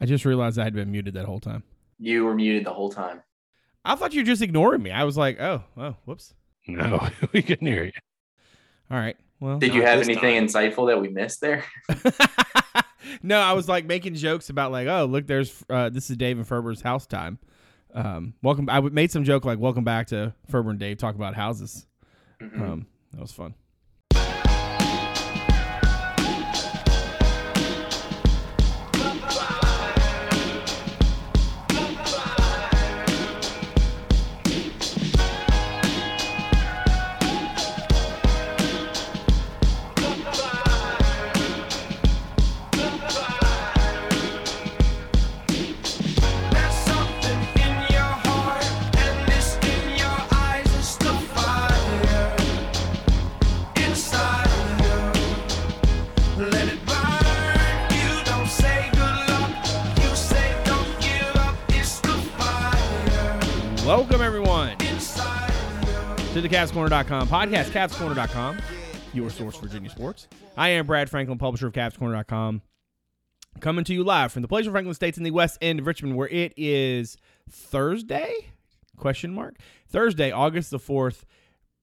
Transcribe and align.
I 0.00 0.06
just 0.06 0.24
realized 0.24 0.58
I 0.58 0.64
had 0.64 0.74
been 0.74 0.90
muted 0.90 1.14
that 1.14 1.24
whole 1.26 1.40
time. 1.40 1.62
You 1.98 2.24
were 2.24 2.34
muted 2.34 2.64
the 2.64 2.72
whole 2.72 2.90
time. 2.90 3.22
I 3.84 3.94
thought 3.94 4.12
you 4.14 4.20
were 4.20 4.26
just 4.26 4.42
ignoring 4.42 4.82
me. 4.82 4.90
I 4.90 5.04
was 5.04 5.16
like, 5.16 5.40
oh, 5.40 5.64
oh, 5.76 5.96
whoops. 6.04 6.34
No, 6.66 7.08
we 7.32 7.42
can 7.42 7.64
hear 7.64 7.84
you. 7.84 7.92
All 8.90 8.98
right. 8.98 9.16
Well, 9.40 9.58
Did 9.58 9.74
you 9.74 9.82
have 9.82 9.98
this 9.98 10.08
anything 10.08 10.34
insightful 10.42 10.88
that 10.88 11.00
we 11.00 11.08
missed 11.08 11.40
there? 11.40 11.64
no, 13.22 13.38
I 13.38 13.52
was 13.52 13.68
like 13.68 13.86
making 13.86 14.14
jokes 14.14 14.50
about 14.50 14.72
like, 14.72 14.88
oh, 14.88 15.04
look, 15.04 15.26
there's 15.26 15.64
uh, 15.70 15.88
this 15.90 16.10
is 16.10 16.16
Dave 16.16 16.38
and 16.38 16.46
Ferber's 16.46 16.80
house 16.80 17.06
time. 17.06 17.38
Um, 17.94 18.34
welcome. 18.42 18.68
I 18.68 18.80
made 18.80 19.10
some 19.10 19.24
joke 19.24 19.44
like, 19.44 19.58
welcome 19.58 19.84
back 19.84 20.08
to 20.08 20.34
Ferber 20.50 20.70
and 20.70 20.78
Dave 20.78 20.98
talk 20.98 21.14
about 21.14 21.34
houses. 21.34 21.86
Mhm. 22.40 22.60
Um, 22.60 22.86
that 23.12 23.20
was 23.20 23.32
fun. 23.32 23.54
CavsCorner.com 66.58 67.28
podcast, 67.28 67.66
CavsCorner.com, 67.66 68.58
your 69.14 69.30
source 69.30 69.54
for 69.54 69.68
Virginia 69.68 69.88
sports. 69.88 70.26
I 70.56 70.70
am 70.70 70.88
Brad 70.88 71.08
Franklin, 71.08 71.38
publisher 71.38 71.68
of 71.68 71.72
CavsCorner.com, 71.72 72.62
coming 73.60 73.84
to 73.84 73.94
you 73.94 74.02
live 74.02 74.32
from 74.32 74.42
the 74.42 74.48
Pleasure 74.48 74.72
Franklin 74.72 74.92
States 74.92 75.16
in 75.16 75.22
the 75.22 75.30
West 75.30 75.58
End 75.60 75.78
of 75.78 75.86
Richmond, 75.86 76.16
where 76.16 76.26
it 76.26 76.52
is 76.56 77.16
Thursday? 77.48 78.34
Question 78.96 79.32
mark. 79.32 79.54
Thursday, 79.88 80.32
August 80.32 80.72
the 80.72 80.80
fourth. 80.80 81.24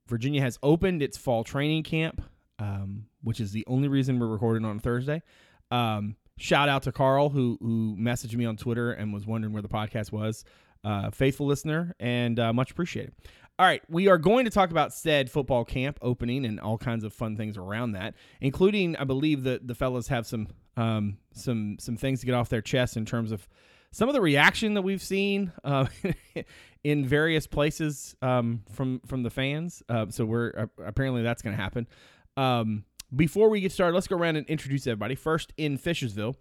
Virginia 0.07 0.41
has 0.41 0.59
opened 0.61 1.01
its 1.01 1.17
fall 1.17 1.45
training 1.45 1.83
camp, 1.83 2.21
um, 2.59 3.05
which 3.23 3.39
is 3.39 3.53
the 3.53 3.63
only 3.67 3.87
reason 3.87 4.19
we're 4.19 4.27
recording 4.27 4.65
on 4.65 4.79
Thursday. 4.79 5.23
Um, 5.71 6.17
shout 6.37 6.67
out 6.67 6.83
to 6.83 6.91
Carl 6.91 7.29
who 7.29 7.57
who 7.61 7.95
messaged 7.97 8.35
me 8.35 8.43
on 8.43 8.57
Twitter 8.57 8.91
and 8.91 9.13
was 9.13 9.25
wondering 9.25 9.53
where 9.53 9.61
the 9.61 9.69
podcast 9.69 10.11
was. 10.11 10.43
Uh, 10.83 11.09
faithful 11.09 11.47
listener 11.47 11.95
and 11.99 12.39
uh, 12.39 12.53
much 12.53 12.69
appreciated. 12.69 13.11
All 13.57 13.65
right, 13.65 13.81
we 13.89 14.09
are 14.09 14.17
going 14.17 14.43
to 14.43 14.51
talk 14.51 14.69
about 14.69 14.93
said 14.93 15.31
football 15.31 15.63
camp 15.63 15.97
opening 16.01 16.45
and 16.45 16.59
all 16.59 16.77
kinds 16.77 17.05
of 17.05 17.13
fun 17.13 17.37
things 17.37 17.57
around 17.57 17.93
that, 17.93 18.13
including 18.41 18.97
I 18.97 19.05
believe 19.05 19.43
that 19.43 19.65
the 19.65 19.73
fellas 19.73 20.09
have 20.09 20.27
some 20.27 20.49
um, 20.75 21.19
some 21.31 21.77
some 21.79 21.95
things 21.95 22.19
to 22.19 22.25
get 22.25 22.35
off 22.35 22.49
their 22.49 22.61
chest 22.61 22.97
in 22.97 23.05
terms 23.05 23.31
of 23.31 23.47
some 23.91 24.09
of 24.09 24.13
the 24.13 24.19
reaction 24.19 24.73
that 24.73 24.81
we've 24.81 25.01
seen 25.01 25.53
uh, 25.63 25.85
in 26.83 27.05
various 27.05 27.47
places 27.47 28.13
um, 28.21 28.61
from 28.73 28.99
from 29.05 29.23
the 29.23 29.29
fans. 29.29 29.81
Uh, 29.87 30.07
so 30.09 30.25
we're 30.25 30.51
uh, 30.57 30.83
apparently 30.83 31.23
that's 31.23 31.41
going 31.41 31.55
to 31.55 31.61
happen. 31.61 31.87
Um, 32.35 32.83
before 33.15 33.49
we 33.49 33.61
get 33.61 33.71
started, 33.71 33.93
let's 33.93 34.07
go 34.07 34.17
around 34.17 34.35
and 34.35 34.45
introduce 34.47 34.85
everybody. 34.85 35.15
First 35.15 35.53
in 35.55 35.77
Fishersville, 35.77 36.35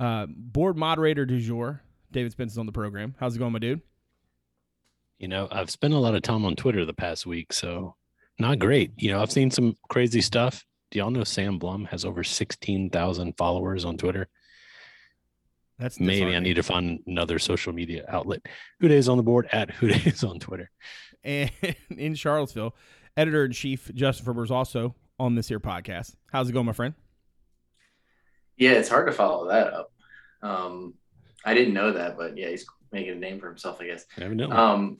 uh, 0.00 0.24
board 0.30 0.78
moderator 0.78 1.26
du 1.26 1.40
jour, 1.40 1.82
David 2.10 2.32
Spence 2.32 2.52
is 2.52 2.58
on 2.58 2.64
the 2.64 2.72
program. 2.72 3.16
How's 3.20 3.36
it 3.36 3.38
going, 3.38 3.52
my 3.52 3.58
dude? 3.58 3.82
You 5.18 5.28
know, 5.28 5.48
I've 5.50 5.70
spent 5.70 5.94
a 5.94 5.98
lot 5.98 6.14
of 6.14 6.22
time 6.22 6.44
on 6.44 6.56
Twitter 6.56 6.84
the 6.84 6.92
past 6.92 7.26
week, 7.26 7.52
so 7.52 7.96
not 8.38 8.58
great. 8.58 8.92
You 8.96 9.12
know, 9.12 9.22
I've 9.22 9.32
seen 9.32 9.50
some 9.50 9.76
crazy 9.88 10.20
stuff. 10.20 10.64
Do 10.90 10.98
y'all 10.98 11.10
know 11.10 11.24
Sam 11.24 11.58
Blum 11.58 11.84
has 11.86 12.04
over 12.04 12.24
16,000 12.24 13.36
followers 13.36 13.84
on 13.84 13.96
Twitter? 13.96 14.28
That's 15.78 15.98
Maybe 15.98 16.36
I 16.36 16.38
need 16.38 16.54
to 16.54 16.62
find 16.62 17.00
another 17.06 17.38
social 17.38 17.72
media 17.72 18.04
outlet. 18.08 18.42
HooDaves 18.82 19.10
on 19.10 19.16
the 19.16 19.22
board 19.22 19.48
at 19.52 19.70
HooDaves 19.70 20.28
on 20.28 20.38
Twitter. 20.38 20.70
and 21.24 21.50
in 21.96 22.14
Charlottesville, 22.14 22.74
editor 23.16 23.44
in 23.44 23.52
chief 23.52 23.90
Justin 23.94 24.24
Ferber 24.24 24.44
is 24.44 24.50
also 24.50 24.94
on 25.18 25.34
this 25.34 25.48
here 25.48 25.60
podcast. 25.60 26.14
How's 26.32 26.48
it 26.48 26.52
going, 26.52 26.66
my 26.66 26.72
friend? 26.72 26.94
Yeah, 28.56 28.72
it's 28.72 28.88
hard 28.88 29.06
to 29.08 29.12
follow 29.12 29.48
that 29.48 29.72
up. 29.72 29.92
Um, 30.42 30.94
I 31.44 31.54
didn't 31.54 31.74
know 31.74 31.92
that, 31.92 32.16
but 32.16 32.36
yeah, 32.36 32.48
he's 32.48 32.66
making 32.92 33.12
a 33.12 33.16
name 33.16 33.40
for 33.40 33.48
himself, 33.48 33.80
I 33.80 33.86
guess. 33.86 34.04
Evidently. 34.16 34.56
Um, 34.56 34.98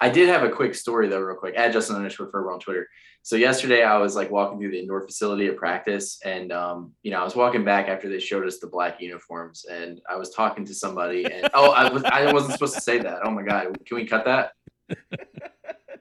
I 0.00 0.08
did 0.08 0.28
have 0.28 0.42
a 0.42 0.50
quick 0.50 0.74
story 0.74 1.08
though, 1.08 1.20
real 1.20 1.36
quick. 1.36 1.54
At 1.56 1.72
Justin 1.72 1.96
underscore 1.96 2.28
Ferber 2.28 2.52
on 2.52 2.58
Twitter. 2.60 2.88
So 3.22 3.36
yesterday 3.36 3.84
I 3.84 3.98
was 3.98 4.16
like 4.16 4.30
walking 4.32 4.58
through 4.58 4.72
the 4.72 4.80
indoor 4.80 5.00
facility 5.06 5.46
at 5.46 5.56
practice, 5.56 6.18
and 6.24 6.50
um, 6.52 6.92
you 7.02 7.12
know 7.12 7.20
I 7.20 7.24
was 7.24 7.36
walking 7.36 7.64
back 7.64 7.88
after 7.88 8.08
they 8.08 8.18
showed 8.18 8.46
us 8.46 8.58
the 8.58 8.66
black 8.66 9.00
uniforms, 9.00 9.64
and 9.64 10.00
I 10.08 10.16
was 10.16 10.30
talking 10.30 10.64
to 10.64 10.74
somebody, 10.74 11.24
and 11.24 11.48
oh, 11.54 11.70
I 11.70 11.88
was 11.88 12.02
I 12.04 12.32
wasn't 12.32 12.54
supposed 12.54 12.74
to 12.74 12.80
say 12.80 12.98
that. 12.98 13.20
Oh 13.24 13.30
my 13.30 13.42
god, 13.42 13.78
can 13.86 13.96
we 13.96 14.06
cut 14.06 14.24
that? 14.24 14.52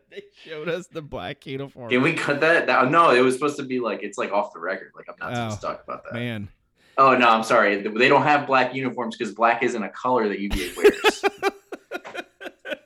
they 0.09 0.23
showed 0.43 0.67
us 0.67 0.87
the 0.87 1.01
black 1.01 1.45
uniform. 1.45 1.89
Can 1.89 2.01
we 2.01 2.13
cut 2.13 2.41
that? 2.41 2.65
that 2.67 2.89
no, 2.89 3.11
it 3.11 3.19
was 3.21 3.35
supposed 3.35 3.57
to 3.57 3.63
be 3.63 3.79
like 3.79 4.01
it's 4.01 4.17
like 4.17 4.31
off 4.31 4.51
the 4.53 4.59
record. 4.59 4.91
Like 4.95 5.05
I'm 5.09 5.15
not 5.19 5.35
supposed 5.35 5.63
Oh, 5.63 5.67
to 5.69 5.73
talk 5.75 5.83
about 5.83 6.03
that. 6.05 6.13
Man, 6.13 6.49
Oh 6.97 7.15
no, 7.15 7.29
I'm 7.29 7.43
sorry. 7.43 7.81
They 7.81 8.09
don't 8.09 8.23
have 8.23 8.47
black 8.47 8.73
uniforms 8.73 9.15
because 9.15 9.33
black 9.33 9.63
isn't 9.63 9.81
a 9.81 9.89
color 9.89 10.27
that 10.27 10.39
UVA 10.39 10.71
wears. 10.75 11.25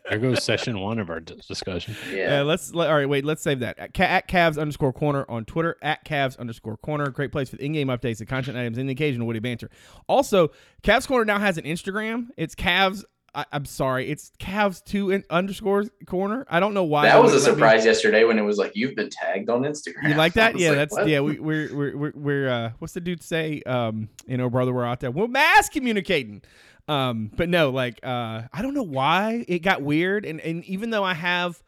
there 0.10 0.20
goes 0.20 0.44
session 0.44 0.80
one 0.80 1.00
of 1.00 1.10
our 1.10 1.20
discussion. 1.20 1.96
yeah. 2.14 2.42
Uh, 2.42 2.44
let's 2.44 2.74
let, 2.74 2.90
all 2.90 2.96
right. 2.96 3.10
Wait, 3.10 3.26
let's 3.26 3.42
save 3.42 3.60
that 3.60 3.80
at, 3.80 3.94
ca- 3.94 4.04
at 4.04 4.28
Cavs 4.28 4.60
underscore 4.60 4.94
corner 4.94 5.26
on 5.30 5.46
Twitter 5.46 5.78
at 5.82 6.06
Cavs 6.06 6.38
underscore 6.38 6.78
corner. 6.78 7.10
Great 7.10 7.32
place 7.32 7.50
for 7.50 7.56
the 7.56 7.66
in-game 7.66 7.88
updates, 7.88 8.18
the 8.20 8.26
content 8.26 8.58
items, 8.58 8.78
and 8.78 8.88
the 8.88 8.94
occasional 8.94 9.26
witty 9.28 9.40
banter. 9.40 9.70
Also, 10.08 10.52
Cavs 10.84 11.08
corner 11.08 11.26
now 11.26 11.40
has 11.40 11.58
an 11.58 11.64
Instagram. 11.66 12.28
It's 12.38 12.56
Cavs. 12.56 13.04
I, 13.34 13.44
I'm 13.52 13.66
sorry, 13.66 14.08
it's 14.10 14.32
Cavs 14.40 14.82
two 14.82 15.12
in, 15.12 15.26
underscore 15.30 15.84
corner. 16.06 16.46
I 16.50 16.62
don't 16.62 16.74
know 16.74 16.86
why 16.86 17.04
that 17.08 17.16
they 17.16 17.22
was 17.22 17.32
a 17.32 17.36
wouldn't 17.36 17.50
me- 17.50 17.54
surprise 17.56 17.84
yesterday 17.86 18.24
when 18.24 18.40
it 18.40 18.44
was 18.44 18.58
like 18.58 18.72
you've 18.76 18.96
been 18.96 19.10
tagged 19.10 19.50
on 19.50 19.64
Instagram. 19.64 20.08
You 20.08 20.14
like 20.16 20.34
that? 20.36 20.56
Yeah, 20.58 20.70
like, 20.70 20.78
that's 20.78 20.94
what? 20.94 21.08
yeah. 21.10 21.20
We, 21.20 21.40
we're 21.40 21.76
we're 21.76 21.98
we're, 21.98 22.12
we're 22.16 22.50
uh, 22.50 22.72
what's 22.80 22.94
the 22.94 23.02
dude 23.02 23.22
say? 23.22 23.62
Um, 23.66 24.08
you 24.26 24.38
know, 24.38 24.50
brother, 24.50 24.72
we're 24.72 24.86
out 24.86 25.02
there. 25.02 25.12
We're 25.12 25.28
mass 25.28 25.68
communicating. 25.68 26.44
Um, 26.88 27.32
but 27.36 27.50
no, 27.50 27.72
like 27.72 28.00
uh, 28.04 28.44
I 28.54 28.62
don't 28.62 28.74
know 28.74 28.84
why 28.84 29.46
it 29.48 29.60
got 29.60 29.82
weird. 29.82 30.26
And 30.26 30.40
and 30.42 30.64
even 30.66 30.90
though 30.92 31.04
I 31.04 31.14
have 31.14 31.62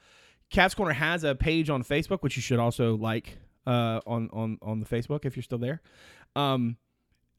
Cavs 0.52 0.76
Corner 0.76 0.94
has 0.94 1.24
a 1.24 1.36
page 1.36 1.70
on 1.70 1.84
Facebook, 1.84 2.22
which 2.22 2.36
you 2.36 2.42
should 2.42 2.60
also 2.60 2.96
like 2.96 3.38
uh 3.66 4.00
on 4.06 4.30
on 4.32 4.58
on 4.62 4.80
the 4.80 4.86
Facebook 4.86 5.26
if 5.26 5.36
you're 5.36 5.44
still 5.44 5.58
there. 5.58 5.82
Um, 6.36 6.78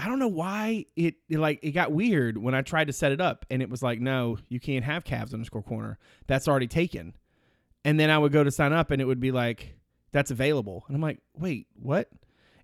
I 0.01 0.07
don't 0.07 0.21
know 0.21 0.29
why 0.29 0.87
it, 0.95 1.17
it 1.29 1.39
like 1.39 1.59
it 1.63 1.73
got 1.73 1.91
weird 1.91 2.39
when 2.39 2.55
I 2.55 2.63
tried 2.63 2.87
to 2.87 2.93
set 2.93 3.11
it 3.11 3.21
up, 3.21 3.45
and 3.51 3.63
it 3.63 3.69
was 3.71 3.83
like, 3.83 4.01
no, 4.01 4.39
you 4.49 4.61
can't 4.61 4.85
have 4.85 5.05
Cavs 5.05 5.33
underscore 5.33 5.63
corner. 5.63 5.99
That's 6.27 6.47
already 6.47 6.69
taken. 6.69 7.17
And 7.85 7.99
then 7.99 8.11
I 8.11 8.19
would 8.19 8.33
go 8.33 8.45
to 8.45 8.51
sign 8.51 8.73
up, 8.73 8.91
and 8.91 9.01
it 9.01 9.07
would 9.07 9.21
be 9.21 9.33
like, 9.33 9.75
that's 10.13 10.31
available. 10.31 10.85
And 10.87 10.95
I'm 10.95 11.03
like, 11.03 11.19
wait, 11.35 11.67
what? 11.75 12.09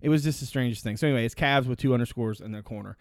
It 0.01 0.09
was 0.09 0.23
just 0.23 0.39
the 0.39 0.45
strangest 0.45 0.83
thing. 0.83 0.97
So 0.97 1.07
anyway, 1.07 1.25
it's 1.25 1.35
Cavs 1.35 1.65
with 1.65 1.79
two 1.79 1.93
underscores 1.93 2.39
in 2.39 2.51
their 2.51 2.61
corner. 2.61 2.97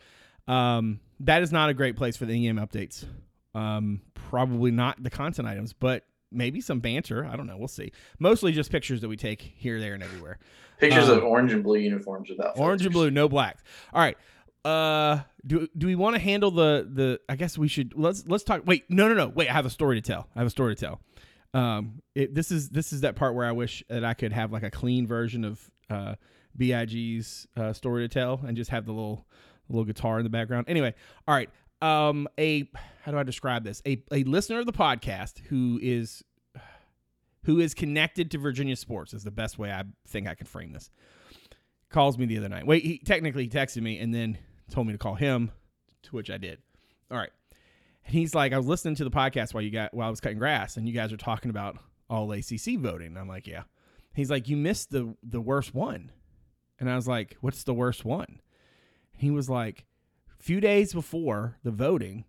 Um, 0.47 1.00
that 1.21 1.43
is 1.43 1.53
not 1.53 1.71
a 1.71 1.75
great 1.75 1.97
place 1.97 2.16
for 2.16 2.27
the 2.27 2.34
in-game 2.34 2.56
updates. 2.65 3.05
Um, 3.55 4.03
probably 4.15 4.71
not 4.71 5.03
the 5.03 5.10
content 5.10 5.49
items, 5.49 5.72
but 5.72 6.05
maybe 6.32 6.60
some 6.60 6.81
banter. 6.81 7.25
I 7.25 7.37
don't 7.37 7.47
know. 7.47 7.56
We'll 7.56 7.69
see. 7.69 7.93
Mostly 8.19 8.53
just 8.53 8.71
pictures 8.71 9.00
that 9.03 9.09
we 9.09 9.16
take 9.16 9.41
here, 9.41 9.81
there, 9.81 9.94
and 9.94 10.03
everywhere. 10.03 10.38
Pictures 10.78 11.09
Um, 11.09 11.19
of 11.19 11.25
orange 11.25 11.53
and 11.53 11.62
blue 11.62 11.78
uniforms 11.78 12.28
without 12.28 12.59
Orange 12.59 12.84
and 12.84 12.93
blue, 12.93 13.10
no 13.10 13.28
blacks. 13.28 13.62
All 13.93 14.00
right. 14.00 14.16
Uh, 14.65 15.21
do 15.47 15.69
do 15.77 15.87
we 15.87 15.94
want 15.94 16.16
to 16.16 16.21
handle 16.21 16.50
the 16.50 16.88
the? 16.91 17.21
I 17.28 17.36
guess 17.36 17.57
we 17.59 17.69
should. 17.69 17.92
Let's 17.95 18.24
let's 18.27 18.45
talk. 18.45 18.63
Wait, 18.66 18.84
no, 18.89 19.07
no, 19.09 19.15
no. 19.15 19.28
Wait, 19.28 19.48
I 19.48 19.53
have 19.53 19.66
a 19.66 19.71
story 19.71 20.01
to 20.01 20.07
tell. 20.07 20.27
I 20.34 20.39
have 20.41 20.47
a 20.47 20.51
story 20.51 20.74
to 20.74 20.80
tell. 20.80 21.01
Um, 21.53 22.01
it, 22.15 22.34
this 22.34 22.51
is 22.51 22.71
this 22.71 22.92
is 22.92 23.03
that 23.03 23.15
part 23.15 23.34
where 23.34 23.47
I 23.47 23.53
wish 23.53 23.84
that 23.89 24.04
I 24.04 24.15
could 24.15 24.33
have 24.33 24.53
like 24.53 24.63
a 24.63 24.71
clean 24.71 25.07
version 25.07 25.45
of 25.45 25.71
uh 25.91 26.15
Big's 26.57 27.47
uh, 27.57 27.72
story 27.72 28.09
to 28.09 28.13
tell 28.13 28.41
and 28.47 28.57
just 28.57 28.71
have 28.71 28.86
the 28.86 28.92
little 28.92 29.27
little 29.69 29.84
guitar 29.84 30.19
in 30.19 30.25
the 30.25 30.31
background. 30.31 30.66
Anyway, 30.69 30.95
all 31.27 31.34
right. 31.34 31.51
Um, 31.83 32.28
a 32.39 32.69
how 33.03 33.13
do 33.13 33.19
I 33.19 33.22
describe 33.22 33.65
this? 33.65 33.83
A 33.87 34.03
a 34.13 34.25
listener 34.25 34.61
of 34.61 34.66
the 34.66 34.72
podcast 34.72 35.41
who 35.47 35.78
is 35.83 36.22
who 37.45 37.61
is 37.61 37.75
connected 37.75 38.31
to 38.31 38.39
Virginia 38.39 38.77
sports 38.77 39.13
is 39.13 39.25
the 39.25 39.31
best 39.31 39.59
way 39.59 39.71
I 39.71 39.84
think 40.07 40.27
I 40.27 40.34
can 40.34 40.47
frame 40.47 40.72
this 40.72 40.91
calls 41.95 42.19
me 42.19 42.27
the 42.27 42.37
other 42.37 42.49
night. 42.49 42.66
Wait, 42.66 42.84
he 42.84 42.99
technically 42.99 43.49
texted 43.49 43.81
me 43.81 43.99
and 43.99 44.13
then 44.13 44.37
told 44.71 44.87
me 44.87 44.93
to 44.93 44.99
call 44.99 45.15
him, 45.15 45.53
to 46.03 46.10
which 46.10 46.28
I 46.28 46.37
did. 46.37 46.59
All 47.10 47.17
right. 47.17 47.31
And 48.05 48.15
he's 48.15 48.34
like, 48.34 48.53
I 48.53 48.57
was 48.59 48.67
listening 48.67 48.97
to 48.97 49.05
the 49.05 49.10
podcast 49.10 49.55
while 49.55 49.63
you 49.63 49.71
got 49.71 49.95
while 49.95 50.09
I 50.09 50.10
was 50.10 50.21
cutting 50.21 50.39
grass, 50.39 50.77
and 50.77 50.87
you 50.87 50.93
guys 50.93 51.13
are 51.13 51.17
talking 51.17 51.51
about 51.51 51.78
all 52.10 52.31
ACC 52.33 52.78
voting. 52.78 53.09
And 53.09 53.19
I'm 53.19 53.28
like, 53.28 53.47
yeah. 53.47 53.63
He's 54.15 54.31
like, 54.31 54.49
you 54.49 54.57
missed 54.57 54.91
the 54.91 55.15
the 55.22 55.41
worst 55.41 55.75
one, 55.75 56.10
and 56.78 56.91
I 56.91 56.97
was 56.97 57.09
like, 57.09 57.37
what's 57.41 57.63
the 57.63 57.75
worst 57.75 58.05
one? 58.05 58.41
He 59.16 59.31
was 59.31 59.49
like, 59.49 59.84
a 60.39 60.43
few 60.43 60.61
days 60.61 60.93
before 60.93 61.57
the 61.63 61.71
voting, 61.71 62.25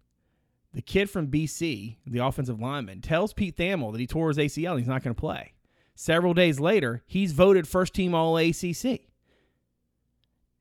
the 0.73 0.81
kid 0.81 1.09
from 1.09 1.27
BC, 1.27 1.97
the 2.05 2.19
offensive 2.19 2.59
lineman, 2.59 3.01
tells 3.01 3.33
Pete 3.33 3.57
Thamel 3.57 3.91
that 3.91 4.01
he 4.01 4.07
tore 4.07 4.29
his 4.29 4.37
ACL 4.37 4.71
and 4.71 4.79
he's 4.79 4.87
not 4.87 5.03
going 5.03 5.15
to 5.15 5.19
play. 5.19 5.53
Several 5.95 6.33
days 6.33 6.59
later, 6.59 7.03
he's 7.07 7.31
voted 7.31 7.67
first 7.67 7.93
team 7.93 8.13
All 8.13 8.37
ACC. 8.37 9.01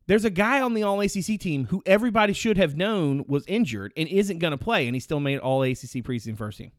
There's 0.07 0.25
a 0.25 0.31
guy 0.31 0.61
on 0.61 0.75
the 0.75 0.83
All 0.83 1.01
ACC 1.01 1.41
team 1.41 1.67
who 1.67 1.83
everybody 1.87 2.33
should 2.33 2.57
have 2.57 2.77
known 2.77 3.25
was 3.27 3.45
injured 3.47 3.93
and 3.97 4.09
isn't 4.09 4.39
going 4.39 4.53
to 4.53 4.59
play, 4.59 4.87
and 4.87 4.95
he 4.95 5.01
still 5.01 5.21
made 5.21 5.39
All 5.39 5.63
ACC 5.63 6.05
preseason 6.05 6.37
first 6.37 6.59
team. 6.59 6.73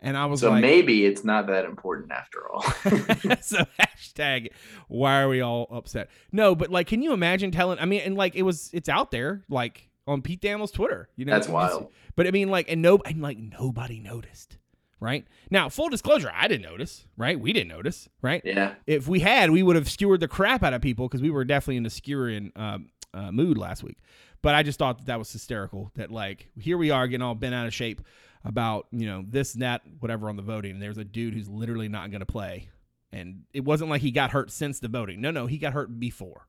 And 0.00 0.16
I 0.16 0.26
was 0.26 0.40
So 0.40 0.50
like, 0.50 0.62
maybe 0.62 1.04
it's 1.06 1.24
not 1.24 1.46
that 1.48 1.64
important 1.64 2.12
after 2.12 2.48
all. 2.50 2.62
so 3.40 3.64
hashtag 3.80 4.48
why 4.88 5.20
are 5.20 5.28
we 5.28 5.40
all 5.40 5.66
upset? 5.70 6.08
No, 6.32 6.54
but 6.54 6.70
like, 6.70 6.86
can 6.86 7.02
you 7.02 7.12
imagine 7.12 7.50
telling? 7.50 7.78
I 7.78 7.84
mean, 7.84 8.00
and 8.02 8.16
like 8.16 8.36
it 8.36 8.42
was, 8.42 8.70
it's 8.72 8.88
out 8.88 9.10
there, 9.10 9.42
like 9.48 9.88
on 10.06 10.22
Pete 10.22 10.40
Thamel's 10.40 10.70
Twitter. 10.70 11.08
You 11.16 11.24
know, 11.24 11.32
That's 11.32 11.48
you 11.48 11.54
can 11.54 11.62
just- 11.62 11.74
wild. 11.80 11.92
But 12.16 12.26
I 12.26 12.30
mean, 12.32 12.48
like, 12.48 12.70
and 12.70 12.82
no, 12.82 12.98
and 13.04 13.20
like 13.22 13.38
nobody 13.38 14.00
noticed, 14.00 14.58
right? 15.00 15.24
Now, 15.50 15.68
full 15.68 15.88
disclosure, 15.88 16.30
I 16.34 16.48
didn't 16.48 16.62
notice, 16.68 17.04
right? 17.16 17.38
We 17.38 17.52
didn't 17.52 17.68
notice, 17.68 18.08
right? 18.22 18.42
yeah. 18.44 18.74
If 18.86 19.06
we 19.06 19.20
had, 19.20 19.50
we 19.50 19.62
would 19.62 19.76
have 19.76 19.88
skewered 19.88 20.20
the 20.20 20.26
crap 20.28 20.62
out 20.64 20.74
of 20.74 20.80
people 20.82 21.06
because 21.08 21.22
we 21.22 21.30
were 21.30 21.44
definitely 21.44 21.76
in 21.76 21.86
a 21.86 21.90
skewering 21.90 22.50
um, 22.56 22.88
uh, 23.14 23.30
mood 23.30 23.56
last 23.56 23.82
week. 23.84 23.98
But 24.42 24.54
I 24.54 24.62
just 24.62 24.78
thought 24.78 24.98
that 24.98 25.06
that 25.06 25.18
was 25.18 25.32
hysterical. 25.32 25.90
That 25.96 26.10
like 26.10 26.48
here 26.58 26.76
we 26.78 26.90
are 26.90 27.06
getting 27.08 27.22
all 27.22 27.34
bent 27.34 27.54
out 27.54 27.66
of 27.66 27.74
shape 27.74 28.00
about 28.44 28.86
you 28.92 29.06
know 29.06 29.24
this 29.28 29.54
and 29.54 29.62
that 29.62 29.82
whatever 30.00 30.28
on 30.28 30.36
the 30.36 30.42
voting, 30.42 30.72
and 30.72 30.82
there's 30.82 30.98
a 30.98 31.04
dude 31.04 31.34
who's 31.34 31.48
literally 31.48 31.88
not 31.88 32.10
going 32.10 32.20
to 32.20 32.26
play, 32.26 32.68
and 33.12 33.42
it 33.52 33.64
wasn't 33.64 33.90
like 33.90 34.00
he 34.02 34.10
got 34.10 34.30
hurt 34.30 34.50
since 34.50 34.80
the 34.80 34.88
voting. 34.88 35.20
No, 35.20 35.30
no, 35.30 35.46
he 35.46 35.58
got 35.58 35.72
hurt 35.72 35.98
before. 35.98 36.46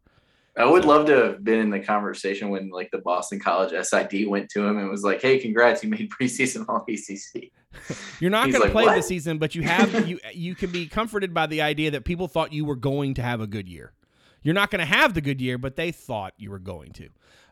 I 0.57 0.65
would 0.65 0.83
love 0.83 1.05
to 1.05 1.15
have 1.15 1.43
been 1.43 1.59
in 1.59 1.69
the 1.69 1.79
conversation 1.79 2.49
when 2.49 2.69
like 2.69 2.91
the 2.91 2.97
Boston 2.97 3.39
College 3.39 3.71
SID 3.85 4.27
went 4.27 4.49
to 4.49 4.65
him 4.65 4.77
and 4.77 4.89
was 4.89 5.03
like, 5.03 5.21
"Hey, 5.21 5.39
congrats, 5.39 5.83
you 5.83 5.89
made 5.89 6.09
preseason 6.09 6.65
All 6.67 6.85
ACC." 6.87 7.51
You're 8.19 8.31
not 8.31 8.51
going 8.51 8.63
to 8.63 8.71
play 8.71 8.85
"What?" 8.85 8.95
this 8.95 9.07
season, 9.07 9.37
but 9.37 9.55
you 9.55 9.61
have 9.63 10.07
you 10.07 10.19
you 10.33 10.55
can 10.55 10.71
be 10.71 10.87
comforted 10.87 11.33
by 11.33 11.47
the 11.47 11.61
idea 11.61 11.91
that 11.91 12.03
people 12.03 12.27
thought 12.27 12.51
you 12.51 12.65
were 12.65 12.75
going 12.75 13.13
to 13.15 13.21
have 13.21 13.41
a 13.41 13.47
good 13.47 13.69
year. 13.69 13.93
You're 14.41 14.55
not 14.55 14.71
going 14.71 14.79
to 14.79 14.85
have 14.85 15.13
the 15.13 15.21
good 15.21 15.39
year, 15.39 15.57
but 15.57 15.75
they 15.75 15.91
thought 15.91 16.33
you 16.37 16.49
were 16.49 16.59
going 16.59 16.91
to. 16.93 17.09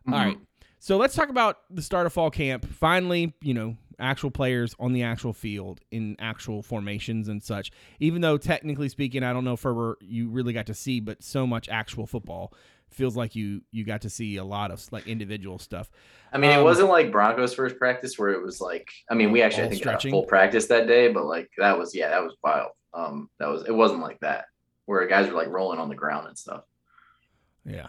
All 0.08 0.14
Mhm. 0.14 0.26
right. 0.26 0.38
So 0.80 0.98
let's 0.98 1.16
talk 1.16 1.30
about 1.30 1.60
the 1.70 1.82
start 1.82 2.06
of 2.06 2.14
fall 2.14 2.30
camp. 2.32 2.66
Finally, 2.66 3.34
you 3.42 3.54
know, 3.54 3.78
actual 4.00 4.32
players 4.32 4.76
on 4.80 4.94
the 4.94 5.04
actual 5.04 5.34
field 5.34 5.82
in 5.92 6.16
actual 6.20 6.62
formations 6.62 7.28
and 7.28 7.42
such. 7.42 7.72
Even 8.00 8.22
though 8.22 8.38
technically 8.38 8.90
speaking, 8.90 9.24
I 9.24 9.34
don't 9.34 9.44
know 9.44 9.54
if 9.54 9.60
Ferber 9.62 9.98
you 10.02 10.30
really 10.30 10.54
got 10.54 10.68
to 10.68 10.74
see, 10.74 11.00
but 11.00 11.24
so 11.24 11.48
much 11.48 11.70
actual 11.70 12.06
football 12.06 12.54
feels 12.90 13.18
like 13.18 13.36
you 13.36 13.62
you 13.72 13.84
got 13.84 14.02
to 14.02 14.10
see 14.10 14.38
a 14.38 14.44
lot 14.44 14.72
of 14.72 14.86
like 14.92 15.08
individual 15.08 15.60
stuff. 15.60 15.90
I 16.32 16.38
mean, 16.38 16.52
Um, 16.52 16.60
it 16.60 16.64
wasn't 16.64 16.90
like 16.90 17.12
Broncos' 17.12 17.54
first 17.54 17.78
practice 17.78 18.18
where 18.18 18.30
it 18.30 18.42
was 18.42 18.62
like, 18.62 18.90
I 19.10 19.14
mean, 19.14 19.32
we 19.32 19.42
actually 19.42 19.64
I 19.64 19.70
think 19.70 19.84
got 19.84 20.04
a 20.04 20.10
full 20.10 20.24
practice 20.24 20.68
that 20.68 20.88
day, 20.88 21.12
but 21.12 21.26
like 21.26 21.50
that 21.58 21.78
was 21.78 21.94
yeah, 21.96 22.10
that 22.10 22.24
was 22.24 22.36
wild. 22.44 22.72
Um, 22.94 23.30
that 23.40 23.48
was 23.50 23.66
it 23.66 23.74
wasn't 23.74 24.02
like 24.02 24.20
that 24.22 24.46
where 24.86 25.06
guys 25.08 25.28
were 25.28 25.38
like 25.38 25.50
rolling 25.50 25.80
on 25.80 25.90
the 25.90 25.96
ground 25.96 26.28
and 26.28 26.38
stuff. 26.38 26.64
Yeah. 27.66 27.88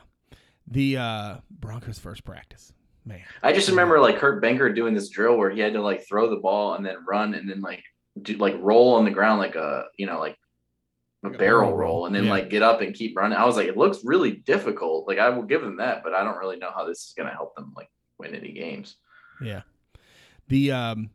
The 0.66 0.96
uh 0.96 1.36
Broncos 1.50 1.98
first 1.98 2.24
practice. 2.24 2.72
Man. 3.08 3.20
I 3.42 3.52
just 3.52 3.68
remember 3.68 4.00
like 4.00 4.18
Kurt 4.18 4.42
Benkert 4.42 4.74
doing 4.74 4.94
this 4.94 5.08
drill 5.08 5.36
where 5.36 5.50
he 5.50 5.60
had 5.60 5.72
to 5.72 5.82
like 5.82 6.06
throw 6.06 6.30
the 6.30 6.36
ball 6.36 6.74
and 6.74 6.84
then 6.84 6.96
run 7.06 7.34
and 7.34 7.48
then 7.48 7.60
like 7.60 7.82
do 8.20 8.36
like 8.36 8.54
roll 8.58 8.94
on 8.94 9.04
the 9.04 9.10
ground 9.10 9.38
like 9.38 9.54
a 9.56 9.86
you 9.96 10.06
know 10.06 10.18
like 10.18 10.36
a 11.24 11.28
Like 11.28 11.38
barrel 11.38 11.60
barrel 11.60 11.70
roll, 11.70 11.78
roll 11.78 12.06
and 12.06 12.14
then 12.14 12.24
yeah. 12.24 12.30
like 12.30 12.50
get 12.50 12.62
up 12.62 12.80
and 12.80 12.94
keep 12.94 13.16
running. 13.16 13.36
I 13.36 13.44
was 13.44 13.56
like, 13.56 13.66
it 13.66 13.76
looks 13.76 14.04
really 14.04 14.32
difficult. 14.32 15.08
Like 15.08 15.18
I 15.18 15.30
will 15.30 15.42
give 15.42 15.62
them 15.62 15.78
that, 15.78 16.02
but 16.04 16.14
I 16.14 16.22
don't 16.22 16.38
really 16.38 16.58
know 16.58 16.70
how 16.74 16.84
this 16.84 16.98
is 16.98 17.14
gonna 17.16 17.32
help 17.32 17.56
them 17.56 17.72
like 17.76 17.88
win 18.18 18.34
any 18.34 18.52
games. 18.52 18.96
Yeah. 19.42 19.62
The 20.48 20.72
um 20.72 21.10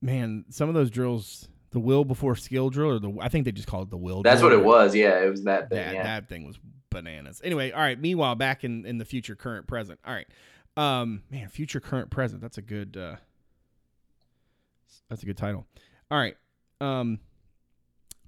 man, 0.00 0.44
some 0.50 0.68
of 0.68 0.74
those 0.74 0.90
drills, 0.90 1.48
the 1.70 1.80
will 1.80 2.04
before 2.04 2.36
skill 2.36 2.70
drill 2.70 2.90
or 2.90 2.98
the 2.98 3.16
I 3.20 3.28
think 3.28 3.44
they 3.44 3.52
just 3.52 3.68
call 3.68 3.82
it 3.82 3.90
the 3.90 3.96
will 3.96 4.22
That's 4.22 4.42
what 4.42 4.52
it 4.52 4.62
was. 4.62 4.94
Yeah, 4.94 5.20
it 5.20 5.30
was 5.30 5.44
that 5.44 5.70
thing. 5.70 5.78
That, 5.78 5.94
yeah. 5.94 6.02
that 6.02 6.28
thing 6.28 6.46
was 6.46 6.58
bananas. 6.90 7.40
Anyway, 7.42 7.70
all 7.70 7.80
right. 7.80 7.98
Meanwhile, 7.98 8.34
back 8.36 8.64
in, 8.64 8.86
in 8.86 8.98
the 8.98 9.04
future, 9.04 9.34
current, 9.34 9.66
present. 9.66 9.98
All 10.06 10.12
right. 10.14 10.28
Um, 10.76 11.22
man, 11.30 11.48
future, 11.48 11.80
current, 11.80 12.10
present. 12.10 12.40
That's 12.40 12.58
a 12.58 12.62
good. 12.62 12.96
Uh, 12.96 13.16
that's 15.08 15.22
a 15.22 15.26
good 15.26 15.36
title. 15.36 15.66
All 16.10 16.18
right. 16.18 16.36
Um, 16.80 17.20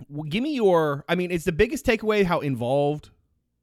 well, 0.09 0.25
give 0.25 0.43
me 0.43 0.55
your. 0.55 1.05
I 1.09 1.15
mean, 1.15 1.31
it's 1.31 1.45
the 1.45 1.53
biggest 1.53 1.87
takeaway 1.87 2.25
how 2.25 2.41
involved 2.41 3.11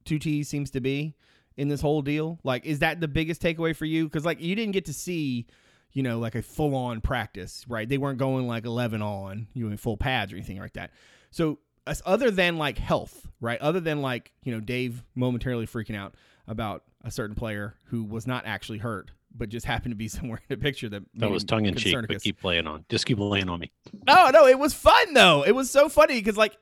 two 0.06 0.19
T 0.19 0.44
seems 0.44 0.72
to 0.72 0.81
be 0.81 1.16
in 1.57 1.68
this 1.68 1.81
whole 1.81 2.01
deal. 2.01 2.39
Like, 2.44 2.66
is 2.66 2.80
that 2.80 3.00
the 3.00 3.07
biggest 3.07 3.42
takeaway 3.42 3.75
for 3.75 3.86
you? 3.86 4.06
Because 4.06 4.25
like 4.25 4.42
you 4.42 4.56
didn't 4.56 4.74
get 4.74 4.86
to 4.86 4.94
see. 4.94 5.48
You 5.94 6.04
know, 6.04 6.19
like 6.19 6.36
a 6.36 6.42
full 6.42 6.74
on 6.74 7.01
practice, 7.01 7.66
right? 7.68 7.88
They 7.88 7.98
weren't 7.98 8.18
going 8.18 8.48
like 8.48 8.63
11 8.63 9.01
on, 9.01 9.48
you 9.54 9.69
know, 9.69 9.75
full 9.75 9.98
pads 9.98 10.31
or 10.31 10.38
anything 10.38 10.57
like 10.57 10.72
that. 10.72 10.92
So 11.31 11.60
other 12.06 12.31
than 12.31 12.57
like 12.57 12.78
health, 12.78 13.28
right? 13.39 13.60
Other 13.60 13.80
than 13.80 14.01
like, 14.01 14.31
you 14.44 14.54
know, 14.54 14.60
Dave 14.60 15.04
momentarily 15.16 15.68
freaking 15.68 15.95
out 15.98 16.16
about 16.48 16.84
a 17.04 17.12
certain 17.12 17.36
player 17.36 17.76
who 17.86 18.04
was 18.04 18.28
not 18.28 18.46
actually 18.46 18.80
hurt, 18.80 19.12
but 19.36 19.50
just 19.50 19.66
happened 19.66 19.92
to 19.92 19.96
be 19.96 20.08
somewhere 20.10 20.42
in 20.50 20.58
the 20.58 20.62
picture 20.62 20.90
that 20.90 21.04
That 21.16 21.32
was 21.32 21.44
tongue 21.44 21.66
in 21.66 21.76
cheek, 21.76 21.96
but 22.08 22.22
keep 22.22 22.40
playing 22.40 22.68
on. 22.68 22.86
Just 22.90 23.06
keep 23.06 23.20
laying 23.20 23.50
on 23.50 23.60
me. 23.60 23.72
No, 24.08 24.30
no, 24.30 24.48
it 24.48 24.60
was 24.60 24.74
fun 24.74 25.14
though. 25.14 25.44
It 25.46 25.54
was 25.54 25.70
so 25.70 25.90
funny 25.90 26.16
because 26.16 26.38
like, 26.38 26.58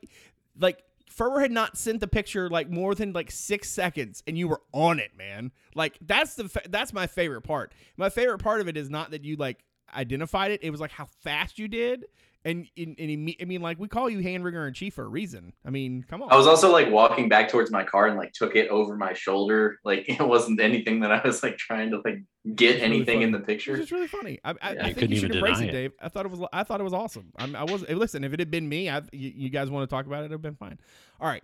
like 0.60 0.84
Ferber 1.10 1.42
had 1.42 1.52
not 1.52 1.78
sent 1.78 2.00
the 2.00 2.08
picture 2.08 2.50
like 2.50 2.70
more 2.70 2.96
than 2.96 3.12
like 3.12 3.32
six 3.32 3.70
seconds, 3.70 4.24
and 4.26 4.38
you 4.38 4.48
were 4.48 4.62
on 4.74 5.00
it, 5.00 5.12
man. 5.18 5.52
Like 5.76 5.98
that's 6.02 6.36
the 6.36 6.48
fa- 6.48 6.70
that's 6.70 6.94
my 6.94 7.08
favorite 7.08 7.42
part. 7.42 7.74
My 7.98 8.10
favorite 8.10 8.40
part 8.40 8.62
of 8.62 8.68
it 8.68 8.78
is 8.78 8.90
not 8.90 9.12
that 9.12 9.26
you 9.26 9.36
like 9.36 9.64
identified 9.94 10.52
it; 10.52 10.64
it 10.64 10.70
was 10.70 10.80
like 10.80 10.92
how 10.92 11.08
fast 11.22 11.60
you 11.60 11.68
did. 11.68 12.06
And, 12.46 12.68
and, 12.78 12.96
and 12.98 13.10
imme- 13.10 13.36
I 13.42 13.46
mean, 13.46 13.62
like 13.62 13.80
we 13.80 13.90
call 13.90 14.10
you 14.10 14.20
hand 14.20 14.46
wringer 14.46 14.66
in 14.66 14.74
chief 14.74 14.94
for 14.94 15.04
a 15.04 15.08
reason. 15.10 15.52
I 15.66 15.72
mean, 15.72 16.06
come 16.10 16.22
on. 16.22 16.32
I 16.32 16.38
was 16.38 16.48
also 16.48 16.72
like 16.72 16.90
walking 16.90 17.28
back 17.28 17.50
towards 17.50 17.70
my 17.70 17.84
car 17.84 18.08
and 18.08 18.18
like 18.18 18.32
took 18.32 18.56
it 18.56 18.70
over 18.70 18.96
my 18.96 19.12
shoulder. 19.12 19.78
Like 19.84 20.06
it 20.08 20.26
wasn't 20.26 20.62
anything 20.62 21.02
that 21.02 21.12
I 21.12 21.22
was 21.26 21.44
like 21.44 21.58
trying 21.58 21.92
to 21.92 22.02
like 22.06 22.24
get 22.56 22.76
It's 22.76 22.82
really 22.82 22.96
anything 22.96 23.22
in 23.24 23.32
the 23.34 23.40
picture. 23.40 23.72
It's 23.74 23.82
just 23.82 23.92
really 23.92 24.08
funny. 24.08 24.40
I, 24.46 24.52
I, 24.62 24.74
Yeah. 24.74 24.80
I 24.80 24.84
think 24.84 24.96
couldn't 24.96 25.12
you 25.12 25.16
should 25.18 25.26
even 25.32 25.38
embrace 25.38 25.58
deny 25.58 25.68
it, 25.70 25.76
it. 25.76 25.78
Dave. 25.78 25.92
I 26.02 26.08
thought 26.08 26.26
it 26.26 26.32
was. 26.32 26.48
I 26.54 26.64
thought 26.64 26.80
it 26.80 26.86
was 26.86 26.94
awesome. 26.94 27.34
I'm, 27.38 27.56
I 27.58 27.66
was. 27.66 27.82
Listen, 27.90 28.24
if 28.24 28.32
it 28.32 28.40
had 28.40 28.50
been 28.50 28.70
me, 28.70 28.90
I, 28.90 29.00
you, 29.12 29.34
you 29.36 29.50
guys 29.50 29.70
want 29.70 29.90
to 29.90 29.94
talk 29.94 30.06
about 30.06 30.20
it, 30.22 30.26
it'd 30.28 30.32
have 30.32 30.42
been 30.42 30.56
fine. 30.56 30.80
All 31.20 31.28
right, 31.28 31.44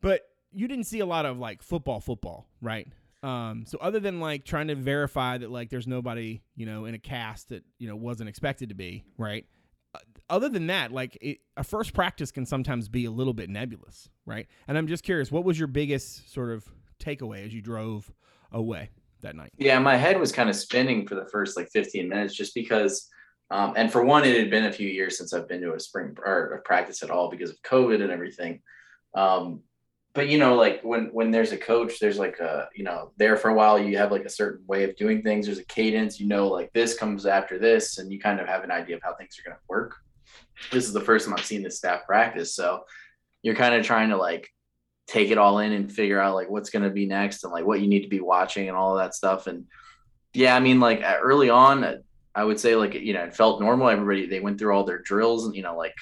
but 0.00 0.22
you 0.50 0.66
didn't 0.66 0.84
see 0.86 1.00
a 1.00 1.06
lot 1.06 1.26
of 1.26 1.38
like 1.38 1.62
football, 1.62 2.00
football, 2.00 2.46
right? 2.62 2.88
Um, 3.22 3.64
so 3.66 3.76
other 3.82 4.00
than 4.00 4.18
like 4.18 4.46
trying 4.46 4.68
to 4.68 4.74
verify 4.74 5.36
that 5.36 5.50
like 5.50 5.68
there's 5.68 5.86
nobody, 5.86 6.40
you 6.56 6.64
know, 6.64 6.86
in 6.86 6.94
a 6.94 6.98
cast 6.98 7.50
that 7.50 7.64
you 7.78 7.86
know 7.86 7.96
wasn't 7.96 8.30
expected 8.30 8.70
to 8.70 8.74
be, 8.74 9.04
right? 9.18 9.44
Other 10.30 10.48
than 10.48 10.68
that, 10.68 10.92
like 10.92 11.18
it, 11.20 11.38
a 11.56 11.64
first 11.64 11.92
practice 11.92 12.30
can 12.30 12.46
sometimes 12.46 12.88
be 12.88 13.04
a 13.04 13.10
little 13.10 13.34
bit 13.34 13.50
nebulous, 13.50 14.08
right? 14.24 14.46
And 14.68 14.78
I'm 14.78 14.86
just 14.86 15.02
curious, 15.02 15.30
what 15.30 15.44
was 15.44 15.58
your 15.58 15.68
biggest 15.68 16.32
sort 16.32 16.50
of 16.50 16.64
takeaway 16.98 17.44
as 17.44 17.52
you 17.52 17.60
drove 17.60 18.10
away 18.52 18.90
that 19.20 19.36
night? 19.36 19.50
Yeah, 19.58 19.78
my 19.80 19.96
head 19.96 20.18
was 20.18 20.32
kind 20.32 20.48
of 20.48 20.56
spinning 20.56 21.06
for 21.06 21.16
the 21.16 21.26
first 21.26 21.56
like 21.56 21.68
15 21.70 22.08
minutes 22.08 22.34
just 22.34 22.54
because 22.54 23.10
um, 23.50 23.74
and 23.76 23.90
for 23.90 24.04
one, 24.04 24.24
it 24.24 24.38
had 24.38 24.50
been 24.50 24.66
a 24.66 24.72
few 24.72 24.88
years 24.88 25.18
since 25.18 25.32
I've 25.32 25.48
been 25.48 25.60
to 25.62 25.74
a 25.74 25.80
spring 25.80 26.16
or 26.24 26.54
a 26.54 26.62
practice 26.62 27.02
at 27.02 27.10
all 27.10 27.28
because 27.28 27.50
of 27.50 27.60
COVID 27.62 28.00
and 28.00 28.10
everything. 28.10 28.60
Um, 29.14 29.62
but 30.12 30.28
you 30.28 30.38
know, 30.38 30.54
like 30.54 30.82
when 30.82 31.06
when 31.12 31.30
there's 31.30 31.52
a 31.52 31.56
coach, 31.56 31.98
there's 31.98 32.18
like 32.18 32.38
a 32.38 32.68
you 32.74 32.84
know 32.84 33.12
there 33.16 33.36
for 33.36 33.50
a 33.50 33.54
while, 33.54 33.78
you 33.78 33.96
have 33.98 34.12
like 34.12 34.24
a 34.24 34.30
certain 34.30 34.64
way 34.66 34.84
of 34.84 34.96
doing 34.96 35.22
things. 35.22 35.46
There's 35.46 35.58
a 35.58 35.64
cadence, 35.64 36.20
you 36.20 36.26
know, 36.26 36.48
like 36.48 36.72
this 36.72 36.96
comes 36.96 37.26
after 37.26 37.58
this, 37.58 37.98
and 37.98 38.12
you 38.12 38.18
kind 38.20 38.40
of 38.40 38.46
have 38.46 38.64
an 38.64 38.70
idea 38.70 38.96
of 38.96 39.02
how 39.02 39.14
things 39.14 39.38
are 39.38 39.48
going 39.48 39.56
to 39.56 39.62
work. 39.68 39.96
This 40.70 40.84
is 40.86 40.92
the 40.92 41.00
first 41.00 41.26
time 41.26 41.34
I've 41.36 41.44
seen 41.44 41.62
this 41.62 41.78
staff 41.78 42.06
practice, 42.06 42.54
so 42.54 42.84
you're 43.42 43.54
kind 43.54 43.74
of 43.74 43.84
trying 43.84 44.10
to 44.10 44.16
like 44.16 44.48
take 45.06 45.30
it 45.30 45.38
all 45.38 45.58
in 45.58 45.72
and 45.72 45.90
figure 45.90 46.20
out 46.20 46.34
like 46.34 46.48
what's 46.48 46.70
going 46.70 46.84
to 46.84 46.90
be 46.90 47.06
next 47.06 47.42
and 47.42 47.52
like 47.52 47.66
what 47.66 47.80
you 47.80 47.88
need 47.88 48.02
to 48.02 48.08
be 48.08 48.20
watching 48.20 48.68
and 48.68 48.76
all 48.76 48.96
of 48.96 49.02
that 49.02 49.14
stuff. 49.14 49.48
And 49.48 49.66
yeah, 50.32 50.54
I 50.54 50.60
mean, 50.60 50.78
like 50.78 51.02
early 51.02 51.50
on, 51.50 51.82
uh, 51.82 51.96
I 52.34 52.44
would 52.44 52.60
say 52.60 52.76
like 52.76 52.94
you 52.94 53.12
know 53.12 53.24
it 53.24 53.34
felt 53.34 53.60
normal. 53.60 53.88
Everybody 53.88 54.26
they 54.26 54.40
went 54.40 54.58
through 54.58 54.72
all 54.74 54.84
their 54.84 55.02
drills 55.02 55.46
and 55.46 55.54
you 55.56 55.62
know 55.62 55.76
like 55.76 55.94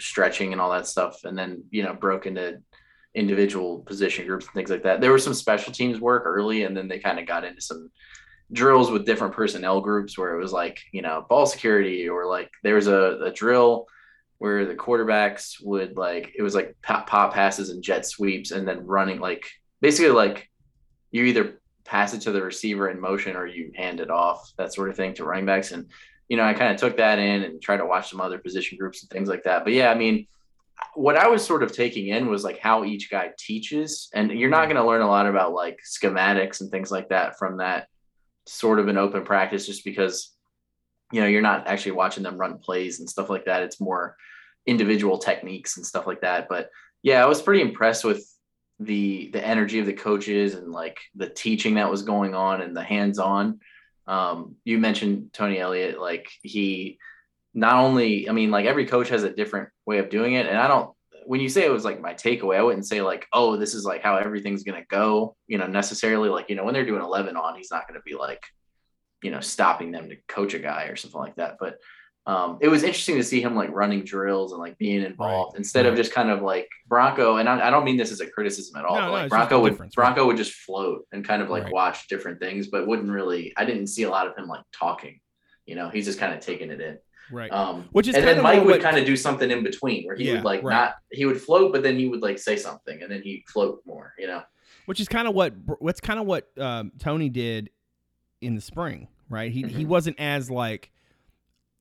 stretching 0.00 0.52
and 0.52 0.60
all 0.60 0.72
that 0.72 0.88
stuff, 0.88 1.24
and 1.24 1.38
then 1.38 1.62
you 1.70 1.84
know 1.84 1.94
broke 1.94 2.26
into 2.26 2.60
individual 3.14 3.80
position 3.80 4.26
groups 4.26 4.46
and 4.46 4.54
things 4.54 4.70
like 4.70 4.82
that. 4.82 5.00
There 5.00 5.12
was 5.12 5.22
some 5.22 5.32
special 5.32 5.72
teams 5.72 6.00
work 6.00 6.24
early, 6.26 6.64
and 6.64 6.76
then 6.76 6.88
they 6.88 6.98
kind 6.98 7.20
of 7.20 7.26
got 7.26 7.44
into 7.44 7.60
some 7.60 7.90
drills 8.52 8.90
with 8.90 9.06
different 9.06 9.34
personnel 9.34 9.80
groups 9.80 10.18
where 10.18 10.34
it 10.34 10.42
was 10.42 10.52
like 10.52 10.80
you 10.92 11.02
know 11.02 11.24
ball 11.28 11.46
security 11.46 12.08
or 12.08 12.26
like 12.26 12.50
there 12.64 12.74
was 12.74 12.88
a, 12.88 13.20
a 13.24 13.30
drill 13.30 13.86
where 14.38 14.66
the 14.66 14.74
quarterbacks 14.74 15.56
would 15.62 15.96
like 15.96 16.34
it 16.36 16.42
was 16.42 16.54
like 16.54 16.76
pop, 16.82 17.06
pop 17.08 17.32
passes 17.32 17.70
and 17.70 17.82
jet 17.82 18.06
sweeps 18.06 18.50
and 18.50 18.66
then 18.66 18.86
running 18.86 19.20
like 19.20 19.48
basically 19.80 20.10
like 20.10 20.48
you 21.10 21.24
either 21.24 21.60
pass 21.84 22.12
it 22.14 22.20
to 22.20 22.32
the 22.32 22.42
receiver 22.42 22.90
in 22.90 23.00
motion 23.00 23.36
or 23.36 23.46
you 23.46 23.70
hand 23.74 24.00
it 24.00 24.10
off 24.10 24.52
that 24.58 24.74
sort 24.74 24.90
of 24.90 24.96
thing 24.96 25.14
to 25.14 25.24
running 25.24 25.46
backs. 25.46 25.72
And 25.72 25.90
you 26.28 26.36
know 26.36 26.44
i 26.44 26.54
kind 26.54 26.74
of 26.74 26.80
took 26.80 26.96
that 26.96 27.18
in 27.18 27.44
and 27.44 27.62
tried 27.62 27.76
to 27.76 27.86
watch 27.86 28.10
some 28.10 28.20
other 28.20 28.38
position 28.38 28.76
groups 28.78 29.02
and 29.02 29.10
things 29.10 29.28
like 29.28 29.44
that. 29.44 29.64
But 29.64 29.72
yeah 29.72 29.90
i 29.90 29.94
mean 29.94 30.26
what 30.94 31.16
i 31.16 31.26
was 31.28 31.44
sort 31.44 31.62
of 31.62 31.72
taking 31.72 32.08
in 32.08 32.26
was 32.26 32.44
like 32.44 32.58
how 32.58 32.84
each 32.84 33.10
guy 33.10 33.30
teaches. 33.38 34.10
And 34.12 34.30
you're 34.32 34.50
not 34.50 34.64
going 34.64 34.76
to 34.76 34.86
learn 34.86 35.02
a 35.02 35.08
lot 35.08 35.26
about 35.26 35.52
like 35.52 35.78
schematics 35.86 36.60
and 36.60 36.70
things 36.70 36.90
like 36.90 37.08
that 37.08 37.38
from 37.38 37.58
that 37.58 37.88
sort 38.46 38.78
of 38.78 38.88
an 38.88 38.98
open 38.98 39.24
practice 39.24 39.66
just 39.66 39.84
because 39.84 40.35
you 41.12 41.20
know 41.20 41.26
you're 41.26 41.42
not 41.42 41.66
actually 41.66 41.92
watching 41.92 42.22
them 42.22 42.38
run 42.38 42.58
plays 42.58 43.00
and 43.00 43.08
stuff 43.08 43.30
like 43.30 43.44
that. 43.44 43.62
It's 43.62 43.80
more 43.80 44.16
individual 44.66 45.18
techniques 45.18 45.76
and 45.76 45.86
stuff 45.86 46.06
like 46.06 46.22
that. 46.22 46.48
But 46.48 46.70
yeah, 47.02 47.22
I 47.22 47.26
was 47.26 47.42
pretty 47.42 47.62
impressed 47.62 48.04
with 48.04 48.26
the 48.78 49.30
the 49.32 49.44
energy 49.44 49.78
of 49.78 49.86
the 49.86 49.92
coaches 49.92 50.54
and 50.54 50.70
like 50.70 50.98
the 51.14 51.28
teaching 51.28 51.74
that 51.74 51.90
was 51.90 52.02
going 52.02 52.34
on 52.34 52.60
and 52.60 52.76
the 52.76 52.82
hands 52.82 53.18
on. 53.18 53.60
Um, 54.06 54.56
you 54.64 54.78
mentioned 54.78 55.32
Tony 55.32 55.58
Elliott, 55.58 56.00
like 56.00 56.30
he 56.42 56.98
not 57.54 57.76
only, 57.76 58.28
I 58.28 58.32
mean, 58.32 58.50
like 58.50 58.66
every 58.66 58.86
coach 58.86 59.08
has 59.08 59.24
a 59.24 59.32
different 59.32 59.70
way 59.86 59.98
of 59.98 60.10
doing 60.10 60.34
it, 60.34 60.46
and 60.46 60.58
I 60.58 60.68
don't. 60.68 60.94
When 61.24 61.40
you 61.40 61.48
say 61.48 61.64
it 61.64 61.72
was 61.72 61.84
like 61.84 62.00
my 62.00 62.14
takeaway, 62.14 62.56
I 62.56 62.62
wouldn't 62.62 62.86
say 62.86 63.02
like, 63.02 63.26
oh, 63.32 63.56
this 63.56 63.74
is 63.74 63.84
like 63.84 64.00
how 64.00 64.16
everything's 64.16 64.62
gonna 64.62 64.84
go, 64.88 65.34
you 65.48 65.58
know, 65.58 65.66
necessarily. 65.66 66.28
Like, 66.28 66.48
you 66.48 66.54
know, 66.54 66.64
when 66.64 66.74
they're 66.74 66.86
doing 66.86 67.02
eleven 67.02 67.36
on, 67.36 67.56
he's 67.56 67.70
not 67.70 67.88
gonna 67.88 68.02
be 68.04 68.14
like, 68.14 68.44
you 69.26 69.32
know, 69.32 69.40
stopping 69.40 69.90
them 69.90 70.08
to 70.08 70.16
coach 70.28 70.54
a 70.54 70.58
guy 70.60 70.84
or 70.84 70.94
something 70.96 71.20
like 71.20 71.34
that. 71.36 71.56
But 71.58 71.74
um, 72.26 72.58
it 72.60 72.68
was 72.68 72.82
interesting 72.84 73.16
to 73.16 73.22
see 73.24 73.40
him 73.40 73.54
like 73.56 73.70
running 73.70 74.02
drills 74.04 74.52
and 74.52 74.60
like 74.60 74.76
being 74.78 75.02
involved 75.02 75.54
Right, 75.54 75.58
instead 75.58 75.84
of 75.86 75.96
just 75.96 76.12
kind 76.12 76.30
of 76.30 76.42
like 76.42 76.68
Bronco. 76.86 77.36
And 77.38 77.48
I, 77.48 77.66
I 77.66 77.70
don't 77.70 77.84
mean 77.84 77.96
this 77.96 78.12
as 78.12 78.20
a 78.20 78.26
criticism 78.36 78.76
at 78.80 78.84
all. 78.84 78.96
No, 79.00 79.10
like 79.12 79.28
Bronco 79.28 79.60
would 79.62 79.78
right. 79.80 79.92
Bronco 79.92 80.26
would 80.26 80.36
just 80.36 80.52
float 80.66 81.00
and 81.12 81.24
kind 81.24 81.42
of 81.42 81.50
like 81.50 81.64
Right. 81.64 81.72
watch 81.72 82.08
different 82.08 82.38
things, 82.40 82.68
but 82.68 82.86
wouldn't 82.86 83.10
really. 83.10 83.52
I 83.56 83.64
didn't 83.64 83.88
see 83.88 84.04
a 84.04 84.10
lot 84.10 84.26
of 84.28 84.36
him 84.36 84.46
like 84.48 84.62
talking. 84.72 85.18
You 85.66 85.74
know, 85.74 85.88
he's 85.88 86.04
just 86.06 86.18
kind 86.20 86.32
of 86.34 86.40
taking 86.40 86.70
it 86.70 86.80
in. 86.80 86.98
Right. 87.32 87.50
Um, 87.52 87.88
Which 87.92 88.06
is 88.08 88.14
and 88.14 88.24
then 88.24 88.40
Mike 88.42 88.64
would 88.64 88.80
kind 88.80 88.98
of 88.98 89.04
do 89.04 89.16
something 89.16 89.50
in 89.50 89.64
between 89.64 90.04
where 90.06 90.14
he 90.16 90.24
Yeah, 90.28 90.34
would 90.34 90.44
like 90.44 90.62
right. 90.62 90.74
not 90.74 90.94
he 91.10 91.24
would 91.26 91.40
float, 91.40 91.72
but 91.72 91.82
then 91.82 91.98
he 91.98 92.06
would 92.08 92.22
like 92.22 92.38
say 92.38 92.56
something, 92.56 93.02
and 93.02 93.10
then 93.10 93.20
he'd 93.22 93.42
float 93.48 93.82
more. 93.84 94.14
You 94.18 94.28
know. 94.28 94.42
which 94.86 95.00
is 95.00 95.08
kind 95.08 95.26
of 95.28 95.34
what 95.34 95.52
what's 95.80 96.00
kind 96.00 96.20
of 96.20 96.26
what 96.26 96.46
um, 96.58 96.92
Tony 97.00 97.28
did 97.28 97.70
in 98.40 98.54
the 98.54 98.60
spring, 98.60 99.08
right? 99.28 99.50
He 99.52 99.62
he 99.62 99.84
Mhm. 99.84 99.88
wasn't 99.88 100.20
as 100.20 100.50
like 100.50 100.90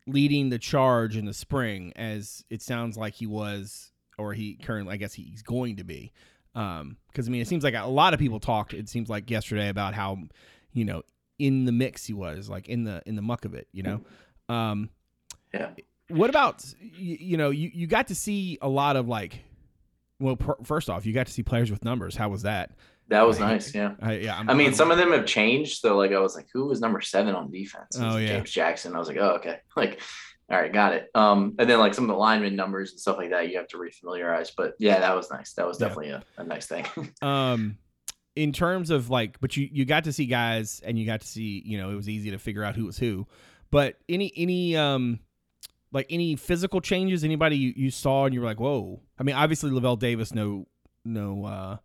leading 0.07 0.49
the 0.49 0.59
charge 0.59 1.15
in 1.17 1.25
the 1.25 1.33
spring 1.33 1.91
as 1.95 2.43
it 2.49 2.61
sounds 2.61 2.97
like 2.97 3.15
he 3.15 3.25
was, 3.25 3.91
or 4.17 4.33
he 4.33 4.55
currently, 4.55 4.93
I 4.93 4.97
guess 4.97 5.13
he's 5.13 5.41
going 5.41 5.77
to 5.77 5.83
be. 5.83 6.11
Um, 6.53 6.97
Because 7.07 7.27
I 7.27 7.31
mean, 7.31 7.41
it 7.41 7.47
seems 7.47 7.63
like 7.63 7.73
a 7.73 7.85
lot 7.87 8.13
of 8.13 8.19
people 8.19 8.39
talked. 8.39 8.73
It 8.73 8.87
seems 8.87 9.09
like 9.09 9.29
yesterday 9.29 9.69
about 9.69 9.93
how 9.93 10.19
you 10.73 10.85
know 10.85 11.01
in 11.39 11.65
the 11.65 11.71
mix 11.71 12.05
he 12.05 12.13
was, 12.13 12.49
like 12.49 12.69
in 12.69 12.83
the 12.83 13.01
in 13.05 13.15
the 13.15 13.21
muck 13.21 13.45
of 13.45 13.53
it, 13.53 13.67
you 13.71 13.83
know. 13.83 14.01
Um, 14.47 14.89
Yeah. 15.53 15.71
What 16.09 16.29
about 16.29 16.63
you, 16.79 17.17
you 17.19 17.37
know 17.37 17.49
you 17.49 17.71
you 17.73 17.87
got 17.87 18.07
to 18.07 18.15
see 18.15 18.57
a 18.61 18.69
lot 18.69 18.95
of 18.95 19.07
like. 19.07 19.43
Well, 20.17 20.37
per, 20.37 20.55
first 20.63 20.89
off, 20.89 21.05
you 21.05 21.11
got 21.11 21.27
to 21.27 21.33
see 21.33 21.43
players 21.43 21.69
with 21.69 21.83
numbers. 21.83 22.15
How 22.15 22.29
was 22.29 22.43
that? 22.43 22.71
That 23.09 23.27
was 23.27 23.39
nice. 23.39 23.74
Yeah. 23.75 23.93
I, 24.01 24.13
yeah, 24.13 24.38
I'm, 24.39 24.50
I 24.50 24.53
mean, 24.53 24.67
I'm- 24.67 24.74
some 24.75 24.91
of 24.91 24.97
them 24.97 25.12
have 25.12 25.25
changed. 25.25 25.79
So 25.81 25.95
like, 25.97 26.12
I 26.12 26.19
was 26.19 26.35
like, 26.35 26.47
who 26.53 26.65
was 26.67 26.81
number 26.81 27.01
seven 27.01 27.35
on 27.35 27.51
defense? 27.51 27.97
Oh, 28.00 28.17
yeah. 28.17 28.27
James 28.29 28.51
Jackson. 28.51 28.95
I 28.95 29.00
was 29.00 29.07
like, 29.07 29.17
oh, 29.17 29.35
okay. 29.35 29.59
Like, 29.75 30.01
all 30.50 30.59
right, 30.62 30.71
got 30.71 30.93
it. 30.93 31.09
Um, 31.15 31.55
and 31.57 31.67
then 31.69 31.79
like 31.79 31.93
some 31.95 32.03
of 32.03 32.09
the 32.09 32.15
lineman 32.15 32.55
numbers 32.55 32.91
and 32.91 33.00
stuff 33.00 33.17
like 33.17 33.31
that, 33.31 33.50
you 33.50 33.57
have 33.57 33.67
to 33.69 33.77
refamiliarize. 33.77 34.51
But 34.55 34.74
yeah, 34.79 35.00
that 35.00 35.15
was 35.15 35.29
nice. 35.31 35.53
That 35.53 35.67
was 35.67 35.79
Yeah. 35.81 35.88
definitely 35.88 36.12
a, 36.12 36.24
a 36.38 36.43
nice 36.43 36.67
thing. 36.67 36.85
um 37.21 37.77
in 38.35 38.51
terms 38.51 38.89
of 38.89 39.09
like 39.09 39.39
but 39.39 39.55
you 39.55 39.69
you 39.71 39.85
got 39.85 40.03
to 40.03 40.12
see 40.12 40.25
guys 40.25 40.81
and 40.85 41.00
you 41.00 41.05
got 41.05 41.21
to 41.21 41.27
see 41.27 41.63
you 41.65 41.77
know 41.77 41.89
it 41.89 41.95
was 41.95 42.09
easy 42.09 42.31
to 42.31 42.38
figure 42.38 42.65
out 42.65 42.75
who 42.75 42.85
was 42.85 42.97
who 42.97 43.25
but 43.71 43.95
any 44.09 44.29
any 44.35 44.75
um 44.75 45.19
like 45.93 46.05
any 46.09 46.35
physical 46.35 46.81
changes 46.81 47.24
anybody 47.24 47.55
you, 47.55 47.71
you 47.77 47.89
saw 47.89 48.25
and 48.25 48.33
you 48.33 48.41
were 48.41 48.45
like 48.45 48.59
whoa 48.59 49.00
i 49.17 49.24
mean 49.24 49.35
obviously 49.38 49.71
Lavel 49.71 49.97
Davis 49.97 50.33
no 50.35 50.67
no 51.05 51.45
uh 51.45 51.77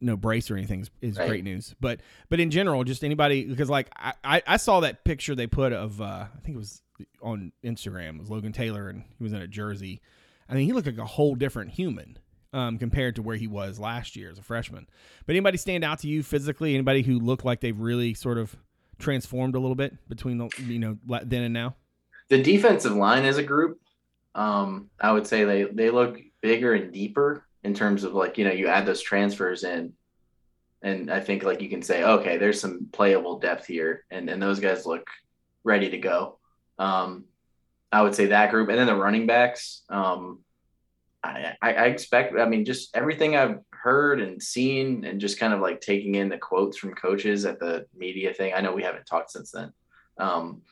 no 0.00 0.16
brace 0.16 0.50
or 0.50 0.56
anything 0.56 0.80
is, 0.80 0.90
is 1.00 1.18
Right. 1.18 1.28
great 1.28 1.44
news 1.44 1.74
but 1.80 2.00
but 2.28 2.40
in 2.40 2.50
general 2.50 2.84
just 2.84 3.04
anybody 3.04 3.44
because 3.44 3.68
like 3.68 3.90
I, 3.96 4.14
I 4.24 4.42
i 4.46 4.56
saw 4.56 4.80
that 4.80 5.04
picture 5.04 5.34
they 5.34 5.46
put 5.46 5.72
of 5.72 6.00
uh 6.00 6.04
i 6.04 6.40
think 6.42 6.54
it 6.54 6.58
was 6.58 6.82
on 7.22 7.52
instagram 7.64 8.16
it 8.16 8.20
was 8.20 8.30
logan 8.30 8.52
taylor 8.52 8.88
and 8.88 9.04
he 9.18 9.22
was 9.22 9.32
in 9.32 9.40
a 9.42 9.46
jersey 9.46 10.00
i 10.48 10.54
mean 10.54 10.64
he 10.66 10.72
looked 10.72 10.86
like 10.86 10.98
a 10.98 11.04
whole 11.04 11.34
different 11.34 11.70
human 11.72 12.18
um, 12.52 12.78
compared 12.78 13.14
to 13.14 13.22
where 13.22 13.36
he 13.36 13.46
was 13.46 13.78
last 13.78 14.16
year 14.16 14.28
as 14.28 14.36
a 14.36 14.42
freshman. 14.42 14.88
But 15.24 15.34
anybody 15.34 15.56
stand 15.56 15.84
out 15.84 16.00
to 16.00 16.08
you 16.08 16.24
physically? 16.24 16.74
Anybody 16.74 17.02
who 17.02 17.20
looked 17.20 17.44
like 17.44 17.60
they've 17.60 17.78
really 17.78 18.12
sort 18.12 18.38
of 18.38 18.56
transformed 18.98 19.54
a 19.54 19.60
little 19.60 19.76
bit 19.76 19.96
between 20.08 20.38
the 20.38 20.48
you 20.58 20.80
know 20.80 20.98
then 21.06 21.42
and 21.42 21.54
now? 21.54 21.76
the 22.28 22.42
defensive 22.42 22.92
line 22.96 23.24
as 23.24 23.38
a 23.38 23.44
group, 23.44 23.78
um, 24.34 24.90
I 25.00 25.12
would 25.12 25.28
say 25.28 25.44
they 25.44 25.62
they 25.62 25.90
look 25.90 26.18
bigger 26.40 26.74
and 26.74 26.92
deeper 26.92 27.44
in 27.62 27.74
terms 27.74 28.04
of 28.04 28.14
like 28.14 28.38
you 28.38 28.44
know 28.44 28.52
you 28.52 28.68
add 28.68 28.86
those 28.86 29.02
transfers 29.02 29.64
in, 29.64 29.92
and 30.82 31.10
I 31.10 31.20
think 31.20 31.42
like 31.42 31.60
you 31.60 31.68
can 31.68 31.82
say 31.82 32.02
okay, 32.02 32.38
there's 32.38 32.60
some 32.60 32.88
playable 32.92 33.38
depth 33.38 33.66
here, 33.66 34.04
and 34.10 34.28
and 34.28 34.42
those 34.42 34.60
guys 34.60 34.86
look 34.86 35.08
ready 35.64 35.90
to 35.90 35.98
go. 35.98 36.38
Um, 36.78 37.24
I 37.92 38.02
would 38.02 38.14
say 38.14 38.26
that 38.26 38.50
group, 38.50 38.68
and 38.68 38.78
then 38.78 38.86
the 38.86 38.96
running 38.96 39.26
backs. 39.26 39.82
Um, 39.88 40.40
I, 41.22 41.54
I 41.60 41.74
I 41.74 41.84
expect. 41.86 42.38
I 42.38 42.46
mean, 42.46 42.64
just 42.64 42.96
everything 42.96 43.36
I've 43.36 43.58
heard 43.72 44.20
and 44.20 44.42
seen, 44.42 45.04
and 45.04 45.20
just 45.20 45.38
kind 45.38 45.52
of 45.52 45.60
like 45.60 45.80
taking 45.80 46.14
in 46.14 46.28
the 46.28 46.38
quotes 46.38 46.78
from 46.78 46.94
coaches 46.94 47.44
at 47.44 47.58
the 47.58 47.86
media 47.94 48.32
thing. 48.32 48.54
I 48.54 48.60
know 48.60 48.72
we 48.72 48.82
haven't 48.82 49.06
talked 49.06 49.30
since 49.30 49.50
then, 49.50 49.72
um, 50.18 50.62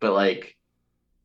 but 0.00 0.12
like 0.12 0.56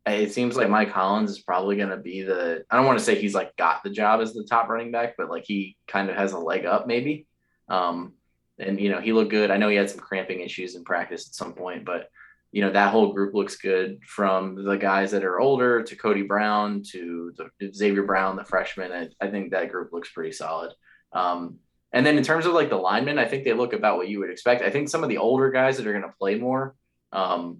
it 0.07 0.33
seems 0.33 0.55
like 0.55 0.69
Mike 0.69 0.91
Hollins 0.91 1.31
is 1.31 1.39
probably 1.39 1.77
going 1.77 1.89
to 1.89 1.97
be 1.97 2.21
the. 2.21 2.63
I 2.69 2.75
don't 2.75 2.85
want 2.85 2.99
to 2.99 3.05
say 3.05 3.15
he's 3.15 3.33
like 3.33 3.55
got 3.55 3.83
the 3.83 3.89
job 3.89 4.21
as 4.21 4.33
the 4.33 4.43
top 4.43 4.69
running 4.69 4.91
back, 4.91 5.15
but 5.17 5.29
like 5.29 5.45
he 5.45 5.77
kind 5.87 6.09
of 6.09 6.15
has 6.15 6.33
a 6.33 6.37
leg 6.37 6.65
up 6.65 6.85
maybe. 6.87 7.27
Um, 7.69 8.13
and 8.59 8.79
you 8.79 8.89
know 8.89 9.01
he 9.01 9.13
looked 9.13 9.31
good. 9.31 9.51
I 9.51 9.57
know 9.57 9.69
he 9.69 9.75
had 9.75 9.89
some 9.89 9.99
cramping 9.99 10.41
issues 10.41 10.75
in 10.75 10.83
practice 10.83 11.27
at 11.27 11.33
some 11.33 11.53
point, 11.53 11.85
but 11.85 12.09
you 12.51 12.61
know 12.61 12.71
that 12.71 12.91
whole 12.91 13.13
group 13.13 13.33
looks 13.33 13.55
good 13.55 13.99
from 14.05 14.63
the 14.63 14.77
guys 14.77 15.11
that 15.11 15.25
are 15.25 15.39
older 15.39 15.81
to 15.83 15.95
Cody 15.95 16.21
Brown 16.21 16.83
to 16.91 17.33
the, 17.35 17.73
Xavier 17.73 18.03
Brown, 18.03 18.35
the 18.35 18.45
freshman. 18.45 18.91
I, 18.91 19.25
I 19.25 19.29
think 19.29 19.51
that 19.51 19.71
group 19.71 19.91
looks 19.91 20.11
pretty 20.11 20.31
solid. 20.31 20.71
Um, 21.11 21.57
and 21.91 22.05
then 22.05 22.17
in 22.17 22.23
terms 22.23 22.45
of 22.45 22.53
like 22.53 22.69
the 22.69 22.75
linemen, 22.75 23.17
I 23.17 23.25
think 23.25 23.43
they 23.43 23.53
look 23.53 23.73
about 23.73 23.97
what 23.97 24.09
you 24.09 24.19
would 24.19 24.29
expect. 24.29 24.61
I 24.61 24.69
think 24.69 24.89
some 24.89 25.01
of 25.01 25.09
the 25.09 25.17
older 25.17 25.49
guys 25.49 25.77
that 25.77 25.87
are 25.87 25.93
going 25.93 26.03
to 26.03 26.17
play 26.19 26.35
more, 26.35 26.75
um, 27.11 27.59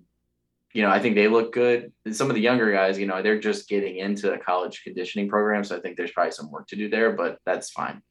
you 0.76 0.82
know, 0.82 0.90
I 0.90 1.00
think 1.00 1.16
they 1.16 1.30
look 1.30 1.54
good. 1.54 1.94
And 2.04 2.14
some 2.14 2.30
of 2.30 2.36
the 2.36 2.42
younger 2.42 2.70
guys, 2.70 3.00
you 3.00 3.08
know, 3.08 3.22
they're 3.22 3.40
just 3.40 3.70
getting 3.70 3.96
into 3.96 4.34
a 4.34 4.38
college 4.38 4.84
conditioning 4.84 5.30
program, 5.30 5.64
so 5.64 5.78
I 5.78 5.80
think 5.80 5.96
there's 5.96 6.12
probably 6.12 6.34
some 6.34 6.52
work 6.52 6.68
to 6.68 6.76
do 6.76 6.90
there, 6.90 7.14
but 7.14 7.40
that's 7.46 7.72
fine. 7.72 8.02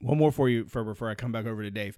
One 0.00 0.18
more 0.18 0.30
for 0.30 0.50
you 0.50 0.66
for 0.66 0.84
before 0.84 1.08
I 1.08 1.14
come 1.14 1.32
back 1.32 1.46
over 1.46 1.62
to 1.62 1.70
Dave. 1.70 1.96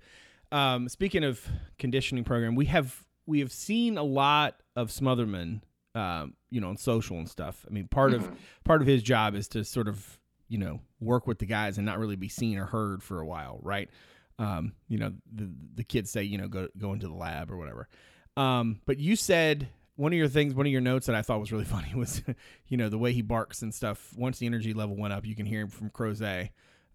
Um, 0.52 0.88
speaking 0.88 1.24
of 1.24 1.44
conditioning 1.80 2.22
program, 2.22 2.54
we 2.54 2.66
have 2.66 3.04
we 3.26 3.40
have 3.40 3.50
seen 3.52 3.98
a 3.98 4.02
lot 4.04 4.62
of 4.76 4.90
Smotherman, 4.90 5.62
um, 5.96 6.34
you 6.48 6.60
know, 6.60 6.68
on 6.68 6.76
social 6.76 7.18
and 7.18 7.28
stuff. 7.28 7.66
I 7.68 7.72
mean, 7.72 7.88
part 7.88 8.14
of 8.14 8.22
Mhm. 8.22 8.36
part 8.64 8.80
of 8.82 8.86
his 8.86 9.02
job 9.02 9.34
is 9.34 9.48
to 9.48 9.64
sort 9.64 9.88
of 9.88 10.18
you 10.48 10.58
know 10.58 10.80
work 11.00 11.26
with 11.26 11.40
the 11.40 11.46
guys 11.46 11.76
and 11.76 11.84
not 11.84 11.98
really 11.98 12.16
be 12.16 12.28
seen 12.28 12.56
or 12.56 12.66
heard 12.66 13.02
for 13.02 13.20
a 13.20 13.26
while, 13.26 13.58
right? 13.62 13.90
Um, 14.38 14.74
you 14.88 14.96
know, 14.98 15.12
the 15.32 15.50
the 15.74 15.84
kids 15.84 16.10
say 16.10 16.22
you 16.22 16.38
know 16.38 16.48
go 16.48 16.68
go 16.78 16.92
into 16.92 17.08
the 17.08 17.14
lab 17.14 17.50
or 17.50 17.56
whatever. 17.56 17.88
Um, 18.36 18.80
but 18.86 18.98
you 18.98 19.16
said 19.16 19.68
one 19.96 20.12
of 20.12 20.18
your 20.18 20.28
things, 20.28 20.54
one 20.54 20.66
of 20.66 20.72
your 20.72 20.80
notes 20.80 21.06
that 21.06 21.14
I 21.14 21.22
thought 21.22 21.40
was 21.40 21.52
really 21.52 21.64
funny 21.66 21.92
was, 21.94 22.22
you 22.68 22.76
know, 22.76 22.88
the 22.88 22.98
way 22.98 23.12
he 23.12 23.22
barks 23.22 23.62
and 23.62 23.74
stuff. 23.74 24.12
Once 24.16 24.38
the 24.38 24.46
energy 24.46 24.72
level 24.72 24.96
went 24.96 25.12
up, 25.12 25.26
you 25.26 25.36
can 25.36 25.46
hear 25.46 25.60
him 25.60 25.68
from 25.68 25.90
Crozet, 25.90 26.50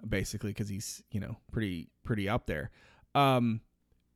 basically, 0.08 0.51
because 0.51 0.70
he's 0.70 1.04
you 1.12 1.20
know 1.20 1.38
pretty 1.51 1.89
pretty 2.04 2.27
up 2.27 2.48
there. 2.48 2.72
Um, 3.13 3.62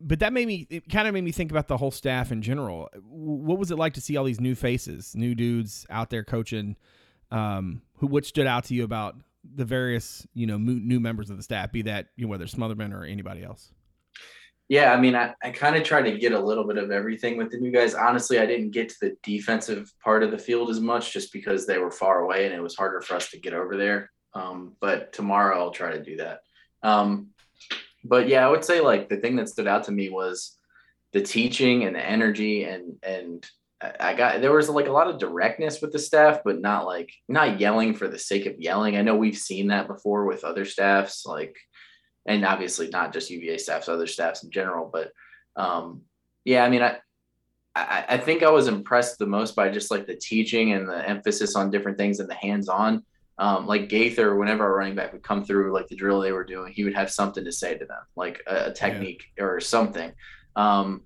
but 0.01 0.19
that 0.19 0.33
made 0.33 0.47
me 0.47 0.65
it 0.69 0.89
kind 0.89 1.07
of 1.07 1.13
made 1.13 1.23
me 1.23 1.31
think 1.31 1.51
about 1.51 1.67
the 1.67 1.77
whole 1.77 1.91
staff 1.91 2.31
in 2.31 2.41
general. 2.41 2.89
What 3.03 3.59
was 3.59 3.69
it 3.71 3.77
like 3.77 3.93
to 3.93 4.01
see 4.01 4.17
all 4.17 4.23
these 4.23 4.41
new 4.41 4.55
faces, 4.55 5.15
new 5.15 5.35
dudes 5.35 5.85
out 5.89 6.09
there 6.09 6.23
coaching? 6.23 6.75
Um, 7.31 7.83
who 7.97 8.07
what 8.07 8.25
stood 8.25 8.47
out 8.47 8.63
to 8.65 8.73
you 8.73 8.83
about 8.83 9.15
the 9.43 9.65
various 9.65 10.25
you 10.33 10.47
know 10.47 10.57
new 10.57 10.99
members 10.99 11.29
of 11.29 11.37
the 11.37 11.43
staff, 11.43 11.71
be 11.71 11.83
that 11.83 12.07
you 12.15 12.25
know 12.25 12.29
whether 12.29 12.45
Smotherman 12.45 12.93
or 12.93 13.03
anybody 13.03 13.43
else? 13.43 13.71
Yeah, 14.69 14.93
I 14.93 15.01
mean, 15.01 15.15
I, 15.15 15.33
I 15.43 15.49
kind 15.49 15.75
of 15.75 15.83
try 15.83 16.03
to 16.03 16.17
get 16.17 16.31
a 16.31 16.39
little 16.39 16.63
bit 16.63 16.77
of 16.77 16.91
everything 16.91 17.37
with 17.37 17.49
the 17.49 17.57
new 17.57 17.71
guys. 17.71 17.95
Honestly, 17.95 18.39
I 18.39 18.45
didn't 18.45 18.69
get 18.69 18.89
to 18.89 18.95
the 19.01 19.17
defensive 19.23 19.91
part 20.03 20.21
of 20.21 20.29
the 20.29 20.37
field 20.37 20.69
as 20.69 20.79
much 20.79 21.11
just 21.11 21.33
because 21.33 21.65
they 21.65 21.79
were 21.79 21.89
far 21.89 22.19
away 22.19 22.45
and 22.45 22.53
it 22.53 22.61
was 22.61 22.75
harder 22.75 23.01
for 23.01 23.15
us 23.15 23.31
to 23.31 23.39
get 23.39 23.55
over 23.55 23.75
there. 23.75 24.11
Um, 24.35 24.75
but 24.79 25.11
tomorrow 25.11 25.57
I'll 25.59 25.71
try 25.71 25.91
to 25.91 26.03
do 26.03 26.17
that. 26.17 26.41
Um, 26.83 27.29
but 28.03 28.27
yeah, 28.27 28.45
I 28.45 28.51
would 28.51 28.63
say 28.63 28.79
like 28.79 29.09
the 29.09 29.17
thing 29.17 29.35
that 29.37 29.49
stood 29.49 29.67
out 29.67 29.85
to 29.85 29.91
me 29.91 30.09
was 30.09 30.55
the 31.13 31.21
teaching 31.21 31.85
and 31.85 31.95
the 31.95 32.05
energy 32.05 32.63
and 32.63 32.95
and 33.01 33.45
I 33.81 33.93
I 33.99 34.13
got 34.13 34.41
there 34.41 34.53
was 34.53 34.69
like 34.69 34.87
a 34.87 34.91
lot 34.91 35.09
of 35.09 35.19
directness 35.19 35.81
with 35.81 35.91
the 35.91 35.99
staff, 35.99 36.41
but 36.45 36.61
not 36.61 36.85
like 36.85 37.11
not 37.27 37.59
yelling 37.59 37.95
for 37.95 38.07
the 38.07 38.19
sake 38.19 38.45
of 38.45 38.59
yelling. 38.59 38.97
I 38.97 39.01
know 39.01 39.15
we've 39.15 39.37
seen 39.37 39.67
that 39.67 39.87
before 39.87 40.25
with 40.25 40.43
other 40.43 40.65
staffs, 40.65 41.25
like 41.25 41.57
and 42.25 42.45
obviously 42.45 42.89
not 42.89 43.13
just 43.13 43.29
UVA 43.29 43.57
staffs, 43.57 43.89
other 43.89 44.07
staffs 44.07 44.43
in 44.43 44.51
general. 44.51 44.89
But 44.91 45.11
um, 45.55 46.01
yeah, 46.45 46.63
I 46.63 46.69
mean, 46.69 46.81
I, 46.81 46.97
I 47.75 48.05
I 48.09 48.17
think 48.17 48.43
I 48.43 48.49
was 48.49 48.67
impressed 48.67 49.19
the 49.19 49.25
most 49.25 49.55
by 49.55 49.69
just 49.69 49.91
like 49.91 50.07
the 50.07 50.15
teaching 50.15 50.73
and 50.73 50.87
the 50.87 51.07
emphasis 51.07 51.55
on 51.55 51.71
different 51.71 51.97
things 51.97 52.19
and 52.19 52.29
the 52.29 52.35
hands-on. 52.35 53.03
Um, 53.37 53.67
like 53.67 53.87
Gaither, 53.87 54.35
whenever 54.35 54.65
our 54.65 54.75
running 54.75 54.95
back 54.95 55.13
would 55.13 55.23
come 55.23 55.45
through, 55.45 55.71
like 55.71 55.87
the 55.87 55.95
drill 55.95 56.19
they 56.19 56.33
were 56.33 56.43
doing, 56.43 56.73
he 56.73 56.83
would 56.83 56.93
have 56.93 57.09
something 57.09 57.45
to 57.45 57.53
say 57.53 57.77
to 57.77 57.85
them, 57.85 58.01
like 58.17 58.41
a, 58.47 58.65
a 58.65 58.73
technique 58.73 59.23
or 59.39 59.61
something. 59.61 60.11
Um, 60.57 61.03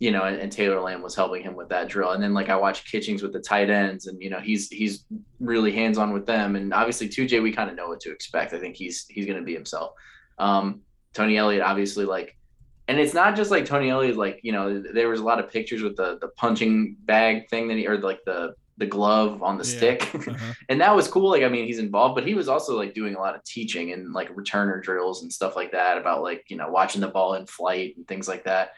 you 0.00 0.10
know, 0.10 0.24
and, 0.24 0.40
and 0.40 0.50
Taylor 0.50 0.80
Lamb 0.80 1.02
was 1.02 1.14
helping 1.14 1.42
him 1.42 1.54
with 1.54 1.68
that 1.68 1.88
drill. 1.88 2.12
And 2.12 2.22
then 2.22 2.34
like 2.34 2.48
I 2.48 2.56
watched 2.56 2.90
Kitchings 2.90 3.22
with 3.22 3.32
the 3.32 3.38
tight 3.38 3.70
ends, 3.70 4.06
and 4.06 4.20
you 4.20 4.30
know 4.30 4.40
he's 4.40 4.68
he's 4.68 5.04
really 5.38 5.70
hands 5.70 5.98
on 5.98 6.12
with 6.12 6.26
them. 6.26 6.56
And 6.56 6.72
obviously 6.72 7.08
2J, 7.08 7.42
we 7.42 7.52
kind 7.52 7.70
of 7.70 7.76
know 7.76 7.88
what 7.88 8.00
to 8.00 8.10
expect. 8.10 8.52
I 8.54 8.58
think 8.58 8.76
he's 8.76 9.06
he's 9.08 9.26
going 9.26 9.38
to 9.38 9.44
be 9.44 9.54
himself. 9.54 9.92
Um, 10.40 10.80
Tony 11.12 11.36
Elliott, 11.36 11.62
obviously, 11.62 12.04
like, 12.04 12.36
and 12.88 12.98
it's 12.98 13.14
not 13.14 13.36
just 13.36 13.50
like 13.50 13.66
Tony 13.66 13.90
Elliott. 13.90 14.16
Like 14.16 14.40
you 14.42 14.52
know, 14.52 14.80
there 14.80 15.08
was 15.08 15.20
a 15.20 15.24
lot 15.24 15.38
of 15.38 15.50
pictures 15.50 15.82
with 15.82 15.96
the 15.96 16.18
the 16.20 16.28
punching 16.28 16.96
bag 17.04 17.48
thing 17.48 17.68
that 17.68 17.76
he 17.76 17.86
or 17.86 17.98
like 17.98 18.20
the 18.24 18.54
the 18.78 18.86
glove 18.86 19.42
on 19.42 19.58
the 19.58 19.64
Yeah. 19.64 19.76
stick. 19.76 20.14
Uh-huh. 20.14 20.52
and 20.70 20.80
that 20.80 20.96
was 20.96 21.06
cool. 21.06 21.28
Like, 21.30 21.42
I 21.42 21.48
mean, 21.48 21.66
he's 21.66 21.78
involved, 21.78 22.14
but 22.14 22.26
he 22.26 22.32
was 22.34 22.48
also 22.48 22.76
like 22.78 22.94
doing 22.94 23.14
a 23.14 23.20
lot 23.20 23.34
of 23.34 23.44
teaching 23.44 23.92
and 23.92 24.14
like 24.14 24.34
returner 24.34 24.82
drills 24.82 25.22
and 25.22 25.30
stuff 25.30 25.54
like 25.54 25.72
that 25.72 25.98
about 25.98 26.22
like, 26.22 26.44
you 26.48 26.56
know, 26.56 26.70
watching 26.70 27.02
the 27.02 27.08
ball 27.08 27.34
in 27.34 27.44
flight 27.44 27.94
and 27.98 28.08
things 28.08 28.26
like 28.26 28.44
that. 28.44 28.72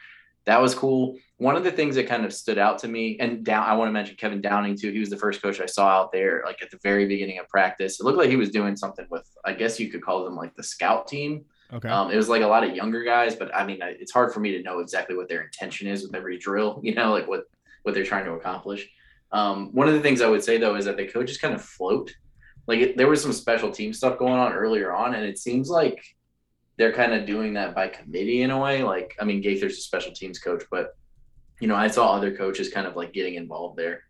That 0.45 0.61
was 0.61 0.75
cool. 0.75 1.17
One 1.37 1.55
of 1.55 1.63
the 1.63 1.71
things 1.71 1.95
that 1.95 2.05
kind 2.09 2.25
of 2.25 2.33
stood 2.33 2.57
out 2.57 2.79
to 2.79 2.89
me, 2.89 3.15
and 3.21 3.45
down, 3.45 3.63
I 3.63 3.75
want 3.75 3.87
to 3.87 3.93
mention 3.93 4.17
Kevin 4.17 4.41
Downing 4.41 4.77
too. 4.77 4.91
He 4.91 4.99
was 4.99 5.09
the 5.09 5.15
first 5.15 5.41
coach 5.41 5.61
I 5.61 5.67
saw 5.67 5.87
out 5.87 6.11
there, 6.11 6.43
like 6.45 6.61
at 6.61 6.69
the 6.69 6.79
very 6.83 7.07
beginning 7.07 7.39
of 7.39 7.47
practice. 7.47 8.01
It 8.01 8.03
looked 8.03 8.17
like 8.17 8.29
he 8.29 8.35
was 8.35 8.49
doing 8.51 8.75
something 8.75 9.05
with, 9.09 9.25
I 9.45 9.53
guess 9.53 9.79
you 9.79 9.89
could 9.89 10.01
call 10.01 10.25
them 10.25 10.35
like 10.35 10.53
the 10.55 10.63
scout 10.63 11.07
team. 11.07 11.45
Okay. 11.73 11.89
Um, 11.89 12.11
it 12.11 12.15
was 12.15 12.29
like 12.29 12.43
a 12.43 12.47
lot 12.47 12.63
of 12.63 12.75
younger 12.75 13.03
guys, 13.03 13.35
but 13.35 13.53
I 13.53 13.65
mean, 13.65 13.79
it's 13.81 14.11
hard 14.11 14.31
for 14.31 14.39
me 14.39 14.51
to 14.51 14.61
know 14.61 14.79
exactly 14.79 15.15
what 15.15 15.27
their 15.27 15.41
intention 15.41 15.87
is 15.87 16.03
with 16.03 16.15
every 16.15 16.37
drill. 16.37 16.79
You 16.83 16.93
know, 16.93 17.11
like 17.11 17.27
what 17.27 17.45
what 17.83 17.95
they're 17.95 18.05
trying 18.05 18.25
to 18.25 18.33
accomplish. 18.33 18.89
Um, 19.31 19.73
one 19.73 19.87
of 19.87 19.93
the 19.93 19.99
things 19.99 20.21
I 20.21 20.29
would 20.29 20.43
say 20.43 20.57
though 20.57 20.75
is 20.75 20.85
that 20.85 20.97
the 20.97 21.07
coaches 21.07 21.37
kind 21.37 21.53
of 21.53 21.61
float. 21.61 22.13
Like 22.67 22.79
it, 22.79 22.97
there 22.97 23.09
was 23.09 23.21
some 23.21 23.33
special 23.33 23.71
team 23.71 23.91
stuff 23.93 24.19
going 24.19 24.33
on 24.33 24.53
earlier 24.53 24.93
on, 24.93 25.15
and 25.15 25.25
it 25.25 25.39
seems 25.39 25.69
like 25.69 26.03
they're 26.77 26.93
kind 26.93 27.13
of 27.13 27.25
doing 27.25 27.53
that 27.53 27.75
by 27.75 27.87
committee 27.87 28.43
in 28.43 28.51
a 28.51 28.59
way. 28.59 28.83
Like, 28.83 29.15
I 29.19 29.25
mean, 29.25 29.41
Gaither's 29.41 29.77
a 29.77 29.81
special 29.81 30.11
teams 30.11 30.39
coach, 30.39 30.63
but 30.71 30.95
you 31.59 31.67
know, 31.67 31.75
I 31.75 31.87
saw 31.87 32.13
other 32.13 32.35
coaches 32.35 32.69
kind 32.69 32.87
of 32.87 32.95
like 32.95 33.13
getting 33.13 33.35
involved 33.35 33.77
there. 33.77 34.03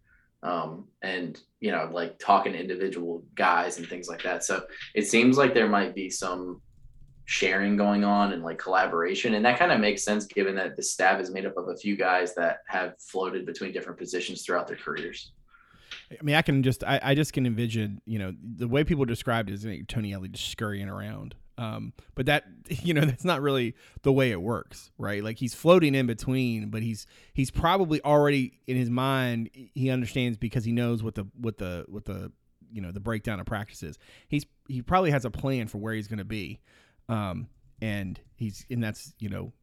Um, 0.43 0.87
and 1.01 1.39
you 1.61 1.71
know, 1.71 1.89
like 1.91 2.19
talking 2.19 2.53
to 2.53 2.59
individual 2.59 3.23
guys 3.35 3.77
and 3.77 3.87
things 3.87 4.09
like 4.09 4.23
that. 4.23 4.43
So 4.43 4.63
it 4.93 5.07
seems 5.07 5.37
like 5.37 5.53
there 5.53 5.69
might 5.69 5.95
be 5.95 6.09
some 6.09 6.61
sharing 7.25 7.77
going 7.77 8.03
on 8.03 8.33
and 8.33 8.43
like 8.43 8.57
collaboration. 8.57 9.35
And 9.35 9.45
that 9.45 9.57
kind 9.57 9.71
of 9.71 9.79
makes 9.79 10.03
sense 10.03 10.25
given 10.25 10.55
that 10.55 10.75
the 10.75 10.83
staff 10.83 11.21
is 11.21 11.31
made 11.31 11.45
up 11.45 11.57
of 11.57 11.69
a 11.69 11.75
few 11.75 11.95
guys 11.95 12.35
that 12.35 12.59
have 12.67 12.95
floated 12.99 13.45
between 13.45 13.71
different 13.71 13.97
positions 13.97 14.43
throughout 14.43 14.67
their 14.67 14.77
careers. 14.77 15.31
I 16.11 16.23
mean, 16.23 16.35
I 16.35 16.41
can 16.41 16.63
just, 16.63 16.83
I, 16.83 16.99
I 17.01 17.15
just 17.15 17.33
can 17.33 17.45
envision, 17.45 18.01
you 18.05 18.19
know, 18.19 18.33
the 18.41 18.67
way 18.67 18.83
people 18.83 19.05
described 19.05 19.49
it 19.49 19.53
is 19.53 19.67
Tony 19.87 20.13
Elliott 20.13 20.33
just 20.33 20.49
scurrying 20.49 20.89
around. 20.89 21.35
Um, 21.57 21.93
but 22.15 22.25
that, 22.25 22.45
you 22.69 22.93
know, 22.93 23.05
that's 23.05 23.25
not 23.25 23.41
really 23.41 23.75
the 24.01 24.11
way 24.11 24.31
it 24.31 24.41
works, 24.41 24.91
right? 24.97 25.23
Like 25.23 25.37
he's 25.37 25.53
floating 25.53 25.95
in 25.95 26.07
between, 26.07 26.69
but 26.69 26.81
he's 26.81 27.05
he's 27.33 27.51
probably 27.51 28.01
already 28.03 28.59
in 28.67 28.75
his 28.75 28.89
mind. 28.89 29.49
He 29.53 29.89
understands 29.89 30.37
because 30.37 30.65
he 30.65 30.71
knows 30.71 31.03
what 31.03 31.15
the 31.15 31.27
what 31.39 31.57
the 31.57 31.85
what 31.87 32.05
the 32.05 32.31
you 32.71 32.81
know 32.81 32.91
the 32.91 32.99
breakdown 32.99 33.39
of 33.39 33.45
practice 33.45 33.83
is. 33.83 33.99
He's 34.27 34.45
he 34.67 34.81
probably 34.81 35.11
has 35.11 35.25
a 35.25 35.31
plan 35.31 35.67
for 35.67 35.77
where 35.77 35.93
he's 35.93 36.07
going 36.07 36.17
to 36.17 36.25
be, 36.25 36.59
um, 37.09 37.47
and 37.81 38.19
he's 38.35 38.65
and 38.69 38.83
that's 38.83 39.13
you 39.19 39.29
know 39.29 39.53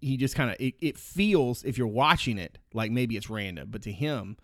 he 0.00 0.16
just 0.16 0.34
kind 0.36 0.50
of 0.50 0.56
it, 0.60 0.74
it 0.80 0.98
feels 0.98 1.64
if 1.64 1.78
you're 1.78 1.86
watching 1.86 2.38
it 2.38 2.58
like 2.72 2.90
maybe 2.90 3.16
it's 3.16 3.30
random, 3.30 3.68
but 3.70 3.82
to 3.82 3.92
him, 3.92 4.36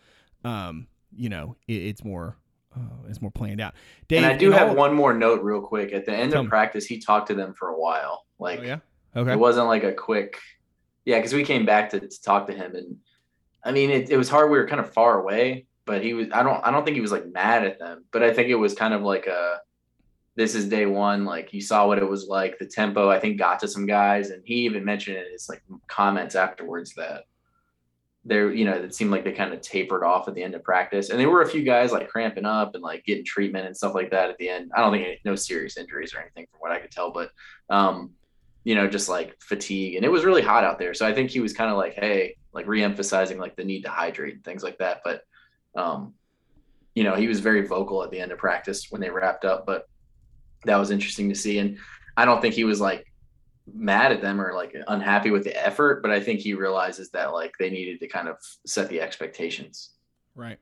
um, 0.45 0.87
you 1.15 1.29
know, 1.29 1.57
it, 1.69 1.75
it's 1.75 2.03
more 2.05 2.37
uh, 2.77 3.09
it's 3.09 3.21
more 3.21 3.31
planned 3.31 3.61
out. 3.61 3.75
Dave, 4.09 4.19
and 4.23 4.27
I 4.27 4.37
do 4.37 4.51
have 4.53 4.71
all- 4.71 4.77
one 4.77 4.95
more 4.95 5.13
note 5.13 5.43
real 5.43 5.61
quick. 5.61 5.93
At 5.93 6.07
the 6.07 6.13
end 6.15 6.35
of 6.35 6.47
practice, 6.49 6.87
he 6.87 6.99
talked 6.99 7.29
to 7.29 7.35
them 7.35 7.53
for 7.55 7.69
a 7.69 7.79
while. 7.79 8.25
Like 8.39 8.61
Oh, 8.61 8.63
yeah. 8.63 8.77
Okay. 9.17 9.33
it 9.33 9.39
wasn't 9.39 9.67
like 9.67 9.83
a 9.83 9.93
quick, 9.93 10.39
yeah, 11.05 11.19
because 11.19 11.35
we 11.35 11.45
came 11.45 11.67
back 11.67 11.91
to, 11.91 12.01
to 12.01 12.23
talk 12.23 12.47
to 12.47 12.53
him, 12.55 12.75
and 12.77 12.97
I 13.65 13.73
mean, 13.73 13.91
it, 13.91 14.09
it 14.09 14.17
was 14.17 14.29
hard. 14.29 14.51
We 14.51 14.57
were 14.57 14.67
kind 14.69 14.81
of 14.81 14.93
far 14.93 15.21
away, 15.21 15.67
but 15.85 16.03
he 16.03 16.15
was. 16.15 16.29
I 16.33 16.43
don't. 16.43 16.65
I 16.65 16.71
don't 16.71 16.85
think 16.85 16.95
he 16.95 17.01
was 17.03 17.13
like 17.13 17.27
mad 17.27 17.65
at 17.67 17.79
them, 17.79 18.05
but 18.13 18.23
I 18.23 18.33
think 18.33 18.49
it 18.49 18.55
was 18.55 18.75
kind 18.75 18.95
of 18.95 19.03
like 19.03 19.27
a. 19.27 19.59
This 20.37 20.55
is 20.55 20.69
day 20.69 20.87
one. 20.87 21.25
Like 21.25 21.53
you 21.53 21.61
saw 21.61 21.87
what 21.87 21.99
it 21.99 22.09
was 22.09 22.27
like. 22.29 22.59
The 22.59 22.67
tempo, 22.67 23.11
I 23.11 23.19
think, 23.19 23.39
got 23.39 23.59
to 23.61 23.69
some 23.69 23.87
guys, 23.87 24.31
and 24.31 24.43
he 24.45 24.55
even 24.67 24.85
mentioned 24.85 25.19
in 25.19 25.25
his 25.33 25.49
like 25.49 25.63
comments 25.87 26.35
afterwards 26.35 26.95
that 26.95 27.25
there, 28.25 28.53
you 28.53 28.65
know, 28.65 28.73
it 28.73 28.95
seemed 28.95 29.11
like 29.11 29.25
they 29.25 29.33
kind 29.33 29.53
of 29.53 29.61
tapered 29.63 30.05
off 30.05 30.29
at 30.29 30.35
the 30.35 30.43
end 30.43 30.55
of 30.55 30.63
practice, 30.63 31.11
and 31.11 31.19
there 31.19 31.31
were 31.31 31.43
a 31.43 31.49
few 31.49 31.63
guys 31.63 31.91
like 31.91 32.09
cramping 32.09 32.45
up 32.45 32.75
and 32.75 32.83
like 32.83 33.05
getting 33.05 33.25
treatment 33.25 33.67
and 33.67 33.77
stuff 33.77 33.95
like 33.95 34.11
that 34.11 34.31
at 34.31 34.39
the 34.39 34.49
end. 34.49 34.71
I 34.75 34.81
don't 34.81 34.93
think 34.93 35.07
any, 35.07 35.21
no 35.25 35.35
serious 35.35 35.77
injuries 35.77 36.15
or 36.15 36.21
anything 36.21 36.47
from 36.51 36.61
what 36.61 36.71
I 36.71 36.79
could 36.79 36.91
tell, 36.91 37.11
but 37.13 37.31
um, 37.71 38.11
you 38.65 38.75
know, 38.75 38.87
just 38.87 39.09
like 39.09 39.37
fatigue. 39.41 39.97
And 39.97 40.05
it 40.05 40.11
was 40.11 40.25
really 40.25 40.43
hot 40.43 40.65
out 40.65 40.79
there. 40.79 40.95
So 40.95 41.07
I 41.07 41.15
think 41.15 41.31
he 41.31 41.41
was 41.41 41.53
kind 41.53 41.71
of 41.71 41.79
like, 41.79 41.95
hey, 41.95 42.37
like 42.53 42.67
re-emphasizing 42.67 43.39
like 43.39 43.57
the 43.57 43.65
need 43.65 43.83
to 43.83 43.91
hydrate 43.91 44.35
and 44.35 44.45
things 44.45 44.63
like 44.63 44.79
that. 44.79 45.01
But 45.05 45.23
um, 45.75 46.15
you 46.95 47.05
know, 47.05 47.15
he 47.15 47.29
was 47.29 47.41
very 47.41 47.67
vocal 47.67 48.03
at 48.03 48.11
the 48.11 48.21
end 48.21 48.33
of 48.33 48.39
practice 48.39 48.91
when 48.91 49.01
they 49.01 49.11
wrapped 49.11 49.45
up. 49.45 49.65
But 49.65 49.89
that 50.65 50.77
was 50.77 50.91
interesting 50.91 51.29
to 51.29 51.35
see. 51.35 51.59
And 51.59 51.79
I 52.17 52.25
don't 52.25 52.41
think 52.41 52.55
he 52.55 52.65
was 52.65 52.81
like 52.81 53.07
mad 53.73 54.13
at 54.13 54.21
them 54.21 54.41
or 54.41 54.55
like 54.55 54.75
unhappy 54.89 55.31
with 55.31 55.45
the 55.45 55.57
effort, 55.65 56.03
but 56.03 56.11
I 56.11 56.21
think 56.21 56.41
he 56.41 56.55
realizes 56.55 57.11
that 57.11 57.33
like 57.33 57.55
they 57.59 57.71
needed 57.71 58.01
to 58.01 58.09
kind 58.09 58.29
of 58.29 58.37
set 58.67 58.89
the 58.89 59.01
expectations. 59.01 59.91
Right. 60.35 60.59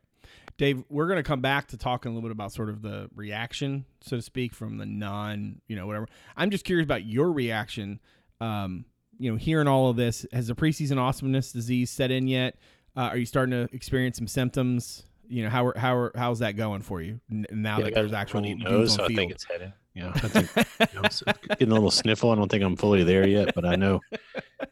Dave, 0.57 0.83
we're 0.89 1.07
going 1.07 1.19
to 1.19 1.23
come 1.23 1.41
back 1.41 1.69
to 1.69 1.77
talking 1.77 2.11
a 2.11 2.15
little 2.15 2.29
bit 2.29 2.33
about 2.33 2.53
sort 2.53 2.69
of 2.69 2.83
the 2.83 3.09
reaction, 3.15 3.85
so 4.01 4.17
to 4.17 4.23
speak, 4.23 4.53
from 4.53 4.77
the 4.77 4.87
non, 4.87 5.61
you 5.69 5.77
know, 5.77 5.87
whatever. 5.87 6.09
I'm 6.37 6.51
just 6.51 6.65
curious 6.65 6.85
about 6.85 7.05
your 7.05 7.31
reaction. 7.31 8.01
Um, 8.41 8.85
you 9.21 9.31
know, 9.31 9.37
hearing 9.37 9.69
all 9.69 9.89
of 9.89 9.97
this, 9.97 10.27
has 10.33 10.49
the 10.49 10.55
preseason 10.55 10.99
awesomeness 10.99 11.53
disease 11.53 11.91
set 11.91 12.11
in 12.11 12.27
yet? 12.27 12.57
Uh, 12.97 13.03
are 13.03 13.17
you 13.17 13.27
starting 13.27 13.53
to 13.53 13.75
experience 13.75 14.17
some 14.19 14.27
symptoms? 14.27 15.05
You 15.29 15.45
know, 15.45 15.51
how 15.51 15.67
are, 15.67 15.79
how 15.79 15.97
are, 15.97 16.13
how's 16.17 16.41
that 16.41 16.57
going 16.57 16.83
for 16.83 17.01
you 17.01 17.21
now 17.29 17.79
Yeah, 17.79 17.85
that 17.85 17.95
there's 17.95 18.13
a 18.13 18.17
actual 18.17 18.41
runny 18.41 18.55
dudes 18.55 18.65
nose, 18.71 18.91
on 18.93 18.97
so 18.97 19.05
I 19.05 19.07
field? 19.09 19.19
think 19.19 19.33
it's 19.33 19.45
heading. 19.45 19.73
Yeah, 19.99 20.13
I 20.15 20.21
think 20.29 20.69
you 20.95 21.03
know, 21.03 21.09
getting 21.49 21.71
a 21.71 21.75
little 21.75 21.91
sniffle. 21.91 22.31
I 22.31 22.37
don't 22.37 22.49
think 22.49 22.63
I'm 22.63 22.77
fully 22.77 23.03
there 23.03 23.27
yet, 23.27 23.53
but 23.55 23.65
I 23.65 23.75
know, 23.75 24.01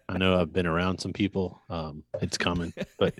I 0.09 0.19
know 0.19 0.41
I've 0.41 0.53
been 0.53 0.67
around 0.67 0.99
some 1.01 1.13
people. 1.13 1.63
Um, 1.69 2.05
it's 2.21 2.39
coming, 2.39 2.73
but 2.99 3.13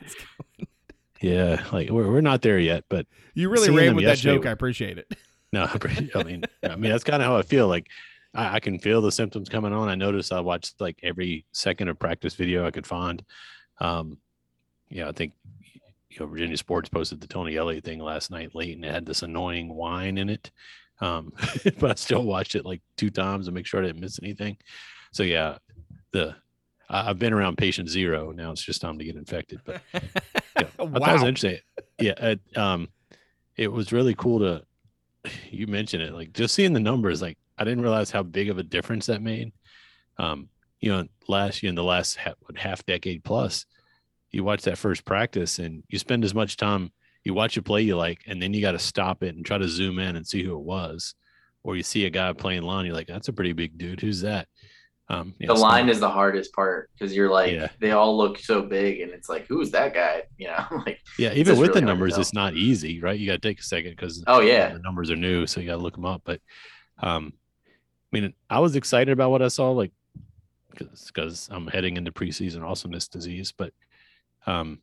yeah, 1.21 1.65
like 1.73 1.91
we're 1.91 2.11
we're 2.11 2.21
not 2.21 2.43
there 2.43 2.59
yet. 2.59 2.85
But 2.89 3.07
you 3.35 3.49
really 3.49 3.67
seeing 3.67 3.77
ran 3.77 3.97
with 3.97 4.05
that 4.05 4.19
joke. 4.19 4.47
I 4.47 4.51
appreciate 4.53 4.99
it. 4.99 5.13
no, 5.53 5.65
I 5.65 5.73
appreciate- 5.73 6.15
I 6.15 6.23
mean, 6.23 6.45
I 6.63 6.77
mean 6.77 6.91
that's 6.91 7.05
kind 7.05 7.23
of 7.23 7.27
how 7.29 7.37
I 7.37 7.43
feel. 7.43 7.67
Like 7.69 7.89
I, 8.35 8.57
I 8.57 8.61
can 8.61 8.79
feel 8.79 9.01
the 9.01 9.13
symptoms 9.13 9.49
coming 9.49 9.73
on. 9.73 9.89
I 9.89 9.95
noticed 9.95 10.33
I 10.33 10.41
watched 10.41 10.81
like 10.81 10.99
every 11.03 11.45
second 11.53 11.89
of 11.89 11.99
practice 11.99 12.35
video 12.35 12.67
I 12.67 12.71
could 12.71 12.87
find. 12.87 13.25
Um, 13.81 14.19
yeah, 14.91 15.09
I 15.09 15.13
think 15.13 15.33
you 16.11 16.21
know 16.21 16.27
Virginia 16.27 16.57
Sports 16.57 16.89
posted 16.89 17.21
the 17.21 17.27
Tony 17.27 17.57
Elliott 17.57 17.85
thing 17.85 17.99
last 17.99 18.31
night 18.31 18.55
late, 18.55 18.77
and 18.77 18.85
it 18.85 18.93
had 18.93 19.07
this 19.07 19.23
annoying 19.23 19.75
whine 19.75 20.19
in 20.19 20.29
it. 20.29 20.51
Um, 21.01 21.33
but 21.79 21.91
I 21.91 21.95
still 21.95 22.23
watched 22.23 22.55
it 22.55 22.65
like 22.65 22.83
two 22.97 23.11
times 23.11 23.47
to 23.47 23.53
make 23.53 23.67
sure 23.67 23.81
I 23.81 23.87
didn't 23.87 24.01
miss 24.01 24.19
anything. 24.23 24.57
So 25.13 25.23
yeah, 25.23 25.59
the 26.13 26.37
I- 26.89 27.11
I've 27.11 27.19
been 27.19 27.33
around 27.33 27.59
patient 27.59 27.89
zero. 27.89 28.33
Now 28.33 28.53
it's 28.53 28.65
just 28.65 28.81
time 28.81 28.99
to 28.99 29.05
get 29.05 29.17
infected. 29.17 29.61
But 29.65 29.83
yeah, 29.93 30.01
I 30.59 30.65
thought 30.65 31.09
it 31.09 31.13
was 31.13 31.23
interesting. 31.23 31.59
Yeah, 31.99 32.13
it, 32.19 32.41
um, 32.57 32.89
it 33.57 33.69
was 33.69 33.93
really 33.93 34.15
cool 34.15 34.41
to 34.41 34.65
you 35.51 35.67
mentioned 35.67 36.03
it. 36.03 36.13
Like 36.13 36.33
just 36.33 36.55
seeing 36.55 36.73
the 36.73 36.81
numbers, 36.81 37.23
like 37.23 37.39
I 37.59 37.65
didn't 37.65 37.83
realize 37.83 38.11
how 38.11 38.23
big 38.23 38.49
of 38.49 38.59
a 38.59 38.63
difference 38.63 39.07
that 39.07 39.23
made. 39.23 39.53
Um, 40.19 40.49
you 40.81 40.93
know, 40.93 41.07
last 41.29 41.63
year 41.63 41.69
in 41.71 41.75
the 41.75 41.85
last 41.85 42.17
half, 42.17 42.35
what, 42.41 42.59
half 42.59 42.85
decade 42.87 43.25
plus, 43.25 43.67
you 44.31 44.45
watch 44.45 44.63
that 44.63 44.79
first 44.79 45.05
practice 45.05 45.59
and 45.59 45.83
you 45.89 45.99
spend 45.99 46.25
as 46.25 46.35
much 46.35 46.57
time. 46.57 46.93
You 47.27 47.35
watch 47.35 47.57
a 47.57 47.63
play 47.63 47.83
you 47.83 47.97
like, 47.97 48.21
and 48.29 48.41
then 48.41 48.55
you 48.55 48.61
got 48.61 48.73
to 48.73 48.79
stop 48.79 49.25
it 49.25 49.35
and 49.35 49.45
try 49.45 49.59
to 49.59 49.67
zoom 49.67 49.99
in 49.99 50.15
and 50.15 50.25
see 50.25 50.45
who 50.45 50.53
it 50.55 50.63
was. 50.63 51.17
Or 51.65 51.75
you 51.75 51.83
see 51.83 52.07
a 52.07 52.11
guy 52.11 52.33
playing 52.33 52.63
line, 52.63 52.87
you're 52.87 52.95
like, 52.95 53.09
"That's 53.09 53.27
a 53.27 53.33
pretty 53.33 53.53
big 53.53 53.77
dude. 53.77 54.01
Who's 54.01 54.21
that?" 54.21 54.47
Um, 55.09 55.35
The 55.41 55.47
know, 55.49 55.55
line 55.55 55.89
is 55.89 55.99
the 55.99 56.09
hardest 56.09 56.53
part 56.53 56.89
because 56.93 57.17
you're 57.17 57.29
like 57.29 57.53
Yeah. 57.53 57.71
they 57.81 57.91
all 57.91 58.17
look 58.17 58.39
so 58.39 58.63
big 58.63 59.01
and 59.01 59.11
it's 59.11 59.29
like 59.29 59.47
who's 59.49 59.73
that 59.73 59.93
guy? 59.93 60.23
You 60.39 60.49
know, 60.49 60.83
like 60.87 61.01
Yeah, 61.19 61.33
even 61.33 61.59
with 61.59 61.67
the 61.67 61.73
really 61.73 61.81
to 61.81 61.87
numbers, 61.87 62.17
it's 62.17 62.33
not 62.33 62.55
easy, 62.55 63.01
right? 63.01 63.19
You 63.19 63.27
got 63.27 63.43
to 63.43 63.49
take 63.49 63.59
a 63.59 63.65
second 63.65 63.91
because 63.91 64.23
oh 64.29 64.39
yeah, 64.41 64.75
the 64.75 64.79
numbers 64.79 65.11
are 65.11 65.17
new, 65.17 65.49
so 65.49 65.61
you 65.61 65.67
got 65.67 65.79
to 65.79 65.83
look 65.83 65.97
them 65.97 66.05
up. 66.05 66.23
But 66.25 66.41
um, 67.01 67.33
I 67.67 68.21
mean, 68.21 68.35
I 68.49 68.61
was 68.61 68.77
excited 68.77 69.11
about 69.11 69.33
what 69.33 69.43
I 69.43 69.49
saw, 69.49 69.73
like 69.73 69.91
because 70.77 71.49
I'm 71.51 71.67
heading 71.67 71.97
into 71.97 72.13
preseason 72.13 72.63
awesomeness 72.63 73.09
disease. 73.09 73.51
But 73.51 73.73
um, 74.47 74.81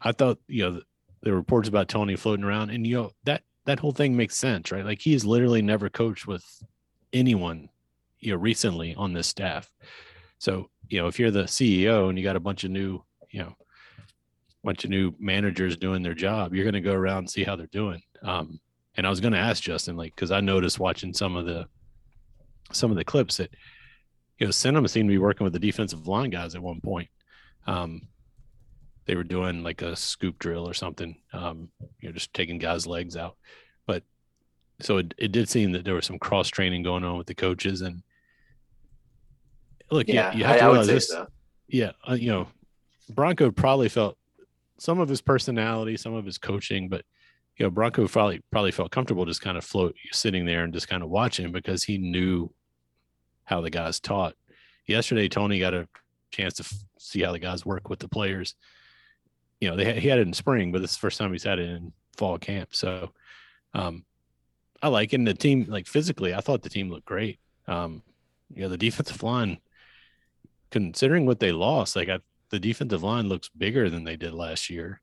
I 0.00 0.12
thought 0.12 0.38
you 0.46 0.70
know 0.70 0.80
the, 1.22 1.32
reports 1.32 1.68
about 1.68 1.88
Tony 1.88 2.16
floating 2.16 2.44
around, 2.44 2.70
and 2.70 2.86
you 2.86 2.96
know 2.96 3.10
that 3.24 3.42
that 3.64 3.80
whole 3.80 3.92
thing 3.92 4.16
makes 4.16 4.36
sense, 4.36 4.72
right? 4.72 4.84
Like 4.84 5.00
he's 5.00 5.24
literally 5.24 5.62
never 5.62 5.88
coached 5.88 6.26
with 6.26 6.44
anyone, 7.12 7.68
you 8.20 8.32
know, 8.32 8.38
recently 8.38 8.94
on 8.94 9.12
this 9.12 9.26
staff. 9.26 9.70
So 10.38 10.68
you 10.88 11.00
know, 11.00 11.06
if 11.06 11.18
you're 11.18 11.30
the 11.30 11.44
CEO 11.44 12.08
and 12.08 12.18
you 12.18 12.24
got 12.24 12.36
a 12.36 12.40
bunch 12.40 12.64
of 12.64 12.70
new, 12.70 13.02
you 13.30 13.40
know, 13.40 13.56
bunch 14.64 14.84
of 14.84 14.90
new 14.90 15.14
managers 15.18 15.76
doing 15.76 16.02
their 16.02 16.14
job, 16.14 16.54
you're 16.54 16.64
going 16.64 16.74
to 16.74 16.80
go 16.80 16.92
around 16.92 17.18
and 17.18 17.30
see 17.30 17.44
how 17.44 17.56
they're 17.56 17.66
doing. 17.68 18.02
Um, 18.22 18.60
and 18.96 19.06
I 19.06 19.10
was 19.10 19.20
going 19.20 19.32
to 19.32 19.38
ask 19.38 19.62
Justin, 19.62 19.96
like, 19.96 20.14
because 20.14 20.30
I 20.30 20.40
noticed 20.40 20.78
watching 20.78 21.14
some 21.14 21.36
of 21.36 21.46
the 21.46 21.66
some 22.72 22.90
of 22.90 22.96
the 22.96 23.04
clips 23.04 23.36
that 23.36 23.50
you 24.38 24.46
know 24.46 24.50
Sintim 24.50 24.88
seemed 24.88 25.08
to 25.08 25.14
be 25.14 25.18
working 25.18 25.44
with 25.44 25.52
the 25.52 25.58
defensive 25.58 26.06
line 26.06 26.30
guys 26.30 26.54
at 26.54 26.62
one 26.62 26.80
point. 26.80 27.08
Um, 27.66 28.08
they 29.06 29.14
were 29.14 29.24
doing 29.24 29.62
like 29.62 29.82
a 29.82 29.96
scoop 29.96 30.38
drill 30.38 30.68
or 30.68 30.74
something. 30.74 31.16
Um, 31.32 31.68
you 32.00 32.08
know, 32.08 32.12
just 32.12 32.32
taking 32.34 32.58
guys' 32.58 32.86
legs 32.86 33.16
out. 33.16 33.36
But 33.86 34.02
so 34.80 34.98
it, 34.98 35.14
it 35.18 35.32
did 35.32 35.48
seem 35.48 35.72
that 35.72 35.84
there 35.84 35.94
was 35.94 36.06
some 36.06 36.18
cross 36.18 36.48
training 36.48 36.82
going 36.82 37.04
on 37.04 37.18
with 37.18 37.26
the 37.26 37.34
coaches 37.34 37.80
and 37.82 38.02
look, 39.90 40.08
Yeah, 40.08 40.32
you, 40.32 40.40
you 40.40 40.44
have 40.44 40.56
I, 40.56 40.58
to 40.60 40.66
realize 40.66 40.86
this. 40.86 41.08
so. 41.08 41.26
Yeah, 41.68 41.92
uh, 42.08 42.14
you 42.14 42.28
know, 42.30 42.48
Bronco 43.10 43.50
probably 43.50 43.88
felt 43.88 44.16
some 44.78 45.00
of 45.00 45.08
his 45.08 45.20
personality, 45.20 45.96
some 45.96 46.14
of 46.14 46.24
his 46.24 46.38
coaching, 46.38 46.88
but 46.88 47.04
you 47.56 47.64
know, 47.66 47.70
Bronco 47.70 48.06
probably 48.08 48.42
probably 48.50 48.72
felt 48.72 48.90
comfortable 48.90 49.24
just 49.24 49.42
kind 49.42 49.56
of 49.58 49.64
float 49.64 49.94
sitting 50.12 50.44
there 50.44 50.64
and 50.64 50.72
just 50.72 50.88
kind 50.88 51.02
of 51.02 51.10
watching 51.10 51.52
because 51.52 51.84
he 51.84 51.98
knew 51.98 52.52
how 53.44 53.60
the 53.60 53.70
guys 53.70 54.00
taught. 54.00 54.34
Yesterday, 54.86 55.28
Tony 55.28 55.58
got 55.58 55.74
a 55.74 55.86
chance 56.30 56.54
to 56.54 56.62
f- 56.62 56.72
see 56.98 57.22
how 57.22 57.32
the 57.32 57.38
guys 57.38 57.64
work 57.64 57.88
with 57.88 57.98
the 57.98 58.08
players. 58.08 58.54
You 59.62 59.70
know, 59.70 59.76
they 59.76 60.00
he 60.00 60.08
had 60.08 60.18
it 60.18 60.26
in 60.26 60.32
spring, 60.32 60.72
but 60.72 60.82
this 60.82 60.90
is 60.90 60.96
the 60.96 61.02
first 61.02 61.18
time 61.18 61.30
he's 61.30 61.44
had 61.44 61.60
it 61.60 61.70
in 61.70 61.92
fall 62.16 62.36
camp. 62.36 62.70
So, 62.72 63.12
um, 63.74 64.04
I 64.82 64.88
like 64.88 65.14
it. 65.14 65.24
The 65.24 65.34
team, 65.34 65.66
like 65.68 65.86
physically, 65.86 66.34
I 66.34 66.40
thought 66.40 66.62
the 66.62 66.68
team 66.68 66.90
looked 66.90 67.06
great. 67.06 67.38
Um, 67.68 68.02
you 68.52 68.62
know, 68.62 68.68
the 68.68 68.76
defensive 68.76 69.22
line, 69.22 69.58
considering 70.72 71.26
what 71.26 71.38
they 71.38 71.52
lost, 71.52 71.94
like 71.94 72.08
I, 72.08 72.18
the 72.50 72.58
defensive 72.58 73.04
line 73.04 73.28
looks 73.28 73.50
bigger 73.50 73.88
than 73.88 74.02
they 74.02 74.16
did 74.16 74.34
last 74.34 74.68
year, 74.68 75.00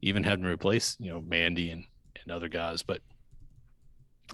even 0.00 0.24
having 0.24 0.46
replaced, 0.46 1.00
you 1.00 1.12
know, 1.12 1.20
Mandy 1.20 1.70
and, 1.70 1.84
and 2.24 2.32
other 2.32 2.48
guys. 2.48 2.82
But 2.82 3.02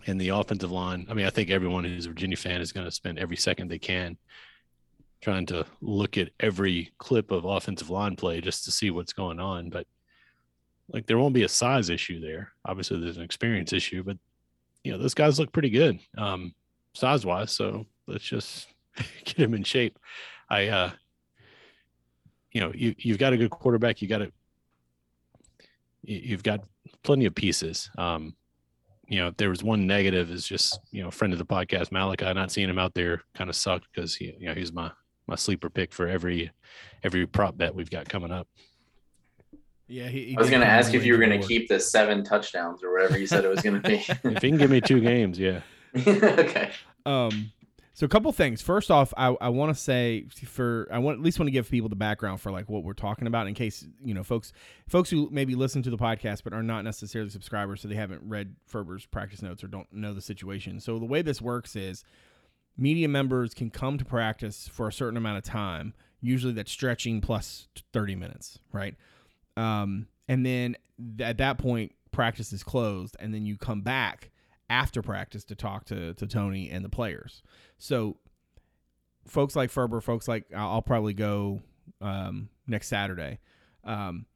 in 0.07 0.17
the 0.17 0.31
offensive 0.31 0.71
line, 0.71 1.07
I 1.11 1.13
mean, 1.13 1.27
I 1.27 1.31
think 1.31 1.51
everyone 1.51 1.85
who's 1.85 2.07
a 2.07 2.09
Virginia 2.09 2.39
fan 2.39 2.63
is 2.63 2.73
going 2.73 2.87
to 2.87 2.91
spend 2.91 3.19
every 3.19 3.37
second 3.37 3.69
they 3.69 3.79
can 3.79 4.17
trying 5.21 5.47
to 5.47 5.67
look 5.81 6.17
at 6.17 6.31
every 6.41 6.93
clip 6.99 7.31
of 7.31 7.45
offensive 7.45 7.91
line 7.91 8.17
play 8.17 8.41
just 8.41 8.65
to 8.65 8.71
see 8.71 8.91
what's 8.91 9.13
going 9.13 9.41
on. 9.41 9.71
But 9.71 9.87
like, 10.93 11.07
there 11.07 11.19
won't 11.19 11.35
be 11.35 11.43
a 11.43 11.49
size 11.49 11.91
issue 11.91 12.21
there. 12.21 12.53
Obviously, 12.65 13.01
there's 13.01 13.17
an 13.17 13.25
experience 13.25 13.73
issue, 13.73 14.03
but 14.03 14.17
you 14.85 14.93
know, 14.93 14.99
those 14.99 15.15
guys 15.15 15.39
look 15.39 15.53
pretty 15.53 15.71
good, 15.71 15.99
um, 16.17 16.55
size 16.95 17.27
wise. 17.27 17.53
So 17.53 17.87
let's 18.07 18.25
just 18.25 18.69
get 19.25 19.39
him 19.39 19.55
in 19.55 19.65
shape. 19.65 19.99
I, 20.49 20.69
uh, 20.69 20.91
you 22.53 22.61
know, 22.61 22.73
you 22.75 22.95
you've 22.99 23.19
got 23.19 23.33
a 23.33 23.37
good 23.37 23.51
quarterback. 23.51 24.01
You 24.01 24.09
got 24.09 24.19
to, 24.19 24.33
you've 26.03 26.43
got 26.43 26.65
plenty 27.03 27.27
of 27.27 27.35
pieces. 27.35 27.91
Um, 27.99 28.35
you 29.09 29.19
know, 29.19 29.29
if 29.29 29.37
there 29.37 29.51
was 29.51 29.63
one 29.63 29.87
negative 29.87 30.31
is 30.31 30.47
just 30.47 30.81
you 30.91 31.03
know, 31.03 31.11
friend 31.11 31.33
of 31.33 31.39
the 31.39 31.47
podcast 31.47 31.93
Malachi 31.93 32.33
not 32.33 32.51
seeing 32.51 32.69
him 32.69 32.79
out 32.79 32.95
there 32.95 33.23
kind 33.35 33.51
of 33.51 33.57
sucked 33.57 33.87
because 33.93 34.15
he, 34.15 34.35
you 34.39 34.49
know, 34.49 34.55
he's 34.55 34.73
my 34.73 34.91
my 35.29 35.37
sleeper 35.37 35.71
pick 35.71 35.93
for 35.93 36.09
every 36.09 36.51
every 37.03 37.27
prop 37.27 37.57
bet 37.57 37.75
we've 37.75 37.91
got 37.91 38.09
coming 38.09 38.33
up. 38.33 38.49
Yeah, 39.87 40.09
he, 40.09 40.27
he 40.27 40.37
I 40.37 40.41
was 40.41 40.51
going 40.51 40.61
to 40.61 40.67
ask 40.67 40.93
if 40.93 41.05
you 41.05 41.15
were 41.15 41.19
going 41.19 41.41
to 41.41 41.47
keep 41.47 41.69
the 41.69 41.81
seven 41.81 42.23
touchdowns 42.23 42.83
or 42.83 42.93
whatever 42.93 43.19
you 43.19 43.27
said 43.27 43.45
it 43.45 43.49
was 43.49 43.63
going 43.63 43.81
to 43.81 43.89
be. 43.89 43.97
If 44.25 44.43
he 44.43 44.51
can 44.51 44.59
give 44.59 44.71
me 44.71 44.83
two 44.83 45.01
games, 45.01 45.39
yeah. 45.39 45.61
okay. 46.07 46.73
Um, 47.07 47.53
so 47.95 48.05
a 48.05 48.09
couple 48.09 48.31
things. 48.31 48.63
First 48.63 48.91
off, 48.91 49.13
I, 49.17 49.35
I 49.41 49.49
want 49.49 49.75
to 49.75 49.83
say 49.83 50.27
for 50.47 50.87
I 50.93 50.99
want 50.99 51.19
at 51.19 51.25
least 51.25 51.41
want 51.41 51.49
to 51.49 51.53
give 51.53 51.69
people 51.71 51.89
the 51.89 51.97
background 51.97 52.41
for 52.41 52.53
like 52.53 52.69
what 52.69 52.85
we're 52.85 52.93
talking 52.93 53.27
about 53.27 53.49
in 53.49 53.55
case 53.55 53.85
you 54.05 54.15
know 54.15 54.23
folks 54.23 54.53
folks 54.87 55.11
who 55.11 55.29
maybe 55.33 55.57
listen 55.57 55.83
to 55.83 55.91
the 55.91 55.97
podcast 55.97 56.45
but 56.45 56.53
are 56.53 56.63
not 56.63 56.85
necessarily 56.85 57.31
subscribers, 57.31 57.81
so 57.81 57.89
they 57.89 57.97
haven't 57.97 58.23
read 58.25 58.55
Ferber's 58.67 59.07
practice 59.07 59.43
notes 59.43 59.65
or 59.65 59.67
don't 59.67 59.91
know 59.93 60.15
the 60.15 60.21
situation. 60.21 60.79
So 60.79 60.99
the 60.99 61.07
way 61.07 61.23
this 61.23 61.43
works 61.43 61.75
is 61.75 62.05
media 62.79 63.09
members 63.09 63.53
can 63.53 63.71
come 63.71 63.99
to 63.99 64.05
practice 64.05 64.69
for 64.73 64.89
a 64.89 64.93
certain 64.93 65.17
amount 65.17 65.39
of 65.39 65.45
time. 65.45 65.93
Usually 66.21 66.53
that's 66.53 66.73
stretching 66.73 67.21
plus 67.21 67.69
thirty 67.93 68.15
minutes, 68.17 68.59
right? 68.73 68.95
Um, 69.57 70.07
and 70.29 70.47
then 70.47 70.77
th- 71.17 71.29
at 71.29 71.39
that 71.39 71.59
point, 71.59 71.93
practice 72.13 72.53
is 72.53 72.63
closed, 72.63 73.17
and 73.21 73.35
then 73.35 73.45
you 73.45 73.57
come 73.57 73.83
back 73.83 74.31
after 74.71 75.03
practice 75.03 75.45
to 75.45 75.55
talk 75.55 75.85
to, 75.87 76.15
to 76.15 76.27
Tony 76.27 76.71
and 76.71 76.85
the 76.85 76.89
players. 76.89 77.43
So, 77.79 78.17
folks 79.27 79.57
like 79.57 79.71
Ferber, 79.71 80.01
folks 80.01 80.29
like 80.29 80.45
I'll 80.55 80.83
probably 80.83 81.15
go 81.15 81.63
um, 82.01 82.49
next 82.67 82.89
Saturday. 82.89 83.39
Um, 83.85 84.27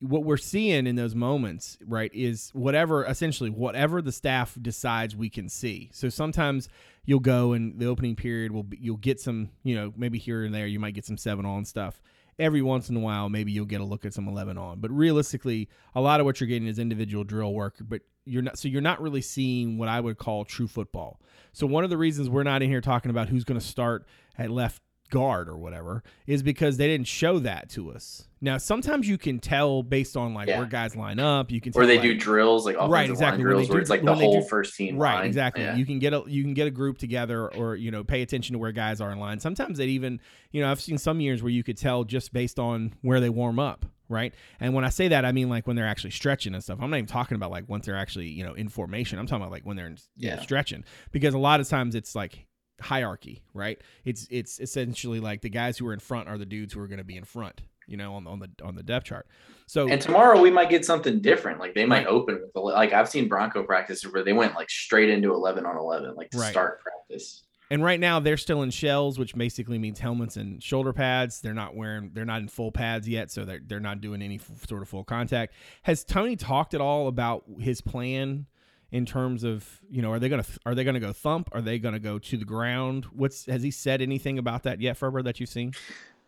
what 0.00 0.24
we're 0.24 0.36
seeing 0.36 0.86
in 0.86 0.96
those 0.96 1.14
moments, 1.14 1.76
right, 1.86 2.10
is 2.14 2.50
whatever 2.54 3.04
essentially 3.04 3.50
whatever 3.50 4.00
the 4.00 4.12
staff 4.12 4.56
decides 4.60 5.14
we 5.14 5.28
can 5.28 5.48
see. 5.48 5.90
So 5.92 6.08
sometimes 6.08 6.68
you'll 7.04 7.20
go 7.20 7.52
and 7.52 7.78
the 7.78 7.86
opening 7.86 8.16
period 8.16 8.52
will 8.52 8.62
be, 8.62 8.78
you'll 8.80 8.96
get 8.96 9.20
some, 9.20 9.50
you 9.62 9.74
know, 9.74 9.92
maybe 9.96 10.18
here 10.18 10.44
and 10.44 10.54
there 10.54 10.66
you 10.66 10.80
might 10.80 10.94
get 10.94 11.04
some 11.04 11.18
seven 11.18 11.44
on 11.44 11.64
stuff. 11.64 12.00
Every 12.38 12.60
once 12.60 12.90
in 12.90 12.96
a 12.96 13.00
while, 13.00 13.30
maybe 13.30 13.52
you'll 13.52 13.64
get 13.64 13.80
a 13.80 13.84
look 13.84 14.04
at 14.04 14.12
some 14.12 14.28
eleven 14.28 14.58
on. 14.58 14.80
But 14.80 14.90
realistically, 14.90 15.70
a 15.94 16.00
lot 16.00 16.20
of 16.20 16.26
what 16.26 16.38
you're 16.38 16.48
getting 16.48 16.68
is 16.68 16.78
individual 16.78 17.24
drill 17.24 17.54
work. 17.54 17.76
But 17.80 18.02
you're 18.26 18.42
not 18.42 18.58
so 18.58 18.68
you're 18.68 18.82
not 18.82 19.00
really 19.00 19.22
seeing 19.22 19.78
what 19.78 19.88
I 19.88 20.00
would 20.00 20.18
call 20.18 20.44
true 20.44 20.68
football. 20.68 21.20
So 21.52 21.66
one 21.66 21.84
of 21.84 21.88
the 21.88 21.96
reasons 21.96 22.28
we're 22.28 22.42
not 22.42 22.62
in 22.62 22.68
here 22.68 22.82
talking 22.82 23.10
about 23.10 23.30
who's 23.30 23.44
going 23.44 23.58
to 23.58 23.66
start 23.66 24.06
at 24.36 24.50
left 24.50 24.82
guard 25.08 25.48
or 25.48 25.56
whatever 25.56 26.02
is 26.26 26.42
because 26.42 26.76
they 26.76 26.88
didn't 26.88 27.06
show 27.06 27.38
that 27.38 27.70
to 27.70 27.90
us. 27.90 28.28
Now 28.46 28.58
sometimes 28.58 29.06
you 29.08 29.18
can 29.18 29.38
tell 29.40 29.82
based 29.82 30.16
on 30.16 30.32
like 30.32 30.48
Yeah. 30.48 30.58
where 30.58 30.66
guys 30.66 30.96
line 30.96 31.18
up. 31.18 31.50
You 31.50 31.60
can 31.60 31.72
tell, 31.72 31.82
Or 31.82 31.86
they 31.86 31.96
like- 31.98 32.02
do 32.02 32.14
drills 32.16 32.64
like 32.64 32.76
Right, 32.78 33.10
exactly, 33.10 33.44
where 33.44 33.52
they 33.54 33.56
drills 33.58 33.68
where 33.68 33.78
do- 33.78 33.80
it's 33.82 33.90
like 33.90 34.04
the 34.04 34.14
whole 34.14 34.40
do- 34.40 34.46
first 34.48 34.76
team 34.76 34.96
right 34.96 35.16
line. 35.16 35.26
exactly. 35.26 35.64
Yeah. 35.64 35.76
you 35.76 35.84
can 35.84 35.98
get 35.98 36.14
a 36.14 36.22
you 36.26 36.42
can 36.44 36.54
get 36.54 36.66
a 36.66 36.70
group 36.70 36.96
together 36.98 37.48
or 37.52 37.76
you 37.76 37.90
know 37.90 38.04
pay 38.04 38.22
attention 38.22 38.54
to 38.54 38.58
where 38.58 38.72
guys 38.72 39.00
are 39.00 39.10
in 39.12 39.18
line. 39.18 39.40
Sometimes 39.40 39.78
they 39.78 39.86
even 39.88 40.20
you 40.52 40.62
know 40.62 40.70
i've 40.70 40.80
seen 40.80 40.96
some 40.96 41.20
years 41.20 41.42
where 41.42 41.50
you 41.52 41.62
could 41.62 41.76
tell 41.76 42.04
just 42.04 42.32
based 42.32 42.58
on 42.58 42.94
where 43.02 43.20
they 43.20 43.28
warm 43.28 43.58
up 43.58 43.84
right? 44.08 44.32
And 44.60 44.72
when 44.72 44.84
i 44.84 44.88
say 44.88 45.08
that 45.08 45.24
i 45.24 45.32
mean 45.32 45.48
like 45.48 45.66
when 45.66 45.74
they're 45.74 45.84
actually 45.88 46.12
stretching 46.12 46.54
and 46.54 46.62
stuff. 46.62 46.78
I'm 46.80 46.88
not 46.90 46.96
even 46.98 47.06
talking 47.08 47.34
about 47.34 47.50
like 47.50 47.68
once 47.68 47.86
they're 47.86 47.96
actually 47.96 48.28
you 48.28 48.44
know 48.44 48.54
in 48.54 48.68
formation. 48.68 49.18
I'm 49.18 49.26
talking 49.26 49.42
about 49.42 49.50
like 49.52 49.66
when 49.66 49.76
they're 49.76 49.92
you 50.16 50.30
know, 50.30 50.38
stretching. 50.40 50.84
Because 51.10 51.34
a 51.34 51.38
lot 51.38 51.58
of 51.58 51.68
times 51.68 51.96
it's 51.96 52.14
like 52.14 52.46
hierarchy 52.80 53.42
right? 53.54 53.80
It's 54.04 54.28
it's 54.30 54.60
essentially 54.60 55.18
like 55.18 55.40
the 55.40 55.48
guys 55.50 55.78
who 55.78 55.86
are 55.88 55.92
in 55.92 55.98
front 55.98 56.28
are 56.28 56.38
the 56.38 56.46
dudes 56.46 56.74
who 56.74 56.80
are 56.80 56.86
going 56.86 56.98
to 56.98 57.04
be 57.04 57.16
in 57.16 57.24
front 57.24 57.62
you 57.86 57.96
know 57.96 58.14
on, 58.14 58.24
the- 58.24 58.30
on 58.30 58.38
the 58.40 58.50
on 58.64 58.74
the 58.74 58.82
depth 58.82 59.06
chart 59.06 59.26
so 59.68 59.88
And 59.88 60.00
tomorrow 60.00 60.40
we 60.40 60.50
might 60.50 60.70
get 60.70 60.84
something 60.84 61.20
different. 61.20 61.58
Like 61.58 61.74
they 61.74 61.84
might 61.86 62.04
Right. 62.04 62.06
open 62.06 62.40
with 62.54 62.62
like 62.62 62.92
I've 62.92 63.08
seen 63.08 63.26
Bronco 63.28 63.64
practices 63.64 64.12
where 64.12 64.22
they 64.22 64.32
went 64.32 64.54
like 64.54 64.70
straight 64.70 65.10
into 65.10 65.32
eleven 65.34 65.66
on 65.66 65.76
eleven, 65.76 66.14
like 66.14 66.30
to 66.30 66.38
Right. 66.38 66.50
start 66.52 66.80
practice. 66.82 67.42
And 67.68 67.82
right 67.82 67.98
now 67.98 68.20
they're 68.20 68.36
still 68.36 68.62
in 68.62 68.70
shells, 68.70 69.18
which 69.18 69.34
basically 69.34 69.76
means 69.78 69.98
helmets 69.98 70.36
and 70.36 70.62
shoulder 70.62 70.92
pads. 70.92 71.40
They're 71.40 71.52
not 71.52 71.74
wearing, 71.74 72.12
they're 72.14 72.24
not 72.24 72.42
in 72.42 72.46
full 72.46 72.70
pads 72.70 73.08
yet, 73.08 73.32
so 73.32 73.44
they're 73.44 73.58
they're 73.66 73.80
not 73.80 74.00
doing 74.00 74.22
any 74.22 74.36
f- 74.36 74.68
sort 74.68 74.82
of 74.82 74.88
full 74.88 75.02
contact. 75.02 75.52
Has 75.82 76.04
Tony 76.04 76.36
talked 76.36 76.72
at 76.72 76.80
all 76.80 77.08
about 77.08 77.42
his 77.58 77.80
plan 77.80 78.46
in 78.92 79.04
terms 79.04 79.44
of 79.44 79.80
you 79.90 80.02
know 80.02 80.12
are 80.12 80.18
they 80.18 80.28
gonna 80.28 80.44
are 80.64 80.74
they 80.74 80.84
gonna 80.84 81.00
go 81.00 81.12
thump? 81.12 81.48
Are 81.52 81.60
they 81.60 81.78
gonna 81.78 81.98
go 81.98 82.18
to 82.18 82.36
the 82.36 82.44
ground? 82.44 83.06
What's 83.06 83.46
has 83.46 83.62
he 83.62 83.70
said 83.70 84.00
anything 84.00 84.38
about 84.38 84.62
that 84.64 84.80
yet, 84.80 84.96
Ferber? 84.96 85.22
That 85.22 85.40
you've 85.40 85.48
seen? 85.48 85.72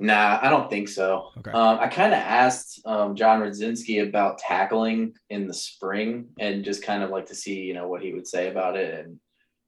Nah, 0.01 0.39
I 0.41 0.49
don't 0.49 0.71
think 0.71 0.89
so. 0.89 1.31
Okay. 1.39 1.51
Um, 1.51 1.79
I 1.81 1.89
kind 1.89 2.13
of 2.13 2.21
asked 2.21 2.81
um, 2.85 3.17
John 3.17 3.41
Rudzinski 3.41 4.07
about 4.07 4.39
tackling 4.39 5.15
in 5.29 5.49
the 5.49 5.55
spring 5.55 6.29
and 6.39 6.65
just 6.65 6.85
kind 6.85 7.03
of 7.03 7.11
like 7.11 7.27
to 7.27 7.35
see, 7.35 7.63
you 7.63 7.75
know, 7.75 7.89
what 7.89 8.01
he 8.01 8.13
would 8.13 8.27
say 8.27 8.49
about 8.49 8.77
it. 8.77 9.05
And 9.05 9.19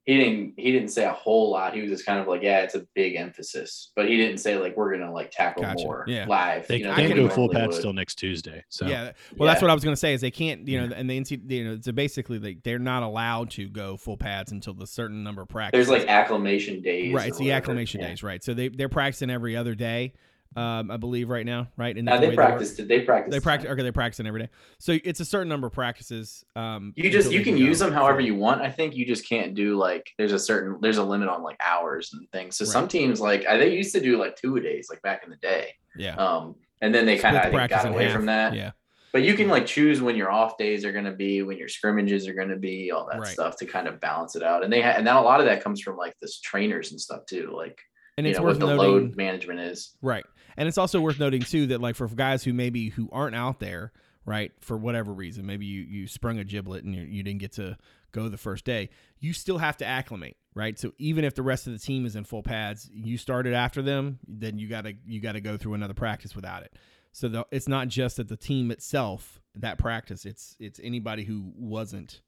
he 0.07 0.17
didn't 0.17 0.55
he 0.57 0.73
didn't 0.73 0.89
say 0.89 1.05
a 1.05 1.13
whole 1.13 1.51
lot. 1.51 1.75
He 1.75 1.83
was 1.83 1.91
just 1.91 2.07
kind 2.07 2.19
of 2.19 2.27
like, 2.27 2.43
yeah, 2.43 2.61
it's 2.61 2.75
a 2.75 2.87
big 2.95 3.17
emphasis, 3.17 3.93
but 3.95 4.09
he 4.09 4.17
didn't 4.17 4.39
say 4.39 4.57
like 4.57 4.77
we're 4.77 4.91
gonna 4.97 5.13
like 5.13 5.31
tackle 5.31 5.63
Gotcha. 5.63 5.85
more 5.85 6.05
Yeah. 6.09 6.25
live. 6.27 6.67
They 6.67 6.79
you 6.79 6.85
know, 6.85 6.93
I 6.93 6.97
can't 6.97 7.09
like 7.11 7.17
can- 7.19 7.27
go 7.29 7.35
full 7.35 7.47
normally 7.49 7.69
pads 7.69 7.81
till 7.81 7.93
next 7.93 8.15
Tuesday. 8.17 8.65
So 8.71 8.87
Yeah. 8.87 9.13
Well, 9.37 9.47
that's 9.47 9.61
what 9.63 9.71
I 9.71 9.75
was 9.75 9.85
gonna 9.85 9.97
say. 9.97 10.15
Is 10.15 10.21
they 10.23 10.31
can't, 10.31 10.67
you 10.67 10.81
know, 10.87 10.95
and 10.95 11.09
the 11.09 11.17
NC, 11.21 11.51
you 11.51 11.65
know, 11.65 11.79
so 11.81 11.93
basically 11.93 12.39
like 12.39 12.63
they're 12.63 12.79
not 12.79 13.03
allowed 13.03 13.51
to 13.53 13.69
go 13.69 13.97
full 13.97 14.17
pads 14.17 14.53
until 14.53 14.75
the 14.75 14.87
certain 14.87 15.23
number 15.23 15.43
of 15.43 15.49
practices. 15.49 15.87
There's 15.89 16.01
like 16.01 16.09
acclimation 16.09 16.81
days. 16.81 17.13
right 17.15 17.29
it's 17.29 17.39
the 17.39 17.45
whatever. 17.45 17.57
acclimation 17.59 18.01
Yeah. 18.01 18.09
days 18.09 18.23
right 18.23 18.43
so 18.43 18.55
they 18.55 18.69
they're 18.69 18.89
practicing 18.89 19.31
every 19.31 19.55
other 19.55 19.75
day 19.75 20.15
um 20.57 20.91
i 20.91 20.97
believe 20.97 21.29
right 21.29 21.47
now 21.47 21.69
right 21.77 21.97
and 21.97 22.07
Nah, 22.07 22.13
that's 22.13 22.23
the 22.23 22.29
they 22.31 22.35
practiced 22.35 22.81
it. 22.81 22.89
They 22.89 23.01
practice. 23.03 23.33
they 23.33 23.39
practice 23.41 23.71
okay 23.71 23.83
they're 23.83 23.93
practicing 23.93 24.27
every 24.27 24.41
day 24.43 24.49
so 24.81 24.99
it's 25.05 25.21
a 25.21 25.25
certain 25.25 25.49
number 25.49 25.69
of 25.69 25.73
practices 25.73 26.45
um 26.57 26.93
You 26.97 27.09
just 27.09 27.31
you 27.31 27.45
can 27.45 27.57
use 27.57 27.79
them 27.79 27.93
however 27.93 28.21
you 28.21 28.35
want. 28.35 28.61
I 28.61 28.71
think 28.71 28.97
you 28.97 29.07
just 29.07 29.29
can't 29.29 29.55
do 29.55 29.77
like 29.77 30.11
there's 30.19 30.33
a 30.33 30.39
certain 30.41 30.79
there's 30.81 30.99
a 30.99 31.05
limit 31.05 31.29
on 31.29 31.45
like 31.45 31.57
hours 31.65 32.13
and 32.13 32.29
things. 32.33 32.57
So 32.57 32.65
some 32.65 32.89
teams 32.89 33.21
like 33.21 33.47
I, 33.47 33.59
they 33.59 33.73
used 33.77 33.95
to 33.95 34.01
do 34.01 34.19
like 34.19 34.35
two 34.35 34.57
a 34.57 34.61
days 34.61 34.89
like 34.91 35.01
back 35.03 35.23
in 35.25 35.31
the 35.31 35.37
day. 35.37 35.75
yeah 35.97 36.17
Um, 36.17 36.57
and 36.81 36.93
then 36.93 37.07
they 37.07 37.17
kind 37.17 37.37
of 37.37 37.43
the 37.43 37.47
I 37.49 37.51
think 37.51 37.55
practice 37.71 37.83
got 37.85 37.93
away 37.93 38.05
half. 38.07 38.13
from 38.17 38.27
that. 38.27 38.55
yeah 38.55 38.73
But 39.13 39.23
you 39.23 39.35
can 39.35 39.49
like 39.49 39.67
choose 39.67 40.03
when 40.03 40.17
your 40.17 40.33
off 40.33 40.59
days 40.59 40.85
are 40.85 40.91
going 40.93 41.05
to 41.05 41.13
be, 41.13 41.43
when 41.43 41.59
your 41.59 41.69
scrimmages 41.69 42.27
are 42.27 42.35
going 42.35 42.49
to 42.49 42.57
be, 42.57 42.91
all 42.91 43.07
that 43.13 43.21
Right. 43.21 43.29
stuff 43.29 43.57
to 43.59 43.67
kind 43.67 43.87
of 43.87 44.01
balance 44.01 44.35
it 44.35 44.43
out. 44.43 44.65
And 44.65 44.73
they 44.73 44.81
ha- 44.83 44.95
and 44.97 45.07
then 45.07 45.15
a 45.15 45.23
lot 45.23 45.39
of 45.39 45.47
that 45.47 45.63
comes 45.63 45.81
from 45.81 45.97
like 45.97 46.15
this 46.21 46.41
trainers 46.41 46.91
and 46.91 47.01
stuff 47.01 47.25
too, 47.27 47.53
like 47.57 47.79
and 48.19 48.27
you 48.27 48.31
it's 48.33 48.39
know 48.41 48.45
worth 48.47 48.59
what 48.61 48.67
the 48.69 48.77
noting 48.77 48.93
load 49.09 49.17
management 49.17 49.61
is. 49.61 49.97
Right. 50.03 50.25
And 50.57 50.69
it's 50.69 50.79
also 50.79 51.01
worth 51.01 51.19
noting 51.19 51.43
too 51.43 51.67
that 51.69 51.81
like 51.81 51.97
for 51.97 52.07
guys 52.09 52.45
who 52.45 52.53
maybe 52.53 52.91
who 52.91 53.09
aren't 53.13 53.37
out 53.37 53.61
there, 53.61 53.93
right, 54.25 54.53
for 54.61 54.77
whatever 54.77 55.13
reason, 55.13 55.47
maybe 55.47 55.67
you 55.67 55.83
you 55.83 56.07
sprung 56.07 56.39
a 56.39 56.45
giblet 56.45 56.85
and 56.85 56.95
you, 56.95 57.03
you 57.03 57.23
didn't 57.23 57.41
get 57.41 57.53
to 57.53 57.77
go 58.13 58.29
the 58.29 58.37
first 58.39 58.65
day, 58.65 58.91
you 59.21 59.33
still 59.33 59.59
have 59.59 59.77
to 59.77 59.87
acclimate, 59.87 60.37
right? 60.55 60.79
So 60.79 60.93
even 60.99 61.25
if 61.25 61.35
the 61.37 61.43
rest 61.43 61.67
of 61.69 61.73
the 61.73 61.79
team 61.79 62.05
is 62.07 62.17
in 62.17 62.25
full 62.25 62.43
pads, 62.43 62.91
you 62.93 63.17
started 63.17 63.55
after 63.55 63.83
them, 63.83 64.19
then 64.27 64.59
you 64.59 64.69
got 64.69 64.83
to 64.85 64.95
you 65.07 65.21
got 65.21 65.33
to 65.33 65.41
go 65.41 65.57
through 65.57 65.75
another 65.75 65.95
practice 65.95 66.35
without 66.35 66.63
it. 66.65 66.75
So 67.13 67.29
the, 67.29 67.47
it's 67.51 67.69
not 67.69 67.89
just 67.89 68.17
that 68.19 68.29
the 68.29 68.37
team 68.37 68.71
itself 68.71 69.41
that 69.57 69.79
practice. 69.79 70.25
It's 70.27 70.57
it's 70.61 70.81
anybody 70.83 71.25
who 71.25 71.53
wasn't, 71.57 72.21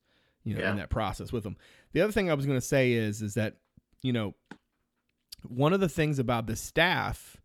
you 0.45 0.55
know, 0.55 0.61
Yeah. 0.61 0.71
in 0.71 0.77
that 0.79 0.91
process 0.91 1.33
with 1.33 1.43
them. 1.45 1.57
The 1.93 2.01
other 2.01 2.13
thing 2.13 2.31
I 2.31 2.35
was 2.35 2.47
going 2.47 2.59
to 2.61 2.67
say 2.67 2.93
is 2.93 3.23
is 3.23 3.35
that 3.35 3.57
you 4.03 4.13
know 4.13 4.35
one 5.49 5.73
of 5.73 5.81
the 5.81 5.89
things 5.89 6.19
about 6.19 6.47
the 6.47 6.57
staff, 6.57 7.37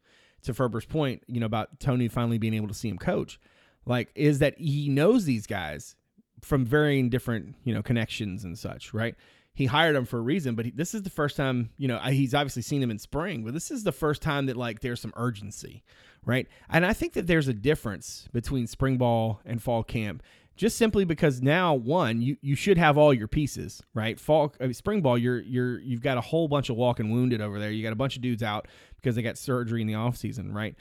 to 0.47 0.53
Ferber's 0.53 0.85
point, 0.85 1.23
you 1.27 1.39
know, 1.39 1.45
about 1.45 1.79
Tony 1.79 2.07
finally 2.07 2.37
being 2.37 2.53
able 2.53 2.67
to 2.67 2.73
see 2.73 2.89
him 2.89 2.97
coach, 2.97 3.39
like, 3.85 4.09
is 4.15 4.39
that 4.39 4.57
he 4.57 4.89
knows 4.89 5.25
these 5.25 5.47
guys 5.47 5.95
from 6.41 6.65
varying 6.65 7.09
different, 7.09 7.55
you 7.63 7.73
know, 7.73 7.81
connections 7.81 8.43
and 8.43 8.57
such, 8.57 8.93
right? 8.93 9.15
He 9.53 9.65
hired 9.65 9.95
them 9.95 10.05
for 10.05 10.19
a 10.19 10.21
reason, 10.21 10.55
but 10.55 10.65
he, 10.65 10.71
this 10.71 10.93
is 10.93 11.03
the 11.03 11.09
first 11.09 11.35
time, 11.35 11.71
you 11.77 11.87
know, 11.87 11.97
he's 11.99 12.35
obviously 12.35 12.61
seen 12.61 12.81
them 12.81 12.91
in 12.91 12.99
spring, 12.99 13.43
but 13.43 13.53
this 13.53 13.71
is 13.71 13.83
the 13.83 13.91
first 13.91 14.21
time 14.21 14.45
that 14.45 14.57
like 14.57 14.81
there's 14.81 15.01
some 15.01 15.13
urgency, 15.15 15.83
right? 16.25 16.47
And 16.69 16.85
I 16.85 16.93
think 16.93 17.13
that 17.13 17.25
there's 17.25 17.47
a 17.47 17.53
difference 17.53 18.27
between 18.33 18.67
spring 18.67 18.97
ball 18.97 19.41
and 19.45 19.61
fall 19.61 19.83
camp 19.83 20.21
just 20.57 20.77
simply 20.77 21.05
because 21.05 21.41
now 21.41 21.73
one 21.73 22.21
you 22.21 22.35
you 22.41 22.55
should 22.55 22.77
have 22.77 22.97
all 22.97 23.13
your 23.13 23.27
pieces 23.27 23.81
right? 23.93 24.19
Fall 24.19 24.53
uh, 24.59 24.73
spring 24.73 25.01
ball 25.01 25.17
you're 25.17 25.39
you're 25.39 25.79
you've 25.79 26.01
got 26.01 26.17
a 26.17 26.21
whole 26.21 26.47
bunch 26.47 26.69
of 26.69 26.75
walking 26.75 27.11
wounded 27.11 27.39
over 27.39 27.59
there. 27.59 27.71
You 27.71 27.83
got 27.83 27.93
a 27.93 27.97
bunch 27.97 28.15
of 28.15 28.21
dudes 28.21 28.43
out 28.43 28.67
because 28.95 29.15
they 29.15 29.21
got 29.21 29.37
surgery 29.37 29.81
in 29.81 29.87
the 29.87 29.93
offseason 29.93 30.53
right? 30.53 30.75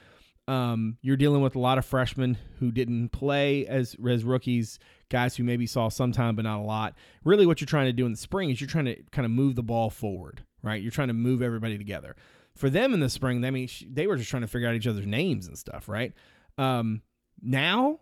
Um, 0.49 0.97
you're 1.03 1.17
dealing 1.17 1.43
with 1.43 1.57
a 1.57 1.59
lot 1.59 1.77
of 1.77 1.85
freshmen 1.85 2.39
who 2.59 2.71
didn't 2.71 3.11
play 3.11 3.67
as 3.67 3.95
as 4.09 4.25
rookies 4.25 4.79
guys 5.09 5.37
who 5.37 5.45
maybe 5.45 5.67
saw 5.67 5.89
some 5.89 6.11
time 6.11 6.35
but 6.35 6.43
not 6.43 6.59
a 6.59 6.65
lot. 6.65 6.95
Really 7.25 7.47
what 7.47 7.61
you're 7.61 7.67
trying 7.67 7.87
to 7.87 7.93
do 7.93 8.07
in 8.07 8.13
the 8.13 8.19
spring 8.19 8.51
is 8.51 8.61
you're 8.61 8.69
trying 8.71 8.87
to 8.87 8.97
kind 9.13 9.27
of 9.27 9.31
move 9.31 9.55
the 9.55 9.63
ball 9.63 9.91
forward 9.91 10.43
right? 10.63 10.83
You're 10.83 10.91
trying 10.91 11.09
to 11.09 11.15
move 11.15 11.43
everybody 11.43 11.79
together. 11.79 12.17
For 12.57 12.71
them 12.71 12.95
in 12.95 13.01
the 13.01 13.11
spring 13.11 13.45
i 13.45 13.51
mean 13.51 13.69
they 13.89 14.07
were 14.07 14.17
just 14.17 14.31
trying 14.31 14.41
to 14.41 14.49
figure 14.49 14.67
out 14.67 14.75
each 14.75 14.87
other's 14.87 15.07
names 15.07 15.47
and 15.47 15.59
stuff 15.59 15.89
right? 15.89 16.15
Um, 16.57 17.03
now 17.43 18.01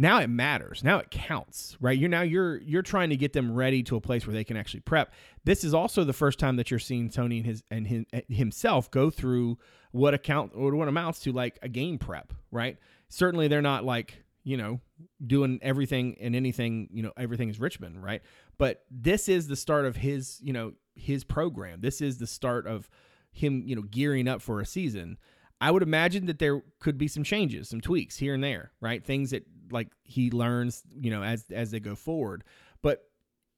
now 0.00 0.20
it 0.20 0.28
matters. 0.28 0.84
Now 0.84 0.98
it 0.98 1.10
counts 1.10 1.76
right? 1.80 1.98
You're 1.98 2.08
now 2.08 2.22
you're 2.22 2.58
you're 2.58 2.82
trying 2.82 3.10
to 3.10 3.16
get 3.16 3.32
them 3.32 3.52
ready 3.52 3.82
to 3.82 3.96
a 3.96 4.00
place 4.00 4.26
where 4.26 4.32
they 4.32 4.44
can 4.44 4.56
actually 4.56 4.80
prep. 4.80 5.12
This 5.44 5.64
is 5.64 5.74
also 5.74 6.04
the 6.04 6.12
first 6.12 6.38
time 6.38 6.56
that 6.56 6.70
you're 6.70 6.78
seeing 6.78 7.10
tony 7.10 7.38
and 7.38 7.46
his 7.46 7.62
and 7.70 7.86
him, 7.86 8.06
eh, 8.12 8.20
himself 8.28 8.90
go 8.90 9.10
through 9.10 9.58
what 9.90 10.14
account 10.14 10.52
or 10.54 10.74
what 10.76 10.86
amounts 10.86 11.20
to 11.20 11.32
like 11.32 11.58
a 11.62 11.68
game 11.68 11.98
prep 11.98 12.32
right? 12.52 12.78
Certainly 13.08 13.48
they're 13.48 13.60
not 13.60 13.84
like 13.84 14.22
you 14.44 14.56
know 14.56 14.80
doing 15.26 15.58
everything 15.62 16.16
and 16.20 16.36
anything 16.36 16.88
you 16.92 17.02
know 17.02 17.12
everything 17.16 17.48
is 17.48 17.58
richmond 17.58 18.02
right? 18.02 18.22
But 18.56 18.84
this 18.90 19.28
is 19.28 19.48
the 19.48 19.56
start 19.56 19.84
of 19.84 19.96
his 19.96 20.38
you 20.40 20.52
know 20.52 20.74
his 20.94 21.24
program. 21.24 21.80
This 21.80 22.00
is 22.00 22.18
the 22.18 22.26
start 22.28 22.68
of 22.68 22.88
him 23.32 23.64
you 23.66 23.74
know 23.74 23.82
gearing 23.82 24.28
up 24.28 24.42
for 24.42 24.60
a 24.60 24.66
season. 24.66 25.18
I 25.60 25.72
would 25.72 25.82
imagine 25.82 26.26
that 26.26 26.38
there 26.38 26.62
could 26.78 26.98
be 26.98 27.08
some 27.08 27.24
changes, 27.24 27.68
some 27.68 27.80
tweaks 27.80 28.16
here 28.16 28.34
and 28.34 28.44
there, 28.44 28.70
right? 28.80 29.04
Things 29.04 29.30
that 29.30 29.44
like 29.70 29.88
he 30.02 30.30
learns, 30.30 30.82
you 31.00 31.10
know, 31.10 31.22
as 31.22 31.44
as 31.50 31.70
they 31.70 31.80
go 31.80 31.94
forward. 31.94 32.44
But 32.82 33.04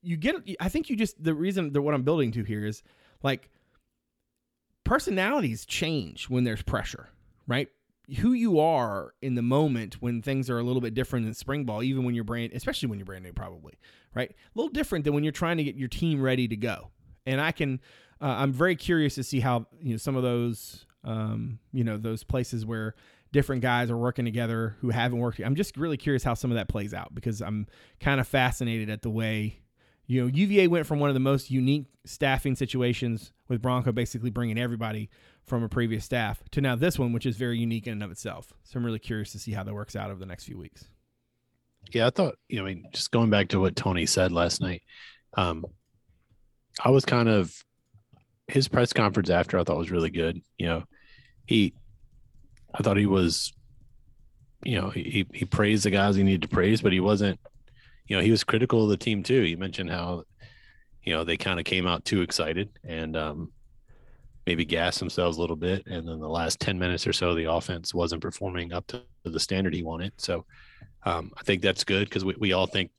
you 0.03 0.17
get, 0.17 0.37
I 0.61 0.69
think 0.69 0.89
you 0.89 0.97
just 0.97 1.23
the 1.23 1.35
reason 1.35 1.73
that 1.73 1.83
what 1.83 1.95
I'm 1.95 2.03
building 2.03 2.33
to 2.33 2.45
here 2.45 2.65
is 2.65 2.83
like 3.23 3.51
personalities 4.85 5.67
change 5.67 6.29
when 6.29 6.45
there's 6.45 6.63
pressure, 6.63 7.09
right? 7.47 7.69
Who 8.19 8.33
you 8.33 8.59
are 8.59 9.15
in 9.23 9.35
the 9.35 9.43
moment 9.43 9.97
when 10.01 10.23
things 10.23 10.51
are 10.51 10.59
a 10.59 10.63
little 10.63 10.81
bit 10.81 10.95
different 10.95 11.27
in 11.27 11.35
spring 11.35 11.65
ball, 11.65 11.83
even 11.83 12.05
when 12.05 12.15
you're 12.15 12.25
brand, 12.25 12.53
especially 12.55 12.89
when 12.89 12.99
you're 12.99 13.07
brand 13.07 13.25
new, 13.25 13.33
probably, 13.33 13.75
right? 14.15 14.31
A 14.31 14.59
little 14.59 14.73
different 14.73 15.05
than 15.05 15.15
when 15.15 15.23
you're 15.23 15.33
trying 15.33 15.59
to 15.59 15.65
get 15.65 15.77
your 15.77 15.89
team 15.89 16.21
ready 16.21 16.49
to 16.49 16.57
go. 16.57 16.91
And 17.27 17.41
I 17.41 17.53
can, 17.53 17.81
uh, 18.21 18.37
I'm 18.39 18.53
very 18.53 18.75
curious 18.75 19.15
to 19.17 19.23
see 19.23 19.41
how 19.41 19.67
you 19.81 19.93
know 19.93 19.97
some 19.99 20.17
of 20.17 20.23
those 20.23 20.87
um, 21.05 21.59
you 21.73 21.85
know, 21.85 21.97
those 21.97 22.25
places 22.25 22.67
where 22.67 22.95
different 23.33 23.63
guys 23.63 23.91
are 23.91 23.97
working 23.97 24.25
together 24.25 24.77
who 24.81 24.91
haven't 24.91 25.19
worked. 25.19 25.41
I'm 25.41 25.55
just 25.55 25.77
really 25.77 25.97
curious 25.97 26.23
how 26.23 26.35
some 26.35 26.51
of 26.51 26.57
that 26.57 26.69
plays 26.69 26.93
out 26.93 27.15
because 27.15 27.41
I'm 27.41 27.67
kind 28.01 28.21
of 28.21 28.27
fascinated 28.27 28.91
at 28.91 29.03
the 29.03 29.11
way, 29.11 29.61
you 30.07 30.21
know, 30.21 30.27
UVA 30.27 30.67
went 30.67 30.87
from 30.87 30.99
one 30.99 31.11
of 31.11 31.15
the 31.15 31.21
most 31.21 31.51
unique 31.51 31.87
staffing 32.05 32.57
situations 32.57 33.33
with 33.49 33.63
Bronco 33.63 33.93
basically 33.93 34.31
bringing 34.31 34.59
everybody 34.59 35.11
from 35.45 35.63
a 35.63 35.69
previous 35.69 36.05
staff 36.05 36.43
to 36.51 36.61
now 36.61 36.77
this 36.77 36.99
one, 36.99 37.13
which 37.13 37.27
is 37.27 37.37
very 37.37 37.59
unique 37.59 37.87
in 37.87 37.95
and 37.95 38.03
of 38.03 38.11
itself. 38.11 38.53
So 38.65 38.79
I'm 38.79 38.85
really 38.85 38.99
curious 38.99 39.33
to 39.33 39.39
see 39.39 39.53
how 39.53 39.63
that 39.65 39.75
works 39.75 39.95
out 39.95 40.11
over 40.11 40.19
the 40.19 40.27
next 40.27 40.45
few 40.45 40.59
weeks. 40.59 40.87
Yeah, 41.93 42.07
I 42.07 42.11
thought, 42.11 42.37
you 42.49 42.59
know, 42.59 42.67
I 42.67 42.75
mean, 42.75 42.85
just 42.93 43.11
going 43.11 43.31
back 43.31 43.49
to 43.49 43.61
what 43.61 43.77
Tony 43.77 44.07
said 44.07 44.33
last 44.33 44.61
night, 44.61 44.83
um, 45.35 45.65
I 46.85 46.91
was 46.91 47.05
kind 47.05 47.29
of 47.29 47.65
his 48.49 48.69
press 48.69 48.93
conference 48.93 49.31
after 49.31 49.59
I 49.59 49.65
thought 49.65 49.79
was 49.79 49.91
really 49.91 50.11
good. 50.11 50.41
You 50.59 50.67
know, 50.67 50.85
he, 51.47 51.75
I 52.75 52.83
thought 52.83 52.97
he 52.97 53.07
was, 53.07 53.53
you 54.65 54.81
know, 54.81 54.91
he 54.91 55.27
he 55.33 55.45
praised 55.45 55.85
the 55.85 55.91
guys 55.91 56.17
he 56.17 56.23
needed 56.23 56.43
to 56.43 56.49
praise, 56.49 56.83
but 56.83 56.93
he 56.93 57.01
wasn't, 57.01 57.41
you 58.07 58.17
know, 58.17 58.23
he 58.23 58.31
was 58.31 58.45
critical 58.45 58.85
of 58.85 58.91
the 58.91 58.97
team 58.97 59.23
too. 59.23 59.43
He 59.43 59.57
mentioned 59.57 59.91
how, 59.91 60.25
you 61.03 61.13
know, 61.15 61.25
they 61.25 61.37
kind 61.37 61.59
of 61.59 61.65
came 61.65 61.87
out 61.87 62.05
too 62.05 62.23
excited 62.23 62.69
and 62.85 63.17
um, 63.17 63.53
maybe 64.47 64.65
gassed 64.65 64.99
themselves 64.99 65.37
a 65.37 65.41
little 65.41 65.57
bit, 65.57 65.87
and 65.87 66.07
then 66.07 66.21
the 66.21 66.29
last 66.29 66.61
ten 66.61 66.79
minutes 66.79 67.07
or 67.07 67.13
so, 67.13 67.35
the 67.35 67.51
offense 67.51 67.95
wasn't 67.95 68.23
performing 68.23 68.73
up 68.73 68.87
to 68.89 69.03
the 69.25 69.41
standard 69.41 69.75
he 69.75 69.83
wanted. 69.83 70.13
So, 70.19 70.45
um, 71.05 71.33
I 71.37 71.43
think 71.43 71.63
that's 71.63 71.85
good 71.85 72.09
because 72.09 72.25
we, 72.25 72.35
we 72.39 72.53
all 72.53 72.67
think, 72.67 72.91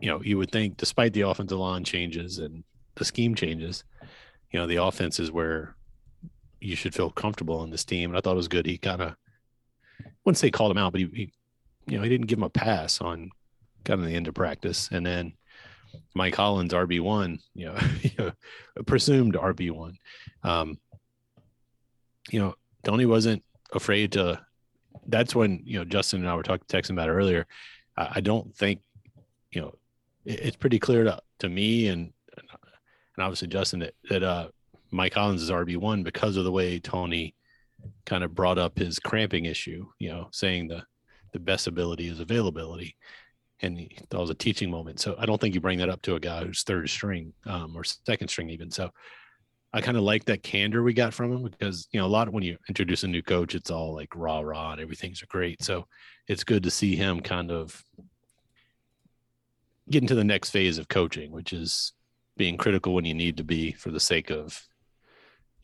you 0.00 0.10
know, 0.10 0.20
you 0.22 0.36
would 0.38 0.50
think 0.50 0.76
despite 0.76 1.12
the 1.12 1.22
offensive 1.22 1.58
line 1.58 1.84
changes 1.84 2.38
and 2.38 2.64
the 2.96 3.04
scheme 3.04 3.34
changes, 3.34 3.84
you 4.50 4.58
know, 4.58 4.66
the 4.66 4.82
offense 4.82 5.20
is 5.20 5.30
where 5.30 5.76
you 6.64 6.76
should 6.76 6.94
feel 6.94 7.10
comfortable 7.10 7.62
in 7.62 7.70
this 7.70 7.84
team. 7.84 8.10
And 8.10 8.16
I 8.16 8.20
thought 8.20 8.32
it 8.32 8.36
was 8.36 8.48
good. 8.48 8.66
He 8.66 8.78
kind 8.78 9.02
of, 9.02 9.14
wouldn't 10.24 10.38
say 10.38 10.50
called 10.50 10.70
him 10.70 10.78
out, 10.78 10.92
but 10.92 11.02
he, 11.02 11.10
he, 11.12 11.32
you 11.86 11.98
know, 11.98 12.02
he 12.02 12.08
didn't 12.08 12.26
give 12.26 12.38
him 12.38 12.44
a 12.44 12.50
pass 12.50 13.00
on 13.00 13.30
kind 13.84 14.00
of 14.00 14.06
the 14.06 14.14
end 14.14 14.26
of 14.28 14.34
practice. 14.34 14.88
And 14.90 15.04
then 15.04 15.34
Mike 16.14 16.34
Hollins, 16.34 16.72
RB1, 16.72 17.40
you 17.54 17.66
know, 17.66 17.76
you 18.02 18.10
know 18.18 18.32
presumed 18.86 19.34
RB1. 19.34 19.94
Um, 20.42 20.78
you 22.30 22.38
know, 22.38 22.54
Tony 22.82 23.04
wasn't 23.04 23.44
afraid 23.72 24.12
to, 24.12 24.40
that's 25.06 25.34
when, 25.34 25.60
you 25.64 25.78
know, 25.78 25.84
Justin 25.84 26.20
and 26.20 26.28
I 26.28 26.34
were 26.34 26.42
talking, 26.42 26.64
texting 26.66 26.92
about 26.92 27.10
it 27.10 27.12
earlier. 27.12 27.46
I, 27.96 28.12
I 28.14 28.20
don't 28.20 28.54
think, 28.56 28.80
you 29.52 29.60
know, 29.60 29.74
it, 30.24 30.40
it's 30.40 30.56
pretty 30.56 30.78
clear 30.78 31.04
to, 31.04 31.20
to 31.40 31.48
me 31.50 31.88
and, 31.88 32.10
and 32.38 32.48
obviously 33.22 33.48
Justin 33.48 33.80
that, 33.80 33.94
that 34.08 34.22
uh, 34.22 34.48
Mike 34.94 35.14
Hollins 35.14 35.42
is 35.42 35.50
RB 35.50 35.76
one 35.76 36.04
because 36.04 36.36
of 36.36 36.44
the 36.44 36.52
way 36.52 36.78
Tony 36.78 37.34
kind 38.06 38.22
of 38.22 38.34
brought 38.34 38.58
up 38.58 38.78
his 38.78 39.00
cramping 39.00 39.44
issue. 39.44 39.86
You 39.98 40.10
know, 40.10 40.28
saying 40.32 40.68
the 40.68 40.84
the 41.32 41.40
best 41.40 41.66
ability 41.66 42.06
is 42.06 42.20
availability, 42.20 42.96
and 43.60 43.76
he, 43.76 43.98
that 44.08 44.20
was 44.20 44.30
a 44.30 44.34
teaching 44.34 44.70
moment. 44.70 45.00
So 45.00 45.16
I 45.18 45.26
don't 45.26 45.40
think 45.40 45.54
you 45.54 45.60
bring 45.60 45.78
that 45.78 45.88
up 45.88 46.00
to 46.02 46.14
a 46.14 46.20
guy 46.20 46.44
who's 46.44 46.62
third 46.62 46.88
string 46.88 47.32
um, 47.44 47.76
or 47.76 47.82
second 47.82 48.28
string 48.28 48.50
even. 48.50 48.70
So 48.70 48.90
I 49.72 49.80
kind 49.80 49.96
of 49.96 50.04
like 50.04 50.26
that 50.26 50.44
candor 50.44 50.84
we 50.84 50.94
got 50.94 51.12
from 51.12 51.32
him 51.32 51.42
because 51.42 51.88
you 51.90 51.98
know 51.98 52.06
a 52.06 52.08
lot 52.08 52.28
of 52.28 52.34
when 52.34 52.44
you 52.44 52.56
introduce 52.68 53.02
a 53.02 53.08
new 53.08 53.22
coach, 53.22 53.56
it's 53.56 53.72
all 53.72 53.94
like 53.94 54.14
rah 54.14 54.40
rah 54.40 54.72
and 54.72 54.80
everything's 54.80 55.20
great. 55.22 55.60
So 55.60 55.88
it's 56.28 56.44
good 56.44 56.62
to 56.62 56.70
see 56.70 56.94
him 56.94 57.20
kind 57.20 57.50
of 57.50 57.82
get 59.90 60.02
into 60.02 60.14
the 60.14 60.22
next 60.22 60.50
phase 60.50 60.78
of 60.78 60.86
coaching, 60.86 61.32
which 61.32 61.52
is 61.52 61.92
being 62.36 62.56
critical 62.56 62.94
when 62.94 63.04
you 63.04 63.14
need 63.14 63.36
to 63.38 63.44
be 63.44 63.72
for 63.72 63.90
the 63.90 64.00
sake 64.00 64.30
of 64.30 64.64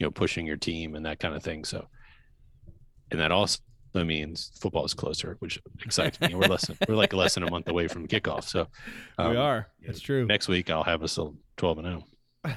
you 0.01 0.07
know 0.07 0.11
pushing 0.11 0.47
your 0.47 0.57
team 0.57 0.97
and 0.97 1.07
that 1.07 1.21
kind 1.21 1.35
of 1.35 1.43
thing 1.43 1.65
so 1.65 1.87
and 3.13 3.21
that 3.21 3.31
also 3.31 3.59
means 3.95 4.51
football 4.61 4.85
is 4.85 4.95
closer 4.95 5.37
which 5.41 5.61
excites 5.85 6.21
me 6.21 6.35
we're 6.35 6.49
less 6.49 6.67
than, 6.67 6.77
we're 6.89 6.97
like 6.97 7.13
less 7.13 7.35
than 7.35 7.43
a 7.45 7.51
month 7.51 7.69
away 7.69 7.87
from 7.87 8.09
kickoff 8.09 8.45
so 8.45 8.67
um, 9.19 9.31
we 9.31 9.37
are. 9.37 9.69
That's 9.87 10.01
true. 10.01 10.27
next 10.27 10.49
week 10.49 10.71
i'll 10.71 10.83
have 10.83 11.03
us 11.05 11.19
a 11.19 11.29
12 11.59 11.79
and 11.79 11.87
0 11.87 12.57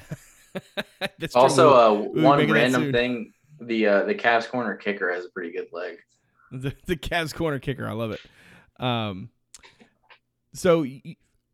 That's 1.18 1.32
true. 1.32 1.42
Also, 1.42 2.10
We'll- 2.12 2.18
uh, 2.18 2.22
one 2.22 2.50
random 2.50 2.92
thing: 2.92 3.32
the 3.60 3.86
uh, 3.88 4.04
the 4.04 4.14
Cavs 4.14 4.48
corner 4.48 4.76
kicker 4.76 5.12
has 5.12 5.24
a 5.24 5.28
pretty 5.30 5.50
good 5.52 5.66
leg. 5.72 5.96
the, 6.52 6.72
the 6.86 6.96
Cavs 6.96 7.34
corner 7.34 7.58
kicker. 7.58 7.88
I 7.88 7.92
love 7.92 8.12
it. 8.12 8.20
Um, 8.78 9.30
so 10.52 10.86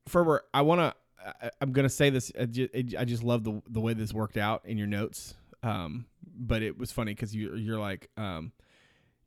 Ferber, 0.06 0.42
I 0.52 0.60
want 0.60 0.80
to. 0.80 1.50
I'm 1.62 1.72
gonna 1.72 1.88
say 1.88 2.10
this. 2.10 2.30
I 2.38 2.44
just, 2.44 2.74
I 2.98 3.04
just 3.06 3.22
love 3.22 3.42
the 3.42 3.62
the 3.70 3.80
way 3.80 3.94
this 3.94 4.12
worked 4.12 4.36
out 4.36 4.66
in 4.66 4.76
your 4.76 4.86
notes. 4.86 5.34
Um, 5.62 6.06
but 6.36 6.62
it 6.62 6.78
was 6.78 6.92
funny 6.92 7.14
because 7.14 7.34
you 7.34 7.54
you're 7.56 7.78
like, 7.78 8.08
um, 8.16 8.52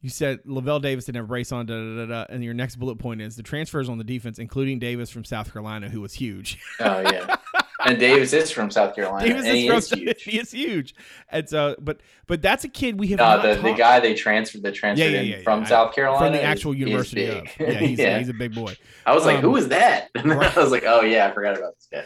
you 0.02 0.10
said 0.10 0.40
Lavel 0.46 0.82
Davis 0.82 1.06
didn't 1.06 1.18
have 1.18 1.26
a 1.26 1.28
brace 1.28 1.52
on, 1.52 1.66
da, 1.66 1.76
da, 1.76 1.96
da, 1.96 2.06
da, 2.06 2.26
and 2.30 2.44
your 2.44 2.54
next 2.54 2.76
bullet 2.76 2.98
point 2.98 3.22
is 3.22 3.36
the 3.36 3.44
transfers 3.44 3.88
on 3.88 3.98
the 3.98 4.04
defense, 4.04 4.38
including 4.38 4.80
Davis 4.80 5.10
from 5.10 5.24
South 5.24 5.52
Carolina, 5.52 5.90
who 5.90 6.02
was 6.02 6.14
huge. 6.14 6.60
Oh 6.80 7.00
yeah, 7.00 7.36
and 7.86 7.98
Davis 8.00 8.34
is 8.34 8.52
from 8.52 8.70
South 8.72 8.96
Carolina, 8.96 9.28
Davis 9.28 9.46
and 9.46 9.56
he 9.58 9.68
from- 9.68 9.78
is 9.78 9.90
huge. 9.92 10.24
he 10.24 10.40
is 10.40 10.52
huge, 10.52 10.96
and 11.30 11.48
so, 11.50 11.76
but 11.80 12.02
but 12.28 12.42
that's 12.42 12.64
a 12.64 12.70
kid 12.70 13.00
we 13.00 13.08
have 13.08 13.20
No, 13.20 13.26
not 13.26 13.42
the, 13.44 13.56
the 13.62 13.74
guy 13.74 14.00
they 14.00 14.14
transferred, 14.14 14.64
that 14.64 14.74
transferred 14.74 15.12
yeah, 15.12 15.20
in 15.22 15.28
yeah, 15.28 15.42
from 15.44 15.62
yeah. 15.62 15.68
South 15.68 15.94
Carolina, 15.96 16.26
from 16.28 16.34
the 16.34 16.44
actual 16.44 16.74
is 16.74 16.80
university 16.80 17.26
big. 17.26 17.38
of. 17.38 17.50
Yeah, 17.60 17.80
he's, 17.80 18.00
yeah. 18.00 18.20
he's 18.20 18.30
a 18.30 18.34
big 18.34 18.54
boy. 18.56 18.76
I 19.06 19.14
was 19.14 19.26
like, 19.26 19.38
um, 19.38 19.42
who 19.42 19.56
is 19.58 19.68
that? 19.70 20.10
And 20.16 20.32
I 20.32 20.54
was 20.56 20.72
like, 20.72 20.84
oh 20.86 21.02
yeah, 21.02 21.28
I 21.28 21.32
forgot 21.34 21.58
about 21.58 21.76
this 21.76 21.88
guy. 21.92 22.04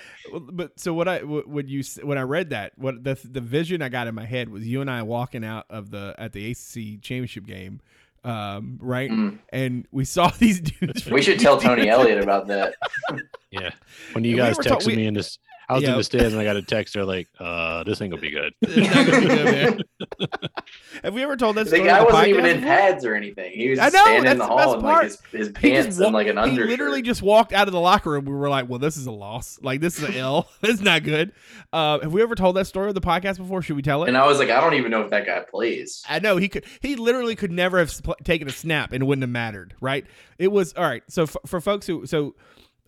But 0.51 0.79
so 0.79 0.93
what 0.93 1.07
I 1.07 1.19
wh- 1.19 1.47
when 1.47 1.67
you 1.67 1.83
when 2.03 2.17
I 2.17 2.21
read 2.23 2.49
that 2.51 2.73
what 2.77 3.03
the 3.03 3.17
the 3.29 3.41
vision 3.41 3.81
I 3.81 3.89
got 3.89 4.07
in 4.07 4.15
my 4.15 4.25
head 4.25 4.49
was 4.49 4.65
you 4.67 4.81
and 4.81 4.89
I 4.89 5.03
walking 5.03 5.43
out 5.45 5.65
of 5.69 5.91
the 5.91 6.15
at 6.17 6.33
the 6.33 6.49
ACC 6.51 7.01
championship 7.01 7.45
game 7.45 7.79
um, 8.23 8.77
right? 8.81 9.09
Mm. 9.09 9.37
And 9.53 9.87
we 9.91 10.03
saw 10.03 10.29
these 10.39 10.59
dudes. 10.59 11.05
We 11.05 11.21
should 11.21 11.39
tell 11.39 11.57
Tony 11.57 11.83
defensive- 11.83 11.99
Elliott 12.07 12.23
about 12.23 12.47
that. 12.47 12.75
Yeah. 13.51 13.69
When 14.11 14.25
you 14.25 14.31
Yeah, 14.35 14.43
we 14.43 14.47
guys 14.49 14.57
were 14.57 14.63
talk- 14.63 14.79
texted 14.81 14.87
we- 14.87 14.95
me 14.97 15.05
in 15.07 15.13
this, 15.13 15.37
I 15.69 15.73
was 15.73 15.83
Yeah. 15.83 15.91
in 15.91 15.97
the 15.97 16.03
stands 16.03 16.33
and 16.33 16.39
I 16.41 16.45
got 16.45 16.55
a 16.55 16.61
text. 16.61 16.93
They're 16.93 17.03
like, 17.03 17.27
uh, 17.39 17.83
this 17.83 18.01
ain't 18.01 18.11
gonna 18.11 18.21
be 18.21 18.31
good. 18.31 18.53
It's 18.61 18.95
not 18.95 19.05
gonna 19.05 19.21
be 19.21 19.27
good. 19.27 19.83
Have 21.03 21.13
we 21.13 21.23
ever 21.23 21.35
told 21.35 21.57
that 21.57 21.67
story? 21.67 21.81
The 21.81 21.87
guy 21.87 21.99
the 21.99 22.05
wasn't 22.05 22.27
even 22.29 22.45
in 22.45 22.61
pads 22.61 23.05
or 23.05 23.15
anything. 23.15 23.51
He 23.53 23.69
was 23.69 23.79
I 23.79 23.85
know, 23.89 24.03
standing 24.03 24.31
in 24.31 24.37
the 24.37 24.43
the 24.45 24.47
hall 24.47 24.73
in 24.75 24.81
like 24.81 25.03
his, 25.03 25.21
his 25.31 25.49
pants 25.49 25.87
just 25.87 25.99
and 25.99 26.13
wa- 26.13 26.19
like 26.19 26.27
an 26.27 26.37
under 26.37 26.63
he 26.63 26.69
literally 26.69 27.01
just 27.01 27.21
walked 27.21 27.51
out 27.53 27.67
of 27.67 27.73
the 27.73 27.79
locker 27.79 28.11
room. 28.11 28.25
We 28.25 28.33
were 28.33 28.49
like, 28.49 28.69
"Well, 28.69 28.79
this 28.79 28.95
is 28.97 29.05
a 29.07 29.11
loss. 29.11 29.59
Like 29.61 29.81
this 29.81 29.97
is 29.97 30.03
an 30.07 30.15
L. 30.15 30.49
It's 30.63 30.81
not 30.81 31.03
good." 31.03 31.33
Uh, 31.73 31.99
have 31.99 32.13
we 32.13 32.21
ever 32.21 32.35
told 32.35 32.55
that 32.55 32.65
story 32.65 32.87
on 32.87 32.95
the 32.95 33.01
podcast 33.01 33.37
before? 33.37 33.61
Should 33.61 33.75
we 33.75 33.81
tell 33.81 34.03
it? 34.03 34.07
and 34.07 34.17
I 34.17 34.25
was 34.25 34.39
like, 34.39 34.49
I 34.49 34.61
don't 34.61 34.73
even 34.75 34.89
know 34.91 35.01
if 35.01 35.09
that 35.09 35.25
guy 35.25 35.43
plays. 35.49 36.01
I 36.07 36.19
know 36.19 36.37
he 36.37 36.47
could. 36.49 36.63
He 36.81 36.95
literally 36.95 37.35
could 37.35 37.51
never 37.51 37.77
have 37.79 37.89
spl- 37.89 38.17
taken 38.23 38.47
a 38.47 38.51
snap 38.51 38.93
and 38.93 39.03
it 39.03 39.05
wouldn't 39.05 39.23
have 39.23 39.29
mattered, 39.29 39.75
right? 39.81 40.05
It 40.39 40.51
was 40.51 40.73
all 40.73 40.83
right. 40.85 41.03
So 41.09 41.23
f- 41.23 41.35
for 41.45 41.59
folks 41.59 41.85
who 41.87 42.05
so, 42.05 42.35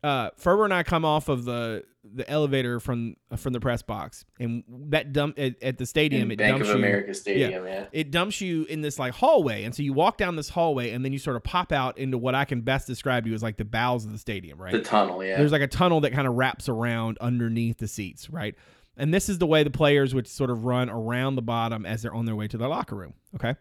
uh, 0.04 0.30
Ferber 0.38 0.66
and 0.66 0.74
I 0.74 0.84
come 0.84 1.06
off 1.06 1.30
of 1.30 1.46
the 1.46 1.84
the 2.14 2.30
elevator 2.30 2.80
from 2.80 3.16
from 3.36 3.54
the 3.54 3.60
press 3.60 3.82
box, 3.82 4.26
and 4.40 4.64
that 4.88 5.12
dump 5.14 5.38
at, 5.38 5.62
at 5.62 5.78
the 5.78 5.86
stadium. 5.86 6.24
In 6.24 6.32
it 6.32 6.38
Bank 6.38 6.58
dumps 6.58 6.70
of 6.70 6.80
you, 6.80 6.86
America 6.86 7.14
Stadium, 7.14 7.66
yeah. 7.66 7.86
It 7.92 8.12
dumps 8.12 8.42
you 8.42 8.64
in 8.66 8.82
this 8.82 8.98
like 8.98 9.14
hallway, 9.14 9.64
and 9.64 9.76
so 9.76 9.84
you 9.84 9.94
walk 9.94 10.18
down 10.18 10.36
this 10.36 10.50
hallway, 10.50 10.92
and 10.92 11.04
then 11.04 11.14
you 11.14 11.20
sort 11.20 11.36
of 11.36 11.44
pop 11.44 11.72
out 11.72 11.98
into 11.98 12.18
what 12.18 12.36
I 12.36 12.46
can 12.46 12.62
best 12.62 12.88
describe 12.88 13.24
to 13.24 13.30
you 13.30 13.36
as 13.36 13.44
like 13.44 13.58
the 13.58 13.66
bowels 13.66 14.06
of 14.06 14.12
the 14.12 14.18
stadium, 14.18 14.60
right? 14.60 14.72
The 14.72 14.82
tunnel, 14.82 15.24
yeah. 15.24 15.38
There's 15.38 15.52
like 15.52 15.62
a 15.62 15.68
tunnel 15.68 16.02
that 16.02 16.14
kind 16.14 16.28
of 16.28 16.36
wraps 16.36 16.70
around 16.70 17.18
underneath 17.20 17.78
the 17.78 17.88
seats, 17.88 18.30
right? 18.30 18.56
And 18.98 19.14
this 19.14 19.30
is 19.30 19.38
the 19.38 19.48
way 19.48 19.64
the 19.64 19.70
players 19.70 20.14
would 20.14 20.28
sort 20.28 20.50
of 20.50 20.66
run 20.66 20.90
around 20.90 21.36
the 21.36 21.42
bottom 21.42 21.86
as 21.86 22.02
they're 22.02 22.14
on 22.14 22.26
their 22.26 22.36
way 22.36 22.48
to 22.48 22.58
their 22.58 22.68
locker 22.68 22.96
room. 22.96 23.14
Okay. 23.36 23.56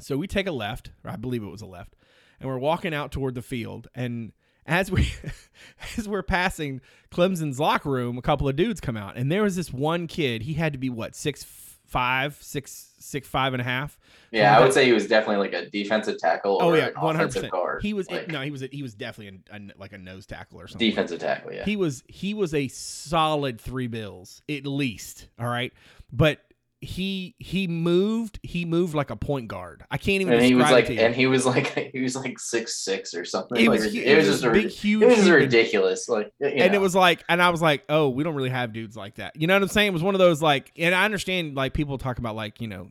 So 0.00 0.16
we 0.16 0.26
take 0.26 0.46
a 0.46 0.52
left, 0.52 0.90
or 1.04 1.10
I 1.10 1.16
believe 1.16 1.42
it 1.42 1.50
was 1.50 1.62
a 1.62 1.66
left, 1.66 1.96
and 2.38 2.48
we're 2.48 2.58
walking 2.58 2.94
out 2.94 3.10
toward 3.10 3.34
the 3.34 3.42
field. 3.42 3.88
And 3.94 4.32
as 4.66 4.90
we 4.90 5.12
as 5.96 6.08
we're 6.08 6.22
passing 6.22 6.80
Clemson's 7.10 7.58
locker 7.60 7.90
room, 7.90 8.18
a 8.18 8.22
couple 8.22 8.48
of 8.48 8.56
dudes 8.56 8.80
come 8.80 8.96
out, 8.96 9.16
and 9.16 9.30
there 9.30 9.42
was 9.42 9.56
this 9.56 9.72
one 9.72 10.06
kid. 10.06 10.42
He 10.42 10.54
had 10.54 10.72
to 10.72 10.78
be 10.78 10.90
what 10.90 11.14
six 11.14 11.44
five, 11.86 12.36
six 12.40 12.92
six 12.98 13.28
five 13.28 13.54
and 13.54 13.60
a 13.60 13.64
half. 13.64 13.96
yeah, 14.32 14.58
I 14.58 14.60
would 14.60 14.72
say 14.72 14.84
he 14.86 14.92
was 14.92 15.06
definitely 15.06 15.48
like 15.48 15.52
a 15.54 15.70
defensive 15.70 16.18
tackle 16.18 16.58
Oh 16.60 16.70
or 16.70 16.76
yeah, 16.76 16.90
one 16.98 17.14
hundred 17.14 17.32
percent. 17.32 17.52
He 17.80 17.94
was 17.94 18.10
like, 18.10 18.26
no, 18.28 18.40
he 18.42 18.50
was 18.50 18.62
a, 18.62 18.68
he 18.72 18.82
was 18.82 18.94
definitely 18.94 19.40
a, 19.52 19.56
a- 19.56 19.78
like 19.78 19.92
a 19.92 19.98
nose 19.98 20.26
tackle 20.26 20.60
or 20.60 20.66
something. 20.66 20.88
defensive 20.88 21.20
tackle, 21.20 21.52
yeah. 21.52 21.64
He 21.64 21.76
was 21.76 22.02
he 22.08 22.34
was 22.34 22.52
a 22.54 22.66
solid 22.68 23.60
three 23.60 23.86
bills 23.86 24.42
at 24.48 24.66
least. 24.66 25.28
All 25.38 25.46
right, 25.46 25.72
but 26.12 26.40
he 26.86 27.34
he 27.38 27.66
moved 27.66 28.38
he 28.42 28.64
moved 28.64 28.94
like 28.94 29.10
a 29.10 29.16
point 29.16 29.48
guard. 29.48 29.84
I 29.90 29.98
can't 29.98 30.20
even. 30.22 30.34
and 30.34 30.42
he 30.44 30.54
was 30.54 30.70
like 30.70 30.84
it 30.84 30.88
to 30.88 30.94
you. 30.94 31.00
and 31.00 31.14
he 31.14 31.26
was 31.26 31.44
like 31.44 31.90
he 31.92 32.00
was 32.00 32.14
like 32.16 32.38
six 32.38 32.76
six 32.76 33.12
or 33.14 33.24
something. 33.24 33.58
It 33.58 33.68
Like, 33.68 33.80
was, 33.80 33.92
hu- 33.92 34.00
it 34.00 34.16
was 34.16 34.26
just 34.26 34.44
a, 34.44 34.50
big, 34.50 34.68
huge, 34.68 35.02
it 35.02 35.06
was 35.06 35.16
human- 35.18 35.32
ridiculous. 35.34 36.08
Like 36.08 36.32
you 36.40 36.46
and 36.46 36.74
it 36.74 36.80
was 36.80 36.94
like, 36.94 37.24
and 37.28 37.42
I 37.42 37.50
was 37.50 37.60
like, 37.60 37.84
oh, 37.88 38.08
we 38.08 38.22
don't 38.24 38.34
really 38.34 38.50
have 38.50 38.72
dudes 38.72 38.96
like 38.96 39.16
that. 39.16 39.34
You 39.36 39.46
know 39.46 39.54
what 39.54 39.62
I'm 39.62 39.68
saying? 39.68 39.88
It 39.88 39.92
was 39.92 40.02
one 40.02 40.14
of 40.14 40.18
those 40.20 40.40
like, 40.40 40.72
and 40.78 40.94
I 40.94 41.04
understand 41.04 41.54
like 41.56 41.74
people 41.74 41.98
talk 41.98 42.18
about 42.18 42.36
like 42.36 42.60
you 42.60 42.68
know, 42.68 42.88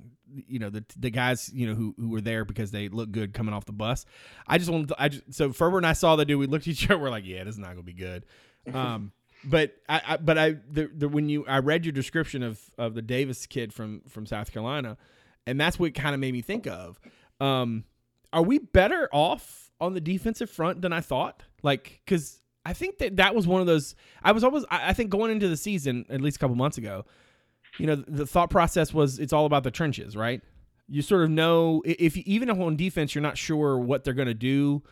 you 0.47 0.59
know 0.59 0.69
the 0.69 0.83
the 0.99 1.09
guys 1.09 1.49
you 1.53 1.65
know 1.67 1.75
who 1.75 1.95
who 1.97 2.09
were 2.09 2.21
there 2.21 2.43
because 2.43 2.71
they 2.71 2.89
look 2.89 3.11
good 3.11 3.33
coming 3.33 3.53
off 3.53 3.63
the 3.65 3.71
bus. 3.71 4.05
I 4.47 4.57
just 4.57 4.69
wanted, 4.69 4.89
to, 4.89 4.95
I 5.01 5.07
just 5.09 5.33
so 5.33 5.53
Ferber 5.53 5.77
and 5.77 5.87
I 5.87 5.93
saw 5.93 6.17
the 6.17 6.25
dude. 6.25 6.37
We 6.39 6.47
looked 6.47 6.63
at 6.65 6.69
each 6.73 6.85
other. 6.89 6.97
We're 6.99 7.09
like, 7.09 7.25
yeah, 7.25 7.43
this 7.45 7.53
is 7.53 7.59
not 7.59 7.69
gonna 7.69 7.83
be 7.83 7.93
good. 7.93 8.25
Um, 8.73 9.11
but 9.45 9.75
I, 9.87 10.01
I 10.07 10.17
but 10.17 10.37
I 10.37 10.55
the, 10.69 10.89
the 10.93 11.07
when 11.07 11.29
you 11.29 11.45
I 11.47 11.59
read 11.59 11.85
your 11.85 11.91
description 11.91 12.43
of 12.43 12.59
of 12.77 12.93
the 12.95 13.01
Davis 13.01 13.45
kid 13.45 13.73
from 13.73 14.01
from 14.07 14.25
South 14.25 14.51
Carolina, 14.51 14.97
and 15.45 15.59
that's 15.59 15.79
what 15.79 15.93
kind 15.93 16.13
of 16.13 16.19
made 16.19 16.33
me 16.33 16.41
think 16.41 16.67
of. 16.67 16.99
Um, 17.39 17.83
are 18.33 18.41
we 18.41 18.59
better 18.59 19.09
off 19.11 19.71
on 19.79 19.93
the 19.93 20.01
defensive 20.01 20.49
front 20.49 20.81
than 20.81 20.91
I 20.91 21.01
thought? 21.01 21.43
Like, 21.63 22.01
because 22.05 22.41
I 22.65 22.73
think 22.73 22.97
that 22.99 23.17
that 23.17 23.35
was 23.35 23.47
one 23.47 23.61
of 23.61 23.67
those. 23.67 23.95
I 24.23 24.31
was 24.31 24.43
always. 24.43 24.65
I, 24.69 24.89
I 24.89 24.93
think 24.93 25.09
going 25.09 25.31
into 25.31 25.47
the 25.47 25.57
season, 25.57 26.05
at 26.09 26.21
least 26.21 26.37
a 26.37 26.39
couple 26.39 26.55
months 26.55 26.77
ago, 26.77 27.05
you 27.77 27.87
know, 27.87 27.95
the 27.95 28.25
thought 28.25 28.49
process 28.49 28.93
was 28.93 29.19
it's 29.19 29.33
all 29.33 29.45
about 29.45 29.63
the 29.63 29.71
trenches, 29.71 30.15
right? 30.15 30.41
You 30.87 31.01
sort 31.01 31.23
of 31.23 31.29
know 31.29 31.81
if 31.85 32.15
you, 32.15 32.23
even 32.25 32.49
if 32.49 32.59
on 32.59 32.75
defense 32.75 33.15
you're 33.15 33.21
not 33.21 33.37
sure 33.37 33.77
what 33.77 34.03
they're 34.03 34.13
going 34.13 34.27
to 34.27 34.33
do 34.33 34.83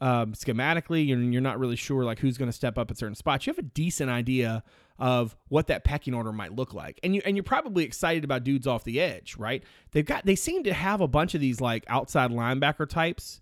um, 0.00 0.32
schematically, 0.32 1.12
and 1.12 1.32
you're 1.32 1.42
not 1.42 1.58
really 1.58 1.76
sure 1.76 2.04
like 2.04 2.18
who's 2.18 2.38
going 2.38 2.48
to 2.48 2.56
step 2.56 2.78
up 2.78 2.90
at 2.90 2.98
certain 2.98 3.14
spots. 3.14 3.46
You 3.46 3.52
have 3.52 3.58
a 3.58 3.62
decent 3.62 4.10
idea 4.10 4.62
of 4.98 5.36
what 5.48 5.66
that 5.68 5.84
pecking 5.84 6.14
order 6.14 6.32
might 6.32 6.54
look 6.54 6.74
like, 6.74 6.98
and 7.02 7.14
you 7.14 7.22
and 7.24 7.36
you're 7.36 7.44
probably 7.44 7.84
excited 7.84 8.24
about 8.24 8.44
dudes 8.44 8.66
off 8.66 8.84
the 8.84 9.00
edge, 9.00 9.36
right? 9.36 9.62
They've 9.92 10.04
got 10.04 10.24
they 10.24 10.36
seem 10.36 10.64
to 10.64 10.72
have 10.72 11.00
a 11.00 11.08
bunch 11.08 11.34
of 11.34 11.40
these 11.40 11.60
like 11.60 11.84
outside 11.88 12.30
linebacker 12.30 12.88
types, 12.88 13.40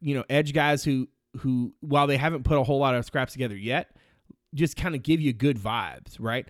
you 0.00 0.14
know, 0.14 0.24
edge 0.30 0.52
guys 0.52 0.84
who 0.84 1.08
who 1.38 1.72
while 1.80 2.06
they 2.06 2.16
haven't 2.16 2.44
put 2.44 2.58
a 2.58 2.62
whole 2.62 2.78
lot 2.78 2.94
of 2.94 3.04
scraps 3.04 3.32
together 3.32 3.56
yet, 3.56 3.90
just 4.54 4.76
kind 4.76 4.94
of 4.94 5.02
give 5.02 5.20
you 5.20 5.32
good 5.32 5.58
vibes, 5.58 6.16
right? 6.18 6.48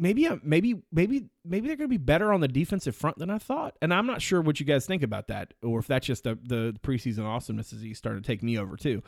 Maybe 0.00 0.26
uh, 0.26 0.36
maybe 0.42 0.82
maybe 0.90 1.26
maybe 1.44 1.66
they're 1.66 1.76
going 1.76 1.88
to 1.88 1.92
be 1.92 1.98
better 1.98 2.32
on 2.32 2.40
the 2.40 2.48
defensive 2.48 2.96
front 2.96 3.18
than 3.18 3.28
I 3.28 3.38
thought, 3.38 3.76
and 3.82 3.92
I'm 3.92 4.06
not 4.06 4.22
sure 4.22 4.40
what 4.40 4.58
you 4.58 4.66
guys 4.66 4.86
think 4.86 5.02
about 5.02 5.28
that, 5.28 5.52
or 5.62 5.78
if 5.78 5.86
that's 5.86 6.06
just 6.06 6.24
the, 6.24 6.38
the 6.42 6.74
preseason 6.82 7.24
awesomeness 7.24 7.72
is 7.72 7.82
he 7.82 7.92
started 7.92 8.24
to 8.24 8.26
take 8.26 8.42
me 8.42 8.58
over 8.58 8.76
too. 8.76 9.02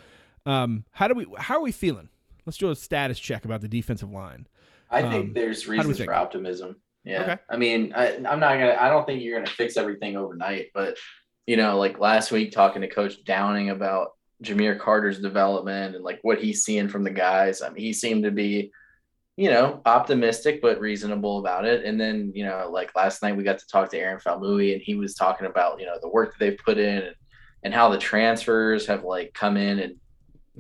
Um, 0.44 0.85
how 0.90 1.09
do 1.09 1.14
we 1.14 1.26
how 1.38 1.57
are 1.57 1.62
we 1.62 1.72
feeling? 1.72 2.11
Let's 2.44 2.59
do 2.59 2.70
a 2.70 2.76
status 2.76 3.18
check 3.18 3.44
about 3.44 3.62
the 3.62 3.68
defensive 3.68 4.11
line. 4.11 4.46
I 4.90 5.02
think 5.02 5.28
um, 5.28 5.33
there's 5.33 5.66
reasons 5.66 5.96
think? 5.96 6.09
for 6.09 6.14
optimism. 6.14 6.76
Yeah. 7.05 7.22
Okay. 7.22 7.38
I 7.48 7.57
mean, 7.57 7.92
I, 7.96 8.16
I'm 8.16 8.40
not 8.40 8.55
gonna. 8.59 8.76
I 8.78 8.88
don't 8.88 9.07
think 9.07 9.22
you're 9.22 9.38
gonna 9.38 9.50
fix 9.50 9.76
everything 9.76 10.16
overnight, 10.16 10.66
but 10.74 10.98
you 11.46 11.57
know, 11.57 11.78
like 11.78 11.98
last 11.98 12.31
week 12.31 12.52
talking 12.52 12.83
to 12.83 12.88
Coach 12.88 13.24
Downing 13.24 13.70
about 13.70 14.12
Jahmeer 14.42 14.78
Carter's 14.78 15.20
development 15.20 15.94
and 15.94 16.05
like 16.05 16.20
what 16.22 16.40
he's 16.40 16.64
seeing 16.64 16.88
from 16.88 17.05
the 17.05 17.11
guys. 17.11 17.62
I 17.62 17.70
mean, 17.70 17.83
he 17.83 17.92
seemed 17.92 18.24
to 18.24 18.31
be, 18.31 18.72
you 19.42 19.50
know, 19.50 19.83
optimistic 19.87 20.62
but 20.62 20.78
reasonable 20.78 21.40
about 21.40 21.64
it. 21.64 21.85
And 21.85 22.00
then, 22.00 22.31
you 22.33 22.44
know, 22.44 22.70
like 22.72 22.94
last 22.94 23.24
night 23.24 23.37
we 23.37 23.42
got 23.42 23.59
to 23.59 23.66
talk 23.66 23.90
to 23.90 23.98
Aaron 23.98 24.20
Faumui 24.20 24.72
and 24.72 24.81
he 24.81 24.94
was 24.94 25.16
talking 25.16 25.48
about, 25.48 25.81
you 25.81 25.87
know, 25.87 25.98
the 26.00 26.09
work 26.09 26.31
that 26.31 26.38
they've 26.38 26.59
put 26.64 26.78
in 26.78 26.98
and, 27.02 27.16
and 27.64 27.74
how 27.74 27.88
the 27.88 27.98
transfers 27.98 28.87
have 28.87 29.02
like 29.02 29.35
come 29.35 29.57
in 29.57 29.81
and 29.81 29.96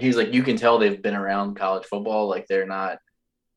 he's 0.00 0.16
like, 0.16 0.34
you 0.34 0.42
can 0.42 0.56
tell 0.56 0.78
they've 0.78 1.00
been 1.00 1.14
around 1.14 1.54
college 1.54 1.84
football. 1.84 2.28
Like 2.28 2.48
they're 2.48 2.66
not 2.66 2.98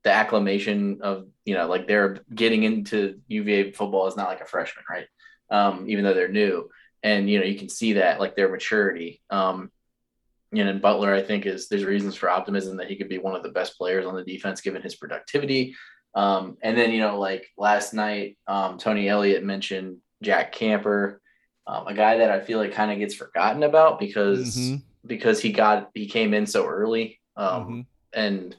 the 0.04 0.12
acclamation 0.12 1.00
of, 1.02 1.26
you 1.44 1.56
know, 1.56 1.66
like 1.66 1.88
they're 1.88 2.20
getting 2.32 2.62
into 2.62 3.20
UVA 3.28 3.72
football 3.72 4.06
is 4.06 4.16
not 4.16 4.30
like 4.30 4.42
a 4.42 4.46
freshman, 4.46 4.86
right? 4.88 5.08
Um, 5.50 5.90
even 5.90 6.04
though 6.04 6.14
they're 6.14 6.28
new. 6.28 6.70
And, 7.02 7.28
you 7.28 7.40
know, 7.40 7.46
you 7.46 7.58
can 7.58 7.70
see 7.70 7.94
that 7.94 8.20
like 8.20 8.36
their 8.36 8.50
maturity. 8.50 9.24
Um, 9.32 9.72
and 10.64 10.82
Butler, 10.82 11.14
I 11.14 11.22
think, 11.22 11.46
is 11.46 11.68
there's 11.68 11.84
reasons 11.86 12.16
for 12.16 12.30
optimism 12.30 12.78
that 12.78 12.88
he 12.88 12.96
could 12.96 13.10
be 13.10 13.18
one 13.18 13.36
of 13.36 13.44
the 13.44 13.50
best 13.50 13.78
players 13.78 14.06
on 14.06 14.16
the 14.16 14.24
defense 14.24 14.62
given 14.62 14.82
his 14.82 14.96
productivity. 14.96 15.76
Um, 16.16 16.58
and 16.64 16.78
then, 16.78 16.92
you 16.92 17.00
know, 17.00 17.20
like 17.20 17.48
last 17.58 17.94
night, 17.94 18.38
um, 18.48 18.78
Tony 18.78 19.10
Elliott 19.10 19.44
mentioned 19.44 19.98
Jack 20.24 20.52
Camper, 20.54 21.22
um, 21.68 21.88
a 21.88 21.94
guy 21.94 22.18
that 22.18 22.32
I 22.32 22.40
feel 22.42 22.58
like 22.60 22.72
kind 22.74 22.92
of 22.92 23.00
gets 23.00 23.16
forgotten 23.16 23.64
about 23.64 24.00
because 24.00 24.56
Mhm. 24.56 24.82
because 25.06 25.40
he 25.42 25.52
got 25.52 25.90
he 25.94 26.08
came 26.08 26.34
in 26.34 26.46
so 26.46 26.66
early. 26.66 27.20
Um, 27.36 27.68
Mhm. 27.68 27.86
and 28.14 28.56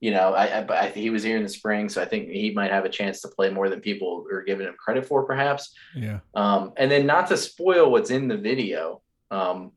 you 0.00 0.10
know, 0.10 0.34
I, 0.34 0.58
I, 0.58 0.64
but 0.64 0.76
I 0.76 0.88
he 0.90 1.08
was 1.10 1.22
here 1.22 1.36
in 1.36 1.42
the 1.42 1.48
spring, 1.48 1.88
so 1.88 2.02
I 2.02 2.04
think 2.04 2.28
he 2.28 2.50
might 2.50 2.70
have 2.70 2.84
a 2.84 2.90
chance 2.90 3.20
to 3.22 3.28
play 3.28 3.48
more 3.50 3.68
than 3.70 3.80
people 3.80 4.26
are 4.30 4.42
giving 4.42 4.66
him 4.66 4.74
credit 4.78 5.06
for, 5.06 5.24
perhaps. 5.24 5.74
Yeah. 5.94 6.18
Um, 6.34 6.72
and 6.76 6.90
then 6.90 7.06
not 7.06 7.28
to 7.28 7.36
spoil 7.38 7.90
what's 7.90 8.10
in 8.10 8.28
the 8.28 8.36
video. 8.36 9.02
Um, 9.30 9.72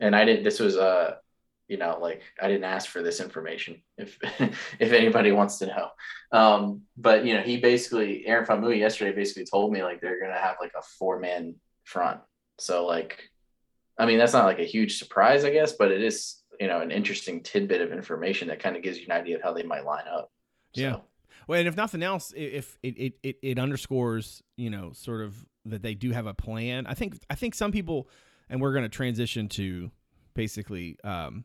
and 0.00 0.14
I 0.14 0.24
didn't, 0.24 0.44
this 0.44 0.60
was, 0.60 0.76
uh, 0.76 1.16
you 1.68 1.76
know, 1.76 1.98
like 2.00 2.22
I 2.40 2.48
didn't 2.48 2.64
ask 2.64 2.88
for 2.88 3.02
this 3.02 3.20
information 3.20 3.82
if, 3.96 4.18
if 4.78 4.92
anybody 4.92 5.32
wants 5.32 5.58
to 5.58 5.66
know. 5.66 5.88
Um, 6.32 6.82
but 6.96 7.24
you 7.24 7.34
know, 7.34 7.42
he 7.42 7.58
basically, 7.58 8.26
Aaron 8.26 8.46
Faumui 8.46 8.78
yesterday 8.78 9.14
basically 9.14 9.44
told 9.44 9.72
me 9.72 9.82
like, 9.82 10.00
they're 10.00 10.18
to 10.18 10.32
have 10.32 10.56
like 10.60 10.72
a 10.78 10.82
four 10.82 11.18
man 11.18 11.56
front. 11.84 12.20
So 12.58 12.86
like, 12.86 13.30
I 13.98 14.06
mean, 14.06 14.18
that's 14.18 14.32
not 14.32 14.44
like 14.44 14.60
a 14.60 14.64
huge 14.64 14.98
surprise, 14.98 15.44
I 15.44 15.50
guess, 15.50 15.72
but 15.72 15.90
it 15.90 16.02
is, 16.02 16.42
you 16.60 16.68
know, 16.68 16.80
an 16.80 16.90
interesting 16.90 17.42
tidbit 17.42 17.80
of 17.80 17.92
information 17.92 18.48
that 18.48 18.60
kind 18.60 18.76
of 18.76 18.82
gives 18.82 18.98
you 18.98 19.06
an 19.06 19.12
idea 19.12 19.36
of 19.36 19.42
how 19.42 19.52
they 19.52 19.62
might 19.62 19.84
line 19.84 20.06
up. 20.10 20.30
So, 20.74 20.80
Yeah. 20.80 20.96
Well, 21.48 21.58
and 21.58 21.66
if 21.66 21.76
nothing 21.76 22.02
else, 22.02 22.32
if 22.36 22.78
it, 22.82 22.98
it, 22.98 23.14
it, 23.22 23.36
it 23.42 23.58
underscores, 23.58 24.42
you 24.56 24.68
know, 24.68 24.92
sort 24.92 25.22
of 25.22 25.34
that 25.64 25.82
they 25.82 25.94
do 25.94 26.10
have 26.12 26.26
a 26.26 26.34
plan. 26.34 26.86
I 26.86 26.94
think 26.94 27.18
I 27.30 27.34
think 27.34 27.54
some 27.54 27.72
people, 27.72 28.08
and 28.48 28.60
we're 28.60 28.72
going 28.72 28.84
to 28.84 28.88
transition 28.88 29.48
to 29.48 29.90
basically 30.34 30.98
um, 31.04 31.44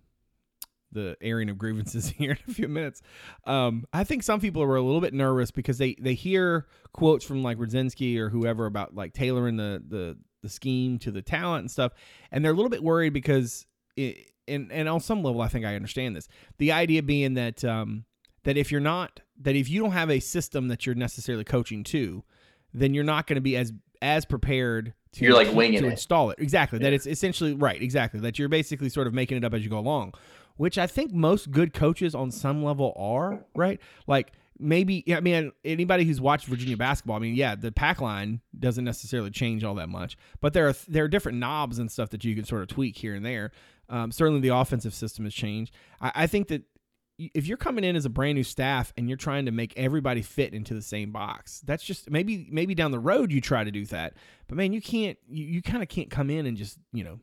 the 0.92 1.18
airing 1.22 1.50
of 1.50 1.58
grievances 1.58 2.08
here 2.18 2.32
in 2.32 2.38
a 2.48 2.54
few 2.54 2.68
minutes. 2.68 3.02
Um, 3.46 3.86
I 3.94 4.04
think 4.04 4.24
some 4.24 4.40
people 4.40 4.62
are 4.62 4.76
a 4.76 4.82
little 4.82 5.02
bit 5.02 5.14
nervous 5.14 5.52
because 5.52 5.78
they 5.78 5.96
they 6.00 6.14
hear 6.14 6.68
quotes 6.94 7.26
from 7.26 7.44
like 7.44 7.58
Rudzinski 7.58 8.18
or 8.18 8.30
whoever 8.30 8.66
about 8.66 8.96
like 8.96 9.14
tailoring 9.14 9.58
the 9.58 9.84
the 9.88 10.18
the 10.42 10.50
scheme 10.50 11.00
to 11.00 11.12
the 11.12 11.22
talent 11.22 11.62
and 11.62 11.72
stuff, 11.72 11.94
and 12.32 12.44
they're 12.44 12.52
a 12.52 12.56
little 12.56 12.70
bit 12.72 12.84
worried 12.84 13.14
because. 13.14 13.66
It, 13.96 14.30
and, 14.46 14.74
and 14.74 14.90
on 14.90 15.00
some 15.00 15.24
level, 15.24 15.40
I 15.40 15.48
think 15.48 15.66
I 15.66 15.74
understand 15.74 16.18
this. 16.18 16.28
The 16.58 16.74
idea 16.74 17.02
being 17.02 17.36
that 17.36 17.64
um, 17.64 18.04
that 18.44 18.58
if 18.58 18.74
you're 18.74 18.82
not 18.82 19.22
that 19.40 19.56
if 19.56 19.70
you 19.70 19.82
don't 19.82 19.92
have 19.92 20.10
a 20.10 20.20
system 20.20 20.68
that 20.68 20.86
you're 20.86 20.96
necessarily 20.96 21.46
coaching 21.46 21.86
to 21.86 22.26
then 22.74 22.94
you're 22.94 23.04
not 23.04 23.28
going 23.28 23.36
to 23.36 23.42
be 23.42 23.56
as 23.56 23.72
as 24.04 24.26
prepared 24.26 24.94
to 25.14 25.24
You're, 25.26 25.34
like, 25.34 25.50
to- 25.50 25.56
winging 25.56 25.82
to 25.82 25.88
it. 25.88 25.92
install 25.92 26.30
it. 26.32 26.40
Exactly. 26.40 26.80
That 26.80 26.94
it's 26.94 27.08
essentially 27.08 27.54
right. 27.54 27.82
Exactly. 27.82 28.20
That 28.20 28.38
you're 28.38 28.50
basically 28.50 28.90
sort 28.90 29.08
of 29.08 29.14
making 29.14 29.38
it 29.38 29.44
up 29.44 29.54
as 29.54 29.64
you 29.64 29.70
go 29.70 29.80
along, 29.80 30.14
which 30.58 30.78
I 30.78 30.88
think 30.88 31.14
most 31.14 31.52
good 31.52 31.74
coaches 31.74 32.14
on 32.14 32.30
some 32.32 32.64
level 32.64 32.94
are. 32.98 33.44
Right. 33.56 33.80
Like 34.08 34.34
maybe 34.60 35.04
I 35.14 35.20
mean 35.20 35.52
anybody 35.66 36.04
who's 36.04 36.20
watched 36.22 36.46
Virginia 36.48 36.78
basketball. 36.78 37.16
I 37.16 37.20
mean, 37.20 37.36
yeah, 37.36 37.56
the 37.56 37.72
pack 37.72 38.02
line 38.02 38.42
doesn't 38.60 38.84
necessarily 38.84 39.30
change 39.32 39.64
all 39.64 39.76
that 39.76 39.90
much, 39.90 40.18
but 40.42 40.54
there 40.54 40.68
are 40.68 40.76
there 40.88 41.06
are 41.06 41.08
different 41.08 41.38
knobs 41.40 41.80
and 41.80 41.92
stuff 41.92 42.10
that 42.10 42.24
you 42.24 42.36
can 42.36 42.44
sort 42.46 42.62
of 42.62 42.68
tweak 42.68 42.98
here 42.98 43.16
and 43.16 43.26
there. 43.26 43.52
Um, 43.90 44.12
certainly, 44.12 44.42
the 44.42 44.56
offensive 44.56 44.94
system 44.94 45.26
has 45.26 45.34
changed. 45.34 45.74
I, 46.02 46.12
I 46.16 46.28
think 46.28 46.48
that 46.48 46.64
if 47.34 47.48
you're 47.48 47.58
coming 47.58 47.84
in 47.84 47.96
as 47.96 48.06
a 48.06 48.10
brand 48.10 48.36
new 48.36 48.44
staff 48.44 48.94
and 48.98 49.08
you're 49.08 49.18
trying 49.18 49.46
to 49.46 49.52
make 49.52 49.74
everybody 49.78 50.22
fit 50.22 50.54
into 50.54 50.74
the 50.74 50.82
same 50.82 51.12
box, 51.12 51.62
that's 51.66 51.84
just 51.84 52.10
maybe 52.10 52.48
maybe 52.52 52.76
down 52.76 52.92
the 52.92 53.00
road 53.00 53.32
you 53.32 53.42
try 53.42 53.64
to 53.64 53.72
do 53.72 53.86
that. 53.88 54.14
But 54.48 54.58
man, 54.58 54.74
you 54.74 54.82
can't. 54.82 55.18
You, 55.28 55.46
you 55.46 55.62
kind 55.62 55.84
of 55.84 55.90
can't 55.90 56.10
come 56.10 56.30
in 56.30 56.46
and 56.46 56.58
just 56.58 56.78
you 56.92 57.04
know 57.04 57.20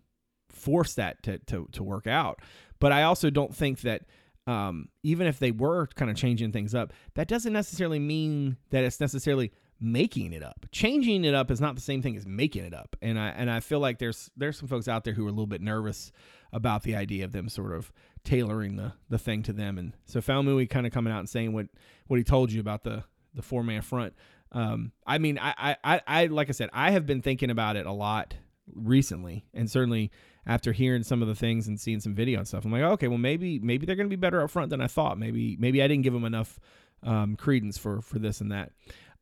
force 0.49 0.95
that 0.95 1.23
to 1.25 1.39
to 1.39 1.69
to 1.73 1.83
work 1.83 2.07
out. 2.07 2.41
But 2.79 2.93
I 2.93 3.05
also 3.05 3.31
don't 3.31 3.55
think 3.55 3.81
that 3.83 4.03
um, 4.47 4.89
even 5.03 5.27
if 5.27 5.39
they 5.39 5.51
were 5.51 5.87
kind 5.89 6.11
of 6.11 6.17
changing 6.17 6.53
things 6.53 6.75
up, 6.75 6.93
that 7.15 7.29
doesn't 7.29 7.53
necessarily 7.53 7.99
mean 7.99 8.57
that 8.71 8.85
it's 8.85 9.01
necessarily 9.01 9.53
making 9.81 10.33
it 10.33 10.43
up. 10.43 10.67
Changing 10.73 11.25
it 11.25 11.35
up 11.35 11.51
is 11.51 11.61
not 11.61 11.75
the 11.75 11.81
same 11.81 12.03
thing 12.03 12.17
as 12.17 12.27
making 12.27 12.65
it 12.65 12.75
up. 12.75 12.97
And 13.01 13.19
I 13.19 13.29
and 13.29 13.51
I 13.51 13.61
feel 13.61 13.81
like 13.81 13.99
there's 13.99 14.31
there's 14.37 14.59
some 14.59 14.69
folks 14.69 14.89
out 14.89 15.05
there 15.05 15.15
who 15.15 15.25
are 15.25 15.29
a 15.29 15.33
little 15.33 15.47
bit 15.47 15.61
nervous 15.63 16.13
about 16.53 16.83
the 16.83 16.97
idea 16.97 17.25
of 17.25 17.33
them 17.33 17.49
sort 17.49 17.73
of 17.73 17.93
tailoring 18.25 18.77
the 18.77 18.93
the 19.09 19.19
thing 19.19 19.43
to 19.45 19.53
them. 19.53 19.79
And 19.79 19.95
so 20.05 20.21
Faumui 20.21 20.69
kind 20.69 20.87
of 20.87 20.93
coming 20.93 21.13
out 21.13 21.21
and 21.21 21.29
saying 21.29 21.53
what 21.53 21.67
what 22.07 22.19
he 22.19 22.25
told 22.25 22.53
you 22.53 22.61
about 22.61 22.85
the 22.85 23.05
the 23.35 23.43
four 23.43 23.63
man 23.63 23.83
front. 23.83 24.15
Um, 24.53 24.93
I 25.07 25.19
mean, 25.19 25.39
I, 25.41 25.77
I, 25.85 26.01
I, 26.07 26.27
like 26.27 26.49
I 26.49 26.53
said, 26.53 26.71
I 26.73 26.91
have 26.91 27.07
been 27.07 27.23
thinking 27.23 27.51
about 27.51 27.77
it 27.77 27.87
a 27.87 27.93
lot 27.93 28.35
recently, 28.75 29.45
and 29.55 29.71
certainly 29.71 30.11
after 30.45 30.73
hearing 30.73 31.05
some 31.05 31.23
of 31.23 31.29
the 31.29 31.35
things 31.35 31.69
and 31.69 31.79
seeing 31.79 32.01
some 32.01 32.15
video 32.15 32.39
and 32.39 32.49
stuff, 32.49 32.65
I'm 32.65 32.73
like, 32.73 32.83
okay, 32.83 33.07
well, 33.07 33.19
maybe, 33.19 33.61
maybe 33.61 33.87
they're 33.87 33.95
going 33.95 34.09
to 34.09 34.17
be 34.17 34.21
better 34.21 34.43
up 34.43 34.51
front 34.51 34.71
than 34.71 34.81
I 34.81 34.89
thought. 34.89 35.19
Maybe, 35.19 35.57
maybe 35.61 35.83
I 35.83 35.87
didn't 35.87 36.03
give 36.03 36.13
them 36.13 36.25
enough 36.25 36.59
um, 37.03 37.37
credence 37.37 37.79
for 37.79 38.03
for 38.03 38.19
this 38.19 38.41
and 38.41 38.51
that. 38.53 38.73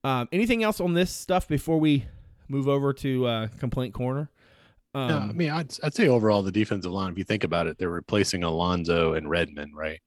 Um, 0.02 0.28
anything 0.32 0.62
else 0.62 0.80
on 0.80 0.94
this 0.94 1.14
stuff 1.14 1.46
before 1.46 1.78
we 1.78 2.06
move 2.48 2.68
over 2.68 2.92
to 2.94 3.26
uh, 3.26 3.48
complaint 3.58 3.94
corner? 3.94 4.30
Um, 4.98 5.08
No, 5.08 5.18
I 5.18 5.32
mean, 5.32 5.50
I'd, 5.50 5.70
I'd 5.82 5.94
say 5.94 6.08
overall 6.08 6.42
the 6.42 6.52
defensive 6.52 6.92
line. 6.92 7.12
If 7.12 7.18
you 7.18 7.24
think 7.24 7.44
about 7.44 7.66
it, 7.66 7.78
they're 7.78 7.90
replacing 7.90 8.42
Alonso 8.44 9.14
and 9.14 9.28
Redmond, 9.30 9.76
right, 9.76 10.00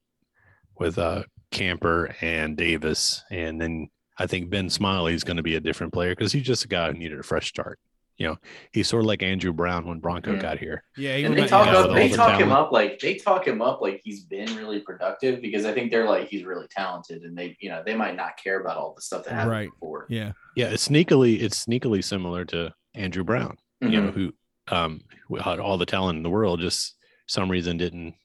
with 0.80 0.98
uh 0.98 1.24
Camper 1.52 2.16
and 2.22 2.56
Davis, 2.56 3.24
and 3.30 3.60
then 3.60 3.90
I 4.18 4.26
think 4.28 4.50
Ben 4.50 4.70
Smiley 4.70 5.14
is 5.14 5.24
going 5.24 5.38
to 5.38 5.44
be 5.44 5.56
a 5.56 5.60
different 5.60 5.92
player 5.94 6.12
because 6.16 6.32
he's 6.32 6.44
just 6.44 6.64
a 6.66 6.68
guy 6.68 6.88
who 6.92 6.98
needed 6.98 7.20
a 7.20 7.24
fresh 7.24 7.48
start. 7.48 7.80
You 8.18 8.28
know, 8.28 8.38
he's 8.72 8.88
sort 8.88 9.02
of 9.04 9.08
like 9.08 9.24
Andrew 9.24 9.52
Brown 9.52 9.86
when 9.88 10.00
Bronco 10.00 10.34
Yeah. 10.36 10.42
got 10.42 10.60
here. 10.60 10.84
yeah, 10.96 11.18
he 11.18 11.24
And 11.24 11.36
they 11.36 11.48
talk 11.48 11.68
up, 11.70 11.94
they 11.96 12.08
the 12.08 12.16
talk 12.18 12.40
him 12.40 12.52
up 12.52 12.72
like 12.72 13.00
they 13.00 13.16
talk 13.16 13.48
him 13.48 13.62
up 13.62 13.82
like 13.82 14.00
he's 14.04 14.26
been 14.26 14.56
really 14.58 14.80
productive 14.80 15.42
because 15.42 15.66
I 15.66 15.74
think 15.74 15.92
they're 15.92 16.06
like 16.08 16.28
he's 16.28 16.44
really 16.44 16.68
talented 16.70 17.24
and 17.24 17.36
they 17.38 17.58
you 17.60 17.70
know 17.70 17.82
they 17.86 17.96
might 17.96 18.16
not 18.16 18.38
care 18.38 18.62
about 18.62 18.78
all 18.78 18.94
the 18.96 19.02
stuff 19.02 19.24
that 19.26 19.34
happened 19.34 19.52
Right. 19.52 19.70
before. 19.72 20.06
yeah, 20.10 20.34
Yeah, 20.56 20.68
it's 20.68 20.88
sneakily 20.88 21.42
it's 21.42 21.66
sneakily 21.66 22.04
similar 22.04 22.46
to 22.46 22.72
Andrew 22.94 23.24
Brown. 23.24 23.58
You 23.82 23.88
Mhm. 23.90 23.92
know, 24.06 24.12
who 24.12 24.34
um 24.72 25.02
had 25.44 25.60
all 25.60 25.78
the 25.78 25.86
talent 25.86 26.18
in 26.18 26.24
the 26.24 26.30
world, 26.30 26.60
just 26.60 26.96
some 27.28 27.50
reason 27.50 27.78
didn't. 27.78 28.16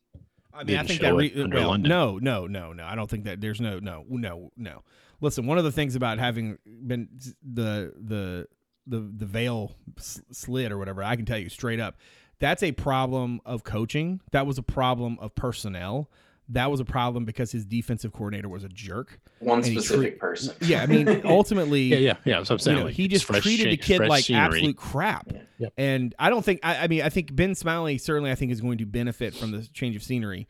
I 0.53 0.65
mean, 0.65 0.77
I 0.77 0.79
didn't 0.79 0.89
think 0.89 1.01
show 1.01 1.07
that 1.07 1.15
re- 1.15 1.43
under 1.43 1.57
well, 1.59 1.69
London. 1.69 1.89
no, 1.91 2.19
no, 2.19 2.47
no, 2.47 2.73
no. 2.73 2.85
I 2.85 2.95
don't 2.95 3.11
think 3.11 3.25
that 3.25 3.41
there's 3.41 3.61
no, 3.61 3.79
no, 3.79 4.05
no, 4.09 4.51
no. 4.57 4.83
Listen, 5.21 5.47
one 5.47 5.59
of 5.59 5.65
the 5.65 5.73
things 5.73 5.95
about 5.95 6.19
having 6.19 6.59
been 6.65 7.09
the 7.43 7.93
the 7.97 8.49
the 8.87 9.01
the 9.01 9.27
veil 9.27 9.73
slid 9.99 10.73
or 10.73 10.79
whatever, 10.79 11.03
I 11.03 11.17
can 11.17 11.25
tell 11.27 11.39
you 11.39 11.49
straight 11.49 11.81
up, 11.81 11.97
that's 12.39 12.63
a 12.63 12.73
problem 12.73 13.41
of 13.45 13.65
coaching. 13.65 14.21
That 14.33 14.47
was 14.47 14.59
a 14.59 14.63
problem 14.63 15.19
of 15.21 15.35
personnel. 15.35 16.11
That 16.51 16.71
was 16.71 16.79
a 16.79 16.85
problem 16.85 17.25
because 17.25 17.51
his 17.51 17.65
defensive 17.65 18.13
coordinator 18.13 18.49
was 18.49 18.63
a 18.63 18.69
jerk. 18.69 19.19
One 19.41 19.63
specific 19.65 20.11
treat- 20.13 20.19
person. 20.21 20.55
Yeah, 20.61 20.83
I 20.83 20.87
mean, 20.87 21.23
ultimately, 21.25 21.83
Yeah, 21.83 21.97
yeah, 21.99 22.15
yeah. 22.25 22.43
So 22.45 22.55
I'm 22.55 22.59
you 22.59 22.63
saying 22.63 22.79
know, 22.79 22.85
like, 22.85 22.95
he 22.95 23.09
just 23.09 23.25
fresh 23.25 23.43
treated 23.43 23.73
the 23.73 23.77
kid 23.77 24.01
like 24.07 24.25
scenery. 24.25 24.45
absolute 24.45 24.77
crap. 24.77 25.27
Yeah. 25.33 25.41
Yep. 25.59 25.73
And 25.77 26.15
I 26.19 26.31
don't 26.31 26.45
think 26.45 26.61
I, 26.63 26.85
I 26.85 26.87
mean 26.89 27.03
I 27.03 27.09
think 27.09 27.35
Ben 27.35 27.55
Smiley 27.55 27.99
certainly 27.99 28.31
I 28.31 28.35
think 28.37 28.53
is 28.53 28.61
going 28.61 28.79
to 28.79 28.87
benefit 28.87 29.35
from 29.35 29.51
the 29.51 29.67
change 29.73 29.97
of 29.97 30.03
scenery. 30.03 30.47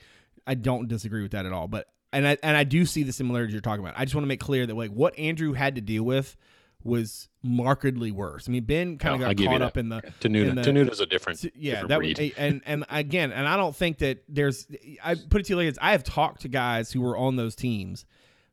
I 0.47 0.55
don't 0.55 0.87
disagree 0.89 1.23
with 1.23 1.33
that 1.33 1.47
at 1.47 1.53
all. 1.53 1.67
But 1.69 1.87
and 2.13 2.27
I 2.29 2.37
and 2.43 2.57
I 2.57 2.65
do 2.65 2.85
see 2.85 3.03
the 3.03 3.13
similarities 3.13 3.53
you're 3.55 3.63
talking 3.63 3.85
about. 3.85 3.99
I 3.99 4.05
just 4.05 4.15
want 4.15 4.25
to 4.25 4.29
make 4.29 4.41
clear 4.41 4.67
that 4.67 4.75
like 4.77 4.91
what 4.91 5.19
Andrew 5.19 5.53
had 5.55 5.77
to 5.77 5.81
deal 5.81 6.03
with 6.03 6.37
was 6.85 7.29
markedly 7.43 8.11
worse. 8.13 8.49
I 8.49 8.53
mean 8.53 8.65
Ben 8.65 8.99
kind 8.99 9.23
of 9.23 9.29
I 9.29 9.35
got 9.35 9.47
caught 9.47 9.63
up 9.63 9.77
in 9.77 9.89
the 9.89 10.03
Tenuta. 10.21 10.49
in 10.51 10.55
the- 10.87 11.03
a 11.03 11.07
different. 11.07 11.43
yeah, 11.57 11.73
different 11.83 11.89
that 11.89 11.99
breed. 11.99 12.19
was 12.19 12.31
and 12.37 12.63
and 12.65 12.85
again, 12.91 13.33
and 13.33 13.47
I 13.49 13.57
don't 13.57 13.75
think 13.75 13.99
that 13.99 14.23
there's. 14.29 14.67
I 15.03 15.15
put 15.15 15.41
it 15.41 15.45
to 15.45 15.51
you 15.51 15.57
like 15.57 15.69
this: 15.69 15.79
I 15.81 15.93
have 15.93 16.05
talked 16.05 16.43
to 16.43 16.49
guys 16.49 16.93
who 16.93 17.01
were 17.01 17.17
on 17.17 17.37
those 17.37 17.55
teams, 17.57 18.05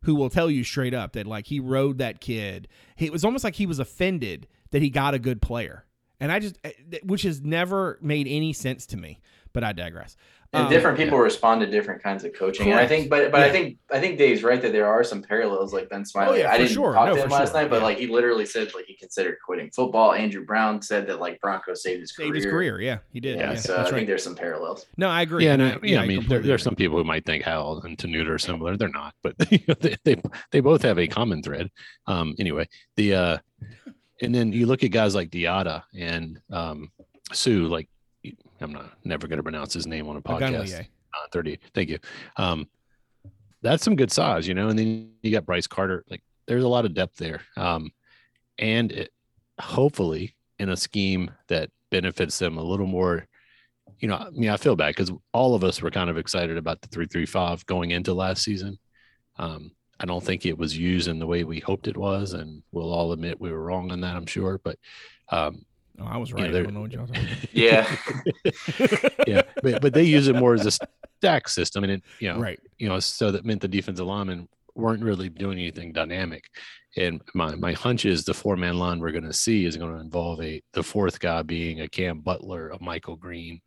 who 0.02 0.16
will 0.16 0.30
tell 0.30 0.50
you 0.50 0.64
straight 0.64 0.94
up 0.94 1.14
that 1.14 1.28
like 1.28 1.46
he 1.48 1.60
rode 1.60 2.00
that 2.00 2.22
kid. 2.22 2.68
He, 2.96 3.06
it 3.08 3.12
was 3.12 3.24
almost 3.24 3.44
like 3.44 3.56
he 3.56 3.66
was 3.66 3.80
offended 3.80 4.48
that 4.72 4.82
he 4.82 4.90
got 4.90 5.14
a 5.14 5.20
good 5.20 5.42
player, 5.42 5.86
and 6.20 6.32
I 6.32 6.40
just, 6.40 6.58
eh, 6.64 6.72
which 7.04 7.22
has 7.24 7.42
never 7.42 8.00
made 8.02 8.28
any 8.28 8.52
sense 8.54 8.86
to 8.88 8.98
me. 8.98 9.20
But 9.54 9.64
I 9.64 9.72
digress. 9.72 10.18
And 10.56 10.66
Um, 10.66 10.70
different 10.72 10.98
people 10.98 11.18
respond 11.18 11.62
to 11.62 11.68
different 11.68 12.04
kinds 12.04 12.24
of 12.24 12.34
coaching. 12.34 12.70
And 12.70 12.80
I 12.80 12.86
think, 12.88 13.10
but 13.10 13.32
but 13.32 13.42
I 13.42 13.50
think 13.52 13.78
I 13.92 14.00
think 14.00 14.20
Dave's 14.20 14.44
right 14.44 14.62
that 14.62 14.72
there 14.72 14.86
are 14.88 15.04
some 15.04 15.24
parallels 15.24 15.74
like 15.74 15.90
Ben 15.90 16.06
Smiley. 16.06 16.40
Oh, 16.40 16.44
yeah, 16.44 16.52
I 16.52 16.58
didn't 16.60 16.72
sure. 16.74 16.94
talk 16.94 17.08
No, 17.08 17.16
to 17.16 17.24
him 17.24 17.30
last 17.32 17.52
sure. 17.54 17.62
night, 17.62 17.72
but 17.72 17.78
Yeah. 17.78 17.84
like 17.84 17.98
he 17.98 18.06
literally 18.06 18.46
said 18.46 18.72
like 18.76 18.86
he 18.86 18.96
considered 18.96 19.38
quitting 19.44 19.72
football. 19.72 20.14
Andrew 20.14 20.46
Brown 20.46 20.80
said 20.82 21.08
that 21.08 21.20
like 21.20 21.40
Bronco 21.42 21.74
saved 21.74 22.02
his 22.02 22.16
saved 22.16 22.30
career. 22.30 22.36
his 22.36 22.46
career. 22.46 22.82
Yeah, 22.82 22.98
he 23.12 23.20
did. 23.20 23.40
Yeah, 23.40 23.52
Yeah, 23.54 23.58
so 23.58 23.74
I 23.74 23.78
that's 23.78 23.90
think 23.92 24.06
there's 24.08 24.24
some 24.24 24.36
parallels. 24.36 24.86
No, 24.96 25.10
I 25.10 25.24
agree. 25.24 25.46
Yeah, 25.46 25.54
and 25.54 25.62
no, 25.64 25.68
I- 25.70 25.80
yeah. 25.82 26.02
I 26.02 26.06
mean, 26.06 26.18
there, 26.18 26.18
completely 26.20 26.48
there's 26.50 26.64
some 26.64 26.76
people 26.76 26.98
who 27.00 27.04
might 27.04 27.26
think 27.26 27.44
Howell 27.44 27.82
and 27.82 27.98
Tenuta 27.98 28.30
are 28.30 28.38
similar. 28.40 28.78
They're 28.78 28.90
not, 28.90 29.16
but 29.24 29.34
you 29.52 29.60
know, 29.68 29.76
they, 29.80 29.96
they 30.04 30.22
they 30.52 30.60
both 30.60 30.84
have 30.84 31.00
a 31.00 31.08
common 31.08 31.42
thread. 31.42 31.72
Um, 32.06 32.36
anyway, 32.38 32.68
the 32.96 33.16
uh, 33.16 33.38
and 34.22 34.36
then 34.36 34.54
you 34.54 34.68
look 34.68 34.84
at 34.84 34.92
guys 34.92 35.16
like 35.16 35.32
Diata 35.32 35.84
and 35.98 36.40
um, 36.52 36.92
Sue. 37.32 37.66
Like, 37.66 37.90
I'm 38.64 38.74
not 38.74 38.92
never 39.04 39.28
going 39.28 39.38
to 39.38 39.44
pronounce 39.44 39.74
his 39.74 39.88
name 39.88 40.08
on 40.08 40.18
a 40.18 40.22
podcast. 40.22 40.80
Uh. 41.64 41.70
Thank 41.74 41.90
you. 41.90 42.00
Um, 42.38 42.68
that's 43.62 43.84
some 43.84 43.96
good 43.96 44.12
size, 44.12 44.48
you 44.48 44.54
know. 44.54 44.70
And 44.70 44.78
then 44.78 45.12
you 45.22 45.32
got 45.32 45.46
Bryce 45.46 45.68
Carter. 45.68 46.04
Like, 46.10 46.22
there's 46.48 46.64
a 46.64 46.68
lot 46.68 46.86
of 46.86 46.94
depth 46.94 47.18
there. 47.18 47.42
Um, 47.56 47.92
and 48.60 48.92
it, 48.92 49.12
hopefully 49.60 50.36
in 50.60 50.70
a 50.70 50.78
scheme 50.78 51.32
that 51.48 51.70
benefits 51.92 52.40
them 52.40 52.58
a 52.58 52.64
little 52.64 52.88
more 52.88 53.28
you 54.00 54.08
know, 54.08 54.16
I 54.16 54.30
mean, 54.32 54.50
I 54.50 54.58
feel 54.58 54.76
bad 54.76 54.96
because 54.96 55.12
all 55.34 55.56
of 55.56 55.64
us 55.64 55.82
were 55.82 55.92
kind 55.92 56.10
of 56.10 56.18
excited 56.18 56.58
about 56.58 56.82
the 56.82 56.88
three 56.90 57.06
three 57.06 57.26
five 57.26 57.66
going 57.66 57.92
into 57.92 58.14
last 58.14 58.44
season. 58.44 58.78
Um, 59.38 59.72
I 60.00 60.06
don't 60.06 60.24
think 60.24 60.46
it 60.46 60.58
was 60.58 60.78
used 60.78 61.08
in 61.08 61.20
the 61.20 61.28
way 61.28 61.44
we 61.44 61.60
hoped 61.60 61.88
it 61.88 61.96
was, 61.96 62.34
and 62.34 62.64
we'll 62.72 62.92
all 62.92 63.14
admit 63.14 63.40
we 63.40 63.52
were 63.52 63.64
wrong 63.64 63.92
on 63.92 64.02
that. 64.02 64.16
I'm 64.16 64.26
sure, 64.26 64.60
but 64.64 64.78
um, 65.30 65.66
Oh, 66.00 66.06
I 66.06 66.18
was 66.18 66.30
Yeah, 66.32 66.36
right. 66.36 66.46
I 66.50 66.52
they're- 66.52 66.64
don't 66.64 66.74
know 66.74 66.82
what 66.82 66.92
y'all 66.92 67.08
talking 67.08 67.28
Yeah. 67.54 67.96
yeah, 69.28 69.42
but 69.62 69.82
but 69.82 69.94
they 69.94 70.04
use 70.04 70.28
it 70.28 70.36
more 70.36 70.54
as 70.54 70.66
a 70.66 70.72
stack 71.20 71.48
system, 71.48 71.84
and 71.84 71.94
it 71.94 72.04
you 72.20 72.32
know. 72.34 72.40
Right. 72.40 72.60
you 72.80 72.88
know, 72.90 73.00
so 73.00 73.32
that 73.32 73.46
meant 73.46 73.62
the 73.62 73.68
defensive 73.68 74.06
linemen 74.06 74.48
weren't 74.76 75.04
really 75.04 75.30
doing 75.30 75.60
anything 75.60 75.92
dynamic. 75.94 76.46
And 76.98 77.22
my 77.34 77.56
my 77.56 77.74
hunch 77.74 78.06
is 78.06 78.24
the 78.26 78.34
four 78.34 78.56
man 78.56 78.78
line 78.78 79.00
we're 79.00 79.12
going 79.12 79.24
to 79.24 79.34
see 79.34 79.66
is 79.66 79.78
going 79.78 79.94
to 79.94 80.00
involve 80.00 80.42
a 80.42 80.62
the 80.74 80.84
fourth 80.84 81.20
guy 81.20 81.42
being 81.42 81.82
a 81.82 81.88
Cam 81.88 82.20
Butler, 82.20 82.70
a 82.70 82.82
Michael 82.84 83.16
Green, 83.16 83.62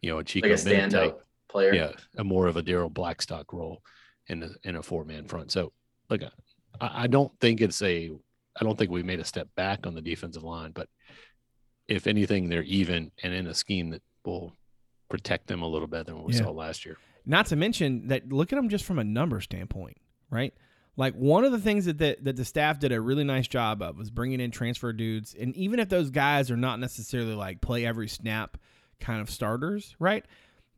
you 0.00 0.10
know, 0.10 0.18
a 0.18 0.24
Chico 0.24 0.48
like 0.48 0.54
a 0.54 0.58
stand 0.58 0.92
type. 0.92 1.10
up 1.12 1.20
player. 1.48 1.74
yeah, 1.74 1.92
a 2.16 2.24
more 2.24 2.46
of 2.46 2.56
a 2.56 2.62
Darryl 2.62 2.92
Blackstock 2.92 3.52
role 3.52 3.82
in 4.28 4.42
a 4.42 4.50
in 4.64 4.76
a 4.76 4.82
four 4.82 5.04
man 5.04 5.26
front. 5.26 5.50
So 5.52 5.72
look, 6.08 6.22
I, 6.80 7.04
I 7.04 7.06
don't 7.06 7.32
think 7.40 7.60
it's 7.60 7.82
a 7.82 8.10
I 8.60 8.64
don't 8.64 8.78
think 8.78 8.90
we 8.90 9.02
made 9.02 9.20
a 9.20 9.24
step 9.24 9.48
back 9.56 9.86
on 9.86 9.94
the 9.94 10.02
defensive 10.02 10.42
line, 10.42 10.72
but 10.72 10.88
if 11.90 12.06
anything, 12.06 12.48
they're 12.48 12.62
even 12.62 13.10
and 13.22 13.34
in 13.34 13.46
a 13.46 13.54
scheme 13.54 13.90
that 13.90 14.02
will 14.24 14.54
protect 15.08 15.48
them 15.48 15.60
a 15.60 15.68
little 15.68 15.88
better 15.88 16.04
than 16.04 16.16
what 16.16 16.26
we 16.26 16.34
Yeah. 16.34 16.44
saw 16.44 16.50
last 16.50 16.86
year. 16.86 16.96
Not 17.26 17.46
to 17.46 17.56
mention 17.56 18.08
that 18.08 18.32
look 18.32 18.52
at 18.52 18.56
them 18.56 18.68
just 18.68 18.84
from 18.84 18.98
a 18.98 19.04
number 19.04 19.40
standpoint, 19.40 19.98
right? 20.30 20.54
Like 20.96 21.14
one 21.14 21.44
of 21.44 21.52
the 21.52 21.58
things 21.58 21.84
that 21.86 21.98
the, 21.98 22.16
that 22.22 22.36
the 22.36 22.44
staff 22.44 22.78
did 22.78 22.92
a 22.92 23.00
really 23.00 23.24
nice 23.24 23.48
job 23.48 23.82
of 23.82 23.96
was 23.98 24.10
bringing 24.10 24.40
in 24.40 24.50
transfer 24.50 24.92
dudes, 24.92 25.34
and 25.38 25.54
even 25.56 25.78
if 25.80 25.88
those 25.88 26.10
guys 26.10 26.50
are 26.50 26.56
not 26.56 26.78
necessarily 26.80 27.34
like 27.34 27.60
play 27.60 27.84
every 27.86 28.08
snap 28.08 28.56
kind 29.00 29.20
of 29.20 29.30
starters, 29.30 29.94
right? 29.98 30.24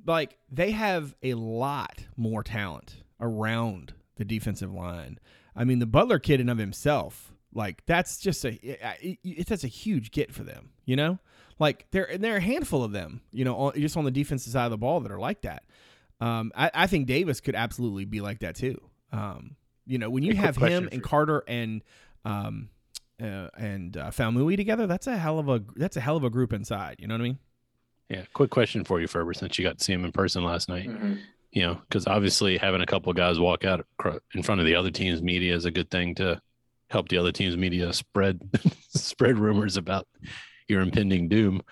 Like 0.06 0.36
they 0.50 0.70
have 0.72 1.14
a 1.22 1.34
lot 1.34 2.06
more 2.16 2.42
talent 2.42 2.96
around 3.20 3.94
the 4.16 4.24
defensive 4.24 4.72
line. 4.72 5.18
I 5.54 5.64
mean, 5.64 5.78
the 5.78 5.86
Butler 5.86 6.18
kid 6.18 6.40
in 6.40 6.48
of 6.48 6.58
himself, 6.58 7.31
like 7.54 7.84
that's 7.86 8.18
just 8.18 8.44
a 8.44 8.52
it, 8.62 9.18
it, 9.22 9.46
that's 9.46 9.64
a 9.64 9.68
huge 9.68 10.10
get 10.10 10.32
for 10.32 10.42
them, 10.42 10.70
you 10.84 10.96
know. 10.96 11.18
Like 11.58 11.86
there 11.90 12.10
and 12.10 12.22
there 12.24 12.34
are 12.34 12.38
a 12.38 12.42
handful 12.42 12.82
of 12.82 12.92
them, 12.92 13.20
you 13.30 13.44
know, 13.44 13.56
on, 13.56 13.74
just 13.74 13.96
on 13.96 14.04
the 14.04 14.10
defensive 14.10 14.52
side 14.52 14.64
of 14.64 14.70
the 14.70 14.78
ball 14.78 15.00
that 15.00 15.12
are 15.12 15.18
like 15.18 15.42
that. 15.42 15.64
Um, 16.20 16.52
I, 16.56 16.70
I 16.72 16.86
think 16.86 17.06
Davis 17.06 17.40
could 17.40 17.54
absolutely 17.54 18.04
be 18.04 18.20
like 18.20 18.40
that 18.40 18.56
too. 18.56 18.80
Um, 19.12 19.56
you 19.86 19.98
know, 19.98 20.08
when 20.08 20.22
you 20.22 20.32
Hey, 20.34 20.40
have 20.40 20.56
him 20.56 20.88
and 20.90 21.02
Carter 21.02 21.44
and 21.46 21.82
um, 22.24 22.70
uh, 23.20 23.48
and 23.56 23.96
uh, 23.96 24.10
Faumui 24.10 24.56
together, 24.56 24.86
that's 24.86 25.06
a 25.06 25.16
hell 25.16 25.38
of 25.38 25.48
a 25.48 25.62
that's 25.76 25.96
a 25.96 26.00
hell 26.00 26.16
of 26.16 26.24
a 26.24 26.30
group 26.30 26.52
inside. 26.52 26.96
You 26.98 27.06
know 27.08 27.14
what 27.14 27.20
I 27.20 27.24
mean? 27.24 27.38
Yeah. 28.08 28.22
Quick 28.32 28.50
question 28.50 28.84
for 28.84 29.00
you, 29.00 29.06
Ferber, 29.06 29.34
since 29.34 29.58
you 29.58 29.64
got 29.64 29.78
to 29.78 29.84
see 29.84 29.92
him 29.92 30.04
in 30.04 30.12
person 30.12 30.44
last 30.44 30.68
night. 30.68 30.88
Mhm. 30.88 31.18
You 31.50 31.62
know, 31.62 31.74
because 31.88 32.06
obviously 32.06 32.56
having 32.56 32.80
a 32.80 32.86
couple 32.86 33.10
of 33.10 33.16
guys 33.16 33.38
walk 33.38 33.64
out 33.64 33.84
in 34.34 34.42
front 34.42 34.60
of 34.60 34.66
the 34.66 34.74
other 34.74 34.90
team's 34.90 35.20
media 35.22 35.54
is 35.54 35.66
a 35.66 35.70
good 35.70 35.90
thing 35.90 36.14
to 36.14 36.40
help 36.92 37.08
the 37.08 37.18
other 37.18 37.32
team's 37.32 37.56
media 37.56 37.92
spread 37.92 38.40
spread 38.90 39.38
rumors 39.38 39.76
about 39.76 40.06
your 40.68 40.80
impending 40.80 41.28
doom. 41.28 41.62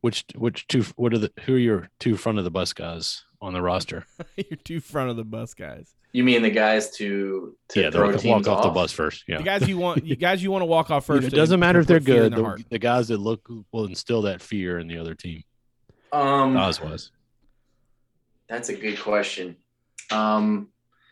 Which 0.00 0.24
which 0.34 0.66
two 0.66 0.84
what 0.96 1.14
are 1.14 1.18
the 1.18 1.32
who 1.44 1.54
are 1.54 1.58
your 1.58 1.88
two 2.00 2.16
front 2.16 2.38
of 2.38 2.44
the 2.44 2.50
bus 2.50 2.72
guys 2.72 3.24
on 3.40 3.52
the 3.52 3.62
roster? 3.62 4.06
You're 4.36 4.58
two 4.62 4.80
front 4.80 5.10
of 5.10 5.16
the 5.16 5.24
bus 5.24 5.54
guys. 5.54 5.94
You 6.12 6.24
mean 6.24 6.42
the 6.42 6.50
guys 6.50 6.90
to 6.96 7.56
to 7.70 7.80
yeah, 7.80 7.90
throw 7.90 8.10
they'll 8.10 8.18
teams 8.18 8.46
walk 8.46 8.58
off, 8.58 8.64
the 8.64 8.70
bus 8.70 8.92
first. 8.92 9.24
Yeah. 9.26 9.38
The 9.38 9.44
guys 9.44 9.66
you 9.66 9.78
want, 9.78 10.04
you 10.04 10.14
guys 10.14 10.42
you 10.42 10.50
want 10.50 10.62
to 10.62 10.66
walk 10.66 10.90
off 10.90 11.08
You 11.08 11.14
know, 11.14 11.20
first. 11.22 11.32
it 11.32 11.36
doesn't 11.36 11.58
matter 11.58 11.80
if 11.80 11.86
they're 11.86 12.00
put 12.00 12.06
fear 12.06 12.24
in 12.24 12.32
good. 12.32 12.58
The, 12.58 12.64
the 12.70 12.78
guys 12.78 13.08
that 13.08 13.18
look 13.18 13.48
will 13.72 13.86
instill 13.86 14.22
that 14.22 14.42
fear 14.42 14.78
in 14.78 14.88
the 14.88 14.98
other 14.98 15.14
team. 15.14 15.42
Um, 16.12 16.56
Oz 16.56 16.80
was. 16.80 17.10
That's 18.48 18.68
a 18.68 18.74
good 18.74 19.00
question. 19.00 19.56
Um, 20.10 20.68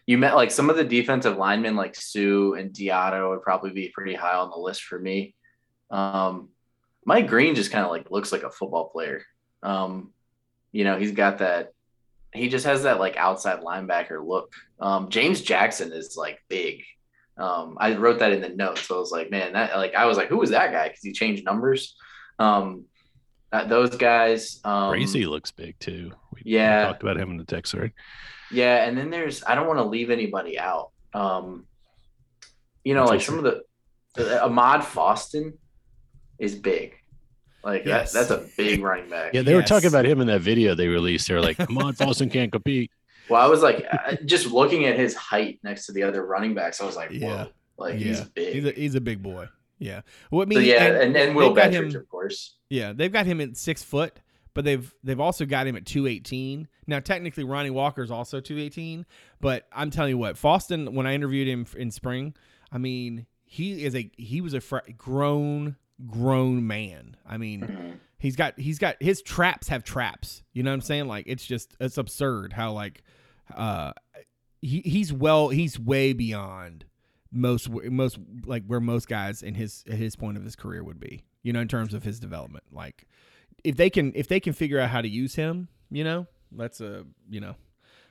you 0.07 0.19
met 0.19 0.35
like 0.35 0.51
some 0.51 0.69
of 0.69 0.77
the 0.77 0.85
defensive 0.85 1.37
linemen, 1.37 1.77
like 1.77 1.95
Sue 1.95 2.55
and 2.55 2.73
Diato, 2.73 3.31
would 3.31 3.43
probably 3.43 3.71
be 3.71 3.89
pretty 3.89 4.15
high 4.15 4.37
on 4.37 4.51
the 4.51 4.57
list 4.57 4.83
for 4.83 4.99
me. 4.99 5.35
Um, 5.91 6.49
Mike 7.05 7.29
Green 7.29 7.55
just 7.55 7.71
kind 7.71 7.85
of 7.85 7.91
like 7.91 8.11
looks 8.11 8.33
like 8.33 8.43
a 8.43 8.51
football 8.51 8.89
player. 8.89 9.23
Um, 9.63 10.13
you 10.73 10.85
know, 10.85 10.99
he's 10.99 11.13
got 11.13 11.39
that. 11.39 11.73
He 12.35 12.49
just 12.49 12.65
has 12.65 12.85
that 12.85 12.99
like 12.99 13.17
outside 13.17 13.61
linebacker 13.61 14.27
look. 14.27 14.53
Um, 14.81 15.09
James 15.11 15.41
Jackson 15.41 15.93
is 15.93 16.17
like 16.17 16.43
big. 16.49 16.83
Um, 17.37 17.77
I 17.79 17.95
wrote 17.95 18.19
that 18.21 18.33
in 18.33 18.41
the 18.41 18.49
notes. 18.49 18.83
So 18.83 18.97
I 18.97 18.99
was 18.99 19.13
like, 19.13 19.31
man, 19.31 19.53
that 19.53 19.77
like 19.77 19.95
I 19.95 20.07
was 20.07 20.17
like, 20.17 20.29
who 20.29 20.39
was 20.39 20.51
that 20.51 20.73
guy? 20.73 20.89
Because 20.89 21.03
he 21.03 21.13
changed 21.13 21.45
numbers. 21.45 21.97
Um, 22.39 22.87
uh, 23.53 23.67
those 23.67 23.97
guys. 23.97 24.61
Um, 24.65 24.91
looks 25.27 25.51
big 25.51 25.79
too. 25.79 26.13
We, 26.35 26.43
we 26.45 26.53
yeah. 26.53 26.87
talked 26.87 27.03
about 27.03 27.19
him 27.19 27.31
in 27.31 27.37
the 27.37 27.45
text, 27.45 27.75
right? 27.75 27.93
Yeah, 28.53 28.85
and 28.85 28.97
then 28.97 29.11
there's 29.11 29.43
I 29.45 29.55
don't 29.55 29.67
want 29.67 29.79
to 29.79 29.85
leave 29.85 30.11
anybody 30.11 30.59
out. 30.59 30.91
Um, 31.15 31.67
you 32.85 32.95
know, 32.95 33.01
That's 33.01 33.11
like 33.11 33.17
okay. 33.19 33.25
some 33.27 33.39
of 33.39 33.45
the, 33.45 33.63
the 34.15 34.45
Ahmad 34.45 34.81
Foston 34.83 35.55
is 36.39 36.55
big. 36.55 36.95
Like 37.65 37.85
Yes. 37.85 38.13
that, 38.13 38.29
that's 38.29 38.31
a 38.31 38.49
big 38.57 38.83
running 38.83 39.09
back. 39.09 39.35
Yeah, 39.35 39.43
they 39.43 39.55
were 39.55 39.63
talking 39.63 39.89
about 39.89 40.05
him 40.05 40.21
in 40.21 40.27
that 40.27 40.41
video 40.41 40.75
they 40.75 40.89
released. 40.89 41.29
They 41.29 41.35
were 41.35 41.41
like, 41.41 41.61
"Ahmad 41.61 41.95
Foston 41.99 42.31
can't 42.33 42.51
compete." 42.51 42.91
Well, 43.29 43.41
I 43.41 43.47
was 43.47 43.63
like, 43.63 43.87
just 44.25 44.47
looking 44.49 44.85
at 44.87 44.99
his 44.99 45.15
height 45.15 45.61
next 45.63 45.87
to 45.87 45.93
the 45.93 46.03
other 46.03 46.27
running 46.27 46.55
backs, 46.55 46.81
I 46.81 46.85
was 46.85 46.97
like, 46.97 47.11
whoa, 47.11 47.17
Yeah. 47.19 47.45
like 47.79 47.95
yeah, 48.01 48.07
he's 48.07 48.21
big. 48.23 48.55
He's 48.55 48.65
a, 48.67 48.71
he's 48.73 48.95
a 48.97 49.01
big 49.01 49.23
boy. 49.23 49.47
Yeah. 49.79 50.01
Well, 50.31 50.43
I 50.43 50.47
mean, 50.47 50.59
so 50.59 50.65
yeah, 50.65 51.01
and, 51.01 51.17
and, 51.17 51.35
Will 51.37 51.49
they've 51.55 51.57
got 51.65 51.71
Bedford, 51.71 51.95
him- 51.95 52.01
of 52.01 52.09
course. 52.09 52.57
Yeah, 52.69 52.93
they've 52.93 53.13
got 53.13 53.27
him 53.27 53.41
at 53.41 53.57
six 53.57 53.83
foot, 53.83 54.19
but 54.55 54.65
they've 54.65 54.95
they've 55.03 55.21
also 55.21 55.45
got 55.45 55.67
him 55.67 55.77
at 55.77 55.87
two 55.87 56.07
eighteen. 56.07 56.69
Now, 56.87 57.01
technically, 57.01 57.45
Ronnie 57.45 57.71
Walker's 57.71 58.11
also 58.11 58.41
two 58.41 58.59
eighteen, 58.59 59.07
but 59.41 59.67
I'm 59.73 59.91
telling 59.91 60.11
you 60.11 60.19
what, 60.19 60.37
Foston. 60.37 60.93
When 60.93 61.07
I 61.07 61.15
interviewed 61.15 61.49
him 61.49 61.67
in 61.77 61.91
spring, 61.91 62.35
I 62.71 62.79
mean, 62.79 63.27
he 63.45 63.85
is 63.85 63.95
a 63.95 64.11
he 64.17 64.41
was 64.41 64.55
a 64.55 64.61
fr- 64.61 64.79
grown 64.97 65.77
grown 66.07 66.67
man. 66.67 67.17
I 67.27 67.37
mean, 67.39 67.99
he's 68.19 68.37
got 68.37 68.59
he's 68.59 68.79
got 68.79 68.97
his 69.01 69.23
traps 69.23 69.69
have 69.69 69.85
traps. 69.85 70.43
You 70.53 70.63
know 70.63 70.71
what 70.71 70.77
I'm 70.77 70.81
saying? 70.83 71.07
Like 71.07 71.25
it's 71.27 71.45
just 71.45 71.77
it's 71.81 71.99
absurd 71.99 72.53
how 72.53 72.73
like 72.73 73.03
uh 73.55 73.93
he 74.61 74.81
he's 74.81 75.13
well 75.13 75.49
he's 75.49 75.79
way 75.79 76.13
beyond 76.13 76.85
most 77.31 77.69
most 77.71 78.19
like 78.47 78.65
where 78.67 78.81
most 78.81 79.09
guys 79.09 79.43
in 79.43 79.55
his 79.55 79.85
at 79.89 79.95
his 79.95 80.17
point 80.17 80.37
of 80.37 80.45
his 80.45 80.57
career 80.57 80.83
would 80.83 81.01
be. 81.01 81.25
You 81.43 81.53
know, 81.53 81.61
in 81.61 81.69
terms 81.69 81.93
of 81.93 82.05
his 82.05 82.21
development. 82.21 82.65
Like 82.71 83.07
if 83.65 83.77
they 83.77 83.91
can 83.91 84.13
if 84.15 84.29
they 84.29 84.41
can 84.41 84.53
figure 84.53 84.79
out 84.81 84.91
how 84.91 85.01
to 85.01 85.09
use 85.09 85.35
him, 85.35 85.69
you 85.91 86.05
know, 86.05 86.27
that's 86.53 86.81
a 86.81 87.05
you 87.31 87.41
know 87.41 87.55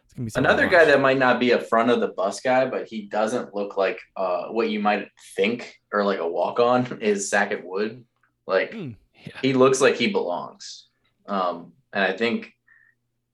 it's 0.06 0.14
gonna 0.14 0.26
be 0.26 0.32
Another 0.36 0.68
guy 0.68 0.86
that 0.86 1.00
might 1.02 1.18
not 1.18 1.40
be 1.40 1.52
a 1.52 1.60
front 1.60 1.90
of 1.90 2.00
the 2.00 2.10
bus 2.10 2.40
guy, 2.42 2.66
but 2.66 2.88
he 2.88 3.04
doesn't 3.04 3.54
look 3.54 3.78
like 3.78 4.00
uh, 4.16 4.48
what 4.48 4.70
you 4.70 4.80
might 4.80 5.08
think 5.36 5.80
or 5.94 6.04
like 6.04 6.20
a 6.20 6.28
walk 6.28 6.60
on 6.60 6.98
is 7.02 7.30
Sackett 7.30 7.64
Wood. 7.66 8.04
Like 8.48 8.74
Hmm. 8.74 8.92
Yeah. 9.26 9.34
he 9.42 9.54
looks 9.54 9.82
like 9.82 9.96
he 9.96 10.08
belongs. 10.08 10.88
Um, 11.28 11.74
and 11.94 12.04
I 12.04 12.14
think 12.18 12.52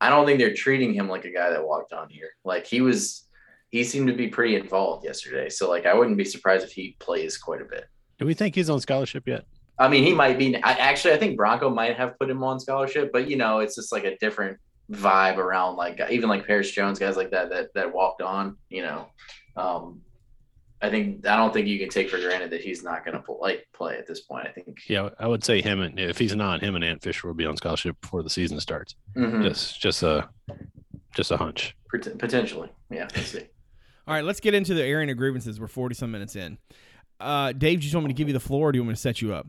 I 0.02 0.10
don't 0.10 0.26
think 0.26 0.38
they're 0.40 0.54
treating 0.54 0.94
him 0.94 1.08
like 1.08 1.26
a 1.26 1.32
guy 1.32 1.50
that 1.50 1.66
walked 1.66 1.94
on 1.94 2.10
here. 2.10 2.30
Like 2.44 2.66
he 2.68 2.82
was 2.82 3.24
he 3.70 3.84
seemed 3.84 4.08
to 4.08 4.14
be 4.14 4.28
pretty 4.28 4.56
involved 4.56 5.06
yesterday. 5.06 5.50
So 5.50 5.70
like 5.70 5.86
I 5.86 5.94
wouldn't 5.94 6.18
be 6.18 6.26
surprised 6.26 6.66
if 6.66 6.72
he 6.72 6.96
plays 7.00 7.38
quite 7.38 7.62
a 7.62 7.66
bit. 7.66 7.86
Do 8.20 8.26
we 8.26 8.34
think 8.34 8.56
he's 8.56 8.70
on 8.70 8.80
scholarship 8.82 9.28
yet? 9.28 9.46
I 9.80 9.88
mean, 9.88 10.04
he 10.04 10.14
might 10.14 10.38
be. 10.38 10.56
I 10.56 10.72
actually, 10.74 11.14
I 11.14 11.18
think 11.18 11.38
Bronco 11.38 11.70
might 11.70 11.96
have 11.98 12.18
put 12.20 12.30
him 12.30 12.44
on 12.44 12.60
scholarship, 12.60 13.12
but 13.14 13.30
you 13.30 13.36
know, 13.38 13.60
it's 13.60 13.76
just 13.76 13.92
like 13.92 14.04
a 14.06 14.18
different 14.18 14.58
vibe 14.92 15.38
around 15.38 15.76
like 15.76 16.00
even 16.10 16.30
like 16.30 16.48
Perris 16.48 16.72
Jones, 16.72 16.98
guys 16.98 17.18
like 17.18 17.32
that 17.32 17.50
that 17.50 17.74
that 17.76 17.94
walked 17.94 18.22
on. 18.22 18.58
You 18.70 18.84
know, 18.84 19.08
um, 19.56 20.02
I 20.82 20.90
think 20.90 21.26
I 21.28 21.36
don't 21.36 21.54
think 21.54 21.68
you 21.68 21.78
can 21.80 21.90
take 21.90 22.10
for 22.10 22.18
granted 22.18 22.50
that 22.52 22.62
he's 22.62 22.84
not 22.84 23.06
going 23.06 23.22
to 23.22 23.32
like 23.34 23.68
play 23.74 23.98
at 23.98 24.08
this 24.08 24.22
point. 24.22 24.48
I 24.48 24.52
think 24.52 24.78
Yeah, 24.88 25.10
I 25.20 25.28
would 25.28 25.44
say 25.44 25.62
him 25.62 25.82
and 25.82 26.00
if 26.00 26.18
he's 26.18 26.36
not, 26.36 26.62
him 26.62 26.76
and 26.76 26.84
Ant 26.84 27.04
Fisher 27.04 27.28
will 27.28 27.36
be 27.36 27.46
on 27.46 27.56
scholarship 27.58 28.00
before 28.02 28.24
the 28.24 28.30
season 28.30 28.60
starts. 28.60 28.96
Mhm. 29.16 29.44
Just 29.44 29.80
just 29.80 30.02
a 30.04 30.28
just 31.16 31.32
a 31.32 31.38
hunch. 31.38 31.76
Pot- 31.92 32.18
potentially, 32.18 32.70
yeah. 32.90 33.08
Let's 33.16 33.28
see. 33.28 33.44
All 34.08 34.14
right, 34.14 34.24
let's 34.24 34.40
get 34.40 34.54
into 34.54 34.74
the 34.74 34.84
airing 34.84 35.10
of 35.10 35.18
grievances. 35.18 35.60
We're 35.60 35.68
40 35.68 35.94
some 35.96 36.12
minutes 36.12 36.36
in. 36.36 36.58
Uh, 37.20 37.52
Dave, 37.52 37.82
do 37.82 37.88
you 37.88 37.94
want 37.94 38.08
me 38.08 38.14
to 38.14 38.18
give 38.18 38.28
you 38.28 38.34
the 38.34 38.40
floor 38.40 38.70
or 38.70 38.72
do 38.72 38.78
you 38.78 38.84
want 38.84 38.90
me 38.90 38.94
to 38.96 39.02
set 39.02 39.22
you 39.22 39.34
up? 39.34 39.48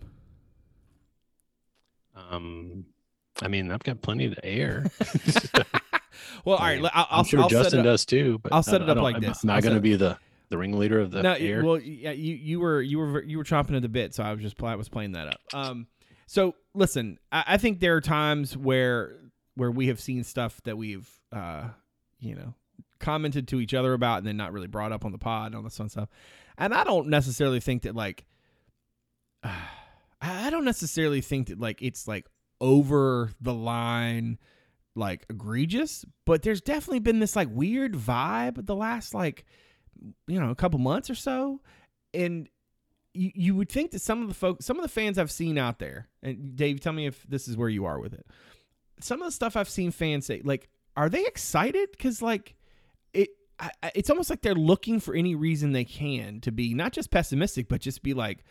Um, 2.30 2.86
I 3.40 3.48
mean, 3.48 3.70
I've 3.70 3.82
got 3.82 4.02
plenty 4.02 4.28
to 4.34 4.44
air. 4.44 4.86
Well, 6.44 6.56
all 6.56 6.64
right, 6.64 6.82
I'll, 6.82 6.90
I'll, 6.94 7.20
I'm 7.20 7.24
sure 7.24 7.40
I'll 7.40 7.48
Justin 7.48 7.84
does 7.84 8.04
too. 8.04 8.38
But 8.42 8.52
I'll 8.52 8.62
set 8.62 8.82
it 8.82 8.88
up 8.88 8.96
like 8.98 9.16
I'm 9.16 9.22
this. 9.22 9.44
Not 9.44 9.62
going 9.62 9.74
to 9.74 9.80
be 9.80 9.96
the 9.96 10.18
the 10.48 10.58
ringleader 10.58 10.98
of 10.98 11.10
the 11.10 11.22
no, 11.22 11.32
air. 11.34 11.64
well, 11.64 11.78
yeah, 11.78 12.10
you 12.10 12.34
you 12.34 12.60
were 12.60 12.80
you 12.80 12.98
were 12.98 13.22
you 13.22 13.38
were 13.38 13.44
chomping 13.44 13.76
at 13.76 13.82
the 13.82 13.88
bit, 13.88 14.14
so 14.14 14.22
I 14.22 14.32
was 14.32 14.42
just 14.42 14.60
I 14.62 14.76
was 14.76 14.88
playing 14.88 15.12
that 15.12 15.28
up. 15.28 15.40
Um, 15.52 15.86
so 16.26 16.54
listen, 16.74 17.18
I, 17.30 17.44
I 17.46 17.56
think 17.56 17.80
there 17.80 17.96
are 17.96 18.00
times 18.00 18.56
where 18.56 19.16
where 19.54 19.70
we 19.70 19.88
have 19.88 20.00
seen 20.00 20.24
stuff 20.24 20.60
that 20.64 20.76
we've 20.76 21.08
uh, 21.32 21.68
you 22.20 22.34
know, 22.34 22.54
commented 22.98 23.48
to 23.48 23.60
each 23.60 23.74
other 23.74 23.92
about 23.92 24.18
and 24.18 24.26
then 24.26 24.36
not 24.36 24.52
really 24.52 24.66
brought 24.66 24.92
up 24.92 25.04
on 25.04 25.12
the 25.12 25.18
pod 25.18 25.46
and 25.46 25.56
all 25.56 25.62
this 25.62 25.76
fun 25.76 25.88
stuff. 25.88 26.08
And 26.56 26.74
I 26.74 26.84
don't 26.84 27.08
necessarily 27.08 27.60
think 27.60 27.82
that 27.82 27.94
like, 27.94 28.24
I 30.20 30.50
don't 30.50 30.64
necessarily 30.64 31.20
think 31.20 31.48
that 31.48 31.60
like 31.60 31.82
it's 31.82 32.08
like 32.08 32.26
over 32.60 33.30
the 33.40 33.54
line 33.54 34.38
like 34.94 35.24
egregious, 35.30 36.04
but 36.26 36.42
there's 36.42 36.60
definitely 36.60 36.98
been 36.98 37.20
this 37.20 37.36
like 37.36 37.48
weird 37.50 37.94
vibe 37.94 38.66
the 38.66 38.74
last 38.74 39.14
like 39.14 39.44
you 40.26 40.40
know 40.40 40.50
a 40.50 40.54
couple 40.56 40.78
months 40.80 41.08
or 41.10 41.14
so, 41.14 41.60
and 42.12 42.48
you, 43.14 43.30
you 43.34 43.54
would 43.54 43.68
think 43.70 43.92
that 43.92 44.00
some 44.00 44.22
of 44.22 44.28
the 44.28 44.34
folks, 44.34 44.64
some 44.66 44.76
of 44.76 44.82
the 44.82 44.88
fans 44.88 45.18
I've 45.18 45.30
seen 45.30 45.56
out 45.58 45.78
there, 45.78 46.08
and 46.22 46.56
Dave, 46.56 46.80
tell 46.80 46.92
me 46.92 47.06
if 47.06 47.24
this 47.28 47.46
is 47.48 47.56
where 47.56 47.68
you 47.68 47.84
are 47.84 48.00
with 48.00 48.12
it. 48.12 48.26
Some 49.00 49.22
of 49.22 49.26
the 49.28 49.32
stuff 49.32 49.56
I've 49.56 49.68
seen 49.68 49.92
fans 49.92 50.26
say, 50.26 50.40
like, 50.44 50.68
are 50.96 51.08
they 51.08 51.24
excited? 51.24 51.90
Because 51.92 52.20
like 52.22 52.56
it, 53.12 53.30
I- 53.60 53.70
it's 53.94 54.10
almost 54.10 54.30
like 54.30 54.42
they're 54.42 54.54
looking 54.54 54.98
for 54.98 55.14
any 55.14 55.34
reason 55.36 55.72
they 55.72 55.84
can 55.84 56.40
to 56.40 56.50
be 56.52 56.74
not 56.74 56.92
just 56.92 57.10
pessimistic, 57.12 57.68
but 57.68 57.80
just 57.80 58.02
be 58.02 58.14
like, 58.14 58.44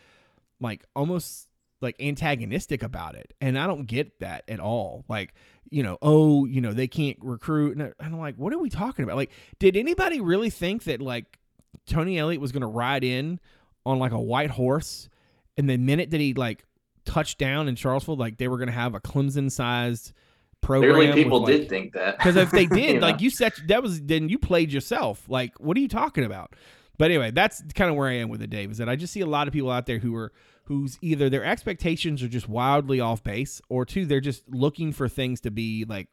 like 0.60 0.84
almost 0.96 1.47
like 1.80 1.96
antagonistic 2.00 2.82
about 2.82 3.14
it. 3.14 3.32
And 3.40 3.58
I 3.58 3.66
don't 3.66 3.86
get 3.86 4.20
that 4.20 4.44
at 4.48 4.60
all. 4.60 5.04
Like, 5.08 5.34
you 5.70 5.82
know, 5.82 5.98
oh, 6.02 6.44
you 6.44 6.60
know, 6.60 6.72
they 6.72 6.88
can't 6.88 7.18
recruit. 7.20 7.76
And 7.76 7.92
I'm 8.00 8.18
like, 8.18 8.36
what 8.36 8.52
are 8.52 8.58
we 8.58 8.70
talking 8.70 9.04
about? 9.04 9.16
Like, 9.16 9.30
did 9.58 9.76
anybody 9.76 10.20
really 10.20 10.50
think 10.50 10.84
that 10.84 11.00
like 11.00 11.38
Tony 11.86 12.18
Elliott 12.18 12.40
was 12.40 12.52
going 12.52 12.62
to 12.62 12.66
ride 12.66 13.04
in 13.04 13.38
on 13.86 13.98
like 13.98 14.12
a 14.12 14.20
white 14.20 14.50
horse 14.50 15.08
and 15.56 15.68
the 15.68 15.76
minute 15.76 16.10
that 16.10 16.20
he 16.20 16.34
like 16.34 16.64
touched 17.04 17.38
down 17.38 17.68
in 17.68 17.76
Charlottesville, 17.76 18.16
like 18.16 18.38
they 18.38 18.48
were 18.48 18.58
going 18.58 18.68
to 18.68 18.72
have 18.72 18.94
a 18.94 19.00
Clemson 19.00 19.50
sized 19.50 20.12
program? 20.60 20.94
Clearly, 20.94 21.06
with, 21.08 21.16
people 21.16 21.40
like- 21.42 21.52
did 21.52 21.68
think 21.68 21.92
that 21.94 22.18
because 22.18 22.36
if 22.36 22.50
they 22.50 22.66
did, 22.66 23.02
like 23.02 23.20
you 23.20 23.30
said, 23.30 23.52
that 23.68 23.82
was 23.82 24.00
then 24.02 24.28
you 24.28 24.38
played 24.38 24.72
yourself. 24.72 25.24
Like, 25.28 25.58
what 25.60 25.76
are 25.76 25.80
you 25.80 25.88
talking 25.88 26.24
about? 26.24 26.54
But 26.98 27.12
anyway, 27.12 27.30
that's 27.30 27.62
kind 27.74 27.90
of 27.90 27.96
where 27.96 28.08
I 28.08 28.14
am 28.14 28.28
with 28.28 28.42
it, 28.42 28.50
Dave. 28.50 28.72
Is 28.72 28.78
that 28.78 28.88
I 28.88 28.96
just 28.96 29.12
see 29.12 29.20
a 29.20 29.26
lot 29.26 29.46
of 29.46 29.52
people 29.52 29.70
out 29.70 29.86
there 29.86 29.98
who 29.98 30.14
are 30.16 30.32
whose 30.68 30.98
either 31.00 31.30
their 31.30 31.44
expectations 31.44 32.22
are 32.22 32.28
just 32.28 32.48
wildly 32.48 33.00
off 33.00 33.22
base, 33.22 33.60
or 33.68 33.84
two, 33.86 34.04
they're 34.04 34.20
just 34.20 34.46
looking 34.48 34.92
for 34.92 35.08
things 35.08 35.40
to 35.40 35.50
be 35.50 35.84
like 35.88 36.08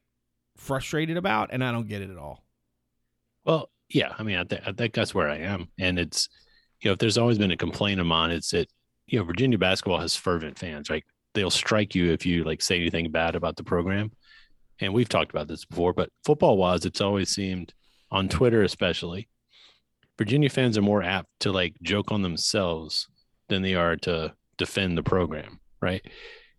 frustrated 0.56 1.18
about, 1.18 1.50
and 1.52 1.64
I 1.64 1.72
don't 1.72 1.88
get 1.88 2.02
it 2.02 2.10
at 2.10 2.18
all. 2.18 2.44
Well, 3.44 3.70
yeah, 3.90 4.14
I 4.18 4.24
mean, 4.24 4.38
I, 4.38 4.44
th- 4.46 4.62
I 4.66 4.72
think 4.72 4.94
that's 4.94 5.14
where 5.14 5.30
I 5.30 5.40
am, 5.40 5.68
and 5.78 6.00
it's 6.00 6.30
you 6.82 6.90
know, 6.90 6.94
if 6.94 7.00
there's 7.00 7.18
always 7.18 7.38
been 7.38 7.52
a 7.52 7.58
complaint 7.58 8.00
of 8.00 8.08
mine, 8.08 8.32
it's 8.32 8.52
that 8.52 8.70
you 9.08 9.20
know, 9.20 9.26
Virginia 9.26 9.58
basketball 9.58 10.00
has 10.00 10.16
fervent 10.16 10.58
fans, 10.58 10.90
right? 10.90 11.04
They'll 11.34 11.52
strike 11.52 11.94
you 11.94 12.12
if 12.12 12.26
you 12.26 12.44
like 12.44 12.62
say 12.62 12.78
anything 12.78 13.12
bad 13.12 13.36
about 13.36 13.58
the 13.58 13.64
program, 13.64 14.12
and 14.80 14.94
we've 14.94 15.10
talked 15.10 15.32
about 15.32 15.50
this 15.50 15.66
before. 15.66 15.94
But 15.94 16.10
football 16.24 16.58
wise, 16.58 16.86
it's 16.86 17.02
always 17.02 17.30
seemed 17.30 17.74
on 18.10 18.30
Twitter, 18.30 18.64
especially, 18.64 19.28
Virginia 20.18 20.50
fans 20.50 20.78
are 20.78 20.82
more 20.82 21.04
apt 21.04 21.30
to 21.42 21.52
like 21.52 21.76
joke 21.84 22.12
on 22.14 22.22
themselves 22.22 23.10
than 23.50 23.62
they 23.62 23.76
are 23.76 23.98
to 23.98 24.34
defend 24.58 24.98
the 24.98 25.04
program, 25.04 25.60
right? 25.82 26.02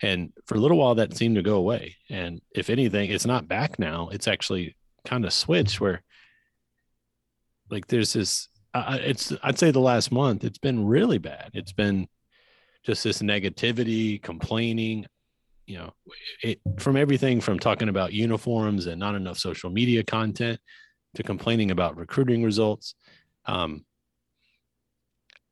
And 0.03 0.32
for 0.47 0.57
a 0.57 0.61
little 0.61 0.76
while, 0.76 0.97
that 0.97 1.16
seemed 1.16 1.36
to 1.36 1.42
go 1.42 1.57
away. 1.57 1.97
And 2.11 2.40
if 2.55 2.68
anything, 2.68 3.11
it's 3.11 3.26
not 3.26 3.49
back 3.49 3.78
now. 3.78 4.09
It's 4.12 4.28
actually 4.28 4.76
kind 5.07 5.24
of 5.24 5.32
switched 5.32 5.80
where, 5.80 6.03
like, 7.70 7.86
there's 7.86 8.12
this. 8.12 8.49
Uh, 8.74 8.99
it's 9.01 9.32
I'd 9.42 9.59
say 9.59 9.70
the 9.70 9.80
last 9.80 10.12
month, 10.12 10.44
it's 10.44 10.59
been 10.59 10.86
really 10.86 11.18
bad. 11.18 11.51
It's 11.55 11.72
been 11.72 12.09
just 12.84 13.05
this 13.05 13.22
negativity, 13.22 14.22
complaining. 14.22 15.07
You 15.66 15.78
know, 15.78 15.92
it 16.42 16.61
from 16.78 16.97
everything 16.97 17.40
from 17.40 17.59
talking 17.59 17.88
about 17.88 18.12
uniforms 18.12 18.86
and 18.86 19.01
not 19.01 19.14
enough 19.14 19.38
social 19.38 19.70
media 19.70 20.05
content 20.05 20.61
to 21.14 21.22
complaining 21.22 21.70
about 21.70 21.97
recruiting 21.97 22.44
results. 22.44 22.94
Um, 23.47 23.84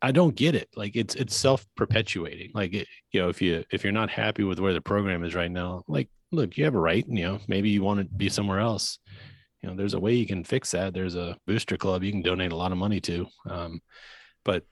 I 0.04 0.12
don't 0.12 0.36
get 0.36 0.54
it. 0.54 0.68
Like 0.76 0.96
it's 0.96 1.14
it's 1.14 1.34
self 1.34 1.66
perpetuating. 1.76 2.50
Like 2.52 2.74
it, 2.74 2.86
you 3.12 3.22
know, 3.22 3.30
if 3.30 3.40
you 3.40 3.64
if 3.70 3.82
you're 3.82 3.92
not 3.92 4.10
happy 4.10 4.44
with 4.44 4.60
where 4.60 4.74
the 4.74 4.80
program 4.82 5.24
is 5.24 5.34
right 5.34 5.50
now, 5.50 5.82
like 5.88 6.10
look, 6.30 6.58
you 6.58 6.64
have 6.64 6.74
a 6.74 6.78
right. 6.78 7.06
You 7.08 7.24
know, 7.24 7.38
maybe 7.48 7.70
you 7.70 7.82
want 7.82 8.00
to 8.00 8.14
be 8.16 8.28
somewhere 8.28 8.60
else. 8.60 8.98
You 9.62 9.70
know, 9.70 9.76
there's 9.76 9.94
a 9.94 9.98
way 9.98 10.12
you 10.12 10.26
can 10.26 10.44
fix 10.44 10.72
that. 10.72 10.92
There's 10.92 11.14
a 11.14 11.38
booster 11.46 11.78
club 11.78 12.04
you 12.04 12.12
can 12.12 12.20
donate 12.20 12.52
a 12.52 12.56
lot 12.56 12.70
of 12.70 12.76
money 12.76 13.00
to. 13.00 13.26
Um, 13.48 13.80
but 14.44 14.64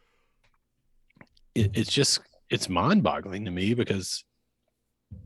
it, 1.54 1.70
it's 1.72 1.90
just 1.90 2.20
it's 2.50 2.68
mind 2.68 3.02
boggling 3.02 3.46
to 3.46 3.50
me 3.50 3.72
because 3.72 4.22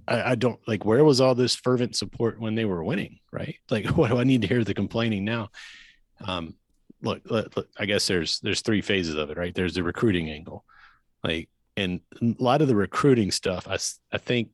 I, 0.06 0.22
I 0.22 0.34
don't 0.36 0.60
like 0.68 0.84
where 0.84 1.02
was 1.02 1.20
all 1.20 1.34
this 1.34 1.56
fervent 1.56 1.96
support 1.96 2.38
when 2.38 2.54
they 2.54 2.64
were 2.64 2.84
winning, 2.84 3.18
right? 3.32 3.56
Like, 3.70 3.86
what 3.96 4.10
do 4.10 4.18
I 4.18 4.24
need 4.24 4.42
to 4.42 4.48
hear 4.48 4.62
the 4.62 4.72
complaining 4.72 5.24
now? 5.24 5.48
Um, 6.24 6.54
look, 7.06 7.22
look, 7.30 7.56
look, 7.56 7.68
I 7.78 7.86
guess 7.86 8.06
there's 8.06 8.40
there's 8.40 8.60
three 8.60 8.82
phases 8.82 9.14
of 9.14 9.30
it, 9.30 9.36
right? 9.38 9.54
There's 9.54 9.74
the 9.74 9.82
recruiting 9.82 10.28
angle, 10.30 10.64
like, 11.24 11.48
and 11.76 12.00
a 12.20 12.34
lot 12.38 12.60
of 12.62 12.68
the 12.68 12.76
recruiting 12.76 13.30
stuff. 13.30 13.66
I 13.68 13.78
I 14.14 14.18
think, 14.18 14.50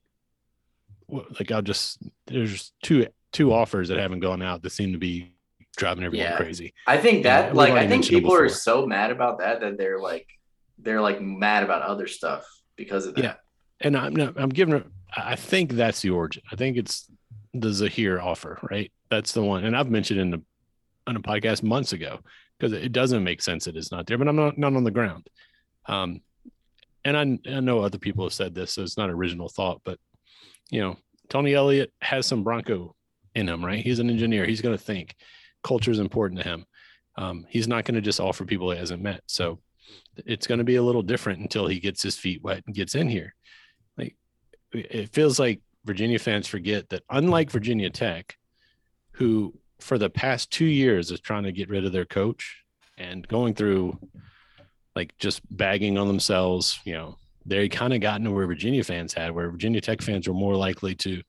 like, 1.09 1.51
I'll 1.51 1.63
just 1.63 1.99
there's 2.27 2.73
two 2.83 3.07
two 3.33 3.53
offers 3.53 3.89
that 3.89 3.99
haven't 3.99 4.21
gone 4.21 4.43
out 4.43 4.63
that 4.63 4.71
seem 4.71 4.93
to 4.93 4.99
be 4.99 5.33
driving 5.77 6.05
everyone 6.05 6.27
Yeah. 6.27 6.37
crazy. 6.37 6.75
I 6.87 6.99
think 6.99 7.23
that 7.25 7.49
we've 7.49 7.57
like 7.57 7.73
I 7.73 7.89
think 7.89 8.07
people 8.07 8.35
are 8.35 8.49
so 8.49 8.87
mad 8.87 9.11
about 9.11 9.39
that 9.39 9.61
that 9.61 9.79
they're 9.79 9.99
like 10.01 10.29
they're 10.79 11.01
like 11.01 11.21
mad 11.23 11.63
about 11.63 11.83
other 11.83 12.07
stuff 12.07 12.45
because 12.77 13.07
of 13.07 13.15
that. 13.15 13.25
Yeah. 13.25 13.35
And 13.81 13.97
I'm 13.97 14.15
not, 14.15 14.35
I'm 14.39 14.51
giving 14.51 14.85
I 15.15 15.37
think 15.37 15.73
that's 15.73 16.01
the 16.03 16.11
origin. 16.11 16.43
I 16.51 16.57
think 16.57 16.77
it's 16.77 17.11
the 17.55 17.73
Zahir 17.73 18.21
offer, 18.21 18.59
right? 18.71 18.91
That's 19.11 19.33
the 19.33 19.43
one. 19.43 19.65
And 19.65 19.77
I've 19.77 19.91
mentioned 19.91 20.21
in 20.21 20.31
the, 20.31 20.43
on 21.07 21.17
a 21.17 21.21
podcast 21.21 21.63
months 21.63 21.93
ago, 21.93 22.21
because 22.63 22.81
it 22.81 22.93
doesn't 22.93 23.25
make 23.25 23.43
sense 23.43 23.65
that 23.65 23.77
it's 23.77 23.91
not 23.91 24.07
there, 24.07 24.17
but 24.17 24.29
I'm 24.29 24.37
not, 24.37 24.57
not 24.57 24.77
on 24.77 24.85
the 24.85 24.93
ground. 24.93 25.29
Um, 25.87 26.21
and 27.05 27.17
I, 27.17 27.51
I 27.51 27.59
know 27.59 27.81
other 27.81 27.99
people 27.99 28.25
have 28.25 28.33
said 28.33 28.55
this, 28.55 28.75
so 28.75 28.83
it's 28.83 28.97
not 28.97 29.11
original 29.11 29.49
thought, 29.49 29.81
but 29.85 29.99
you 30.71 30.81
know, 30.81 30.97
Tony 31.29 31.55
Elliott 31.55 31.93
has 32.01 32.25
some 32.25 32.45
Bronco 32.45 32.95
in 33.35 33.49
him, 33.49 33.65
right? 33.65 33.83
He's 33.83 33.99
an 33.99 34.11
engineer. 34.11 34.47
He's 34.47 34.61
going 34.61 34.79
to 34.79 34.83
think 34.83 35.17
culture 35.65 35.91
is 35.91 35.99
important 35.99 36.41
to 36.41 36.49
him. 36.49 36.65
Um, 37.17 37.47
he's 37.49 37.67
not 37.67 37.85
going 37.85 37.97
to 37.97 38.01
just 38.01 38.21
offer 38.21 38.45
people 38.45 38.71
he 38.71 38.79
hasn't 38.79 39.03
met. 39.03 39.23
So 39.27 39.59
it's 40.25 40.47
going 40.47 40.59
to 40.59 40.65
be 40.65 40.77
a 40.77 40.83
little 40.83 41.03
different 41.03 41.41
until 41.41 41.67
he 41.67 41.81
gets 41.81 42.01
his 42.01 42.17
feet 42.17 42.45
wet 42.45 42.63
and 42.65 42.77
gets 42.77 42.95
in 42.95 43.09
here. 43.09 43.35
Like 43.99 44.15
it 44.73 45.13
feels 45.13 45.41
like 45.41 45.63
Virginia 45.85 46.21
fans 46.21 46.47
forget 46.47 46.89
that 46.91 47.03
unlike 47.11 47.51
Virginia 47.51 47.91
Tech, 47.91 48.37
who 49.15 49.53
for 49.83 49.99
the 49.99 50.11
past 50.11 50.51
two 50.51 50.67
years 50.67 51.11
is 51.11 51.21
trying 51.21 51.45
to 51.45 51.53
get 51.53 51.69
rid 51.69 51.85
of 51.85 51.93
their 51.93 52.05
coach 52.05 52.63
and 52.99 53.27
going 53.29 53.55
through 53.55 53.99
like 54.95 55.17
just 55.19 55.41
bagging 55.57 55.99
on 55.99 56.07
themselves, 56.07 56.79
you 56.85 56.93
know, 56.93 57.17
they 57.45 57.69
kind 57.69 57.93
of 57.93 58.01
gotten 58.01 58.25
to 58.25 58.31
where 58.31 58.47
Virginia 58.47 58.85
fans 58.85 59.13
had, 59.13 59.33
where 59.33 59.51
Virginia 59.51 59.81
Tech 59.81 60.01
fans 60.01 60.29
were 60.29 60.35
more 60.35 60.55
likely 60.55 60.95
to, 60.97 61.23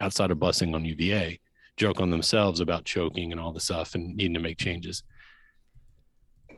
outside 0.00 0.30
of 0.30 0.38
busing 0.38 0.74
on 0.74 0.84
UVA, 0.84 1.38
joke 1.76 2.00
on 2.00 2.10
themselves 2.10 2.60
about 2.60 2.84
choking 2.84 3.32
and 3.32 3.40
all 3.40 3.52
the 3.52 3.60
stuff 3.60 3.94
and 3.94 4.16
needing 4.16 4.34
to 4.34 4.40
make 4.40 4.58
changes. 4.58 5.02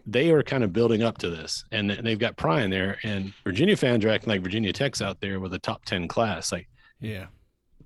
They 0.07 0.31
are 0.31 0.43
kind 0.43 0.65
of 0.65 0.73
building 0.73 1.03
up 1.03 1.19
to 1.19 1.31
this, 1.31 1.65
and 1.73 1.91
they've 1.91 2.19
got 2.19 2.37
Prime 2.37 2.71
there, 2.71 2.99
and 3.03 3.33
Virginia 3.45 3.77
fans 3.77 4.05
are 4.05 4.09
acting 4.09 4.31
like 4.31 4.43
Virginia 4.43 4.73
Tech's 4.73 5.03
out 5.03 5.21
there 5.21 5.39
with 5.41 5.53
a 5.55 5.59
top 5.59 5.85
ten 5.85 6.09
class. 6.09 6.51
Like 6.53 6.69
Yeah. 7.01 7.27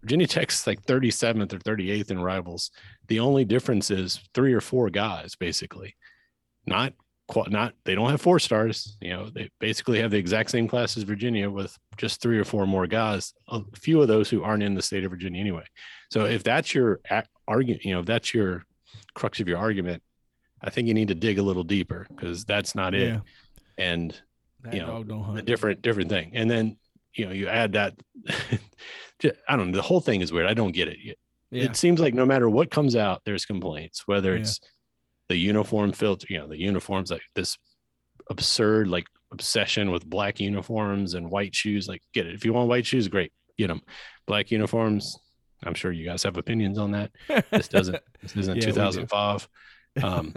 Virginia 0.03 0.26
Tech's 0.26 0.66
like 0.66 0.84
37th 0.84 1.53
or 1.53 1.59
38th 1.59 2.11
in 2.11 2.20
rivals. 2.20 2.70
The 3.09 3.20
only 3.20 3.44
difference 3.44 3.90
is 3.90 4.20
three 4.34 4.53
or 4.53 4.61
four 4.61 4.90
guys, 4.90 5.36
basically. 5.36 5.96
Not 6.66 6.92
quite, 7.28 7.50
not 7.50 7.74
they 7.84 7.94
don't 7.94 8.11
have 8.11 8.20
four 8.20 8.38
stars. 8.38 8.96
You 9.00 9.11
know, 9.11 9.30
they 9.30 9.48
basically 9.61 10.00
have 10.00 10.11
the 10.11 10.18
exact 10.18 10.50
same 10.50 10.66
class 10.66 10.96
as 10.96 11.05
Virginia 11.05 11.48
with 11.48 11.76
just 11.96 12.20
three 12.20 12.38
or 12.38 12.44
four 12.44 12.66
more 12.66 12.86
guys. 12.86 13.32
A 13.48 13.61
few 13.76 14.03
of 14.03 14.09
those 14.09 14.28
who 14.28 14.42
aren't 14.42 14.62
in 14.62 14.74
the 14.74 14.82
state 14.82 15.05
of 15.05 15.11
Virginia 15.11 15.40
anyway. 15.40 15.64
So 16.11 16.26
if 16.26 16.42
that's 16.42 16.74
your 16.74 17.00
argument, 17.46 17.84
you 17.84 17.94
know, 17.94 18.00
if 18.00 18.07
that's 18.07 18.34
your 18.34 18.64
crux 19.14 19.40
of 19.40 19.48
your 19.48 19.59
argument, 19.59 20.03
I 20.62 20.70
think 20.70 20.88
you 20.88 20.94
need 20.94 21.09
to 21.09 21.14
dig 21.14 21.38
a 21.38 21.42
little 21.42 21.64
deeper 21.64 22.07
because 22.09 22.44
that's 22.44 22.74
not 22.74 22.94
it. 22.94 23.20
And 23.78 24.20
That 24.62 24.74
you 24.74 24.80
know, 24.80 25.34
a 25.36 25.42
different 25.42 25.82
different 25.82 26.09
thing 26.09 26.32
and 26.34 26.50
then 26.50 26.76
you 27.14 27.26
know 27.26 27.32
you 27.32 27.48
add 27.48 27.72
that 27.72 27.94
i 29.49 29.57
don't 29.57 29.70
know 29.70 29.77
the 29.77 29.83
whole 29.83 30.01
thing 30.01 30.20
is 30.20 30.33
weird 30.33 30.47
i 30.47 30.55
don't 30.55 30.73
get 30.73 30.89
it 30.89 30.99
It- 31.03 31.18
Yeah. 31.51 31.64
it 31.64 31.77
seems 31.77 32.01
like 32.01 32.14
no 32.14 32.25
matter 32.27 32.49
what 32.49 32.70
comes 32.70 32.97
out 32.97 33.23
there's 33.25 33.45
complaints 33.47 34.07
whether 34.07 34.33
Yeah. 34.35 34.41
it's 34.41 34.61
the 35.29 35.37
uniform 35.37 35.93
filter 35.93 36.27
you 36.31 36.39
know 36.39 36.49
the 36.49 36.59
uniforms 36.59 37.11
like 37.11 37.23
this 37.35 37.57
absurd 38.31 38.89
like 38.89 39.07
obsession 39.33 39.91
with 39.91 40.05
black 40.07 40.41
uniforms 40.41 41.14
and 41.14 41.31
white 41.31 41.55
shoes 41.55 41.89
like 41.89 42.03
get 42.14 42.27
it 42.27 42.35
if 42.35 42.45
you 42.45 42.53
want 42.53 42.68
white 42.68 42.87
shoes 42.87 43.09
great 43.09 43.33
get 43.59 43.68
them 43.68 43.81
black 44.27 44.51
uniforms 44.51 45.16
i'm 45.64 45.75
sure 45.75 45.91
you 45.93 46.05
guys 46.05 46.23
have 46.23 46.37
opinions 46.37 46.79
on 46.79 46.91
that 46.93 47.11
this 47.51 47.68
doesn't 47.68 47.99
this 48.20 48.37
isn't 48.37 48.57
Yeah, 48.62 48.66
we 48.66 48.73
do. 48.73 48.81
2005 48.83 49.49
um 50.03 50.35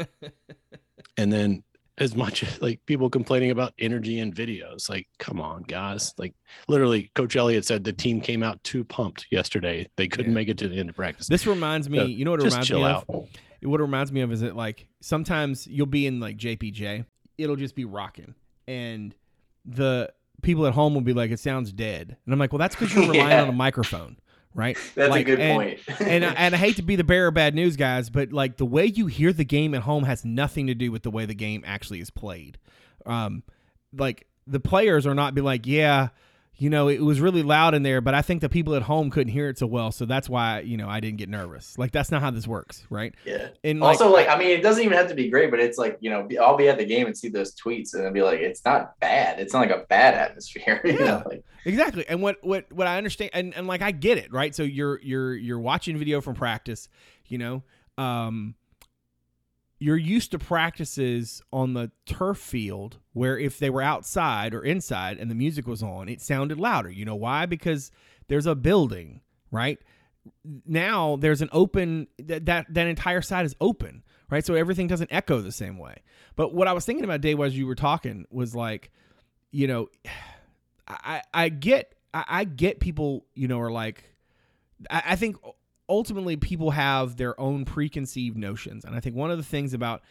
and 1.18 1.32
then 1.32 1.64
as 1.98 2.16
much 2.16 2.43
as 2.43 2.62
like 2.62 2.86
people 2.86 3.10
complaining 3.10 3.52
about 3.52 3.74
energy 3.80 4.20
and 4.20 4.36
videos. 4.36 4.89
Like 4.89 5.08
come 5.18 5.39
on 5.39 5.64
guys. 5.64 6.14
Like 6.18 6.34
literally 6.68 7.10
coach 7.16 7.36
elliott 7.36 7.66
said 7.66 7.84
the 7.84 7.93
team 7.93 8.20
came 8.22 8.43
out 8.43 8.62
too 8.64 8.84
pumped 8.84 9.28
yesterday. 9.32 9.88
They 9.96 10.08
couldn't 10.08 10.32
Yeah. 10.32 10.36
make 10.36 10.50
it 10.50 10.58
to 10.60 10.68
the 10.68 10.78
end 10.78 10.89
of 10.89 10.96
practice. 10.96 11.28
This 11.28 11.48
reminds 11.48 11.89
me, 11.89 11.98
So, 12.00 12.06
you 12.06 12.26
know 12.26 12.32
what 12.32 12.41
it 12.41 12.46
reminds 12.46 12.72
me 12.72 12.84
out. 12.84 13.06
Of? 13.08 13.28
What 13.62 13.80
it 13.80 13.84
reminds 13.84 14.12
me 14.12 14.22
of 14.22 14.32
is 14.32 14.41
that 14.41 14.56
like 14.56 14.88
sometimes 15.02 15.66
you'll 15.68 15.86
be 15.88 16.06
in 16.06 16.20
like 16.20 16.38
JPJ, 16.38 17.06
it'll 17.38 17.56
just 17.56 17.76
be 17.76 17.86
rocking, 17.86 18.36
and 18.68 19.16
the 19.66 20.12
people 20.41 20.68
at 20.68 20.74
home 20.74 20.93
will 20.93 21.02
be 21.02 21.14
like, 21.14 21.32
"It 21.32 21.39
sounds 21.39 21.72
dead," 21.72 22.18
and 22.26 22.34
I'm 22.34 22.38
like, 22.39 22.52
"Well, 22.54 22.60
that's 22.60 22.76
because 22.76 22.93
you're 22.93 23.04
relying 23.12 23.30
Yeah. 23.32 23.41
on 23.43 23.50
a 23.50 23.54
microphone, 23.54 24.18
right?" 24.56 24.76
That's 24.95 25.12
Like, 25.12 25.22
a 25.22 25.24
good 25.26 25.39
and- 25.39 25.56
point. 25.56 25.80
and 26.01 26.26
I, 26.26 26.34
and 26.34 26.56
I 26.56 26.58
hate 26.58 26.78
to 26.78 26.82
be 26.82 26.95
the 26.95 27.03
bearer 27.03 27.28
of 27.28 27.36
bad 27.36 27.53
news, 27.53 27.76
guys, 27.76 28.10
but 28.10 28.32
like 28.34 28.58
the 28.58 28.66
way 28.66 28.86
you 28.86 29.06
hear 29.06 29.32
the 29.32 29.45
game 29.45 29.76
at 29.76 29.84
home 29.84 30.03
has 30.06 30.26
nothing 30.26 30.66
to 30.68 30.74
do 30.74 30.91
with 30.91 31.03
the 31.03 31.12
way 31.12 31.26
the 31.28 31.36
game 31.36 31.64
actually 31.68 31.99
is 31.99 32.10
played. 32.10 32.58
Um, 33.06 33.43
like 33.95 34.26
the 34.47 34.60
players 34.60 35.06
are 35.06 35.14
not 35.16 35.36
be 35.36 35.41
like, 35.41 35.68
yeah, 35.68 36.08
you 36.58 36.70
know, 36.70 36.88
it 36.88 37.01
was 37.01 37.20
really 37.20 37.43
loud 37.43 37.74
in 37.74 37.84
there, 37.84 37.99
but 37.99 38.14
I 38.14 38.22
think 38.22 38.39
the 38.41 38.47
people 38.49 38.76
at 38.76 38.84
home 38.84 39.10
couldn't 39.10 39.34
hear 39.34 39.49
it 39.49 39.58
so 39.58 39.68
well, 39.68 39.91
so 39.91 40.06
that's 40.06 40.30
why 40.30 40.62
you 40.62 40.78
know 40.78 40.88
I 40.88 40.99
didn't 40.99 41.18
get 41.18 41.28
nervous. 41.30 41.78
Like 41.78 41.91
that's 41.91 42.12
not 42.12 42.22
how 42.22 42.32
this 42.32 42.47
works, 42.47 42.86
right? 42.89 43.14
yeah. 43.26 43.49
And 43.64 43.84
also, 43.84 44.10
like, 44.12 44.30
I 44.30 44.38
mean, 44.38 44.49
it 44.51 44.62
doesn't 44.62 44.84
even 44.84 44.97
have 44.97 45.10
to 45.10 45.16
be 45.16 45.30
great, 45.30 45.51
but 45.51 45.60
it's 45.60 45.78
like, 45.78 45.97
you 45.99 46.10
know, 46.10 46.24
be- 46.24 46.38
I'll 46.38 46.56
be 46.58 46.70
at 46.70 46.78
the 46.78 46.86
game 46.86 47.08
and 47.08 47.18
see 47.18 47.28
those 47.30 47.53
tweets 47.56 47.93
and 47.93 48.06
I'll 48.06 48.14
be 48.14 48.22
like, 48.22 48.39
it's 48.39 48.64
not 48.64 48.97
bad. 48.99 49.39
It's 49.39 49.53
not 49.53 49.60
like 49.68 49.72
a 49.72 49.86
bad 49.89 50.14
atmosphere. 50.14 50.80
You 50.86 50.91
Yeah. 50.93 51.06
know, 51.06 51.24
like, 51.26 51.43
Exactly. 51.66 52.06
And 52.08 52.22
what 52.22 52.38
what 52.41 52.72
what 52.72 52.88
I 52.88 52.97
understand 52.97 53.32
and, 53.34 53.53
and 53.56 53.66
like 53.68 53.82
I 53.82 53.91
get 53.91 54.18
it, 54.18 54.32
right? 54.32 54.53
So 54.56 54.64
you're 54.64 54.99
you're 55.01 55.34
you're 55.36 55.60
watching 55.60 55.97
video 55.97 56.22
from 56.22 56.36
practice, 56.36 56.88
you 57.28 57.38
know. 57.38 57.64
Um 57.97 58.56
you're 59.78 59.97
used 59.97 60.32
to 60.32 60.39
practices 60.39 61.41
on 61.51 61.73
the 61.73 61.91
turf 62.05 62.38
field 62.38 62.97
where 63.13 63.38
if 63.38 63.59
they 63.59 63.69
were 63.69 63.82
outside 63.82 64.53
or 64.53 64.63
inside 64.63 65.17
and 65.17 65.30
the 65.30 65.36
music 65.36 65.67
was 65.67 65.84
on, 65.84 66.07
it 66.07 66.21
sounded 66.21 66.59
louder. 66.59 66.89
You 66.89 67.05
know 67.05 67.15
why? 67.15 67.45
Because 67.45 67.91
there's 68.28 68.45
a 68.45 68.55
building, 68.55 69.21
right? 69.51 69.78
Now 70.65 71.17
there's 71.17 71.41
an 71.41 71.49
open 71.51 72.07
that 72.19 72.45
that, 72.45 72.73
that 72.73 72.88
entire 72.88 73.21
side 73.21 73.45
is 73.45 73.55
open, 73.59 74.03
right? 74.30 74.45
So 74.45 74.53
everything 74.53 74.88
doesn't 74.88 75.11
echo 75.11 75.41
the 75.41 75.51
same 75.51 75.78
way. 75.78 76.03
But 76.36 76.53
what 76.53 76.67
I 76.67 76.73
was 76.73 76.86
thinking 76.86 77.03
about 77.03 77.21
Dave 77.21 77.39
as 77.41 77.57
you 77.57 77.67
were 77.67 77.76
talking 77.76 78.26
was 78.32 78.55
like, 78.55 78.91
you 79.51 79.67
know, 79.67 79.89
I, 80.88 81.23
I 81.34 81.49
get 81.49 81.95
I, 82.13 82.26
I 82.28 82.43
get 82.43 82.80
people 82.80 83.26
you 83.34 83.47
know 83.47 83.59
are 83.59 83.71
like 83.71 84.03
I, 84.89 85.03
I 85.07 85.15
think 85.15 85.38
ultimately 85.90 86.36
people 86.38 86.72
have 86.72 87.18
their 87.18 87.40
own 87.40 87.66
preconceived 87.66 88.38
notions. 88.38 88.86
And 88.86 88.96
I 88.96 89.00
think 89.00 89.16
one 89.16 89.32
of 89.32 89.38
the 89.38 89.44
things 89.44 89.74
about 89.74 90.02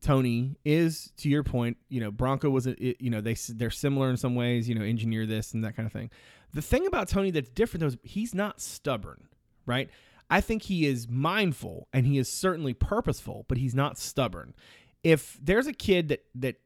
Tony 0.00 0.56
is 0.64 1.12
to 1.16 1.28
your 1.28 1.42
point 1.42 1.76
you 1.88 2.00
know 2.00 2.10
Bronco 2.12 2.48
was 2.50 2.66
a, 2.68 2.70
it- 2.82 3.00
you 3.00 3.10
know 3.10 3.20
they 3.20 3.34
they're 3.50 3.70
similar 3.70 4.10
in 4.10 4.16
some 4.16 4.34
ways 4.36 4.68
you 4.68 4.74
know 4.74 4.84
engineer 4.84 5.26
this 5.26 5.54
and 5.54 5.64
that 5.64 5.74
kind 5.76 5.86
of 5.86 5.92
thing. 5.92 6.10
The 6.54 6.62
thing 6.62 6.86
about 6.86 7.08
Tony 7.08 7.30
that's 7.30 7.50
different 7.50 7.80
though 7.80 7.86
is 7.88 7.96
he's 8.02 8.34
not 8.34 8.60
stubborn 8.60 9.28
right? 9.66 9.90
I 10.30 10.40
think 10.40 10.62
he 10.62 10.86
is 10.86 11.08
mindful 11.08 11.88
and 11.92 12.06
he 12.06 12.16
is 12.18 12.30
certainly 12.30 12.74
purposeful 12.74 13.44
but 13.48 13.58
he's 13.58 13.74
not 13.74 13.98
stubborn. 13.98 14.54
If 15.02 15.38
there's 15.42 15.66
a 15.66 15.72
kid 15.72 16.08
that 16.08 16.24
that 16.36 16.56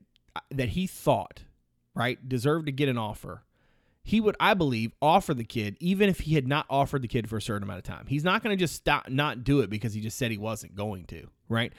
that 0.51 0.71
he 0.71 0.87
thought 0.87 1.45
right, 1.95 2.27
deserved 2.29 2.65
to 2.67 2.73
get 2.73 2.89
an 2.89 2.97
offer, 2.97 3.45
he 4.05 4.21
would, 4.21 4.37
I 4.41 4.55
believe, 4.55 4.93
offer 5.01 5.33
the 5.33 5.45
kid 5.45 5.77
even 5.81 6.09
if 6.09 6.21
he 6.21 6.35
had 6.35 6.49
not 6.49 6.67
offered 6.69 7.03
the 7.03 7.09
kid 7.09 7.29
for 7.29 7.37
a 7.37 7.43
certain 7.43 7.63
amount 7.63 7.79
of 7.79 7.85
time. 7.85 8.07
He's 8.09 8.25
not 8.25 8.43
going 8.43 8.57
to 8.57 8.61
just 8.61 8.75
stop, 8.75 9.09
not 9.09 9.45
do 9.45 9.61
it 9.61 9.71
because 9.71 9.95
he 9.95 10.01
just 10.01 10.19
said 10.19 10.31
he 10.31 10.39
wasn't 10.39 10.75
going 10.75 11.05
to, 11.07 11.29
right? 11.49 11.73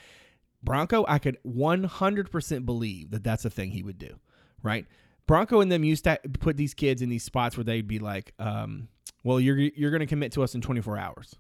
Bronco, 0.64 1.04
I 1.08 1.20
could 1.20 1.38
100% 1.46 2.66
believe 2.66 3.12
that 3.12 3.24
that's 3.24 3.44
a 3.44 3.50
thing 3.50 3.72
he 3.72 3.84
would 3.84 3.98
do, 4.00 4.20
right? 4.62 4.86
Bronco 5.28 5.62
and 5.62 5.72
them 5.72 5.84
used 5.84 6.06
to 6.06 6.20
put 6.40 6.58
these 6.58 6.74
kids 6.74 7.02
in 7.02 7.10
these 7.10 7.24
spots 7.24 7.58
where 7.58 7.64
they'd 7.64 7.88
be 7.88 8.00
like, 8.00 8.34
um, 8.40 8.88
well, 9.24 9.40
you're 9.40 9.58
you're 9.58 9.92
going 9.92 10.02
to 10.02 10.06
commit 10.06 10.34
to 10.34 10.44
us 10.44 10.56
in 10.56 10.62
24 10.62 10.98
hours, 10.98 11.36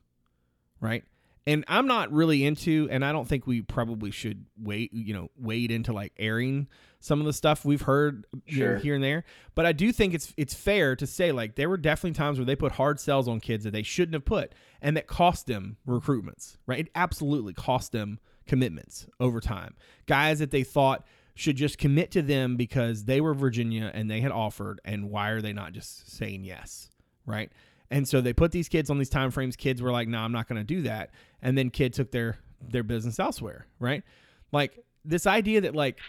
right? 0.79 1.03
And 1.45 1.65
I'm 1.67 1.87
not 1.87 2.11
really 2.11 2.45
into, 2.45 2.87
and 2.89 3.03
I 3.03 3.11
don't 3.11 3.27
think 3.27 3.45
we 3.45 3.61
probably 3.61 4.11
should 4.11 4.45
wait, 4.57 4.93
you 4.93 5.13
know, 5.13 5.29
wade 5.37 5.71
into 5.71 5.91
like 5.91 6.13
airing 6.17 6.67
some 7.01 7.19
of 7.19 7.25
the 7.25 7.33
stuff 7.33 7.65
we've 7.65 7.81
heard 7.81 8.25
you 8.45 8.65
know, 8.65 8.77
here 8.77 8.95
and 8.95 9.03
there. 9.03 9.25
But 9.55 9.65
I 9.65 9.73
do 9.73 9.91
think 9.91 10.13
it's 10.13 10.33
it's 10.37 10.53
fair 10.53 10.95
to 10.95 11.05
say 11.05 11.33
like 11.33 11.55
there 11.55 11.67
were 11.67 11.75
definitely 11.77 12.15
times 12.15 12.39
where 12.39 12.45
they 12.45 12.55
put 12.55 12.71
hard 12.71 12.97
sells 12.97 13.27
on 13.27 13.41
kids 13.41 13.65
that 13.65 13.71
they 13.71 13.83
shouldn't 13.83 14.13
have 14.13 14.23
put, 14.23 14.53
and 14.81 14.95
that 14.95 15.07
cost 15.07 15.45
them 15.45 15.75
recruitments, 15.85 16.55
right? 16.65 16.79
It 16.79 16.89
absolutely 16.95 17.53
cost 17.53 17.91
them 17.91 18.19
commitments 18.47 19.05
over 19.19 19.41
time. 19.41 19.75
Guys 20.05 20.39
that 20.39 20.51
they 20.51 20.63
thought 20.63 21.05
should 21.35 21.57
just 21.57 21.77
commit 21.77 22.11
to 22.11 22.21
them 22.21 22.55
because 22.55 23.03
they 23.05 23.19
were 23.19 23.33
Virginia 23.33 23.91
and 23.93 24.09
they 24.09 24.21
had 24.21 24.31
offered, 24.31 24.79
and 24.85 25.09
why 25.09 25.29
are 25.29 25.41
they 25.41 25.51
not 25.51 25.73
just 25.73 26.09
saying 26.15 26.45
yes, 26.45 26.89
right? 27.25 27.51
And 27.91 28.07
so 28.07 28.21
they 28.21 28.33
put 28.33 28.51
these 28.51 28.69
kids 28.69 28.89
on 28.89 28.97
these 28.97 29.09
time 29.09 29.31
frames. 29.31 29.55
Kids 29.55 29.81
were 29.81 29.91
like, 29.91 30.07
"No, 30.07 30.19
I'm 30.19 30.31
not 30.31 30.47
going 30.47 30.59
to 30.59 30.63
do 30.63 30.83
that," 30.83 31.11
and 31.41 31.57
then 31.57 31.69
kids 31.69 31.97
took 31.97 32.11
their 32.11 32.37
their 32.61 32.83
business 32.83 33.19
elsewhere, 33.19 33.67
right? 33.79 34.03
Like 34.51 34.79
this 35.05 35.27
idea 35.27 35.61
that 35.61 35.75
like 35.75 35.99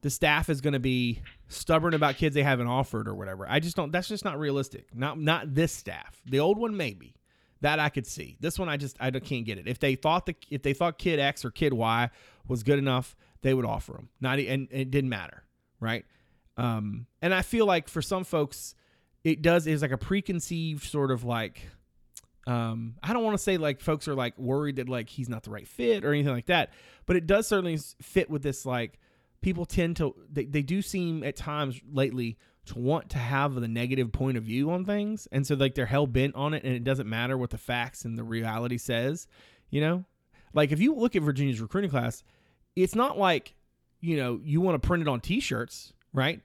the 0.00 0.10
staff 0.10 0.48
is 0.48 0.60
going 0.60 0.72
to 0.72 0.80
be 0.80 1.22
stubborn 1.48 1.94
about 1.94 2.16
kids 2.16 2.34
they 2.34 2.42
haven't 2.42 2.66
offered 2.66 3.08
or 3.08 3.14
whatever. 3.14 3.46
I 3.48 3.60
just 3.60 3.76
don't. 3.76 3.92
That's 3.92 4.08
just 4.08 4.24
not 4.24 4.38
realistic. 4.38 4.94
Not 4.94 5.20
not 5.20 5.54
this 5.54 5.72
staff. 5.72 6.20
The 6.26 6.40
old 6.40 6.58
one 6.58 6.76
maybe 6.76 7.14
that 7.60 7.78
I 7.78 7.88
could 7.88 8.06
see. 8.06 8.36
This 8.40 8.58
one 8.58 8.68
I 8.68 8.76
just 8.76 8.96
I 9.00 9.10
can't 9.10 9.44
get 9.44 9.58
it. 9.58 9.66
If 9.66 9.78
they 9.78 9.94
thought 9.94 10.26
the 10.26 10.36
if 10.50 10.62
they 10.62 10.72
thought 10.72 10.98
kid 10.98 11.18
X 11.18 11.44
or 11.44 11.50
kid 11.50 11.72
Y 11.72 12.10
was 12.46 12.62
good 12.62 12.78
enough, 12.78 13.16
they 13.42 13.54
would 13.54 13.64
offer 13.64 13.92
them. 13.92 14.08
Not 14.20 14.38
and, 14.38 14.68
and 14.70 14.80
it 14.80 14.90
didn't 14.90 15.10
matter, 15.10 15.44
right? 15.80 16.04
Um, 16.56 17.06
and 17.22 17.32
I 17.32 17.42
feel 17.42 17.66
like 17.66 17.88
for 17.88 18.02
some 18.02 18.24
folks, 18.24 18.74
it 19.24 19.42
does 19.42 19.66
is 19.66 19.82
like 19.82 19.90
a 19.90 19.98
preconceived 19.98 20.84
sort 20.84 21.10
of 21.10 21.24
like. 21.24 21.68
Um, 22.46 22.94
I 23.02 23.12
don't 23.12 23.24
want 23.24 23.36
to 23.36 23.42
say 23.42 23.58
like 23.58 23.82
folks 23.82 24.08
are 24.08 24.14
like 24.14 24.38
worried 24.38 24.76
that 24.76 24.88
like 24.88 25.10
he's 25.10 25.28
not 25.28 25.42
the 25.42 25.50
right 25.50 25.68
fit 25.68 26.02
or 26.02 26.14
anything 26.14 26.32
like 26.32 26.46
that, 26.46 26.72
but 27.04 27.14
it 27.14 27.26
does 27.26 27.46
certainly 27.46 27.78
fit 28.00 28.30
with 28.30 28.42
this 28.42 28.64
like 28.64 28.98
people 29.40 29.64
tend 29.64 29.96
to 29.96 30.14
they, 30.30 30.44
they 30.44 30.62
do 30.62 30.82
seem 30.82 31.22
at 31.22 31.36
times 31.36 31.80
lately 31.92 32.36
to 32.66 32.78
want 32.78 33.10
to 33.10 33.18
have 33.18 33.54
the 33.54 33.68
negative 33.68 34.12
point 34.12 34.36
of 34.36 34.44
view 34.44 34.70
on 34.70 34.84
things 34.84 35.28
and 35.32 35.46
so 35.46 35.54
like 35.54 35.74
they're 35.74 35.86
hell 35.86 36.06
bent 36.06 36.34
on 36.34 36.54
it 36.54 36.64
and 36.64 36.74
it 36.74 36.84
doesn't 36.84 37.08
matter 37.08 37.38
what 37.38 37.50
the 37.50 37.58
facts 37.58 38.04
and 38.04 38.18
the 38.18 38.24
reality 38.24 38.76
says 38.78 39.26
you 39.70 39.80
know 39.80 40.04
like 40.54 40.72
if 40.72 40.80
you 40.80 40.94
look 40.94 41.16
at 41.16 41.22
virginia's 41.22 41.60
recruiting 41.60 41.90
class 41.90 42.22
it's 42.76 42.94
not 42.94 43.18
like 43.18 43.54
you 44.00 44.16
know 44.16 44.40
you 44.42 44.60
want 44.60 44.80
to 44.80 44.86
print 44.86 45.02
it 45.02 45.08
on 45.08 45.20
t-shirts 45.20 45.92
right 46.12 46.42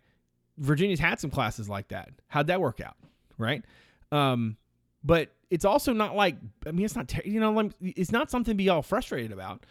virginia's 0.57 0.99
had 0.99 1.19
some 1.19 1.29
classes 1.29 1.67
like 1.69 1.89
that. 1.89 2.09
How'd 2.27 2.47
that 2.47 2.61
work 2.61 2.79
out 2.81 2.95
right? 3.37 3.63
Um 4.11 4.57
but 5.03 5.29
it's 5.49 5.65
also 5.65 5.93
not 5.93 6.15
like 6.15 6.37
i 6.65 6.71
mean 6.71 6.85
it's 6.85 6.95
not 6.95 7.07
ter- 7.07 7.21
you 7.25 7.39
know 7.39 7.69
it's 7.81 8.11
not 8.11 8.31
something 8.31 8.53
to 8.53 8.57
be 8.57 8.69
all 8.69 8.81
frustrated 8.81 9.31
about. 9.31 9.65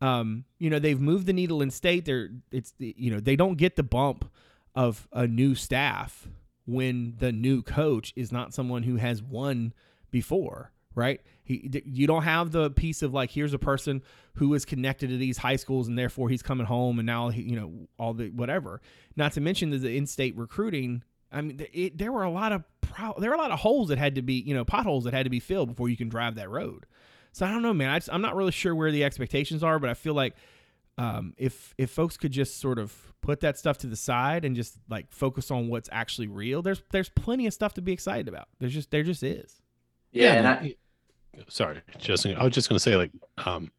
Um, 0.00 0.44
you 0.58 0.68
know, 0.68 0.78
they've 0.78 1.00
moved 1.00 1.26
the 1.26 1.32
needle 1.32 1.62
in 1.62 1.70
state. 1.70 2.04
They're 2.04 2.28
it's 2.52 2.74
you 2.78 3.10
know 3.10 3.20
they 3.20 3.36
don't 3.36 3.56
get 3.56 3.76
the 3.76 3.82
bump 3.82 4.30
of 4.74 5.08
a 5.12 5.26
new 5.26 5.54
staff 5.54 6.28
when 6.66 7.14
the 7.18 7.32
new 7.32 7.62
coach 7.62 8.12
is 8.16 8.30
not 8.30 8.52
someone 8.52 8.82
who 8.82 8.96
has 8.96 9.22
won 9.22 9.72
before, 10.10 10.72
right? 10.96 11.20
He 11.44 11.70
you 11.84 12.08
don't 12.08 12.24
have 12.24 12.50
the 12.50 12.72
piece 12.72 13.02
of 13.02 13.14
like 13.14 13.30
here's 13.30 13.54
a 13.54 13.58
person 13.58 14.02
who 14.34 14.52
is 14.54 14.64
connected 14.64 15.10
to 15.10 15.16
these 15.16 15.38
high 15.38 15.54
schools 15.54 15.86
and 15.86 15.96
therefore 15.96 16.28
he's 16.28 16.42
coming 16.42 16.66
home 16.66 16.98
and 16.98 17.06
now 17.06 17.28
he, 17.28 17.42
you 17.42 17.54
know 17.54 17.72
all 17.98 18.14
the 18.14 18.30
whatever. 18.30 18.80
Not 19.14 19.32
to 19.34 19.40
mention 19.40 19.70
that 19.70 19.78
the 19.78 19.96
in-state 19.96 20.36
recruiting. 20.36 21.04
I 21.30 21.42
mean, 21.42 21.64
it, 21.72 21.98
there 21.98 22.10
were 22.10 22.24
a 22.24 22.30
lot 22.30 22.50
of 22.50 22.64
pro- 22.80 23.14
there 23.20 23.30
were 23.30 23.36
a 23.36 23.38
lot 23.38 23.52
of 23.52 23.60
holes 23.60 23.88
that 23.90 23.98
had 23.98 24.16
to 24.16 24.22
be 24.22 24.34
you 24.34 24.54
know 24.54 24.64
potholes 24.64 25.04
that 25.04 25.14
had 25.14 25.22
to 25.24 25.30
be 25.30 25.38
filled 25.40 25.68
before 25.68 25.88
you 25.88 25.96
can 25.96 26.08
drive 26.08 26.34
that 26.34 26.50
road. 26.50 26.86
So 27.32 27.46
I 27.46 27.50
don't 27.52 27.62
know, 27.62 27.74
man. 27.74 27.90
I 27.90 27.98
just, 27.98 28.08
I'm 28.10 28.22
not 28.22 28.34
really 28.34 28.50
sure 28.50 28.74
where 28.74 28.90
the 28.90 29.04
expectations 29.04 29.62
are, 29.62 29.78
but 29.78 29.90
I 29.90 29.94
feel 29.94 30.14
like 30.14 30.34
um, 30.98 31.34
if 31.36 31.74
if 31.76 31.90
folks 31.90 32.16
could 32.16 32.32
just 32.32 32.58
sort 32.58 32.78
of 32.78 33.12
put 33.20 33.40
that 33.40 33.58
stuff 33.58 33.76
to 33.78 33.86
the 33.86 33.96
side 33.96 34.44
and 34.44 34.56
just 34.56 34.78
like 34.88 35.12
focus 35.12 35.50
on 35.50 35.68
what's 35.68 35.88
actually 35.92 36.28
real, 36.28 36.62
there's 36.62 36.82
there's 36.90 37.10
plenty 37.10 37.46
of 37.46 37.52
stuff 37.52 37.74
to 37.74 37.82
be 37.82 37.92
excited 37.92 38.28
about. 38.28 38.48
There's 38.58 38.72
just 38.72 38.90
there 38.90 39.02
just 39.02 39.22
is. 39.22 39.60
Yeah, 40.12 40.32
and 40.32 40.44
man, 40.44 40.56
I, 40.56 40.62
y- 40.62 40.74
sorry, 41.48 41.80
Justin. 41.98 42.36
I 42.36 42.44
was 42.44 42.54
just 42.54 42.68
going 42.68 42.76
to 42.76 42.82
say, 42.82 42.96
like, 42.96 43.12
um, 43.44 43.70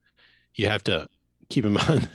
you 0.56 0.68
have 0.68 0.84
to 0.86 1.08
keep 1.50 1.66
in 1.66 1.74
mind, 1.88 2.10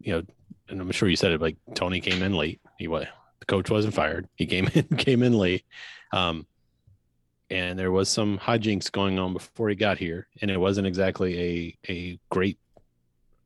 you 0.00 0.12
know, 0.12 0.22
and 0.68 0.80
I'm 0.80 0.90
sure 0.90 1.08
you 1.08 1.16
said 1.16 1.32
it. 1.32 1.40
Like 1.40 1.56
Tony 1.74 2.00
came 2.00 2.22
in 2.22 2.34
late. 2.34 2.60
He 2.78 2.88
was 2.88 3.06
the 3.40 3.46
coach 3.46 3.70
wasn't 3.70 3.94
fired. 3.94 4.28
He 4.36 4.46
came 4.46 4.68
in 4.74 4.84
came 4.96 5.22
in 5.22 5.32
late, 5.34 5.64
um, 6.12 6.46
and 7.50 7.78
there 7.78 7.92
was 7.92 8.08
some 8.08 8.38
hijinks 8.38 8.90
going 8.90 9.18
on 9.18 9.32
before 9.32 9.68
he 9.68 9.74
got 9.74 9.98
here, 9.98 10.26
and 10.40 10.50
it 10.50 10.58
wasn't 10.58 10.86
exactly 10.86 11.38
a 11.40 11.92
a 11.92 12.18
great 12.30 12.58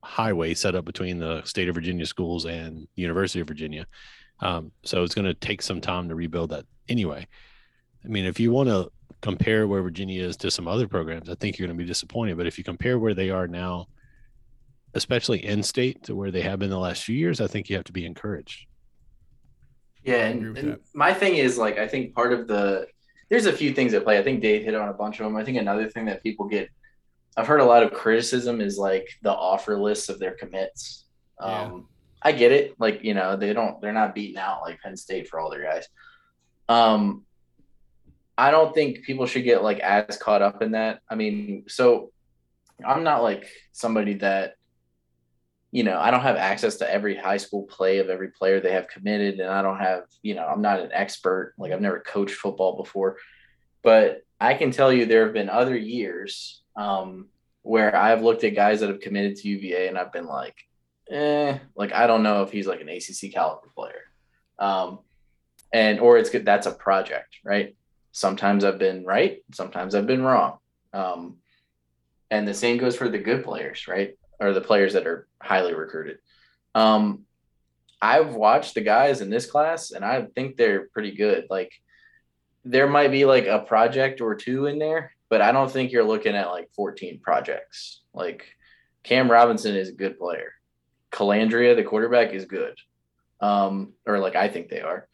highway 0.03 0.55
set 0.55 0.75
up 0.75 0.85
between 0.85 1.19
the 1.19 1.43
state 1.45 1.69
of 1.69 1.75
Virginia 1.75 2.07
schools 2.07 2.47
and 2.47 2.87
University 2.95 3.41
of 3.41 3.49
Virginia. 3.49 3.87
Um, 4.41 4.71
so 4.85 5.03
it's 5.03 5.15
going 5.15 5.27
to 5.27 5.35
take 5.35 5.61
some 5.61 5.81
time 5.81 6.09
to 6.09 6.15
rebuild 6.15 6.51
that 6.51 6.65
anyway. 6.89 7.27
I 8.05 8.09
mean, 8.09 8.25
if 8.25 8.39
you 8.39 8.53
want 8.53 8.69
to 8.69 8.93
compare 9.21 9.67
where 9.67 9.83
Virginia 9.83 10.23
is 10.25 10.37
to 10.39 10.51
some 10.51 10.69
other 10.69 10.87
programs, 10.87 11.29
I 11.29 11.35
think 11.35 11.59
you're 11.59 11.67
going 11.67 11.77
to 11.77 11.83
be 11.83 11.89
disappointed. 11.89 12.37
But 12.37 12.47
if 12.47 12.59
you 12.59 12.65
compare 12.65 12.99
where 12.99 13.15
they 13.15 13.31
are 13.31 13.49
now, 13.49 13.87
especially 14.95 15.45
in 15.45 15.63
state 15.63 16.05
to 16.05 16.15
where 16.15 16.31
they 16.31 16.43
have 16.43 16.59
been 16.59 16.71
the 16.71 16.79
last 16.79 17.05
few 17.05 17.17
years, 17.17 17.41
I 17.41 17.47
think 17.47 17.69
you 17.69 17.77
have 17.77 17.85
to 17.85 17.93
be 17.93 18.07
encouraged. 18.07 18.67
Yeah, 20.05 20.27
and, 20.27 20.57
and 20.57 20.79
my 20.95 21.13
thing 21.13 21.37
is 21.37 21.59
like 21.59 21.79
I 21.79 21.87
think 21.87 22.15
part 22.15 22.33
of 22.33 22.47
the 22.47 22.87
there's 23.29 23.47
a 23.47 23.53
few 23.53 23.75
things 23.75 23.93
at 23.93 24.05
play. 24.05 24.19
I 24.19 24.23
think 24.23 24.41
Dave 24.41 24.65
hit 24.65 24.75
on 24.75 24.89
a 24.89 24.95
bunch 24.95 25.21
of 25.21 25.25
them. 25.25 25.37
I 25.37 25.45
think 25.45 25.59
another 25.59 25.89
thing 25.89 26.07
that 26.07 26.23
people 26.23 26.47
get 26.47 26.71
I've 27.37 27.47
heard 27.47 27.61
a 27.61 27.65
lot 27.65 27.83
of 27.83 27.93
criticism 27.93 28.61
is 28.61 28.79
like 28.79 29.07
the 29.23 29.33
offer 29.33 29.79
lists 29.79 30.09
of 30.09 30.19
their 30.19 30.33
commits. 30.33 31.05
Yeah. 31.41 31.63
Um 31.63 31.89
I 32.23 32.33
get 32.33 32.51
it. 32.51 32.75
Like, 32.81 33.05
you 33.05 33.15
know, 33.15 33.37
they 33.37 33.53
don't 33.53 33.81
they're 33.81 33.93
not 33.93 34.15
beating 34.15 34.39
out 34.39 34.63
like 34.63 34.81
Penn 34.81 34.97
State 34.97 35.29
for 35.29 35.39
all 35.39 35.51
their 35.51 35.63
guys. 35.63 35.87
Um 36.69 37.27
I 38.39 38.53
don't 38.53 38.73
think 38.73 39.03
people 39.03 39.27
should 39.27 39.45
get 39.45 39.65
like 39.65 39.81
as 39.81 40.17
caught 40.17 40.43
up 40.43 40.63
in 40.63 40.71
that. 40.73 41.01
I 41.11 41.17
mean, 41.17 41.65
so 41.67 42.13
I'm 42.87 43.03
not 43.03 43.23
like 43.23 43.49
somebody 43.73 44.15
that 44.15 44.55
you 45.71 45.83
know, 45.83 45.99
I 45.99 46.11
don't 46.11 46.23
have 46.23 46.37
access 46.37 46.77
to 46.77 46.91
every 46.91 47.15
high 47.15 47.37
school 47.37 47.65
play 47.65 47.99
of 47.99 48.09
every 48.09 48.29
player 48.29 48.59
they 48.61 48.73
have 48.73 48.89
committed, 48.89 49.39
and 49.39 49.51
I 49.51 49.61
don't 49.61 49.79
have, 49.79 50.05
you 50.23 50.35
know, 50.35 50.47
I'm 50.47 50.63
not 50.63 50.81
an 50.81 50.91
expert. 50.93 51.55
Like 51.59 51.73
I've 51.73 51.81
never 51.83 52.01
coached 52.01 52.37
football 52.37 52.77
before, 52.77 53.19
but 53.83 54.23
I 54.41 54.55
can 54.55 54.71
tell 54.71 54.93
you 54.93 55.05
there 55.05 55.25
have 55.25 55.35
been 55.35 55.51
other 55.51 55.77
years 55.77 56.63
um, 56.75 57.29
where 57.63 57.95
I've 57.95 58.23
looked 58.23 58.45
at 58.45 58.55
guys 58.55 58.81
that 58.81 58.89
have 58.89 59.01
committed 59.01 59.37
to 59.37 59.49
UVA, 59.49 59.89
and 59.89 59.99
I've 59.99 60.13
been 60.13 60.27
like, 60.27 60.57
eh, 61.11 61.59
like 61.75 61.93
I 61.93 62.07
don't 62.07 62.23
know 62.23 62.45
if 62.45 62.51
he's 62.51 62.67
like 62.67 62.81
an 62.81 62.89
ACC 62.89 63.33
caliber 63.33 63.69
player, 63.75 64.05
um, 64.59 65.01
and 65.71 66.01
or 66.01 66.17
it's 66.17 66.31
good. 66.31 66.47
That's 66.47 66.67
a 66.67 66.73
project, 66.73 67.37
right? 67.45 67.77
Sometimes 68.19 68.65
I've 68.65 68.79
been 68.79 69.05
right, 69.05 69.43
sometimes 69.53 69.95
I've 69.95 70.07
been 70.07 70.23
wrong, 70.23 70.59
um, 70.93 71.37
and 72.31 72.47
the 72.47 72.55
same 72.55 72.79
goes 72.79 72.97
for 72.97 73.09
the 73.09 73.19
good 73.19 73.45
players, 73.45 73.87
right? 73.89 74.15
or 74.41 74.53
the 74.53 74.61
players 74.61 74.93
that 74.93 75.07
are 75.07 75.27
highly 75.43 75.75
recruited. 75.75 76.19
Um, 76.75 77.25
I've 78.01 78.35
watched 78.35 78.75
the 78.75 78.81
guys 78.81 79.21
in 79.21 79.31
this 79.31 79.47
class, 79.47 79.91
and 79.91 80.05
I 80.05 80.27
think 80.35 80.57
they're 80.57 80.89
pretty 80.89 81.13
good. 81.13 81.47
Like, 81.51 81.73
there 82.65 82.87
might 82.87 83.11
be 83.11 83.25
like 83.25 83.47
a 83.47 83.61
project 83.61 84.21
or 84.21 84.35
two 84.37 84.67
in 84.67 84.79
there, 84.79 85.13
but 85.29 85.43
I 85.43 85.53
don't 85.53 85.71
think 85.71 85.91
you're 85.91 86.05
looking 86.05 86.37
at 86.37 86.51
like 86.51 86.71
14 86.75 87.21
projects. 87.21 88.03
Like, 88.15 88.47
Cam 89.03 89.31
Robinson 89.31 89.75
is 89.75 89.89
a 89.89 89.95
good 89.95 90.19
player. 90.19 90.53
Colandrea, 91.11 91.75
the 91.75 91.83
quarterback, 91.83 92.33
is 92.33 92.45
good. 92.45 92.77
Um, 93.41 93.95
or 94.07 94.19
like 94.19 94.37
I 94.37 94.49
think 94.49 94.69
they 94.69 94.81
are. 94.81 95.09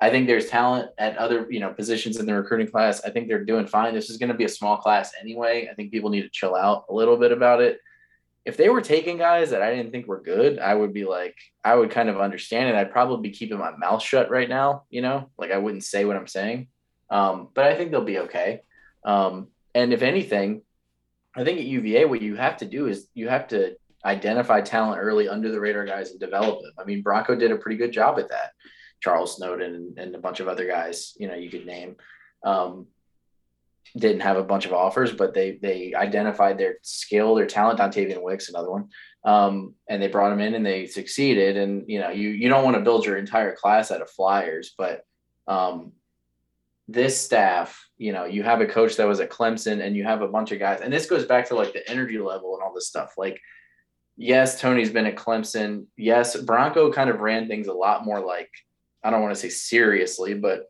I 0.00 0.10
think 0.10 0.26
there's 0.26 0.48
talent 0.48 0.90
at 0.98 1.16
other, 1.16 1.46
you 1.50 1.60
know, 1.60 1.72
positions 1.72 2.18
in 2.18 2.26
the 2.26 2.34
recruiting 2.34 2.68
class. 2.68 3.02
I 3.04 3.10
think 3.10 3.28
they're 3.28 3.44
doing 3.44 3.66
fine. 3.66 3.94
This 3.94 4.10
is 4.10 4.18
going 4.18 4.28
to 4.28 4.34
be 4.34 4.44
a 4.44 4.48
small 4.48 4.76
class 4.76 5.12
anyway. 5.20 5.68
I 5.70 5.74
think 5.74 5.90
people 5.90 6.10
need 6.10 6.22
to 6.22 6.28
chill 6.28 6.54
out 6.54 6.84
a 6.90 6.94
little 6.94 7.16
bit 7.16 7.32
about 7.32 7.62
it 7.62 7.80
if 8.46 8.56
they 8.56 8.68
were 8.68 8.80
taking 8.80 9.18
guys 9.18 9.50
that 9.50 9.60
I 9.60 9.74
didn't 9.74 9.90
think 9.90 10.06
were 10.06 10.20
good, 10.20 10.60
I 10.60 10.72
would 10.72 10.94
be 10.94 11.04
like, 11.04 11.34
I 11.64 11.74
would 11.74 11.90
kind 11.90 12.08
of 12.08 12.20
understand 12.20 12.68
it. 12.68 12.76
I'd 12.76 12.92
probably 12.92 13.28
be 13.28 13.36
keeping 13.36 13.58
my 13.58 13.76
mouth 13.76 14.00
shut 14.00 14.30
right 14.30 14.48
now, 14.48 14.84
you 14.88 15.02
know, 15.02 15.28
like 15.36 15.50
I 15.50 15.58
wouldn't 15.58 15.82
say 15.82 16.04
what 16.04 16.16
I'm 16.16 16.28
saying. 16.28 16.68
Um, 17.10 17.48
but 17.54 17.66
I 17.66 17.74
think 17.74 17.90
they'll 17.90 18.04
be 18.04 18.20
okay. 18.20 18.62
Um, 19.04 19.48
and 19.74 19.92
if 19.92 20.02
anything, 20.02 20.62
I 21.34 21.42
think 21.42 21.58
at 21.58 21.66
UVA, 21.66 22.04
what 22.04 22.22
you 22.22 22.36
have 22.36 22.58
to 22.58 22.66
do 22.66 22.86
is 22.86 23.08
you 23.14 23.28
have 23.28 23.48
to 23.48 23.76
identify 24.04 24.60
talent 24.60 25.00
early 25.00 25.28
under 25.28 25.50
the 25.50 25.60
radar 25.60 25.84
guys 25.84 26.12
and 26.12 26.20
develop 26.20 26.60
them. 26.60 26.72
I 26.78 26.84
mean, 26.84 27.02
Bronco 27.02 27.34
did 27.34 27.50
a 27.50 27.56
pretty 27.56 27.76
good 27.76 27.92
job 27.92 28.20
at 28.20 28.28
that. 28.28 28.52
Charles 29.00 29.36
Snowden 29.36 29.94
and, 29.96 30.14
a 30.14 30.18
bunch 30.18 30.40
of 30.40 30.48
other 30.48 30.66
guys, 30.66 31.14
you 31.18 31.28
know, 31.28 31.34
you 31.34 31.50
could 31.50 31.66
name. 31.66 31.96
Um, 32.44 32.86
didn't 33.96 34.20
have 34.20 34.36
a 34.36 34.44
bunch 34.44 34.66
of 34.66 34.72
offers, 34.72 35.12
but 35.12 35.32
they 35.32 35.58
they 35.62 35.94
identified 35.94 36.58
their 36.58 36.76
skill, 36.82 37.34
their 37.34 37.46
talent. 37.46 37.78
Dontayvion 37.78 38.22
Wicks, 38.22 38.48
another 38.48 38.70
one, 38.70 38.88
um, 39.24 39.74
and 39.88 40.02
they 40.02 40.08
brought 40.08 40.32
him 40.32 40.40
in 40.40 40.54
and 40.54 40.66
they 40.66 40.86
succeeded. 40.86 41.56
And 41.56 41.84
you 41.86 42.00
know, 42.00 42.10
you 42.10 42.30
you 42.30 42.48
don't 42.48 42.64
want 42.64 42.76
to 42.76 42.82
build 42.82 43.06
your 43.06 43.16
entire 43.16 43.54
class 43.54 43.90
out 43.90 44.02
of 44.02 44.10
flyers, 44.10 44.74
but 44.76 45.04
um, 45.46 45.92
this 46.88 47.20
staff, 47.20 47.88
you 47.96 48.12
know, 48.12 48.24
you 48.24 48.42
have 48.42 48.60
a 48.60 48.66
coach 48.66 48.96
that 48.96 49.08
was 49.08 49.20
at 49.20 49.30
Clemson, 49.30 49.84
and 49.84 49.96
you 49.96 50.04
have 50.04 50.22
a 50.22 50.28
bunch 50.28 50.52
of 50.52 50.58
guys, 50.58 50.80
and 50.80 50.92
this 50.92 51.06
goes 51.06 51.24
back 51.24 51.48
to 51.48 51.54
like 51.54 51.72
the 51.72 51.88
energy 51.88 52.18
level 52.18 52.54
and 52.54 52.62
all 52.62 52.74
this 52.74 52.88
stuff. 52.88 53.14
Like, 53.16 53.40
yes, 54.16 54.60
Tony's 54.60 54.90
been 54.90 55.06
at 55.06 55.16
Clemson. 55.16 55.86
Yes, 55.96 56.36
Bronco 56.36 56.92
kind 56.92 57.10
of 57.10 57.20
ran 57.20 57.48
things 57.48 57.68
a 57.68 57.72
lot 57.72 58.04
more 58.04 58.20
like 58.20 58.50
I 59.02 59.10
don't 59.10 59.22
want 59.22 59.34
to 59.34 59.40
say 59.40 59.48
seriously, 59.48 60.34
but 60.34 60.64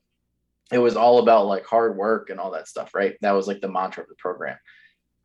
it 0.72 0.78
was 0.78 0.96
all 0.96 1.18
about 1.18 1.46
like 1.46 1.64
hard 1.66 1.96
work 1.96 2.30
and 2.30 2.40
all 2.40 2.50
that 2.52 2.68
stuff, 2.68 2.94
right? 2.94 3.16
That 3.20 3.32
was 3.32 3.46
like 3.46 3.60
the 3.60 3.68
mantra 3.68 4.02
of 4.02 4.08
the 4.08 4.16
program. 4.16 4.56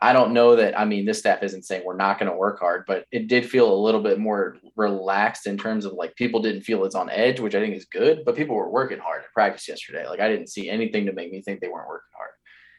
I 0.03 0.13
don't 0.13 0.33
know 0.33 0.55
that. 0.55 0.79
I 0.79 0.85
mean, 0.85 1.05
this 1.05 1.19
staff 1.19 1.43
isn't 1.43 1.63
saying 1.63 1.83
we're 1.85 1.95
not 1.95 2.17
going 2.17 2.31
to 2.31 2.37
work 2.37 2.59
hard, 2.59 2.85
but 2.87 3.05
it 3.11 3.27
did 3.27 3.47
feel 3.47 3.71
a 3.71 3.83
little 3.83 4.01
bit 4.01 4.17
more 4.17 4.57
relaxed 4.75 5.45
in 5.45 5.59
terms 5.59 5.85
of 5.85 5.93
like 5.93 6.15
people 6.15 6.41
didn't 6.41 6.61
feel 6.61 6.83
it's 6.85 6.95
on 6.95 7.09
edge, 7.11 7.39
which 7.39 7.53
I 7.53 7.59
think 7.59 7.75
is 7.75 7.85
good, 7.85 8.23
but 8.25 8.35
people 8.35 8.55
were 8.55 8.69
working 8.69 8.97
hard 8.97 9.23
at 9.23 9.31
practice 9.31 9.67
yesterday. 9.67 10.07
Like 10.07 10.19
I 10.19 10.27
didn't 10.27 10.49
see 10.49 10.69
anything 10.69 11.05
to 11.05 11.13
make 11.13 11.31
me 11.31 11.43
think 11.43 11.59
they 11.59 11.67
weren't 11.67 11.87
working 11.87 12.09
hard. 12.15 12.31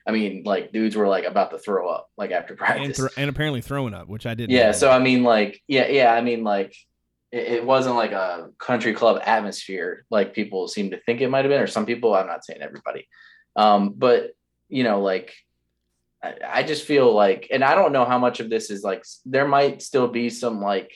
I 0.05 0.11
mean, 0.11 0.43
like 0.45 0.73
dudes 0.73 0.97
were 0.97 1.07
like 1.07 1.25
about 1.25 1.53
to 1.53 1.59
throw 1.59 1.89
up 1.89 2.09
like 2.17 2.33
after 2.33 2.55
and, 2.55 2.59
practice. 2.59 3.09
and 3.17 3.31
apparently 3.31 3.61
throwing 3.61 3.95
up, 3.95 4.09
which 4.09 4.27
I 4.27 4.35
didn't. 4.35 4.51
Yeah. 4.51 4.67
know. 4.67 4.73
So 4.73 4.91
I 4.91 4.99
mean, 4.99 5.23
like, 5.23 5.61
yeah, 5.69 5.87
yeah. 5.89 6.13
I 6.13 6.23
mean, 6.23 6.43
like, 6.43 6.75
it, 7.33 7.47
it 7.55 7.67
wasn't 7.67 7.97
like 7.97 8.13
a 8.13 8.51
country 8.59 8.93
club 8.93 9.21
atmosphere 9.25 10.05
like 10.11 10.35
people 10.35 10.69
seem 10.69 10.91
to 10.91 11.01
think 11.01 11.21
it 11.21 11.29
might 11.31 11.45
have 11.45 11.51
been, 11.51 11.63
or 11.63 11.67
some 11.67 11.87
people. 11.87 12.15
I'm 12.15 12.27
not 12.27 12.45
saying 12.45 12.61
everybody, 12.63 13.09
um, 13.57 13.95
but 13.97 14.33
you 14.69 14.85
know, 14.85 15.01
like, 15.01 15.35
I, 16.23 16.35
I 16.47 16.63
just 16.63 16.85
feel 16.85 17.13
like, 17.13 17.49
and 17.51 17.65
I 17.65 17.75
don't 17.75 17.93
know 17.93 18.05
how 18.05 18.19
much 18.19 18.41
of 18.41 18.49
this 18.49 18.71
is 18.71 18.83
like. 18.83 19.05
There 19.25 19.49
might 19.49 19.83
still 19.83 20.09
be 20.09 20.31
some 20.31 20.61
like 20.61 20.93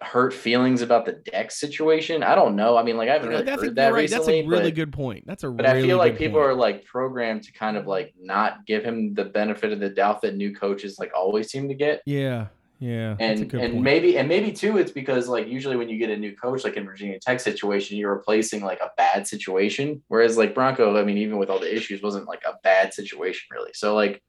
hurt 0.00 0.32
feelings 0.32 0.80
about 0.80 1.04
the 1.06 1.12
Dex 1.12 1.58
situation. 1.58 2.22
I 2.22 2.36
don't 2.36 2.54
know. 2.54 2.76
I 2.76 2.84
mean, 2.84 2.96
like, 2.96 3.08
I 3.08 3.14
haven't 3.14 3.30
really 3.30 3.42
that's 3.42 3.62
a, 3.62 3.66
heard 3.66 3.74
that 3.74 3.84
you're 3.86 3.94
right. 3.94 4.00
recently. 4.02 4.40
That's 4.42 4.46
a 4.46 4.50
really 4.50 4.70
but- 4.70 4.76
good 4.76 4.92
point. 4.92 5.24
That's 5.26 5.44
a 5.44 5.50
but 5.50 5.66
really 5.66 5.82
I 5.82 5.86
feel 5.86 5.98
like 5.98 6.16
people 6.16 6.38
point. 6.38 6.50
are 6.50 6.54
like 6.54 6.84
programmed 6.84 7.42
to 7.44 7.52
kind 7.52 7.76
of 7.76 7.86
like 7.86 8.14
not 8.20 8.64
give 8.66 8.84
him 8.84 9.14
the 9.14 9.24
benefit 9.24 9.72
of 9.72 9.80
the 9.80 9.88
doubt 9.88 10.22
that 10.22 10.36
new 10.36 10.54
coaches 10.54 10.98
like 10.98 11.10
always 11.16 11.50
seem 11.50 11.68
to 11.68 11.74
get 11.74 12.02
Yeah, 12.06 12.46
yeah. 12.78 13.16
a 13.18 13.22
and 13.22 13.40
and 13.40 13.50
point. 13.50 13.80
maybe 13.80 14.18
and 14.18 14.28
maybe 14.28 14.52
too 14.52 14.78
it's 14.78 14.92
because 14.92 15.28
like 15.28 15.48
usually 15.48 15.76
when 15.76 15.88
you 15.88 15.98
get 15.98 16.10
a 16.10 16.16
new 16.16 16.34
coach 16.36 16.64
like 16.64 16.76
in 16.76 16.84
Virginia 16.84 17.18
Tech 17.18 17.40
situation 17.40 17.96
you're 17.96 18.14
replacing 18.14 18.62
like 18.62 18.80
a 18.80 18.90
bad 18.96 19.26
situation 19.26 20.02
whereas 20.08 20.36
like 20.36 20.54
Bronco 20.54 20.96
I 20.98 21.04
mean 21.04 21.18
even 21.18 21.38
with 21.38 21.50
all 21.50 21.58
the 21.58 21.74
issues 21.74 22.02
wasn't 22.02 22.28
like 22.28 22.42
a 22.46 22.54
bad 22.62 22.94
situation 22.94 23.48
really 23.52 23.72
so 23.74 23.94
like 23.94 24.22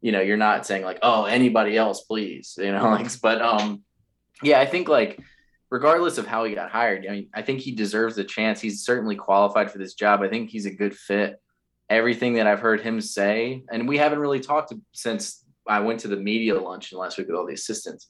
you 0.00 0.10
know 0.10 0.20
you're 0.20 0.36
not 0.36 0.66
saying 0.66 0.84
like 0.84 0.98
oh 1.02 1.24
anybody 1.24 1.76
else 1.76 2.02
please 2.02 2.56
you 2.60 2.72
know 2.72 2.90
like 2.90 3.08
but 3.20 3.40
um 3.40 3.82
yeah 4.42 4.60
I 4.60 4.66
think 4.66 4.88
like 4.88 5.20
regardless 5.70 6.18
of 6.18 6.26
how 6.26 6.44
he 6.44 6.54
got 6.54 6.70
hired 6.70 7.06
I 7.06 7.12
mean 7.12 7.28
I 7.32 7.42
think 7.42 7.60
he 7.60 7.72
deserves 7.72 8.16
the 8.16 8.24
chance 8.24 8.60
he's 8.60 8.84
certainly 8.84 9.16
qualified 9.16 9.70
for 9.70 9.78
this 9.78 9.94
job 9.94 10.22
I 10.22 10.28
think 10.28 10.50
he's 10.50 10.66
a 10.66 10.74
good 10.74 10.96
fit 10.96 11.40
everything 11.88 12.34
that 12.34 12.46
I've 12.46 12.60
heard 12.60 12.80
him 12.80 13.00
say 13.00 13.62
and 13.70 13.86
we 13.86 13.98
haven't 13.98 14.18
really 14.18 14.40
talked 14.40 14.72
since 14.92 15.44
I 15.66 15.80
went 15.80 16.00
to 16.00 16.08
the 16.08 16.16
media 16.16 16.58
luncheon 16.58 16.98
last 16.98 17.18
week 17.18 17.28
with 17.28 17.36
all 17.36 17.46
the 17.46 17.54
assistants. 17.54 18.08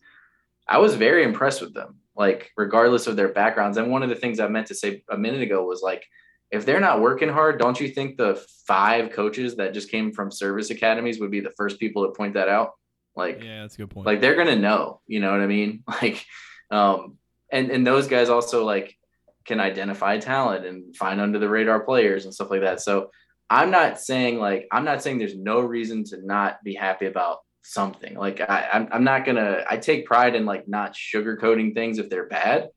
I 0.69 0.79
was 0.79 0.95
very 0.95 1.25
impressed 1.25 1.61
with 1.61 1.75
them, 1.75 1.97
like 2.17 2.51
regardless 2.57 3.07
of 3.07 3.17
their 3.17 3.29
backgrounds. 3.29 3.77
And 3.77 3.91
one 3.91 4.03
of 4.03 4.09
the 4.09 4.15
things 4.15 4.41
I 4.41 4.49
meant 4.49 4.69
to 4.69 4.75
say 4.75 5.03
a 5.11 5.19
minute 5.19 5.43
ago 5.43 5.65
was 5.65 5.83
like, 5.83 6.05
if 6.51 6.67
they're 6.67 6.81
not 6.81 7.01
working 7.01 7.31
hard, 7.31 7.59
don't 7.59 7.81
you 7.81 7.89
think 7.89 8.17
the 8.17 8.45
five 8.67 9.11
coaches 9.11 9.57
that 9.57 9.75
just 9.75 9.91
came 9.91 10.13
from 10.13 10.31
service 10.31 10.71
academies 10.71 11.19
would 11.19 11.31
be 11.31 11.41
the 11.41 11.53
first 11.57 11.81
people 11.81 12.07
to 12.07 12.13
point 12.13 12.35
that 12.35 12.49
out? 12.49 12.73
Like, 13.17 13.43
yeah, 13.43 13.63
that's 13.63 13.75
a 13.75 13.79
good 13.79 13.91
point. 13.91 14.07
like 14.07 14.21
they're 14.21 14.37
gonna 14.37 14.57
know, 14.57 15.01
you 15.07 15.21
know 15.21 15.31
what 15.31 15.41
I 15.41 15.47
mean? 15.47 15.83
Like, 16.03 16.25
um, 16.71 17.19
and 17.51 17.71
and 17.71 17.87
those 17.87 18.07
guys 18.07 18.29
also 18.29 18.65
like 18.65 18.97
can 19.45 19.61
identify 19.61 20.19
talent 20.19 20.65
and 20.65 20.97
find 20.97 21.21
under 21.21 21.39
the 21.39 21.49
radar 21.49 21.81
players 21.81 22.25
and 22.25 22.35
stuff 22.35 22.51
like 22.51 22.61
that. 22.63 22.81
So 22.81 23.11
I'm 23.53 23.71
not 23.71 24.01
saying 24.01 24.39
like 24.39 24.67
I'm 24.73 24.87
not 24.87 25.03
saying 25.03 25.19
there's 25.19 25.37
no 25.37 25.61
reason 25.61 26.05
to 26.05 26.25
not 26.25 26.65
be 26.65 26.75
happy 26.75 27.05
about 27.05 27.41
something. 27.61 28.15
Like 28.15 28.41
I, 28.41 28.67
I'm 28.73 28.89
I'm 28.91 29.05
not 29.05 29.27
gonna 29.27 29.63
I 29.69 29.77
take 29.77 30.07
pride 30.07 30.35
in 30.35 30.47
like 30.47 30.67
not 30.69 30.95
sugarcoating 30.95 31.75
things 31.75 31.99
if 31.99 32.09
they're 32.09 32.29
bad, 32.29 32.71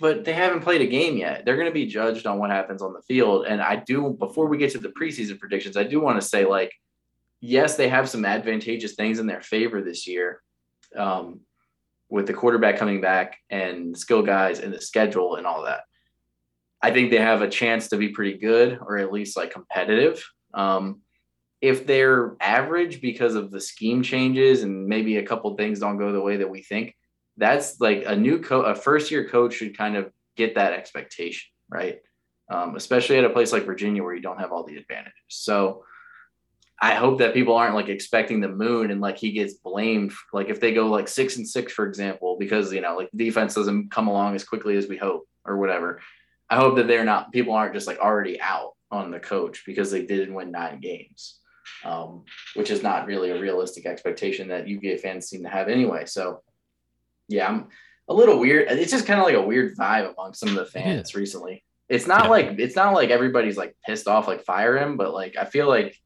but 0.00 0.24
they 0.24 0.32
haven't 0.32 0.62
played 0.62 0.80
a 0.80 0.88
game 0.88 1.16
yet. 1.16 1.44
They're 1.44 1.56
gonna 1.56 1.70
be 1.70 1.86
judged 1.86 2.26
on 2.26 2.40
what 2.40 2.50
happens 2.50 2.82
on 2.82 2.94
the 2.94 3.02
field. 3.02 3.46
And 3.46 3.62
I 3.62 3.76
do 3.76 4.10
before 4.18 4.48
we 4.48 4.58
get 4.58 4.72
to 4.72 4.78
the 4.78 4.88
preseason 4.88 5.38
predictions, 5.38 5.76
I 5.76 5.84
do 5.84 6.00
want 6.00 6.20
to 6.20 6.26
say 6.26 6.44
like 6.44 6.72
yes, 7.40 7.76
they 7.76 7.88
have 7.88 8.08
some 8.08 8.24
advantageous 8.24 8.96
things 8.96 9.20
in 9.20 9.28
their 9.28 9.40
favor 9.40 9.82
this 9.82 10.08
year. 10.08 10.42
Um, 10.96 11.42
with 12.08 12.26
the 12.26 12.34
quarterback 12.34 12.76
coming 12.76 13.00
back 13.00 13.36
and 13.50 13.96
skill 13.96 14.22
guys 14.22 14.60
and 14.60 14.72
the 14.72 14.80
schedule 14.80 15.36
and 15.36 15.46
all 15.46 15.62
that. 15.64 15.82
I 16.82 16.90
think 16.92 17.10
they 17.10 17.18
have 17.18 17.42
a 17.42 17.48
chance 17.48 17.88
to 17.88 17.96
be 17.96 18.10
pretty 18.10 18.38
good 18.38 18.78
or 18.80 18.98
at 18.98 19.12
least 19.12 19.36
like 19.36 19.52
competitive. 19.52 20.24
Um, 20.54 21.00
if 21.60 21.86
they're 21.86 22.36
average 22.40 23.00
because 23.00 23.34
of 23.34 23.50
the 23.50 23.60
scheme 23.60 24.02
changes 24.02 24.62
and 24.62 24.86
maybe 24.86 25.16
a 25.16 25.26
couple 25.26 25.54
things 25.56 25.80
don't 25.80 25.98
go 25.98 26.12
the 26.12 26.20
way 26.20 26.36
that 26.36 26.50
we 26.50 26.62
think, 26.62 26.94
that's 27.36 27.80
like 27.80 28.04
a 28.06 28.14
new 28.14 28.40
coach, 28.40 28.66
a 28.66 28.80
first 28.80 29.10
year 29.10 29.28
coach 29.28 29.54
should 29.54 29.76
kind 29.76 29.96
of 29.96 30.10
get 30.36 30.54
that 30.54 30.72
expectation, 30.72 31.48
right? 31.68 31.98
Um, 32.50 32.76
especially 32.76 33.16
at 33.16 33.24
a 33.24 33.30
place 33.30 33.52
like 33.52 33.64
Virginia 33.64 34.02
where 34.02 34.14
you 34.14 34.22
don't 34.22 34.38
have 34.38 34.52
all 34.52 34.64
the 34.64 34.76
advantages. 34.76 35.14
So 35.28 35.84
I 36.80 36.94
hope 36.94 37.18
that 37.18 37.32
people 37.32 37.56
aren't 37.56 37.74
like 37.74 37.88
expecting 37.88 38.40
the 38.40 38.48
moon 38.48 38.90
and 38.90 39.00
like 39.00 39.16
he 39.16 39.32
gets 39.32 39.54
blamed. 39.54 40.12
Like 40.32 40.50
if 40.50 40.60
they 40.60 40.74
go 40.74 40.86
like 40.86 41.08
six 41.08 41.36
and 41.36 41.48
six, 41.48 41.72
for 41.72 41.86
example, 41.86 42.36
because 42.38 42.72
you 42.72 42.82
know 42.82 42.96
like 42.96 43.08
defense 43.16 43.54
doesn't 43.54 43.90
come 43.90 44.08
along 44.08 44.34
as 44.34 44.44
quickly 44.44 44.76
as 44.76 44.86
we 44.86 44.96
hope 44.96 45.26
or 45.44 45.56
whatever. 45.56 46.00
I 46.48 46.56
hope 46.56 46.76
that 46.76 46.86
they're 46.86 47.04
not 47.04 47.32
people 47.32 47.54
aren't 47.54 47.74
just 47.74 47.86
like 47.86 47.98
already 47.98 48.40
out 48.40 48.72
on 48.90 49.10
the 49.10 49.18
coach 49.20 49.64
because 49.66 49.90
they 49.90 50.06
didn't 50.06 50.34
win 50.34 50.50
nine 50.52 50.80
games, 50.80 51.40
um, 51.84 52.24
which 52.54 52.70
is 52.70 52.82
not 52.82 53.06
really 53.06 53.30
a 53.30 53.40
realistic 53.40 53.84
expectation 53.86 54.48
that 54.48 54.68
UVA 54.68 54.96
fans 54.98 55.26
seem 55.28 55.42
to 55.42 55.48
have 55.48 55.68
anyway. 55.68 56.04
So 56.06 56.42
yeah, 57.28 57.48
I'm 57.48 57.68
a 58.08 58.14
little 58.14 58.38
weird. 58.38 58.70
It's 58.70 58.92
just 58.92 59.06
kind 59.06 59.18
of 59.18 59.26
like 59.26 59.34
a 59.34 59.42
weird 59.42 59.76
vibe 59.76 60.12
among 60.14 60.34
some 60.34 60.50
of 60.50 60.54
the 60.54 60.66
fans 60.66 61.14
recently. 61.16 61.64
It's 61.88 62.06
not 62.06 62.24
Yeah. 62.24 62.30
like 62.30 62.46
it's 62.58 62.76
not 62.76 62.94
like 62.94 63.10
everybody's 63.10 63.56
like 63.56 63.76
pissed 63.84 64.06
off, 64.06 64.28
like 64.28 64.44
fire 64.44 64.76
him, 64.78 64.96
but 64.96 65.12
like 65.12 65.36
I 65.36 65.44
feel 65.44 65.68
like 65.68 65.96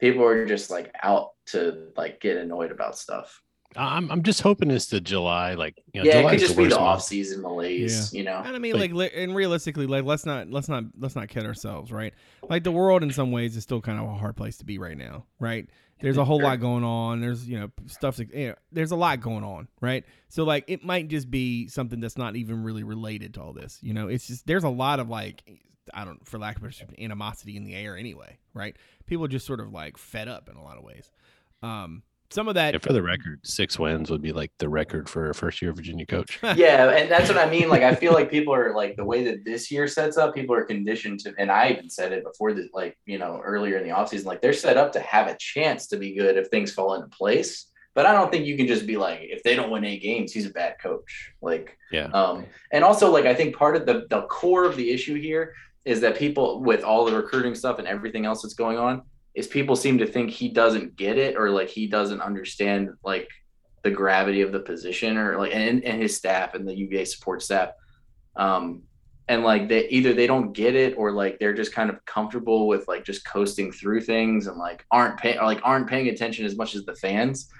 people 0.00 0.24
are 0.24 0.46
just 0.46 0.70
like 0.70 0.94
out 1.02 1.30
to 1.46 1.88
like 1.96 2.20
get 2.20 2.36
annoyed 2.36 2.70
about 2.70 2.96
stuff. 2.98 3.42
I'm 3.74 4.10
I'm 4.10 4.22
just 4.22 4.40
hoping 4.42 4.70
it's 4.70 4.86
the 4.86 5.00
July, 5.00 5.54
like 5.54 5.82
you 5.92 6.02
know, 6.02 6.08
yeah, 6.08 6.18
it 6.20 6.30
could 6.30 6.38
just 6.40 6.56
the 6.56 6.62
be 6.62 6.68
the 6.68 6.78
off 6.78 7.02
season 7.02 7.42
malaise, 7.42 8.12
you 8.14 8.22
know. 8.24 8.42
And 8.44 8.54
I 8.54 8.58
mean, 8.58 8.74
Like- 8.78 8.92
like, 8.92 9.12
and 9.14 9.34
realistically, 9.34 9.86
like, 9.86 10.04
let's 10.04 10.24
not, 10.24 10.50
let's 10.50 10.68
not, 10.68 10.84
let's 10.98 11.16
not 11.16 11.28
kid 11.28 11.44
ourselves, 11.44 11.90
right? 11.92 12.14
Like, 12.48 12.64
the 12.64 12.70
world 12.72 13.02
in 13.02 13.10
some 13.12 13.32
ways 13.32 13.56
is 13.56 13.62
still 13.64 13.80
kind 13.80 13.98
of 13.98 14.06
a 14.06 14.14
hard 14.14 14.36
place 14.36 14.56
to 14.58 14.64
be 14.64 14.78
right 14.78 14.96
now, 14.96 15.24
right? 15.40 15.68
There's 16.00 16.16
a 16.18 16.24
whole 16.26 16.40
lot 16.42 16.60
going 16.60 16.84
on. 16.84 17.20
There's, 17.22 17.48
you 17.48 17.58
know, 17.58 17.70
stuff. 17.86 18.16
that- 18.16 18.32
You 18.34 18.48
know, 18.48 18.54
there's 18.70 18.90
a 18.92 18.96
lot 18.96 19.20
going 19.20 19.44
on, 19.44 19.66
right? 19.80 20.04
So, 20.28 20.44
like, 20.44 20.64
it 20.68 20.84
might 20.84 21.08
just 21.08 21.30
be 21.30 21.68
something 21.68 22.00
that's 22.00 22.18
not 22.18 22.36
even 22.36 22.62
really 22.62 22.82
related 22.84 23.34
to 23.34 23.42
all 23.42 23.52
this. 23.54 23.78
You 23.82 23.94
know, 23.94 24.08
it's 24.08 24.26
just 24.26 24.46
there's 24.46 24.64
a 24.64 24.68
lot 24.68 25.00
of 25.00 25.08
like, 25.08 25.42
I 25.94 26.04
don't, 26.04 26.24
for 26.26 26.38
lack 26.38 26.56
of 26.56 26.64
a 26.64 26.66
better 26.66 26.84
animosity 26.98 27.56
in 27.56 27.64
the 27.64 27.74
air 27.74 27.96
anyway, 27.96 28.38
right? 28.54 28.76
People 29.06 29.24
are 29.24 29.28
just 29.28 29.46
sort 29.46 29.60
of 29.60 29.72
like 29.72 29.96
fed 29.96 30.28
up 30.28 30.48
in 30.50 30.56
a 30.56 30.62
lot 30.62 30.76
of 30.78 30.84
ways. 30.84 31.10
Um, 31.62 32.02
some 32.30 32.48
of 32.48 32.54
that, 32.54 32.74
Yeah, 32.74 32.78
for 32.80 32.92
the 32.92 33.02
record, 33.02 33.40
six 33.44 33.78
wins 33.78 34.10
would 34.10 34.22
be 34.22 34.32
like 34.32 34.52
the 34.58 34.68
record 34.68 35.08
for 35.08 35.30
a 35.30 35.34
first 35.34 35.62
year 35.62 35.72
Virginia 35.72 36.06
coach. 36.06 36.38
yeah, 36.56 36.90
and 36.90 37.10
that's 37.10 37.28
what 37.28 37.38
I 37.38 37.48
mean. 37.48 37.68
Like 37.68 37.82
I 37.82 37.94
feel 37.94 38.12
like 38.12 38.30
people 38.30 38.54
are 38.54 38.74
like 38.74 38.96
the 38.96 39.04
way 39.04 39.24
that 39.24 39.44
this 39.44 39.70
year 39.70 39.86
sets 39.88 40.16
up, 40.16 40.34
people 40.34 40.54
are 40.54 40.64
conditioned 40.64 41.20
to 41.20 41.34
and 41.38 41.50
I 41.50 41.70
even 41.70 41.90
said 41.90 42.12
it 42.12 42.24
before 42.24 42.52
that 42.54 42.74
like, 42.74 42.98
you 43.06 43.18
know, 43.18 43.40
earlier 43.44 43.78
in 43.78 43.88
the 43.88 43.94
offseason, 43.94 44.24
like 44.24 44.40
they're 44.40 44.52
set 44.52 44.76
up 44.76 44.92
to 44.92 45.00
have 45.00 45.28
a 45.28 45.36
chance 45.38 45.86
to 45.88 45.96
be 45.96 46.14
good 46.14 46.36
if 46.36 46.48
things 46.48 46.72
fall 46.72 46.94
into 46.94 47.08
place. 47.08 47.66
But 47.94 48.04
I 48.04 48.12
don't 48.12 48.30
think 48.30 48.44
you 48.44 48.58
can 48.58 48.66
just 48.66 48.86
be 48.86 48.98
like, 48.98 49.20
if 49.22 49.42
they 49.42 49.56
don't 49.56 49.70
win 49.70 49.84
eight 49.84 50.02
games, 50.02 50.30
he's 50.30 50.44
a 50.44 50.50
bad 50.50 50.76
coach. 50.82 51.32
Like 51.40 51.78
Yeah. 51.90 52.08
Um, 52.08 52.44
and 52.70 52.84
also, 52.84 53.10
like, 53.10 53.24
I 53.24 53.34
think 53.34 53.56
part 53.56 53.74
of 53.74 53.86
the, 53.86 54.06
the 54.10 54.22
core 54.26 54.64
of 54.64 54.76
the 54.76 54.90
issue 54.90 55.14
here 55.14 55.54
is 55.86 56.02
that 56.02 56.18
people, 56.18 56.62
with 56.62 56.84
all 56.84 57.06
the 57.06 57.16
recruiting 57.16 57.54
stuff 57.54 57.78
and 57.78 57.88
everything 57.88 58.26
else 58.26 58.42
that's 58.42 58.54
going 58.54 58.76
on, 58.76 59.02
is 59.36 59.46
people 59.46 59.76
seem 59.76 59.98
to 59.98 60.06
think 60.06 60.30
he 60.30 60.48
doesn't 60.48 60.96
get 60.96 61.18
it 61.18 61.36
or 61.36 61.50
like 61.50 61.68
he 61.68 61.86
doesn't 61.86 62.22
understand 62.22 62.90
like 63.04 63.28
the 63.84 63.90
gravity 63.90 64.40
of 64.40 64.50
the 64.50 64.60
position 64.60 65.16
or 65.18 65.38
like 65.38 65.54
and, 65.54 65.84
and 65.84 66.02
his 66.02 66.16
staff 66.16 66.54
and 66.54 66.66
the 66.66 66.74
UVA 66.74 67.04
support 67.04 67.42
staff. 67.42 67.70
Um, 68.34 68.82
and 69.28 69.44
like 69.44 69.68
they 69.68 69.88
either 69.88 70.14
they 70.14 70.26
don't 70.26 70.52
get 70.52 70.74
it 70.74 70.94
or 70.96 71.12
like 71.12 71.38
they're 71.38 71.54
just 71.54 71.72
kind 71.74 71.90
of 71.90 72.02
comfortable 72.06 72.66
with 72.66 72.88
like 72.88 73.04
just 73.04 73.26
coasting 73.26 73.70
through 73.70 74.00
things 74.00 74.46
and 74.46 74.56
like 74.56 74.86
aren't 74.90 75.18
paying 75.18 75.38
like 75.38 75.60
aren't 75.62 75.88
paying 75.88 76.08
attention 76.08 76.46
as 76.46 76.56
much 76.56 76.74
as 76.74 76.84
the 76.84 76.94
fans 76.94 77.50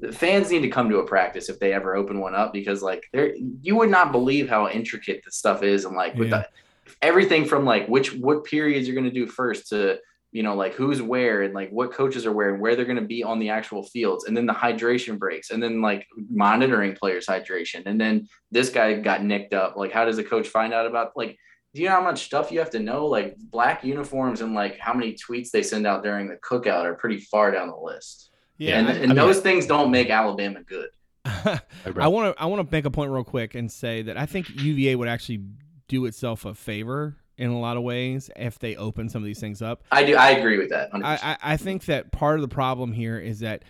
the 0.00 0.10
fans 0.10 0.50
need 0.50 0.62
to 0.62 0.68
come 0.68 0.88
to 0.88 0.98
a 0.98 1.06
practice 1.06 1.48
if 1.48 1.58
they 1.60 1.72
ever 1.72 1.94
open 1.94 2.20
one 2.20 2.34
up 2.34 2.52
because 2.52 2.82
like 2.82 3.04
there 3.12 3.34
you 3.60 3.76
would 3.76 3.90
not 3.90 4.12
believe 4.12 4.48
how 4.48 4.68
intricate 4.68 5.20
this 5.24 5.36
stuff 5.36 5.62
is 5.62 5.84
and 5.84 5.94
like 5.94 6.14
with 6.16 6.30
Yeah. 6.30 6.44
the, 6.86 6.92
everything 7.02 7.44
from 7.44 7.64
like 7.66 7.86
which 7.86 8.14
what 8.14 8.44
periods 8.44 8.88
you're 8.88 8.96
going 8.96 9.04
to 9.08 9.10
do 9.12 9.26
first 9.26 9.68
to 9.68 9.98
you 10.34 10.42
know 10.42 10.56
like 10.56 10.74
who's 10.74 11.00
where 11.00 11.42
and 11.42 11.54
like 11.54 11.70
what 11.70 11.92
coaches 11.92 12.26
are 12.26 12.32
where 12.32 12.52
and 12.52 12.60
where 12.60 12.74
they're 12.74 12.84
going 12.84 12.96
to 12.96 13.06
be 13.06 13.22
on 13.22 13.38
the 13.38 13.50
actual 13.50 13.84
fields. 13.84 14.24
And 14.24 14.36
then 14.36 14.46
the 14.46 14.52
hydration 14.52 15.16
breaks 15.16 15.50
and 15.50 15.62
then 15.62 15.80
like 15.80 16.08
monitoring 16.28 16.96
players 16.96 17.26
hydration. 17.26 17.84
And 17.86 18.00
then 18.00 18.26
this 18.50 18.68
guy 18.68 18.94
got 18.94 19.22
nicked 19.22 19.54
up. 19.54 19.76
Like 19.76 19.92
how 19.92 20.04
does 20.04 20.16
the 20.16 20.24
coach 20.24 20.48
find 20.48 20.74
out 20.74 20.86
about 20.86 21.12
like 21.14 21.38
do 21.72 21.82
you 21.82 21.88
know 21.88 21.94
how 21.94 22.02
much 22.02 22.24
stuff 22.24 22.50
you 22.50 22.58
have 22.58 22.70
to 22.70 22.80
know? 22.80 23.06
Like 23.06 23.36
black 23.38 23.84
uniforms 23.84 24.40
and 24.40 24.54
like 24.54 24.76
how 24.78 24.92
many 24.92 25.14
tweets 25.14 25.50
they 25.50 25.62
send 25.62 25.86
out 25.86 26.02
during 26.02 26.28
the 26.28 26.36
cookout 26.36 26.82
are 26.82 26.94
pretty 26.94 27.18
far 27.18 27.52
down 27.52 27.68
the 27.68 27.76
list. 27.76 28.30
Yeah, 28.58 28.78
and, 28.78 28.88
and 28.88 28.98
I 28.98 29.06
mean- 29.06 29.16
those 29.16 29.40
things 29.40 29.66
don't 29.66 29.92
make 29.92 30.10
Alabama 30.10 30.62
good. 30.64 30.88
I 31.24 31.60
want 32.08 32.36
to 32.36 32.42
I 32.42 32.46
want 32.46 32.68
to 32.68 32.74
make 32.74 32.84
a 32.84 32.90
point 32.90 33.10
real 33.10 33.24
quick 33.24 33.54
and 33.54 33.70
say 33.70 34.02
that 34.02 34.16
I 34.16 34.26
think 34.26 34.50
UVA 34.50 34.96
would 34.96 35.08
actually 35.08 35.44
do 35.88 36.06
itself 36.06 36.44
a 36.44 36.54
favor 36.54 37.16
in 37.36 37.50
a 37.50 37.58
lot 37.58 37.76
of 37.76 37.82
ways 37.82 38.30
if 38.36 38.58
they 38.58 38.76
open 38.76 39.08
some 39.08 39.22
of 39.22 39.26
these 39.26 39.40
things 39.40 39.60
up. 39.62 39.82
I 39.90 40.04
do. 40.04 40.16
I 40.16 40.30
agree 40.30 40.58
with 40.58 40.70
that. 40.70 40.92
100%. 40.92 41.04
I, 41.04 41.18
I, 41.22 41.36
I 41.54 41.56
think 41.56 41.86
that 41.86 42.12
part 42.12 42.36
of 42.36 42.42
the 42.42 42.54
problem 42.54 42.92
here 42.92 43.18
is 43.18 43.40
that, 43.40 43.64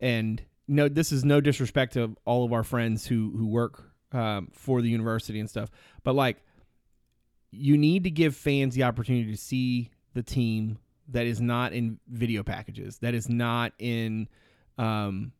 and 0.00 0.42
no, 0.68 0.88
this 0.88 1.12
is 1.12 1.24
no 1.24 1.40
disrespect 1.40 1.94
to 1.94 2.16
all 2.24 2.44
of 2.44 2.52
our 2.52 2.62
friends 2.62 3.06
who 3.06 3.32
who 3.36 3.46
work 3.46 3.82
um, 4.12 4.48
for 4.52 4.82
the 4.82 4.88
university 4.88 5.40
and 5.40 5.50
stuff, 5.50 5.70
but 6.04 6.14
like, 6.14 6.38
you 7.50 7.76
need 7.76 8.04
to 8.04 8.10
give 8.10 8.34
fans 8.34 8.74
the 8.74 8.84
opportunity 8.84 9.30
to 9.30 9.36
see 9.36 9.90
the 10.14 10.22
team 10.22 10.78
that 11.08 11.26
is 11.26 11.40
not 11.40 11.72
in 11.72 11.98
video 12.08 12.42
packages, 12.42 12.98
that 12.98 13.14
is 13.14 13.28
not 13.28 13.72
in, 13.78 14.28
um, 14.78 15.32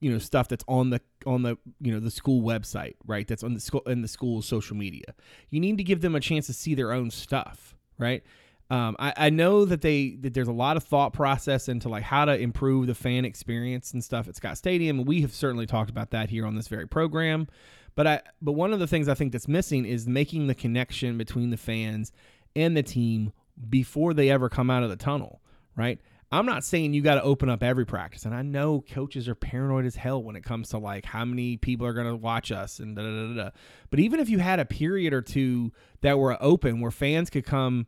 you 0.00 0.10
know, 0.10 0.18
stuff 0.18 0.48
that's 0.48 0.64
on 0.66 0.90
the 0.90 1.00
on 1.26 1.42
the 1.42 1.56
you 1.80 1.92
know 1.92 2.00
the 2.00 2.10
school 2.10 2.42
website, 2.42 2.94
right? 3.06 3.28
That's 3.28 3.42
on 3.42 3.54
the 3.54 3.60
school 3.60 3.82
in 3.86 4.02
the 4.02 4.08
school's 4.08 4.46
social 4.46 4.76
media. 4.76 5.14
You 5.50 5.60
need 5.60 5.76
to 5.78 5.84
give 5.84 6.00
them 6.00 6.14
a 6.14 6.20
chance 6.20 6.46
to 6.46 6.52
see 6.52 6.74
their 6.74 6.92
own 6.92 7.10
stuff, 7.10 7.74
right? 7.98 8.22
Um, 8.70 8.94
I, 9.00 9.12
I 9.16 9.30
know 9.30 9.64
that 9.64 9.82
they 9.82 10.16
that 10.20 10.32
there's 10.32 10.48
a 10.48 10.52
lot 10.52 10.76
of 10.76 10.84
thought 10.84 11.12
process 11.12 11.68
into 11.68 11.88
like 11.88 12.04
how 12.04 12.24
to 12.24 12.38
improve 12.38 12.86
the 12.86 12.94
fan 12.94 13.24
experience 13.24 13.92
and 13.92 14.02
stuff 14.02 14.28
at 14.28 14.36
Scott 14.36 14.56
Stadium, 14.56 15.04
we 15.04 15.22
have 15.22 15.34
certainly 15.34 15.66
talked 15.66 15.90
about 15.90 16.10
that 16.10 16.30
here 16.30 16.46
on 16.46 16.54
this 16.54 16.68
very 16.68 16.86
program. 16.86 17.48
But 17.96 18.06
I 18.06 18.22
but 18.40 18.52
one 18.52 18.72
of 18.72 18.78
the 18.78 18.86
things 18.86 19.08
I 19.08 19.14
think 19.14 19.32
that's 19.32 19.48
missing 19.48 19.84
is 19.84 20.06
making 20.06 20.46
the 20.46 20.54
connection 20.54 21.18
between 21.18 21.50
the 21.50 21.56
fans 21.56 22.12
and 22.54 22.76
the 22.76 22.82
team 22.82 23.32
before 23.68 24.14
they 24.14 24.30
ever 24.30 24.48
come 24.48 24.70
out 24.70 24.82
of 24.84 24.88
the 24.88 24.96
tunnel, 24.96 25.42
right? 25.76 26.00
I'm 26.32 26.46
not 26.46 26.62
saying 26.62 26.94
you 26.94 27.02
got 27.02 27.16
to 27.16 27.22
open 27.22 27.48
up 27.48 27.62
every 27.62 27.84
practice, 27.84 28.24
and 28.24 28.34
I 28.34 28.42
know 28.42 28.84
coaches 28.92 29.28
are 29.28 29.34
paranoid 29.34 29.84
as 29.84 29.96
hell 29.96 30.22
when 30.22 30.36
it 30.36 30.44
comes 30.44 30.68
to 30.68 30.78
like 30.78 31.04
how 31.04 31.24
many 31.24 31.56
people 31.56 31.86
are 31.86 31.92
going 31.92 32.06
to 32.06 32.14
watch 32.14 32.52
us 32.52 32.78
and 32.78 32.94
da 32.94 33.02
da 33.02 33.08
da 33.08 33.26
da. 33.26 33.42
da. 33.44 33.50
But 33.90 33.98
even 33.98 34.20
if 34.20 34.28
you 34.28 34.38
had 34.38 34.60
a 34.60 34.64
period 34.64 35.12
or 35.12 35.22
two 35.22 35.72
that 36.02 36.18
were 36.18 36.36
open 36.40 36.80
where 36.80 36.92
fans 36.92 37.30
could 37.30 37.44
come 37.44 37.86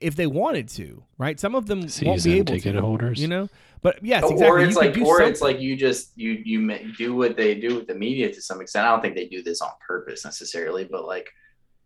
if 0.00 0.16
they 0.16 0.26
wanted 0.26 0.68
to, 0.70 1.04
right? 1.18 1.38
Some 1.38 1.54
of 1.54 1.66
them 1.66 1.80
won't 2.02 2.24
be 2.24 2.38
able 2.38 2.46
to. 2.46 2.52
ticket 2.54 2.74
to, 2.74 2.80
holders. 2.80 3.20
you 3.20 3.28
know. 3.28 3.48
But 3.82 4.02
yes, 4.02 4.24
or 4.24 4.60
it's 4.60 4.74
you 4.74 4.80
like, 4.80 4.94
do 4.94 5.04
or 5.04 5.20
it's 5.20 5.42
like 5.42 5.60
you 5.60 5.76
just 5.76 6.12
you 6.16 6.42
you 6.42 6.94
do 6.96 7.14
what 7.14 7.36
they 7.36 7.54
do 7.54 7.74
with 7.74 7.86
the 7.86 7.94
media 7.94 8.32
to 8.32 8.40
some 8.40 8.62
extent. 8.62 8.86
I 8.86 8.90
don't 8.90 9.02
think 9.02 9.14
they 9.14 9.26
do 9.26 9.42
this 9.42 9.60
on 9.60 9.68
purpose 9.86 10.24
necessarily, 10.24 10.84
but 10.84 11.04
like, 11.04 11.28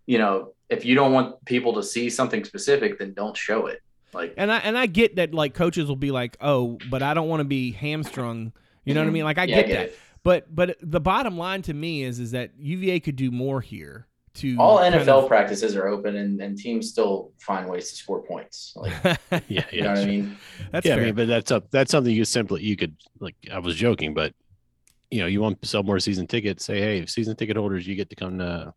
you 0.07 0.19
know, 0.19 0.55
if 0.71 0.85
you 0.85 0.95
don't 0.95 1.13
want 1.13 1.45
people 1.45 1.75
to 1.75 1.83
see 1.83 2.09
something 2.09 2.45
specific, 2.45 3.01
then 3.01 3.15
don't 3.15 3.37
show 3.37 3.67
it. 3.67 3.81
Like, 4.13 4.35
And 4.37 4.51
I 4.51 4.59
and 4.59 4.77
I 4.79 4.87
get 4.87 5.17
that 5.17 5.35
like 5.35 5.55
coaches 5.55 5.87
will 5.89 5.97
be 5.97 6.11
like, 6.11 6.37
"Oh, 6.41 6.79
but 6.91 7.03
I 7.03 7.15
don't 7.15 7.29
want 7.29 7.41
to 7.41 7.45
be 7.45 7.73
hamstrung." 7.73 8.53
You 8.85 8.95
know 8.95 9.01
what 9.03 9.09
I 9.09 9.13
mean? 9.13 9.25
Like 9.25 9.39
I 9.39 9.47
Mm-hmm. 9.47 9.51
Yeah, 9.51 9.57
I 9.59 9.63
get, 9.63 9.69
get 9.69 9.75
that. 9.75 9.87
it. 9.89 9.99
But 10.25 10.55
but 10.55 10.77
the 10.83 11.01
bottom 11.01 11.37
line 11.39 11.63
to 11.63 11.75
me 11.75 12.03
is 12.03 12.19
is 12.19 12.31
that 12.33 12.51
UVA 12.59 13.01
could 13.01 13.17
do 13.17 13.31
more 13.31 13.61
here 13.61 14.07
to 14.35 14.57
all 14.59 14.79
kind 14.79 14.95
NFL 14.95 15.23
of- 15.23 15.29
practices 15.29 15.75
are 15.77 15.89
open, 15.89 16.17
and, 16.17 16.41
and 16.41 16.57
teams 16.57 16.89
still 16.89 17.33
find 17.39 17.69
ways 17.69 17.91
to 17.91 17.97
score 17.97 18.23
points. 18.23 18.73
Like, 18.77 18.93
Yeah, 19.03 19.17
yeah. 19.49 19.65
you 19.73 19.83
know 19.83 19.91
what 19.91 19.99
I 19.99 20.05
mean? 20.07 20.37
That's 20.73 20.87
yeah, 20.87 20.95
fair. 20.95 21.03
I 21.03 21.07
mean, 21.07 21.15
but 21.15 21.29
that's 21.29 21.51
up. 21.51 21.71
That's 21.71 21.91
something 21.91 22.15
you 22.15 22.25
simply 22.25 22.63
you 22.63 22.77
could 22.77 22.97
like. 23.21 23.37
I 23.53 23.59
was 23.59 23.77
joking, 23.77 24.15
but 24.15 24.33
you 25.11 25.21
know, 25.21 25.27
you 25.27 25.41
want 25.41 25.61
to 25.63 25.69
sell 25.69 25.83
more 25.83 25.99
season 26.01 26.27
tickets. 26.27 26.65
Say, 26.65 26.81
hey, 26.81 27.07
season 27.07 27.37
ticket 27.37 27.57
holders, 27.57 27.87
you 27.87 27.95
get 27.95 28.11
to 28.11 28.17
come 28.17 28.39
to 28.39 28.73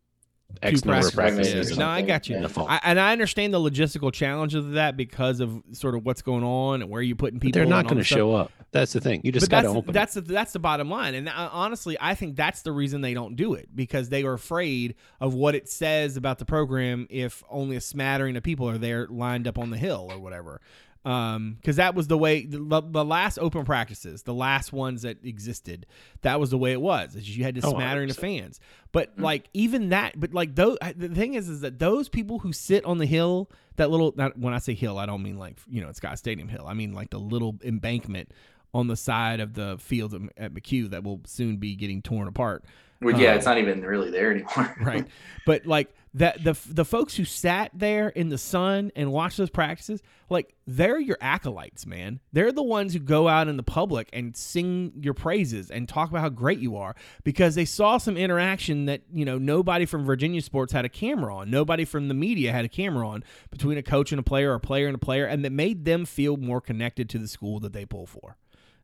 X 0.62 0.82
Two 0.82 0.90
number 0.90 1.08
of 1.08 1.14
practices. 1.14 1.54
practices. 1.54 1.70
Yeah. 1.70 1.74
in 1.74 1.80
No, 1.80 1.88
I 1.88 2.02
got 2.02 2.30
you. 2.30 2.48
the. 2.48 2.62
I, 2.64 2.80
and 2.84 3.00
I 3.00 3.12
understand 3.12 3.54
the 3.54 3.60
logistical 3.60 4.12
challenge 4.14 4.56
of 4.56 4.72
that 4.72 4.98
because 4.98 5.40
of 5.40 5.62
sort 5.72 5.96
of 5.96 6.06
what's 6.06 6.22
going 6.22 6.44
on 6.44 6.82
and 6.82 6.90
where 6.90 7.02
you're 7.02 7.16
putting 7.16 7.40
But 7.40 7.44
people. 7.48 7.60
they're 7.60 7.68
not 7.70 7.86
going 7.86 7.98
to 7.98 8.04
show 8.04 8.34
up. 8.36 8.52
That's 8.72 8.94
the 8.94 9.02
thing. 9.02 9.22
You 9.24 9.32
just 9.34 9.50
got 9.50 9.62
to 9.62 9.68
that's 9.68 9.78
open. 9.78 9.94
that's 9.94 10.14
the, 10.14 10.22
that's 10.22 10.54
the 10.54 10.60
bottom 10.60 10.90
line, 10.90 11.14
and 11.16 11.28
uh, 11.28 11.50
honestly, 11.52 11.98
I 12.00 12.16
think 12.16 12.38
that's 12.38 12.62
the 12.62 12.72
reason 12.72 13.02
they 13.02 13.14
don't 13.14 13.36
do 13.36 13.54
it 13.54 13.68
because 13.76 14.08
they 14.10 14.24
are 14.24 14.34
afraid 14.34 14.96
of 15.20 15.34
what 15.34 15.56
it 15.56 15.68
says 15.68 16.16
about 16.16 16.38
the 16.40 16.46
program 16.46 17.06
if 17.10 17.44
only 17.50 17.76
a 17.76 17.82
smattering 17.82 18.38
of 18.38 18.44
people 18.44 18.70
are 18.70 18.78
there 18.78 19.08
lined 19.10 19.46
up 19.48 19.58
on 19.58 19.72
the 19.72 19.78
hill 19.78 20.08
or 20.10 20.20
whatever. 20.20 20.62
Um, 21.04 21.56
because 21.60 21.78
that 21.78 21.96
was 21.96 22.08
the 22.08 22.18
way 22.18 22.46
the, 22.46 22.60
the 22.86 23.04
last 23.04 23.40
open 23.40 23.66
practices, 23.66 24.22
the 24.22 24.36
last 24.36 24.72
ones 24.72 25.02
that 25.02 25.18
existed, 25.26 25.88
that 26.22 26.40
was 26.40 26.52
the 26.52 26.60
way 26.60 26.74
it 26.74 26.82
was. 26.82 27.16
You 27.16 27.44
had 27.44 27.56
to 27.56 27.62
Oh, 27.66 27.72
smattering 27.74 28.12
of 28.12 28.18
100%. 28.18 28.20
fans, 28.20 28.60
but 28.92 29.12
like 29.18 29.50
even 29.56 29.90
that, 29.90 30.20
but 30.20 30.32
like 30.34 30.54
those. 30.54 30.78
The 30.96 31.10
thing 31.10 31.34
is, 31.34 31.50
is 31.50 31.62
that 31.62 31.80
those 31.80 32.08
people 32.08 32.38
who 32.40 32.54
sit 32.54 32.86
on 32.86 33.00
the 33.00 33.08
hill, 33.08 33.50
that 33.78 33.90
little. 33.90 34.14
Not, 34.16 34.38
when 34.38 34.54
I 34.54 34.60
say 34.60 34.76
hill, 34.76 35.00
I 35.00 35.08
don't 35.08 35.24
mean 35.24 35.40
like 35.40 35.58
you 35.68 35.82
know 35.82 35.90
it's 35.90 35.98
Scott 35.98 36.20
Stadium 36.20 36.48
Hill. 36.48 36.66
I 36.68 36.76
mean 36.76 36.94
like 36.94 37.10
the 37.10 37.20
little 37.20 37.58
embankment 37.64 38.30
on 38.74 38.86
the 38.86 38.96
side 38.96 39.40
of 39.40 39.56
the 39.56 39.78
field 39.80 40.14
at- 40.14 40.22
at 40.38 40.54
McCue 40.54 40.90
that 40.92 41.04
will 41.04 41.22
soon 41.26 41.58
be 41.58 41.76
getting 41.76 42.04
torn 42.04 42.28
apart. 42.28 42.64
Well, 43.02 43.20
yeah, 43.20 43.32
Um, 43.32 43.38
it's 43.38 43.46
not 43.46 43.58
even 43.58 43.82
really 43.82 44.12
there 44.12 44.32
anymore. 44.32 44.76
Right. 44.82 45.08
but 45.46 45.66
like 45.66 45.94
that 46.14 46.44
the 46.44 46.58
the 46.68 46.84
folks 46.84 47.16
who 47.16 47.24
sat 47.24 47.72
there 47.74 48.10
in 48.10 48.30
the 48.30 48.38
sun 48.38 48.92
and 48.98 49.12
watched 49.12 49.38
those 49.38 49.50
practices, 49.50 50.02
like 50.30 50.54
they're 50.68 51.00
your 51.00 51.18
acolytes, 51.22 51.86
man. 51.86 52.20
They're 52.34 52.52
the 52.52 52.64
ones 52.64 52.94
who 52.94 53.00
go 53.00 53.28
out 53.30 53.48
in 53.48 53.56
the 53.56 53.64
public 53.64 54.10
and 54.12 54.36
sing 54.36 54.92
your 55.02 55.14
praises 55.14 55.72
and 55.72 55.88
talk 55.88 56.10
about 56.10 56.22
how 56.22 56.30
great 56.30 56.60
you 56.60 56.76
are 56.76 56.96
because 57.24 57.56
they 57.56 57.64
saw 57.66 57.98
some 57.98 58.18
interaction 58.18 58.86
that, 58.86 59.02
you 59.14 59.24
know, 59.24 59.38
nobody 59.38 59.86
from 59.86 60.04
Virginia 60.04 60.42
sports 60.42 60.74
had 60.74 60.84
a 60.84 60.90
camera 60.90 61.34
on. 61.34 61.50
Nobody 61.50 61.86
from 61.86 62.10
the 62.10 62.14
media 62.14 62.52
had 62.52 62.66
a 62.66 62.70
camera 62.70 63.08
on 63.08 63.24
between 63.50 63.78
a 63.78 63.84
coach 63.84 64.12
and 64.12 64.20
a 64.20 64.24
player 64.24 64.52
or 64.52 64.56
a 64.56 64.60
player 64.60 64.88
and 64.88 64.96
a 64.96 65.00
player 65.00 65.26
and 65.26 65.46
that 65.46 65.52
made 65.52 65.86
them 65.86 66.06
feel 66.06 66.36
more 66.36 66.60
connected 66.60 67.10
to 67.10 67.18
the 67.18 67.28
school 67.28 67.60
that 67.62 67.74
they 67.74 67.86
pull 67.86 68.06
for 68.06 68.38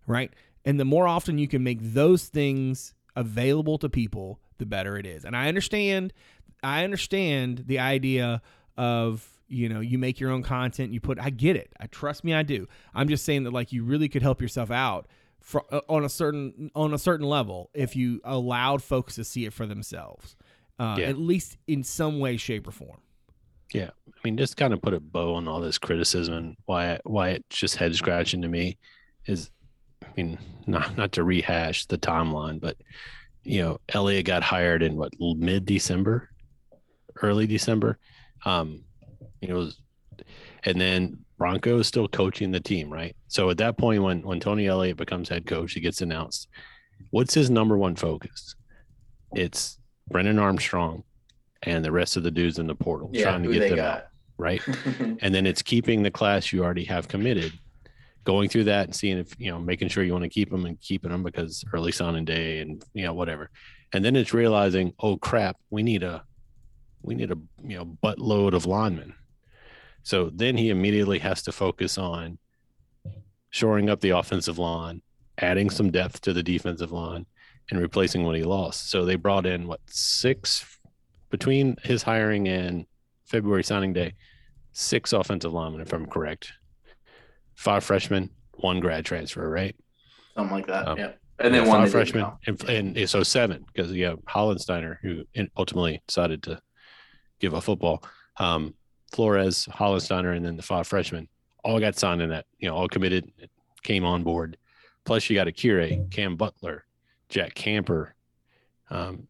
right? 0.07 0.31
And 0.65 0.79
the 0.79 0.85
more 0.85 1.07
often 1.07 1.37
you 1.37 1.47
can 1.47 1.63
make 1.63 1.79
those 1.81 2.27
things 2.27 2.93
available 3.17 3.77
to 3.79 3.89
people, 3.89 4.39
the 4.59 4.65
better 4.65 4.97
it 4.97 5.05
is. 5.05 5.25
And 5.25 5.35
I 5.35 5.49
understand, 5.49 6.13
I 6.63 6.85
understand 6.85 7.63
the 7.67 7.79
idea 7.79 8.41
of 8.77 9.27
you 9.49 9.67
know 9.69 9.79
you 9.79 9.97
make 9.97 10.19
your 10.19 10.31
own 10.31 10.43
content, 10.43 10.93
you 10.93 10.99
put. 11.01 11.19
I 11.19 11.29
get 11.31 11.55
it. 11.55 11.73
I 11.79 11.87
trust 11.87 12.23
me, 12.23 12.33
I 12.33 12.43
do. 12.43 12.67
I'm 12.93 13.09
just 13.09 13.25
saying 13.25 13.43
that 13.43 13.51
like 13.53 13.73
you 13.73 13.83
really 13.83 14.07
could 14.07 14.21
help 14.21 14.41
yourself 14.41 14.71
out. 14.71 15.07
For, 15.39 15.63
uh, 15.73 15.79
on 15.87 16.03
a 16.03 16.09
certain 16.09 16.71
on 16.75 16.93
a 16.93 16.97
certain 16.97 17.25
level, 17.25 17.69
if 17.73 17.95
you 17.95 18.19
allowed 18.25 18.83
folks 18.83 19.15
to 19.15 19.23
see 19.23 19.45
it 19.45 19.53
for 19.53 19.65
themselves, 19.65 20.35
uh, 20.77 20.97
Yeah. 20.99 21.05
at 21.07 21.17
least 21.17 21.57
in 21.67 21.83
some 21.83 22.19
way, 22.19 22.35
shape, 22.35 22.67
or 22.67 22.71
form. 22.71 22.99
Yeah, 23.73 23.91
I 24.09 24.19
mean, 24.25 24.35
just 24.37 24.57
kind 24.57 24.73
of 24.73 24.81
put 24.81 24.93
a 24.93 24.99
bow 24.99 25.35
on 25.35 25.47
all 25.47 25.61
this 25.61 25.77
criticism 25.77 26.33
and 26.33 26.57
why 26.65 26.99
why 27.05 27.29
it's 27.29 27.57
just 27.57 27.77
head 27.77 27.95
scratching 27.95 28.41
to 28.41 28.49
me 28.49 28.77
is, 29.25 29.49
mean, 30.17 30.37
not 30.65 30.97
not 30.97 31.11
to 31.13 31.23
rehash 31.23 31.85
the 31.85 31.97
timeline, 31.97 32.59
but 32.59 32.77
you 33.43 33.61
know, 33.61 33.79
Elliott 33.89 34.25
got 34.25 34.43
hired 34.43 34.83
in 34.83 34.97
what 34.97 35.13
mid 35.19 35.65
December, 35.65 36.29
early 37.21 37.47
December, 37.47 37.97
um, 38.45 38.83
you 39.41 39.47
know, 39.47 39.69
and 40.65 40.79
then 40.81 41.19
Bronco 41.37 41.79
is 41.79 41.87
still 41.87 42.07
coaching 42.07 42.51
the 42.51 42.59
team, 42.59 42.91
right? 42.91 43.15
So 43.27 43.49
at 43.49 43.57
that 43.59 43.77
point, 43.77 44.03
when 44.03 44.21
when 44.21 44.39
Tony 44.39 44.67
Elliott 44.67 44.97
becomes 44.97 45.29
head 45.29 45.45
coach, 45.45 45.73
he 45.73 45.79
gets 45.79 46.01
announced. 46.01 46.47
What's 47.11 47.33
his 47.33 47.49
number 47.49 47.77
one 47.77 47.95
focus? 47.95 48.55
It's 49.33 49.77
Brennan 50.09 50.39
Armstrong 50.39 51.03
and 51.63 51.85
the 51.85 51.91
rest 51.91 52.17
of 52.17 52.23
the 52.23 52.31
dudes 52.31 52.59
in 52.59 52.67
the 52.67 52.75
portal 52.75 53.09
yeah, 53.13 53.23
trying 53.23 53.43
to 53.43 53.53
get 53.53 53.69
them 53.69 53.79
out, 53.79 54.07
right? 54.37 54.61
and 55.21 55.33
then 55.33 55.45
it's 55.45 55.61
keeping 55.61 56.03
the 56.03 56.11
class 56.11 56.51
you 56.51 56.63
already 56.63 56.85
have 56.85 57.07
committed 57.07 57.53
going 58.27 58.49
through 58.49 58.65
that 58.65 58.83
and 58.83 58.93
seeing 58.93 59.17
if 59.17 59.33
you 59.39 59.49
know 59.49 59.57
making 59.57 59.87
sure 59.87 60.03
you 60.03 60.11
want 60.11 60.23
to 60.23 60.29
keep 60.29 60.51
them 60.51 60.65
and 60.65 60.81
keeping 60.81 61.11
them 61.11 61.23
because 61.23 61.63
early 61.73 61.93
signing 61.93 62.25
day 62.25 62.59
and 62.59 62.83
you 62.93 63.03
know 63.03 63.13
whatever. 63.13 63.49
And 63.93 64.03
then 64.03 64.17
it's 64.17 64.33
realizing 64.33 64.93
oh 64.99 65.15
crap 65.15 65.55
we 65.69 65.81
need 65.81 66.03
a 66.03 66.23
we 67.01 67.15
need 67.15 67.31
a 67.31 67.37
you 67.63 67.77
know 67.77 67.85
buttload 68.03 68.53
of 68.53 68.65
linemen. 68.65 69.15
So 70.03 70.29
then 70.33 70.57
he 70.57 70.69
immediately 70.69 71.19
has 71.19 71.41
to 71.43 71.53
focus 71.53 71.97
on 71.97 72.37
shoring 73.49 73.89
up 73.89 74.01
the 74.01 74.09
offensive 74.09 74.57
line 74.57 75.01
adding 75.37 75.69
some 75.69 75.89
depth 75.89 76.19
to 76.21 76.33
the 76.33 76.43
defensive 76.43 76.91
line 76.91 77.25
and 77.71 77.79
replacing 77.79 78.25
what 78.25 78.35
he 78.35 78.43
lost. 78.43 78.89
So 78.91 79.05
they 79.05 79.15
brought 79.15 79.45
in 79.45 79.67
what 79.67 79.79
six 79.85 80.65
between 81.29 81.77
his 81.81 82.03
hiring 82.03 82.49
and 82.49 82.85
february 83.25 83.63
signing 83.63 83.93
day 83.93 84.13
six 84.71 85.11
offensive 85.13 85.53
linemen 85.53 85.81
if 85.81 85.91
i'm 85.93 86.05
correct 86.05 86.53
five 87.57 87.83
freshmen, 87.83 88.29
one 88.53 88.79
grad 88.79 89.03
transfer, 89.03 89.49
right? 89.49 89.75
Something 90.35 90.55
like 90.55 90.67
that. 90.67 90.87
Um, 90.87 90.97
yeah. 90.97 91.11
And 91.39 91.53
then 91.53 91.65
Yeah, 91.65 91.69
one 91.69 91.87
freshman, 91.89 92.23
that 92.23 92.37
didn't 92.45 92.57
freshmen, 92.59 92.73
go. 92.73 92.79
and, 92.79 92.97
and 92.97 93.09
so 93.09 93.21
seven 93.21 93.65
because 93.71 93.91
you 93.91 94.05
have 94.05 94.19
Hollensteiner 94.25 94.97
who 95.01 95.23
ultimately 95.57 96.01
decided 96.07 96.41
to 96.43 96.59
give 97.39 97.53
up 97.53 97.63
football. 97.63 98.03
Um, 98.37 98.73
Flores, 99.11 99.67
Hollensteiner, 99.71 100.35
and 100.35 100.45
then 100.45 100.57
the 100.57 100.63
five 100.63 100.87
freshmen 100.87 101.27
all 101.63 101.79
got 101.79 101.95
signed 101.97 102.21
in 102.21 102.29
that. 102.29 102.45
You 102.59 102.69
know, 102.69 102.75
all 102.75 102.87
committed, 102.87 103.31
came 103.83 104.03
on 104.03 104.23
board. 104.23 104.57
Plus, 105.05 105.29
you 105.29 105.35
got 105.35 105.47
Akire, 105.47 106.09
Cam 106.11 106.35
Butler, 106.35 106.85
Jack 107.29 107.53
Camper. 107.55 108.15
Um, 108.89 109.27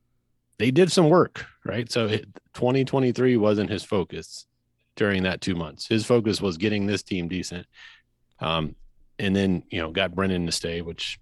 they 0.57 0.71
did 0.71 0.91
some 0.91 1.09
work, 1.09 1.45
right? 1.65 1.91
So 1.91 2.07
it, 2.07 2.25
2023 2.55 3.38
wasn't 3.38 3.69
his 3.69 3.84
focus 3.84 4.47
during 4.95 5.23
that 5.23 5.41
two 5.41 5.55
months. 5.55 5.88
His 5.88 6.05
focus 6.05 6.41
was 6.41 6.57
getting 6.57 6.88
this 6.88 7.03
team 7.03 7.28
decent. 7.28 7.67
Um, 8.39 8.75
and 9.19 9.35
then 9.35 9.63
you 9.69 9.81
know 9.81 9.91
got 9.91 10.15
Brennan 10.15 10.45
to 10.45 10.51
stay, 10.51 10.81
which 10.81 11.19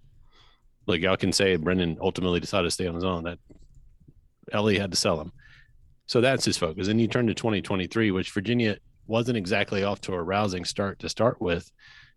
like 0.86 1.00
y'all 1.00 1.16
can 1.16 1.32
say 1.32 1.56
Brennan 1.56 1.98
ultimately 2.00 2.40
decided 2.40 2.66
to 2.66 2.70
stay 2.70 2.86
on 2.86 2.94
his 2.94 3.04
own. 3.04 3.24
That 3.24 3.38
Ellie 4.52 4.78
had 4.78 4.90
to 4.90 4.96
sell 4.96 5.20
him. 5.20 5.32
So 6.06 6.20
that's 6.20 6.44
his 6.44 6.56
focus. 6.56 6.88
And 6.88 7.00
you 7.00 7.08
turn 7.08 7.26
to 7.26 7.34
2023, 7.34 8.12
which 8.12 8.30
Virginia 8.30 8.76
wasn't 9.06 9.36
exactly 9.36 9.82
off 9.82 10.00
to 10.02 10.14
a 10.14 10.22
rousing 10.22 10.64
start 10.64 11.00
to 11.00 11.08
start 11.08 11.40
with. 11.40 11.70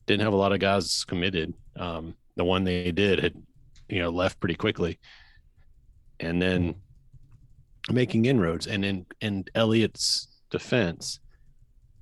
Didn't 0.06 0.24
have 0.24 0.34
a 0.34 0.38
lot 0.38 0.52
of 0.52 0.60
guys 0.60 1.04
committed. 1.06 1.54
Um, 1.76 2.16
the 2.36 2.44
one 2.44 2.64
they 2.64 2.92
did 2.92 3.20
had, 3.20 3.34
you 3.88 4.00
know, 4.00 4.10
left 4.10 4.40
pretty 4.40 4.56
quickly. 4.56 5.00
And 6.20 6.42
then 6.42 6.76
making 7.92 8.26
inroads. 8.26 8.68
And 8.68 8.86
in 8.86 9.06
in 9.22 9.46
Elliott's 9.56 10.28
defense, 10.52 11.20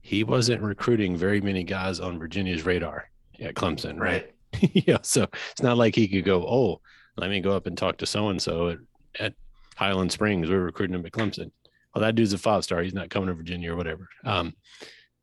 he 0.07 0.23
wasn't 0.23 0.61
recruiting 0.61 1.17
very 1.17 1.41
many 1.41 1.65
guys 1.65 1.99
on 1.99 2.17
Virginia's 2.17 2.65
radar 2.65 3.09
at 3.41 3.55
Clemson, 3.55 3.99
right? 3.99 4.33
Right. 4.53 4.71
yeah. 4.87 4.99
So 5.01 5.27
it's 5.51 5.61
not 5.61 5.75
like 5.75 5.95
he 5.95 6.07
could 6.07 6.23
go, 6.23 6.47
oh, 6.47 6.79
let 7.17 7.29
me 7.29 7.41
go 7.41 7.51
up 7.51 7.67
and 7.67 7.77
talk 7.77 7.97
to 7.97 8.05
so 8.05 8.29
and 8.29 8.41
so 8.41 8.77
at, 9.19 9.33
Highland 9.75 10.13
Springs. 10.13 10.49
We're 10.49 10.61
recruiting 10.61 10.95
him 10.95 11.05
at 11.05 11.11
Clemson. 11.11 11.51
Well, 11.93 12.01
that 12.03 12.15
dude's 12.15 12.31
a 12.31 12.37
five 12.37 12.63
star. 12.63 12.81
He's 12.81 12.93
not 12.93 13.09
coming 13.09 13.27
to 13.27 13.33
Virginia 13.33 13.73
or 13.73 13.75
whatever. 13.75 14.07
Um, 14.23 14.55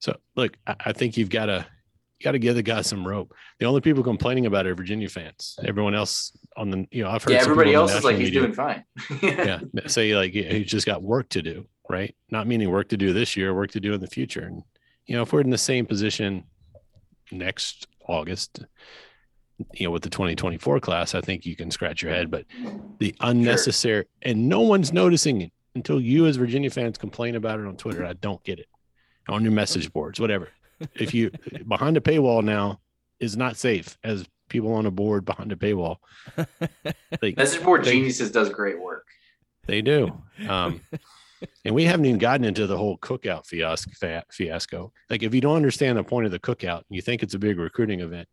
so 0.00 0.16
look, 0.36 0.54
I, 0.66 0.76
I 0.86 0.92
think 0.92 1.16
you've 1.16 1.30
got 1.30 1.46
to 1.46 1.66
you 2.20 2.24
got 2.24 2.32
to 2.32 2.38
give 2.38 2.54
the 2.54 2.62
guy 2.62 2.82
some 2.82 3.08
rope. 3.08 3.32
The 3.60 3.66
only 3.66 3.80
people 3.80 4.02
complaining 4.04 4.44
about 4.44 4.66
it 4.66 4.68
are 4.68 4.74
Virginia 4.74 5.08
fans. 5.08 5.58
Everyone 5.64 5.94
else 5.94 6.36
on 6.58 6.68
the 6.70 6.86
you 6.90 7.02
know 7.02 7.08
I've 7.10 7.24
heard 7.24 7.32
Yeah, 7.32 7.40
everybody 7.40 7.72
else 7.72 7.94
is 7.94 8.04
like 8.04 8.16
he's 8.16 8.26
media- 8.26 8.40
doing 8.42 8.52
fine. 8.52 8.84
yeah 9.22 9.60
say 9.86 10.14
like 10.14 10.34
yeah, 10.34 10.52
he's 10.52 10.66
just 10.66 10.84
got 10.84 11.02
work 11.02 11.30
to 11.30 11.40
do 11.40 11.66
right 11.88 12.14
not 12.30 12.46
meaning 12.46 12.70
work 12.70 12.88
to 12.90 12.96
do 12.96 13.12
this 13.14 13.36
year 13.36 13.54
work 13.54 13.70
to 13.72 13.80
do 13.80 13.92
in 13.94 14.00
the 14.00 14.06
future 14.06 14.42
and 14.42 14.62
you 15.06 15.14
know 15.16 15.22
if 15.22 15.32
we're 15.32 15.40
in 15.40 15.50
the 15.50 15.58
same 15.58 15.86
position 15.86 16.44
next 17.32 17.86
august 18.08 18.64
you 19.74 19.86
know 19.86 19.90
with 19.90 20.02
the 20.02 20.10
2024 20.10 20.80
class 20.80 21.14
i 21.14 21.20
think 21.20 21.46
you 21.46 21.56
can 21.56 21.70
scratch 21.70 22.02
your 22.02 22.12
head 22.12 22.30
but 22.30 22.44
the 22.98 23.14
unnecessary 23.20 24.04
and 24.22 24.48
no 24.48 24.60
one's 24.60 24.92
noticing 24.92 25.40
it 25.42 25.52
until 25.74 26.00
you 26.00 26.26
as 26.26 26.36
virginia 26.36 26.70
fans 26.70 26.98
complain 26.98 27.34
about 27.36 27.58
it 27.60 27.66
on 27.66 27.76
twitter. 27.76 28.04
I 28.04 28.12
don't 28.14 28.42
get 28.44 28.58
it. 28.58 28.66
On 29.28 29.42
your 29.42 29.52
message 29.52 29.92
boards 29.92 30.20
whatever. 30.20 30.48
If 30.94 31.14
you 31.14 31.30
behind 31.68 31.96
a 31.96 32.00
paywall 32.00 32.44
now 32.44 32.80
is 33.20 33.36
not 33.36 33.56
safe 33.56 33.96
as 34.04 34.26
people 34.48 34.72
on 34.74 34.84
a 34.86 34.90
board 34.90 35.24
behind 35.24 35.50
a 35.52 35.56
paywall. 35.56 35.96
Like 37.22 37.36
Message 37.36 37.62
board 37.62 37.84
They- 37.84 37.92
geniuses 37.92 38.30
does 38.30 38.50
great 38.50 38.78
work. 38.80 39.06
they 39.66 39.80
do. 39.82 40.20
Um, 40.48 40.80
and 41.64 41.74
we 41.74 41.84
haven't 41.84 42.06
even 42.06 42.18
gotten 42.18 42.44
into 42.44 42.66
the 42.66 42.76
whole 42.76 42.98
cookout 42.98 43.46
fiasco, 43.46 44.22
fiasco. 44.30 44.92
Like, 45.10 45.22
if 45.22 45.34
you 45.34 45.40
don't 45.40 45.56
understand 45.56 45.98
the 45.98 46.04
point 46.04 46.26
of 46.26 46.32
the 46.32 46.40
cookout, 46.40 46.78
and 46.78 46.84
you 46.90 47.02
think 47.02 47.22
it's 47.22 47.34
a 47.34 47.38
big 47.38 47.58
recruiting 47.58 48.00
event, 48.00 48.28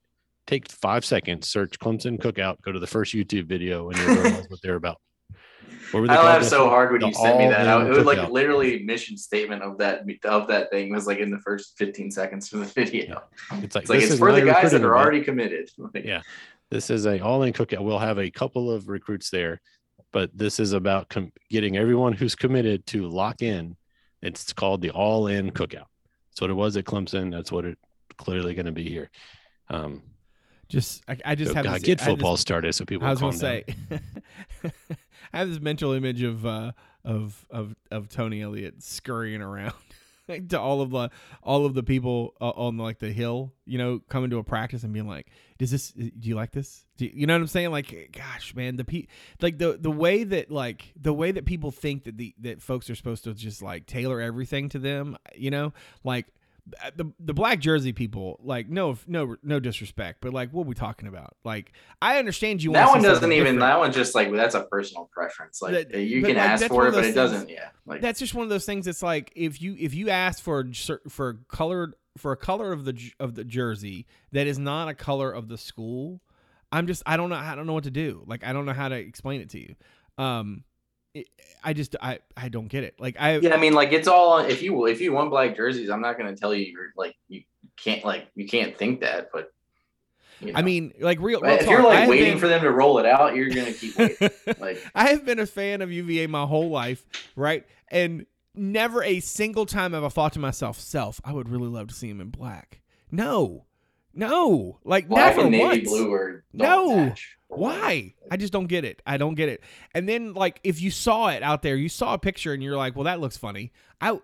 take 0.48 0.70
five 0.70 1.06
seconds, 1.06 1.48
search 1.48 1.80
Clemson 1.80 2.20
cookout, 2.20 2.62
go 2.62 2.72
to 2.72 2.80
the 2.80 2.88
first 2.88 3.14
YouTube 3.14 3.48
video, 3.48 3.90
and 3.90 3.98
you'll 4.00 4.16
realize 4.16 4.46
what 4.50 4.62
they're 4.62 4.76
about. 4.76 5.00
What 5.92 6.10
I 6.10 6.24
laughed 6.24 6.46
so 6.46 6.70
hard 6.70 6.92
when 6.92 7.02
you 7.02 7.14
sent 7.14 7.38
me 7.38 7.48
that. 7.48 7.68
I, 7.68 7.86
it 7.86 7.90
was 7.90 8.06
like 8.06 8.30
literally 8.30 8.84
mission 8.84 9.18
statement 9.18 9.62
of 9.62 9.78
that 9.80 10.04
of 10.24 10.48
that 10.48 10.70
thing 10.70 10.92
was 10.92 11.06
like 11.06 11.20
in 11.20 11.30
the 11.30 11.40
first 11.40 11.78
15 11.78 12.12
seconds 12.12 12.52
of 12.54 12.60
the 12.60 12.66
video. 12.66 13.24
It's 13.52 13.52
like, 13.52 13.64
It's 13.64 13.76
like 13.76 13.88
this 13.88 14.04
it's 14.06 14.14
is 14.14 14.20
for 14.20 14.32
the 14.32 14.42
guys 14.42 14.72
that 14.72 14.84
are 14.84 14.98
already 14.98 15.22
committed. 15.22 15.70
Like, 15.78 16.06
Yeah. 16.06 16.22
This 16.70 16.90
is 16.90 17.06
a 17.06 17.20
all-in 17.20 17.52
cookout. 17.52 17.84
We'll 17.84 18.00
have 18.00 18.18
a 18.18 18.32
couple 18.32 18.72
of 18.72 18.88
recruits 18.88 19.30
there, 19.30 19.60
but 20.12 20.30
this 20.38 20.60
is 20.60 20.74
about 20.74 21.10
com- 21.10 21.32
getting 21.50 21.78
everyone 21.78 22.14
who's 22.14 22.36
committed 22.36 22.86
to 22.88 23.08
lock 23.08 23.42
in. 23.42 23.76
It's 24.22 24.54
called 24.54 24.82
the 24.82 24.92
all-in 24.92 25.52
cookout. 25.52 25.86
That's 26.30 26.42
what 26.42 26.50
it 26.50 26.54
was 26.54 26.78
at 26.78 26.86
Clemson. 26.86 27.32
That's 27.32 27.52
what 27.52 27.66
it 27.66 27.78
clearly 28.18 28.54
going 28.54 28.66
to 28.68 28.72
be 28.72 28.88
here. 28.88 29.10
Um, 29.70 30.04
Just 30.70 31.04
I, 31.08 31.18
I 31.26 31.36
just 31.36 31.52
so 31.52 31.56
have 31.56 31.66
God, 31.66 31.76
this, 31.76 31.84
get 31.84 32.02
I 32.02 32.04
have 32.04 32.08
this- 32.10 32.14
football 32.14 32.38
started 32.38 32.74
so 32.74 32.86
people 32.86 33.08
I 33.08 33.12
was 33.12 33.20
gonna 33.20 33.34
say, 33.34 33.66
I 35.34 35.38
have 35.40 35.50
this 35.50 35.60
mental 35.60 35.94
image 35.94 36.22
of 36.24 36.46
uh, 36.46 36.72
of 37.04 37.46
of 37.50 37.76
of 37.90 38.10
Tony 38.10 38.42
Elliott 38.42 38.84
scurrying 38.84 39.42
around 39.42 39.74
to 40.50 40.60
all 40.60 40.82
of 40.82 40.92
the 40.92 41.10
all 41.44 41.66
of 41.66 41.74
the 41.74 41.84
people 41.84 42.36
uh, 42.42 42.50
on 42.50 42.78
like 42.78 43.00
the 43.00 43.12
hill, 43.12 43.54
you 43.66 43.78
know, 43.78 44.00
coming 44.10 44.30
to 44.30 44.38
a 44.38 44.44
practice 44.44 44.84
and 44.84 44.94
being 44.94 45.08
like, 45.08 45.28
"Does 45.62 45.70
this? 45.70 45.94
Uh, 45.96 46.06
do 46.20 46.28
you 46.28 46.34
like 46.34 46.52
this? 46.52 46.88
Do 46.98 47.06
you, 47.06 47.12
you 47.14 47.28
know 47.28 47.36
what 47.36 47.42
I'm 47.42 47.48
saying? 47.48 47.70
Like, 47.70 47.94
eh, 47.94 48.08
gosh, 48.12 48.56
man, 48.56 48.78
the 48.78 48.84
pe- 48.84 49.06
like 49.42 49.60
the 49.60 49.78
the 49.80 49.92
way 49.92 50.24
that 50.24 50.50
like 50.50 50.92
the 51.00 51.14
way 51.14 51.32
that 51.32 51.46
people 51.46 51.70
think 51.70 52.06
that 52.06 52.18
the 52.18 52.34
that 52.40 52.64
folks 52.64 52.90
are 52.90 52.96
supposed 52.96 53.26
to 53.26 53.34
just 53.36 53.62
like 53.62 53.86
tailor 53.86 54.20
everything 54.20 54.70
to 54.70 54.80
them, 54.80 55.18
you 55.36 55.52
know, 55.52 55.72
like 56.04 56.26
uh, 56.84 56.90
the 56.96 57.14
the 57.20 57.34
black 57.34 57.60
jersey 57.60 57.94
people 57.94 58.40
like 58.44 58.70
no 58.70 58.98
no 59.08 59.36
no 59.42 59.60
disrespect 59.60 60.20
but 60.22 60.32
like 60.32 60.52
what 60.52 60.62
are 60.64 60.68
we 60.68 60.76
talking 60.76 61.08
about 61.08 61.36
like 61.44 61.74
i 62.04 62.20
understand 62.20 62.62
you 62.62 62.72
that 62.72 62.88
wanna 62.88 63.02
one 63.02 63.02
doesn't 63.02 63.32
even. 63.32 63.56
different. 63.56 63.60
That 63.62 63.80
one 63.80 63.92
just 63.92 64.14
like 64.14 64.32
that's 64.32 64.54
a 64.54 64.64
personal 64.66 65.10
preference. 65.12 65.60
Like 65.62 65.90
That- 65.90 66.00
you 66.00 66.22
can 66.22 66.36
like, 66.36 66.44
ask 66.44 66.62
that's 66.62 66.72
for 66.74 66.88
it, 66.88 66.92
but 66.92 67.02
those 67.02 67.08
it 67.08 67.16
doesn't. 67.16 67.50
Yeah, 67.50 67.70
like 67.88 68.02
that's 68.02 68.20
just 68.20 68.36
one 68.36 68.44
of 68.44 68.50
those 68.50 68.66
things 68.66 68.86
that's 68.86 69.02
like 69.02 69.32
if 69.36 69.60
you 69.62 69.76
if 69.80 69.96
you 69.96 70.10
ask 70.10 70.42
for 70.42 70.66
for 71.10 71.40
colored 71.48 71.96
for 72.18 72.32
a 72.32 72.38
color 72.38 72.72
of 72.72 72.86
the 72.86 73.12
of 73.20 73.36
the 73.36 73.44
jersey 73.44 74.06
that 74.32 74.48
is 74.48 74.60
not 74.60 74.88
a 74.88 74.94
color 74.94 75.32
of 75.32 75.48
the 75.48 75.58
school 75.58 76.22
i'm 76.72 76.88
just 76.88 77.02
i 77.06 77.16
don't 77.16 77.30
know 77.30 77.36
i 77.36 77.56
don't 77.56 77.66
know 77.66 77.74
what 77.74 77.86
to 77.86 77.92
do 77.92 78.24
like 78.28 78.44
i 78.46 78.52
don't 78.52 78.66
know 78.66 78.74
how 78.74 78.90
to 78.90 78.96
explain 78.96 79.40
it 79.42 79.50
to 79.50 79.60
you 79.60 79.76
um 80.18 80.64
it, 81.14 81.28
i 81.64 81.74
just 81.74 81.96
i 82.02 82.20
i 82.38 82.50
don't 82.50 82.68
get 82.68 82.84
it 82.84 82.96
like 83.00 83.16
i 83.20 83.38
yeah. 83.38 83.54
I 83.54 83.58
mean, 83.58 83.74
like 83.74 83.92
it's 83.92 84.08
all 84.08 84.40
if 84.40 84.62
you 84.62 84.86
if 84.86 85.02
you 85.02 85.12
want 85.12 85.30
black 85.30 85.56
jerseys, 85.56 85.90
I'm 85.90 86.02
not 86.02 86.18
going 86.18 86.34
to 86.34 86.40
tell 86.40 86.54
you 86.54 86.66
you're 86.66 86.94
like 86.96 87.16
you 87.28 87.44
can't 87.76 88.04
like 88.06 88.28
you 88.36 88.48
can't 88.48 88.78
think 88.78 89.02
that, 89.02 89.30
but. 89.34 89.52
You 90.40 90.54
i 90.56 90.64
mean 90.64 90.92
like 91.00 91.20
real, 91.20 91.40
real 91.40 91.54
if 91.54 91.68
you're 91.68 91.84
like 91.84 92.10
waiting 92.10 92.32
been- 92.32 92.40
for 92.40 92.48
them 92.48 92.62
to 92.62 92.72
roll 92.72 92.98
it 92.98 93.06
out, 93.06 93.36
you're 93.36 93.50
gonna 93.50 93.74
keep 93.74 93.96
waiting. 93.98 94.30
Like- 94.60 94.84
I 94.96 95.10
have 95.10 95.24
been 95.24 95.38
a 95.38 95.46
fan 95.46 95.82
of 95.82 95.92
UVA 95.92 96.26
my 96.28 96.46
whole 96.46 96.70
life, 96.70 97.06
right? 97.36 97.64
And 97.90 98.26
never 98.56 99.04
a 99.04 99.20
single 99.20 99.66
time 99.66 99.94
have 99.94 100.04
I 100.04 100.10
thought 100.10 100.34
to 100.34 100.40
myself, 100.40 100.80
"Self, 100.80 101.20
I 101.24 101.34
would 101.34 101.50
really 101.50 101.68
love 101.68 101.88
to 101.88 101.94
see 101.94 102.10
him 102.10 102.22
in 102.22 102.30
black." 102.30 102.82
No, 103.12 103.66
no, 104.14 104.80
like 104.84 105.08
Black 105.08 105.36
never 105.36 105.48
and 105.48 105.52
navy 105.52 105.64
once. 105.64 105.90
blue 105.90 106.14
are 106.14 106.44
No. 106.54 107.14
Why? 107.48 108.14
I 108.30 108.38
just 108.38 108.54
don't 108.54 108.68
get 108.68 108.86
it. 108.86 109.02
I 109.06 109.18
don't 109.18 109.36
get 109.36 109.50
it. 109.50 109.62
And 109.94 110.08
then 110.08 110.34
like 110.34 110.60
if 110.64 110.82
you 110.82 110.90
saw 110.92 111.28
it 111.28 111.44
out 111.44 111.62
there, 111.62 111.76
you 111.76 111.90
saw 111.90 112.14
a 112.14 112.18
picture 112.18 112.54
and 112.54 112.64
you're 112.64 112.78
like, 112.78 112.96
"Well, 112.96 113.06
that 113.06 113.20
looks 113.20 113.38
funny." 113.38 113.72
I 114.00 114.20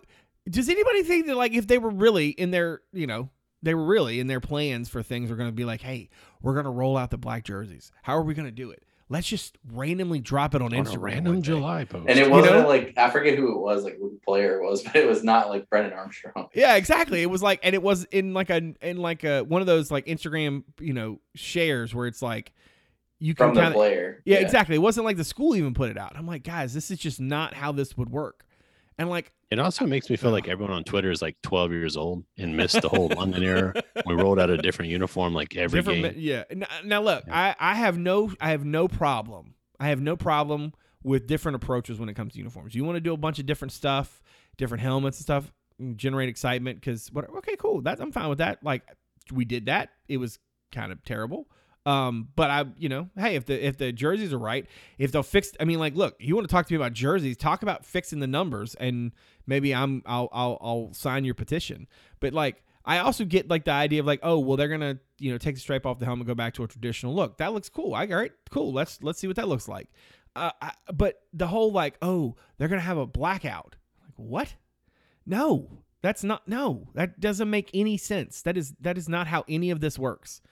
does 0.48 0.68
anybody 0.68 1.02
think 1.02 1.26
that 1.26 1.36
like 1.36 1.52
if 1.52 1.66
they 1.66 1.78
were 1.78 1.90
really 1.90 2.28
in 2.28 2.50
their, 2.50 2.80
you 2.92 3.06
know, 3.06 3.28
they 3.62 3.74
were 3.74 3.84
really 3.84 4.18
in 4.20 4.28
their 4.28 4.40
plans 4.40 4.88
for 4.88 5.02
things 5.02 5.30
are 5.30 5.36
going 5.36 5.48
to 5.50 5.54
be 5.54 5.66
like, 5.66 5.82
"Hey, 5.82 6.08
we're 6.40 6.54
going 6.54 6.64
to 6.64 6.70
roll 6.70 6.96
out 6.96 7.10
the 7.10 7.18
black 7.18 7.44
jerseys. 7.44 7.92
How 8.02 8.16
are 8.16 8.22
we 8.22 8.32
going 8.34 8.48
to 8.48 8.52
do 8.52 8.70
it? 8.70 8.82
Let's 9.10 9.26
just 9.26 9.56
randomly 9.72 10.20
drop 10.20 10.54
it 10.54 10.60
on, 10.60 10.74
On 10.74 10.84
Instagram." 10.84 10.94
a 10.96 10.98
random. 10.98 11.42
July 11.42 11.84
post. 11.84 12.08
And 12.08 12.18
it 12.18 12.30
wasn't 12.30 12.56
know? 12.56 12.68
like 12.68 12.92
I 12.96 13.08
forget 13.10 13.38
who 13.38 13.52
it 13.54 13.58
was, 13.58 13.84
like 13.84 13.96
who 13.98 14.10
the 14.10 14.18
player 14.24 14.60
it 14.60 14.62
was, 14.62 14.82
but 14.84 14.96
it 14.96 15.06
was 15.08 15.24
not 15.24 15.48
like 15.48 15.68
Brennan 15.70 15.92
Armstrong. 15.92 16.48
Yeah, 16.54 16.76
exactly. 16.76 17.22
It 17.22 17.30
was 17.30 17.42
like, 17.42 17.60
and 17.62 17.74
it 17.74 17.82
was 17.82 18.04
in 18.04 18.34
like 18.34 18.50
a 18.50 18.74
in 18.82 18.98
like 18.98 19.24
a 19.24 19.42
one 19.42 19.60
of 19.60 19.66
those 19.66 19.90
like 19.90 20.06
Instagram, 20.06 20.64
you 20.80 20.92
know, 20.92 21.20
shares 21.34 21.94
where 21.94 22.06
it's 22.06 22.22
like 22.22 22.52
you 23.18 23.34
can 23.34 23.46
From 23.48 23.54
the 23.54 23.60
kind 23.62 23.74
of 23.74 23.76
player. 23.76 24.22
yeah, 24.24 24.38
exactly. 24.38 24.76
It 24.76 24.80
wasn't 24.80 25.06
like 25.06 25.16
the 25.16 25.24
school 25.24 25.56
even 25.56 25.74
put 25.74 25.90
it 25.90 25.96
out. 25.98 26.12
I'm 26.16 26.26
like, 26.26 26.44
guys, 26.44 26.74
this 26.74 26.90
is 26.90 26.98
just 26.98 27.18
not 27.18 27.54
how 27.54 27.72
this 27.72 27.96
would 27.96 28.10
work. 28.10 28.44
And 28.98 29.08
like, 29.08 29.32
It 29.50 29.58
also 29.58 29.86
makes 29.86 30.10
me 30.10 30.16
feel 30.16 30.32
like 30.32 30.48
everyone 30.48 30.74
on 30.74 30.84
Twitter 30.84 31.10
is 31.10 31.22
like 31.22 31.36
12 31.42 31.72
years 31.72 31.96
old 31.96 32.24
and 32.36 32.56
missed 32.56 32.82
the 32.82 32.88
whole 32.88 33.08
London 33.16 33.42
era. 33.42 33.74
We 34.06 34.14
rolled 34.14 34.40
out 34.40 34.50
a 34.50 34.58
different 34.58 34.90
uniform 34.90 35.34
like 35.34 35.56
every 35.56 35.80
different, 35.80 36.02
game. 36.02 36.14
yeah. 36.16 36.44
Now, 36.52 36.66
now 36.84 37.02
look, 37.02 37.24
I 37.30 37.54
I 37.58 37.74
have 37.74 37.96
no 37.96 38.32
I 38.40 38.50
have 38.50 38.64
no 38.64 38.88
problem. 38.88 39.54
I 39.78 39.88
have 39.88 40.00
no 40.00 40.16
problem 40.16 40.72
with 41.04 41.28
different 41.28 41.56
approaches 41.56 42.00
when 42.00 42.08
it 42.08 42.14
comes 42.14 42.32
to 42.32 42.38
uniforms. 42.38 42.74
You 42.74 42.84
want 42.84 42.96
to 42.96 43.00
do 43.00 43.12
a 43.12 43.16
bunch 43.16 43.38
of 43.38 43.46
different 43.46 43.70
stuff, 43.72 44.20
different 44.56 44.82
helmets 44.82 45.18
and 45.18 45.22
stuff, 45.22 45.52
mm, 45.80 45.96
generate 45.96 46.28
excitement 46.28 46.80
because 46.80 47.08
what? 47.12 47.28
Okay, 47.38 47.54
cool. 47.56 47.80
That 47.82 48.00
I'm 48.00 48.10
fine 48.10 48.28
with 48.28 48.38
that. 48.38 48.62
Like 48.64 48.82
we 49.32 49.44
did 49.44 49.66
that. 49.66 49.90
It 50.08 50.16
was 50.16 50.40
kind 50.72 50.90
of 50.90 51.04
terrible. 51.04 51.48
Um, 51.88 52.28
but 52.36 52.50
I, 52.50 52.66
you 52.76 52.90
know, 52.90 53.08
hey, 53.16 53.34
if 53.34 53.46
the 53.46 53.66
if 53.66 53.78
the 53.78 53.92
jerseys 53.92 54.34
are 54.34 54.38
right, 54.38 54.66
if 54.98 55.10
they'll 55.10 55.22
fix, 55.22 55.52
I 55.58 55.64
mean, 55.64 55.78
like, 55.78 55.94
look, 55.94 56.16
you 56.18 56.34
want 56.34 56.46
to 56.46 56.52
talk 56.52 56.66
to 56.66 56.74
me 56.74 56.76
about 56.76 56.92
jerseys? 56.92 57.38
Talk 57.38 57.62
about 57.62 57.86
fixing 57.86 58.20
the 58.20 58.26
numbers, 58.26 58.74
and 58.74 59.12
maybe 59.46 59.74
I'm 59.74 60.02
I'll 60.04 60.28
I'll 60.30 60.58
I'll 60.60 60.90
sign 60.92 61.24
your 61.24 61.32
petition. 61.32 61.86
But 62.20 62.34
like, 62.34 62.62
I 62.84 62.98
also 62.98 63.24
get 63.24 63.48
like 63.48 63.64
the 63.64 63.70
idea 63.70 64.00
of 64.00 64.06
like, 64.06 64.20
oh, 64.22 64.38
well, 64.38 64.58
they're 64.58 64.68
gonna 64.68 64.98
you 65.18 65.32
know 65.32 65.38
take 65.38 65.54
the 65.54 65.62
stripe 65.62 65.86
off 65.86 65.98
the 65.98 66.04
helmet, 66.04 66.26
go 66.26 66.34
back 66.34 66.52
to 66.54 66.62
a 66.62 66.68
traditional 66.68 67.14
look. 67.14 67.38
That 67.38 67.54
looks 67.54 67.70
cool. 67.70 67.94
I 67.94 68.06
all 68.06 68.16
right, 68.16 68.32
cool. 68.50 68.70
Let's 68.70 69.02
let's 69.02 69.18
see 69.18 69.26
what 69.26 69.36
that 69.36 69.48
looks 69.48 69.66
like. 69.66 69.88
Uh, 70.36 70.50
I, 70.60 70.72
but 70.92 71.22
the 71.32 71.46
whole 71.46 71.72
like, 71.72 71.96
oh, 72.02 72.36
they're 72.58 72.68
gonna 72.68 72.82
have 72.82 72.98
a 72.98 73.06
blackout. 73.06 73.76
Like 74.02 74.12
what? 74.16 74.56
No, 75.24 75.84
that's 76.02 76.22
not. 76.22 76.46
No, 76.46 76.88
that 76.92 77.18
doesn't 77.18 77.48
make 77.48 77.70
any 77.72 77.96
sense. 77.96 78.42
That 78.42 78.58
is 78.58 78.74
that 78.82 78.98
is 78.98 79.08
not 79.08 79.26
how 79.26 79.46
any 79.48 79.70
of 79.70 79.80
this 79.80 79.98
works. 79.98 80.42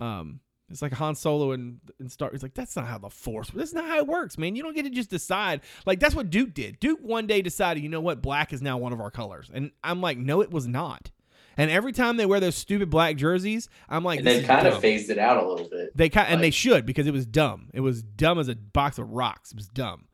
Um, 0.00 0.40
it's 0.70 0.82
like 0.82 0.92
Han 0.92 1.14
Solo 1.14 1.52
and 1.52 1.80
and 1.98 2.10
Star. 2.10 2.30
It's 2.32 2.42
like 2.42 2.54
that's 2.54 2.76
not 2.76 2.86
how 2.86 2.98
the 2.98 3.10
Force. 3.10 3.50
That's 3.54 3.72
not 3.72 3.86
how 3.86 3.98
it 3.98 4.06
works, 4.06 4.36
man. 4.36 4.54
You 4.54 4.62
don't 4.62 4.74
get 4.74 4.84
to 4.84 4.90
just 4.90 5.10
decide. 5.10 5.62
Like 5.86 6.00
that's 6.00 6.14
what 6.14 6.30
Duke 6.30 6.54
did. 6.54 6.78
Duke 6.80 7.00
one 7.02 7.26
day 7.26 7.42
decided, 7.42 7.82
you 7.82 7.88
know 7.88 8.00
what, 8.00 8.22
black 8.22 8.52
is 8.52 8.60
now 8.60 8.78
one 8.78 8.92
of 8.92 9.00
our 9.00 9.10
colors, 9.10 9.50
and 9.52 9.70
I'm 9.82 10.00
like, 10.00 10.18
no, 10.18 10.40
it 10.40 10.50
was 10.50 10.66
not. 10.66 11.10
And 11.56 11.72
every 11.72 11.90
time 11.92 12.16
they 12.16 12.26
wear 12.26 12.38
those 12.38 12.54
stupid 12.54 12.88
black 12.88 13.16
jerseys, 13.16 13.68
I'm 13.88 14.04
like, 14.04 14.18
and 14.18 14.26
they 14.26 14.44
kind 14.44 14.68
of 14.68 14.80
phased 14.80 15.10
it 15.10 15.18
out 15.18 15.42
a 15.42 15.48
little 15.48 15.68
bit. 15.68 15.96
They 15.96 16.08
kind 16.08 16.28
and 16.32 16.42
they 16.42 16.50
should 16.50 16.86
because 16.86 17.06
it 17.06 17.12
was 17.12 17.26
dumb. 17.26 17.70
It 17.74 17.80
was 17.80 18.02
dumb 18.02 18.38
as 18.38 18.48
a 18.48 18.54
box 18.54 18.98
of 18.98 19.10
rocks. 19.10 19.50
It 19.50 19.56
was 19.56 19.68
dumb. 19.68 20.06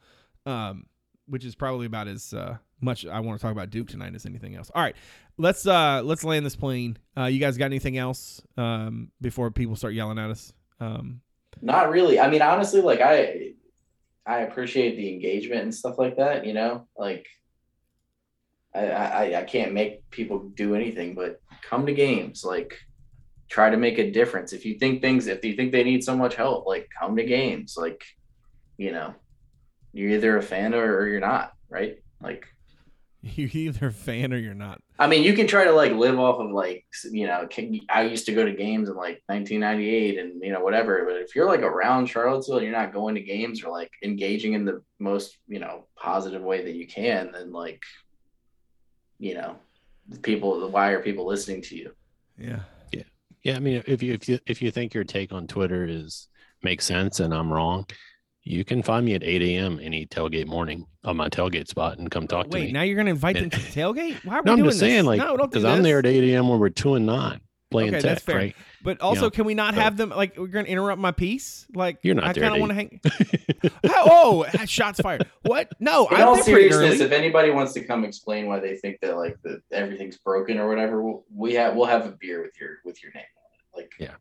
Um, 0.46 0.86
which 1.26 1.44
is 1.44 1.54
probably 1.54 1.86
about 1.86 2.08
as 2.08 2.32
uh, 2.32 2.56
much 2.84 3.06
I 3.06 3.20
want 3.20 3.38
to 3.38 3.42
talk 3.42 3.52
about 3.52 3.70
Duke 3.70 3.88
tonight 3.88 4.14
as 4.14 4.26
anything 4.26 4.54
else. 4.54 4.70
All 4.74 4.82
right, 4.82 4.94
let's 5.38 5.66
uh 5.66 6.02
let's 6.04 6.22
land 6.22 6.46
this 6.46 6.56
plane. 6.56 6.96
Uh, 7.16 7.24
you 7.24 7.40
guys 7.40 7.56
got 7.56 7.66
anything 7.66 7.98
else 7.98 8.42
um 8.56 9.10
before 9.20 9.50
people 9.50 9.76
start 9.76 9.94
yelling 9.94 10.18
at 10.18 10.30
us? 10.30 10.52
Um, 10.80 11.20
Not 11.62 11.90
really. 11.90 12.20
I 12.20 12.28
mean, 12.28 12.42
honestly, 12.42 12.80
like 12.80 13.00
I, 13.00 13.52
I 14.26 14.40
appreciate 14.40 14.96
the 14.96 15.12
engagement 15.12 15.62
and 15.62 15.74
stuff 15.74 15.98
like 15.98 16.16
that. 16.16 16.44
You 16.46 16.52
know, 16.52 16.86
like 16.96 17.26
I, 18.74 18.86
I, 18.86 19.40
I 19.40 19.44
can't 19.44 19.72
make 19.72 20.08
people 20.10 20.50
do 20.54 20.74
anything, 20.74 21.14
but 21.14 21.40
come 21.62 21.86
to 21.86 21.94
games. 21.94 22.44
Like, 22.44 22.76
try 23.48 23.70
to 23.70 23.76
make 23.76 23.98
a 23.98 24.10
difference. 24.10 24.52
If 24.52 24.64
you 24.64 24.78
think 24.78 25.00
things, 25.00 25.26
if 25.26 25.44
you 25.44 25.54
think 25.54 25.70
they 25.70 25.84
need 25.84 26.02
so 26.02 26.16
much 26.16 26.34
help, 26.34 26.66
like 26.66 26.88
come 26.98 27.16
to 27.16 27.24
games. 27.24 27.76
Like, 27.76 28.02
you 28.76 28.90
know, 28.90 29.14
you're 29.92 30.10
either 30.10 30.36
a 30.36 30.42
fan 30.42 30.74
or, 30.74 30.96
or 30.96 31.06
you're 31.06 31.20
not, 31.20 31.52
right? 31.68 31.98
Like, 32.20 32.46
you're 33.36 33.50
either 33.52 33.86
a 33.88 33.92
fan 33.92 34.32
or 34.32 34.36
you're 34.36 34.54
not. 34.54 34.80
I 34.98 35.06
mean, 35.06 35.22
you 35.22 35.34
can 35.34 35.46
try 35.46 35.64
to 35.64 35.72
like 35.72 35.92
live 35.92 36.18
off 36.18 36.40
of 36.40 36.50
like 36.50 36.84
you 37.10 37.26
know. 37.26 37.46
can- 37.48 37.80
I 37.88 38.02
used 38.02 38.26
to 38.26 38.34
go 38.34 38.44
to 38.44 38.52
games 38.52 38.88
in 38.88 38.94
like 38.94 39.22
1998 39.26 40.18
and 40.18 40.42
you 40.42 40.52
know 40.52 40.60
whatever. 40.60 41.04
But 41.04 41.16
if 41.16 41.34
you're 41.34 41.46
like 41.46 41.62
around 41.62 42.06
Charlottesville, 42.06 42.58
and 42.58 42.64
you're 42.64 42.76
not 42.76 42.92
going 42.92 43.14
to 43.14 43.20
games 43.22 43.64
or 43.64 43.70
like 43.70 43.90
engaging 44.02 44.52
in 44.52 44.64
the 44.64 44.82
most 44.98 45.38
you 45.48 45.58
know 45.58 45.86
positive 45.96 46.42
way 46.42 46.64
that 46.64 46.74
you 46.74 46.86
can. 46.86 47.32
Then 47.32 47.52
like, 47.52 47.82
you 49.18 49.34
know, 49.34 49.56
people. 50.22 50.68
Why 50.70 50.90
are 50.90 51.02
people 51.02 51.26
listening 51.26 51.62
to 51.62 51.76
you? 51.76 51.92
Yeah, 52.38 52.60
yeah. 52.92 53.02
Yeah, 53.42 53.56
I 53.56 53.60
mean, 53.60 53.82
if 53.86 54.02
you 54.02 54.12
if 54.14 54.28
you 54.28 54.38
if 54.46 54.60
you 54.60 54.70
think 54.70 54.94
your 54.94 55.04
take 55.04 55.32
on 55.32 55.46
Twitter 55.46 55.86
is 55.86 56.28
makes 56.62 56.84
sense 56.84 57.20
and 57.20 57.34
I'm 57.34 57.52
wrong, 57.52 57.86
you 58.44 58.64
can 58.64 58.82
find 58.82 59.04
me 59.06 59.14
at 59.14 59.22
8 59.24 59.42
a.m. 59.42 59.80
any 59.82 60.06
tailgate 60.06 60.46
morning 60.46 60.86
on 61.02 61.16
my 61.16 61.28
tailgate 61.28 61.68
spot 61.68 61.98
and 61.98 62.10
come 62.10 62.26
talk 62.26 62.50
to 62.50 62.58
Wait, 62.58 62.66
me. 62.66 62.72
now 62.72 62.82
you're 62.82 62.96
gonna 62.96 63.10
invite 63.10 63.36
them 63.36 63.50
to 63.50 63.58
the 63.58 63.66
tailgate? 63.80 64.24
Why 64.24 64.36
are 64.36 64.42
we 64.42 64.46
no, 64.46 64.52
I'm 64.52 64.58
doing 64.58 64.70
just 64.70 64.80
saying, 64.80 64.96
this? 64.98 65.04
like, 65.06 65.18
no, 65.18 65.36
don't 65.36 65.50
because 65.50 65.64
I'm 65.64 65.82
there 65.82 65.98
at 65.98 66.06
8 66.06 66.32
a.m. 66.32 66.48
when 66.48 66.58
we're 66.60 66.68
two 66.68 66.94
and 66.94 67.06
nine 67.06 67.40
playing 67.70 67.88
Okay, 67.88 68.00
tech, 68.00 68.10
that's 68.16 68.22
fair. 68.24 68.36
right? 68.36 68.56
But 68.82 69.00
also, 69.00 69.22
know, 69.22 69.30
can 69.30 69.46
we 69.46 69.54
not 69.54 69.74
so- 69.74 69.80
have 69.80 69.96
them? 69.96 70.10
Like, 70.10 70.36
we're 70.36 70.46
gonna 70.46 70.68
interrupt 70.68 71.00
my 71.00 71.10
piece. 71.10 71.66
Like, 71.74 71.98
You're 72.02 72.14
not 72.14 72.24
I 72.24 72.32
kind 72.34 72.54
of 72.54 72.60
want 72.60 72.70
to 72.70 72.74
hang. 72.74 73.00
oh, 73.84 74.44
shots 74.66 75.00
fired. 75.00 75.28
What? 75.42 75.70
No, 75.80 76.06
In 76.08 76.16
I'm 76.16 76.28
all 76.28 76.34
there 76.34 76.44
seriousness, 76.44 77.00
if 77.00 77.12
anybody 77.12 77.50
wants 77.50 77.72
to 77.72 77.84
come 77.84 78.04
explain 78.04 78.46
why 78.46 78.60
they 78.60 78.76
think 78.76 79.00
that 79.00 79.16
like 79.16 79.38
the 79.42 79.60
everything's 79.72 80.18
broken 80.18 80.58
or 80.58 80.68
whatever, 80.68 81.02
we'll, 81.02 81.24
we 81.34 81.54
have 81.54 81.74
we'll 81.74 81.86
have 81.86 82.06
a 82.06 82.12
beer 82.12 82.42
with 82.42 82.52
your 82.60 82.76
with 82.84 83.02
your 83.02 83.10
name 83.14 83.24
on 83.38 83.80
it. 83.80 83.82
Like, 83.84 83.92
Yeah. 83.98 84.14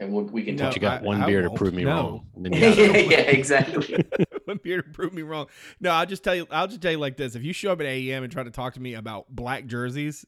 And 0.00 0.12
we'll, 0.12 0.24
we 0.24 0.42
can 0.42 0.56
No, 0.56 0.64
talk. 0.64 0.70
But 0.70 0.76
you 0.76 0.80
got 0.80 1.02
I- 1.02 1.06
one 1.06 1.22
I 1.22 1.26
beer 1.26 1.42
to 1.42 1.48
won't. 1.48 1.58
prove 1.58 1.74
me 1.74 1.84
No. 1.84 1.90
wrong. 1.90 2.26
And 2.44 2.54
yeah, 2.54 2.68
yeah, 2.74 3.20
exactly. 3.20 4.04
I'm 4.48 4.60
here 4.64 4.82
to 4.82 4.88
prove 4.90 5.12
me 5.12 5.22
wrong. 5.22 5.46
No, 5.80 5.90
I'll 5.90 6.06
just 6.06 6.24
tell 6.24 6.34
you. 6.34 6.46
I'll 6.50 6.66
just 6.66 6.80
tell 6.80 6.90
you 6.90 6.98
like 6.98 7.16
this: 7.16 7.36
if 7.36 7.44
you 7.44 7.52
show 7.52 7.70
up 7.72 7.80
at 7.80 7.86
AEM 7.86 8.24
and 8.24 8.32
try 8.32 8.42
to 8.42 8.50
talk 8.50 8.74
to 8.74 8.80
me 8.80 8.94
about 8.94 9.26
black 9.28 9.66
jerseys, 9.66 10.26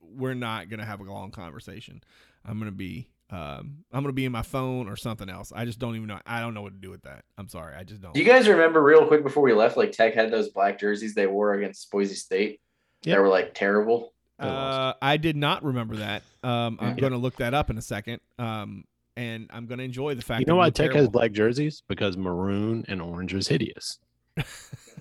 we're 0.00 0.34
not 0.34 0.68
gonna 0.68 0.84
have 0.84 0.98
a 1.00 1.04
long 1.04 1.30
conversation. 1.30 2.02
I'm 2.44 2.58
gonna 2.58 2.72
be, 2.72 3.08
um, 3.30 3.84
I'm 3.92 4.02
gonna 4.02 4.12
be 4.12 4.24
in 4.24 4.32
my 4.32 4.42
phone 4.42 4.88
or 4.88 4.96
something 4.96 5.28
else. 5.28 5.52
I 5.54 5.64
just 5.64 5.78
don't 5.78 5.94
even 5.94 6.08
know. 6.08 6.18
I 6.26 6.40
don't 6.40 6.54
know 6.54 6.62
what 6.62 6.72
to 6.72 6.78
do 6.80 6.90
with 6.90 7.02
that. 7.02 7.24
I'm 7.38 7.48
sorry. 7.48 7.76
I 7.76 7.84
just 7.84 8.00
don't. 8.02 8.14
Do 8.14 8.20
you 8.20 8.26
guys 8.26 8.48
remember 8.48 8.82
real 8.82 9.06
quick 9.06 9.22
before 9.22 9.44
we 9.44 9.52
left? 9.52 9.76
Like 9.76 9.92
Tech 9.92 10.14
had 10.14 10.32
those 10.32 10.48
black 10.48 10.80
jerseys 10.80 11.14
they 11.14 11.28
wore 11.28 11.54
against 11.54 11.88
Boise 11.90 12.14
State. 12.16 12.60
Yep. 13.04 13.16
They 13.16 13.20
were 13.20 13.28
like 13.28 13.54
terrible. 13.54 14.12
Uh, 14.40 14.94
I 15.00 15.18
did 15.18 15.36
not 15.36 15.62
remember 15.64 15.96
that. 15.96 16.24
Um, 16.42 16.76
I'm 16.80 16.88
Yeah. 16.90 17.00
going 17.00 17.12
to 17.12 17.18
look 17.18 17.36
that 17.36 17.54
up 17.54 17.70
in 17.70 17.78
a 17.78 17.82
second. 17.82 18.20
Um, 18.40 18.84
and 19.16 19.48
I'm 19.52 19.66
going 19.66 19.78
to 19.78 19.84
enjoy 19.84 20.14
the 20.14 20.22
fact. 20.22 20.40
You 20.40 20.46
know 20.46 20.54
it 20.54 20.58
why 20.58 20.64
looked 20.66 20.76
Tech 20.78 20.92
has 20.94 21.08
black 21.08 21.32
jerseys? 21.32 21.82
Because 21.88 22.16
maroon 22.16 22.84
and 22.88 23.00
orange 23.02 23.34
is 23.34 23.48
hideous. 23.48 23.98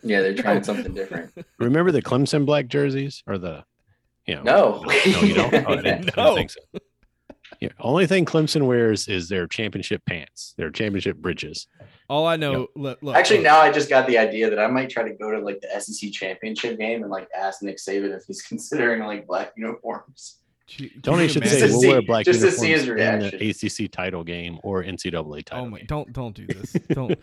Yeah, 0.03 0.21
they're 0.21 0.33
trying 0.35 0.63
something 0.65 0.93
different. 0.93 1.31
Remember 1.59 1.91
the 1.91 2.01
Clemson 2.01 2.45
black 2.45 2.67
jerseys 2.67 3.23
or 3.27 3.37
the, 3.37 3.63
you 4.25 4.35
know, 4.35 4.43
No. 4.43 4.83
no, 4.85 5.21
you 5.21 5.33
don't. 5.33 5.53
Oh, 5.53 5.57
I 5.71 5.75
didn't, 5.75 5.87
I 5.87 5.95
didn't 5.99 6.13
No. 6.17 6.35
think 6.35 6.51
so. 6.51 6.59
Yeah, 7.59 7.69
only 7.79 8.07
thing 8.07 8.25
Clemson 8.25 8.65
wears 8.65 9.07
is 9.07 9.29
their 9.29 9.45
championship 9.45 10.01
pants, 10.07 10.55
their 10.57 10.71
championship 10.71 11.17
bridges. 11.17 11.67
All 12.09 12.25
I 12.25 12.35
know. 12.37 12.67
Look, 12.75 12.99
look, 13.03 13.15
Actually, 13.15 13.37
look, 13.37 13.43
now 13.45 13.59
I 13.59 13.71
just 13.71 13.89
got 13.89 14.07
the 14.07 14.17
idea 14.17 14.49
that 14.49 14.57
I 14.57 14.67
might 14.67 14.89
try 14.89 15.03
to 15.03 15.13
go 15.13 15.29
to 15.31 15.39
like 15.39 15.61
the 15.61 15.79
SEC 15.79 16.11
championship 16.11 16.79
game 16.79 17.03
and 17.03 17.11
like 17.11 17.27
ask 17.37 17.61
Nick 17.61 17.77
Saban 17.77 18.15
if 18.15 18.23
he's 18.25 18.41
considering 18.47 19.01
like 19.03 19.27
black 19.27 19.51
uniforms. 19.55 20.37
Gee- 20.77 20.89
can 20.89 21.01
Tony 21.01 21.23
you 21.23 21.29
should 21.29 21.45
say 21.47 21.61
we'll 21.69 21.81
see- 21.81 21.87
wear 21.89 22.01
black 22.01 22.25
just 22.25 22.39
to 22.39 22.45
uniforms 22.45 22.61
see 22.61 22.71
his 22.71 22.87
in 22.87 22.95
the 23.75 23.85
ACC 23.85 23.91
title 23.91 24.23
game 24.23 24.59
or 24.63 24.83
NCAA 24.83 25.43
title 25.43 25.65
Oh 25.65 25.69
my! 25.69 25.77
game. 25.79 25.87
Don't 25.87 26.13
don't 26.13 26.35
do 26.35 26.47
this. 26.47 26.71
Don't. 26.89 27.19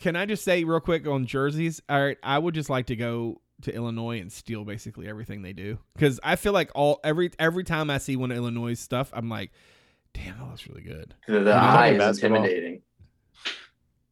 Can 0.00 0.14
I 0.16 0.26
just 0.26 0.44
say 0.44 0.64
real 0.64 0.80
quick 0.80 1.06
on 1.06 1.26
jerseys? 1.26 1.80
All 1.88 2.00
right, 2.02 2.18
I 2.22 2.38
would 2.38 2.54
just 2.54 2.68
like 2.70 2.86
to 2.86 2.96
go 2.96 3.40
to 3.62 3.74
Illinois 3.74 4.20
and 4.20 4.30
steal 4.32 4.64
basically 4.64 5.08
everything 5.08 5.42
they 5.42 5.52
do 5.52 5.78
because 5.94 6.18
I 6.22 6.36
feel 6.36 6.52
like 6.52 6.70
all 6.74 7.00
every 7.04 7.30
every 7.38 7.64
time 7.64 7.90
I 7.90 7.98
see 7.98 8.16
one 8.16 8.30
of 8.30 8.36
Illinois 8.36 8.74
stuff, 8.74 9.10
I'm 9.14 9.28
like, 9.28 9.52
damn, 10.14 10.36
that 10.38 10.46
looks 10.48 10.66
really 10.68 10.82
good. 10.82 11.14
The, 11.28 11.40
the 11.40 11.52
eye 11.52 11.90
is 11.92 11.98
basketball. 11.98 12.42
intimidating. 12.44 12.82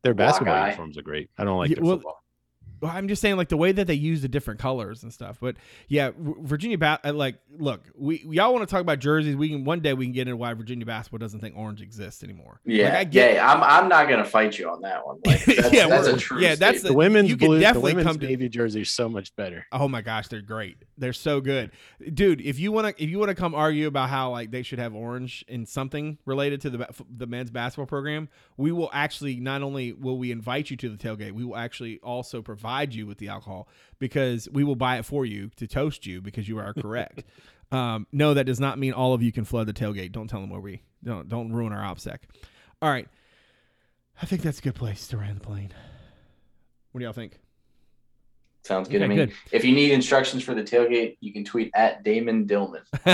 Their 0.03 0.15
basketball 0.15 0.55
eye. 0.55 0.65
uniforms 0.67 0.97
are 0.97 1.03
great. 1.03 1.29
I 1.37 1.45
don't 1.45 1.59
like 1.59 1.71
Yeah, 1.71 1.77
their 1.77 1.85
well, 1.85 1.97
football. 1.97 2.20
Well, 2.81 2.91
I'm 2.95 3.09
just 3.09 3.21
saying 3.21 3.37
like 3.37 3.49
the 3.51 3.57
way 3.57 3.73
that 3.73 3.87
they 3.87 3.95
use 3.95 4.23
the 4.23 4.29
different 4.29 4.59
colors 4.61 5.03
and 5.03 5.13
stuff. 5.13 5.39
But 5.41 5.57
yeah, 5.89 6.11
Virginia 6.17 6.79
ba- 6.79 7.01
uh, 7.05 7.13
like 7.13 7.37
look, 7.59 7.83
we 7.97 8.23
we 8.27 8.39
all 8.39 8.55
want 8.55 8.67
to 8.67 8.73
talk 8.73 8.81
about 8.81 8.99
jerseys. 9.01 9.37
We 9.37 9.51
can 9.51 9.65
one 9.65 9.81
day 9.81 9.93
we 9.93 10.07
can 10.07 10.13
get 10.13 10.23
into 10.29 10.37
why 10.37 10.55
Virginia 10.55 10.87
basketball 10.87 11.19
doesn't 11.19 11.41
think 11.41 11.57
orange 11.57 11.83
exists 11.83 12.23
anymore. 12.25 12.61
Yeah, 12.65 12.85
Like, 12.91 12.95
I 12.95 13.05
get- 13.05 13.35
yeah. 13.35 13.53
I'm 13.53 13.63
I'm 13.63 13.89
not 13.89 14.09
gonna 14.09 14.25
fight 14.25 14.59
you 14.59 14.71
on 14.71 14.81
that 14.83 15.07
one. 15.07 15.19
Like, 15.27 15.45
that's, 15.45 15.73
Yeah, 15.75 15.89
that's 15.89 16.07
a 16.07 16.17
true. 16.17 16.41
yeah, 16.41 16.55
that's 16.55 16.79
statement. 16.79 16.85
The 16.85 16.93
women's 16.95 17.29
you 17.31 17.37
could 17.37 17.47
blue, 17.47 17.55
the 17.57 17.61
definitely 17.61 17.93
women's 17.93 18.07
come 18.07 18.19
to- 18.21 18.27
navy 18.27 18.49
jersey 18.49 18.81
is 18.81 18.91
so 18.91 19.09
much 19.09 19.37
better. 19.37 19.67
Oh 19.73 19.87
my 19.89 20.01
gosh, 20.01 20.29
they're 20.29 20.41
great. 20.41 20.79
They're 20.97 21.13
so 21.13 21.41
good, 21.43 21.73
dude. 22.15 22.41
If 22.41 22.59
you 22.59 22.73
want 22.73 22.97
to, 22.97 23.03
if 23.03 23.11
you 23.11 23.19
want 23.19 23.29
to 23.29 23.35
come 23.35 23.55
argue 23.55 23.87
about 23.89 24.09
how 24.11 24.31
like 24.31 24.51
they 24.51 24.63
should 24.63 24.79
have 24.79 24.95
orange 24.95 25.45
in 25.49 25.67
something 25.67 26.17
related 26.25 26.63
to 26.63 26.71
the 26.71 26.87
the 27.15 27.27
men's 27.27 27.51
basketball 27.51 27.87
program, 27.87 28.29
we 28.57 28.73
will 28.73 28.89
actually 28.93 29.37
not 29.37 29.61
only 29.63 29.93
will 29.93 30.19
we 30.19 30.31
invite 30.33 30.71
you 30.71 30.77
to 30.79 30.89
the 30.89 30.97
tailgate, 30.97 31.33
we 31.33 31.45
will 31.45 31.57
actually 31.57 31.99
also 32.03 32.41
provide 32.41 32.70
you 32.95 33.07
with 33.07 33.19
the 33.19 33.29
alcohol 33.29 33.69
because 33.99 34.49
we 34.53 34.65
will 34.65 34.77
buy 34.77 34.99
it 34.99 35.05
for 35.05 35.25
you 35.25 35.51
to 35.57 35.67
toast 35.67 36.07
you 36.07 36.21
because 36.21 36.49
you 36.49 36.59
are 36.59 36.73
correct. 36.73 37.25
um, 37.73 38.07
no, 38.13 38.35
that 38.35 38.45
does 38.45 38.61
not 38.61 38.79
mean 38.79 38.93
all 38.93 39.15
of 39.15 39.23
you 39.23 39.33
can 39.33 39.45
flood 39.45 39.67
the 39.67 39.73
tailgate. 39.73 40.13
Don't 40.13 40.29
tell 40.29 40.41
them 40.41 40.51
where 40.51 40.61
we 40.61 40.83
don't 41.05 41.29
don't 41.29 41.53
ruin 41.53 41.73
our 41.73 41.95
OPSEC. 41.95 42.19
All 42.83 42.91
right, 42.91 43.09
I 44.21 44.27
think 44.27 44.43
that's 44.43 44.59
a 44.59 44.63
good 44.63 44.75
place 44.75 45.07
to 45.09 45.17
land 45.17 45.37
the 45.37 45.41
plane. 45.41 45.73
What 46.93 46.99
do 47.01 47.05
y'all 47.05 47.13
think? 47.13 47.39
Sounds 48.63 48.89
good 48.89 49.03
Okay, 49.03 49.05
to 49.05 49.09
me. 49.09 49.17
good. 49.17 49.33
If 49.53 49.65
you 49.65 49.73
need 49.73 49.93
instructions 49.93 50.43
for 50.43 50.55
the 50.55 50.63
tailgate, 50.63 51.17
you 51.21 51.33
can 51.33 51.45
tweet 51.45 51.71
at 51.75 52.03
Damon 52.05 52.47
Dillman. 52.47 52.83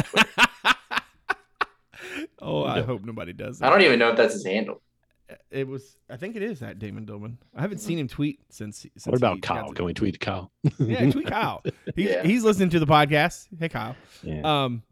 oh, 2.40 2.64
I 2.64 2.82
hope 2.82 3.04
nobody 3.04 3.32
does. 3.32 3.62
I 3.62 3.70
don't 3.70 3.82
even 3.82 3.98
know 3.98 4.10
if 4.10 4.16
that's 4.16 4.34
his 4.34 4.44
handle. 4.44 4.82
It 5.50 5.66
was. 5.66 5.96
I 6.08 6.16
think 6.16 6.36
it 6.36 6.42
is 6.42 6.62
at 6.62 6.78
Damon 6.78 7.04
Dillman. 7.06 7.36
I 7.54 7.60
haven't 7.60 7.78
seen 7.78 7.98
him 7.98 8.08
tweet 8.08 8.40
since. 8.50 8.78
since 8.96 9.06
What 9.06 9.16
about 9.16 9.42
Kyle? 9.42 9.72
Can 9.72 9.84
we 9.84 9.92
tweet 9.94 10.20
Kyle? 10.20 10.52
yeah, 10.78 11.10
tweet 11.10 11.26
Kyle. 11.28 11.62
He's, 11.94 12.10
Yeah. 12.10 12.22
he's 12.22 12.44
listening 12.44 12.70
to 12.70 12.78
the 12.78 12.86
podcast. 12.86 13.48
Hey, 13.58 13.68
Kyle. 13.68 13.96
Yeah. 14.22 14.42
Um. 14.64 14.82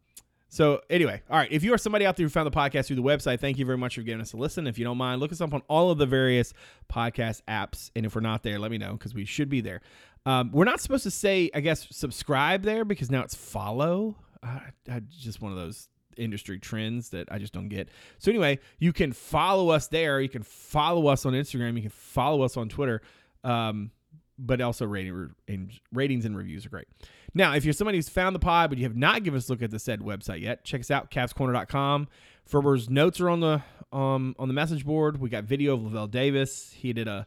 So 0.48 0.80
anyway, 0.88 1.20
all 1.28 1.36
right. 1.36 1.50
If 1.50 1.64
you 1.64 1.74
are 1.74 1.78
somebody 1.78 2.06
out 2.06 2.16
there 2.16 2.24
who 2.24 2.30
found 2.30 2.46
the 2.46 2.52
podcast 2.56 2.86
through 2.86 2.96
the 2.96 3.02
website, 3.02 3.40
thank 3.40 3.58
you 3.58 3.66
very 3.66 3.76
much 3.78 3.96
for 3.96 4.02
giving 4.02 4.20
us 4.20 4.32
a 4.34 4.36
listen. 4.36 4.66
If 4.68 4.78
you 4.78 4.84
don't 4.84 4.96
mind, 4.98 5.20
look 5.20 5.32
us 5.32 5.40
up 5.40 5.52
on 5.52 5.62
all 5.68 5.90
of 5.90 5.98
the 5.98 6.06
various 6.06 6.52
podcast 6.92 7.42
apps, 7.48 7.90
and 7.96 8.06
if 8.06 8.14
we're 8.14 8.20
not 8.20 8.42
there, 8.44 8.58
let 8.60 8.70
me 8.70 8.78
know 8.78 8.92
because 8.92 9.14
we 9.14 9.24
should 9.24 9.48
be 9.48 9.60
there. 9.60 9.80
Um, 10.26 10.50
we're 10.52 10.64
not 10.64 10.80
supposed 10.80 11.02
to 11.02 11.10
say, 11.10 11.50
I 11.54 11.60
guess, 11.60 11.88
subscribe 11.90 12.62
there 12.62 12.84
because 12.84 13.10
now 13.10 13.22
it's 13.22 13.34
follow. 13.34 14.16
I, 14.44 14.60
I 14.88 15.00
just 15.10 15.40
one 15.42 15.50
of 15.52 15.58
those 15.58 15.88
industry 16.18 16.58
trends 16.58 17.10
that 17.10 17.30
I 17.30 17.38
just 17.38 17.52
don't 17.52 17.68
get. 17.68 17.88
So 18.18 18.30
anyway, 18.30 18.58
you 18.78 18.92
can 18.92 19.12
follow 19.12 19.70
us 19.70 19.88
there. 19.88 20.20
You 20.20 20.28
can 20.28 20.42
follow 20.42 21.06
us 21.06 21.26
on 21.26 21.32
Instagram. 21.32 21.76
You 21.76 21.82
can 21.82 21.90
follow 21.90 22.42
us 22.42 22.56
on 22.56 22.68
Twitter. 22.68 23.02
Um, 23.42 23.90
but 24.38 24.60
also 24.60 24.84
rating 24.84 25.30
and 25.46 25.72
ratings 25.92 26.24
and 26.24 26.36
reviews 26.36 26.66
are 26.66 26.68
great. 26.68 26.88
Now, 27.34 27.54
if 27.54 27.64
you're 27.64 27.72
somebody 27.72 27.98
who's 27.98 28.08
found 28.08 28.34
the 28.34 28.40
pod 28.40 28.70
but 28.70 28.78
you 28.78 28.84
have 28.84 28.96
not 28.96 29.22
given 29.22 29.38
us 29.38 29.48
a 29.48 29.52
look 29.52 29.62
at 29.62 29.70
the 29.70 29.78
said 29.78 30.00
website 30.00 30.40
yet, 30.40 30.64
check 30.64 30.80
us 30.80 30.90
out, 30.90 31.10
CavsCorner.com. 31.10 32.08
Ferber's 32.48 32.90
notes 32.90 33.20
are 33.20 33.30
on 33.30 33.40
the 33.40 33.62
um, 33.92 34.34
on 34.38 34.48
the 34.48 34.54
message 34.54 34.84
board. 34.84 35.20
We 35.20 35.30
got 35.30 35.44
video 35.44 35.74
of 35.74 35.80
Lavel 35.80 36.10
Davis. 36.10 36.72
He 36.72 36.92
did 36.92 37.08
a 37.08 37.26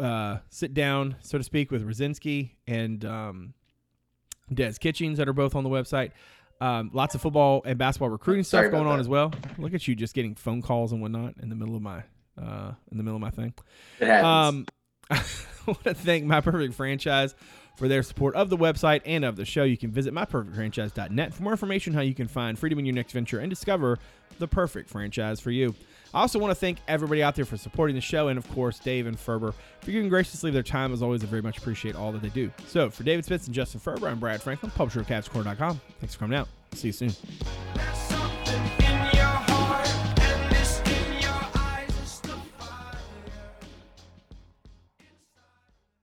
uh, 0.00 0.38
sit 0.48 0.74
down, 0.74 1.16
so 1.20 1.38
to 1.38 1.44
speak, 1.44 1.70
with 1.70 1.86
Rudzinski 1.86 2.50
and 2.66 3.04
um, 3.04 3.54
Des 4.52 4.74
Kitchings 4.74 5.18
that 5.18 5.28
are 5.28 5.32
both 5.32 5.54
on 5.54 5.62
the 5.62 5.70
website. 5.70 6.10
Um, 6.60 6.90
lots 6.92 7.14
of 7.14 7.22
football 7.22 7.62
and 7.64 7.78
basketball 7.78 8.10
recruiting 8.10 8.44
Sorry 8.44 8.66
stuff 8.66 8.72
going 8.72 8.86
on 8.86 8.96
that. 8.96 9.00
as 9.00 9.08
well. 9.08 9.32
Look 9.56 9.72
at 9.72 9.88
you 9.88 9.94
just 9.94 10.14
getting 10.14 10.34
phone 10.34 10.60
calls 10.60 10.92
and 10.92 11.00
whatnot 11.00 11.34
in 11.42 11.48
the 11.48 11.54
middle 11.54 11.74
of 11.74 11.82
my 11.82 12.02
uh, 12.40 12.72
in 12.90 12.98
the 12.98 13.02
middle 13.02 13.16
of 13.16 13.22
my 13.22 13.30
thing. 13.30 13.54
It 13.98 14.06
happens. 14.08 14.26
Um, 14.26 14.66
I 15.10 15.22
want 15.66 15.84
to 15.84 15.94
thank 15.94 16.24
My 16.24 16.40
Perfect 16.40 16.74
Franchise 16.74 17.34
for 17.76 17.88
their 17.88 18.02
support 18.02 18.34
of 18.34 18.50
the 18.50 18.56
website 18.56 19.00
and 19.04 19.24
of 19.24 19.36
the 19.36 19.44
show. 19.44 19.64
You 19.64 19.76
can 19.76 19.90
visit 19.90 20.12
myperfectfranchise.net 20.14 21.34
for 21.34 21.42
more 21.42 21.52
information 21.52 21.92
on 21.92 21.96
how 21.96 22.02
you 22.02 22.14
can 22.14 22.28
find 22.28 22.58
freedom 22.58 22.78
in 22.78 22.86
your 22.86 22.94
next 22.94 23.12
venture 23.12 23.38
and 23.38 23.48
discover 23.50 23.98
the 24.38 24.46
perfect 24.48 24.88
franchise 24.90 25.40
for 25.40 25.50
you. 25.50 25.74
I 26.12 26.20
also 26.20 26.38
want 26.38 26.50
to 26.50 26.54
thank 26.54 26.78
everybody 26.88 27.22
out 27.22 27.36
there 27.36 27.44
for 27.44 27.56
supporting 27.56 27.94
the 27.94 28.00
show 28.00 28.28
and, 28.28 28.38
of 28.38 28.48
course, 28.52 28.78
Dave 28.78 29.06
and 29.06 29.18
Ferber 29.18 29.54
for 29.80 29.90
giving 29.90 30.08
graciously 30.08 30.50
their 30.50 30.62
time. 30.62 30.92
As 30.92 31.02
always, 31.02 31.22
I 31.22 31.26
very 31.26 31.42
much 31.42 31.58
appreciate 31.58 31.94
all 31.94 32.12
that 32.12 32.22
they 32.22 32.28
do. 32.30 32.50
So, 32.66 32.90
for 32.90 33.02
David 33.04 33.24
Spence 33.24 33.46
and 33.46 33.54
Justin 33.54 33.80
Ferber, 33.80 34.08
I'm 34.08 34.18
Brad 34.18 34.42
Franklin, 34.42 34.72
publisher 34.72 35.00
of 35.00 35.06
CavsCorner.com. 35.06 35.80
Thanks 36.00 36.14
for 36.14 36.20
coming 36.20 36.36
out. 36.36 36.48
See 36.72 36.88
you 36.88 36.92
soon. 36.92 38.09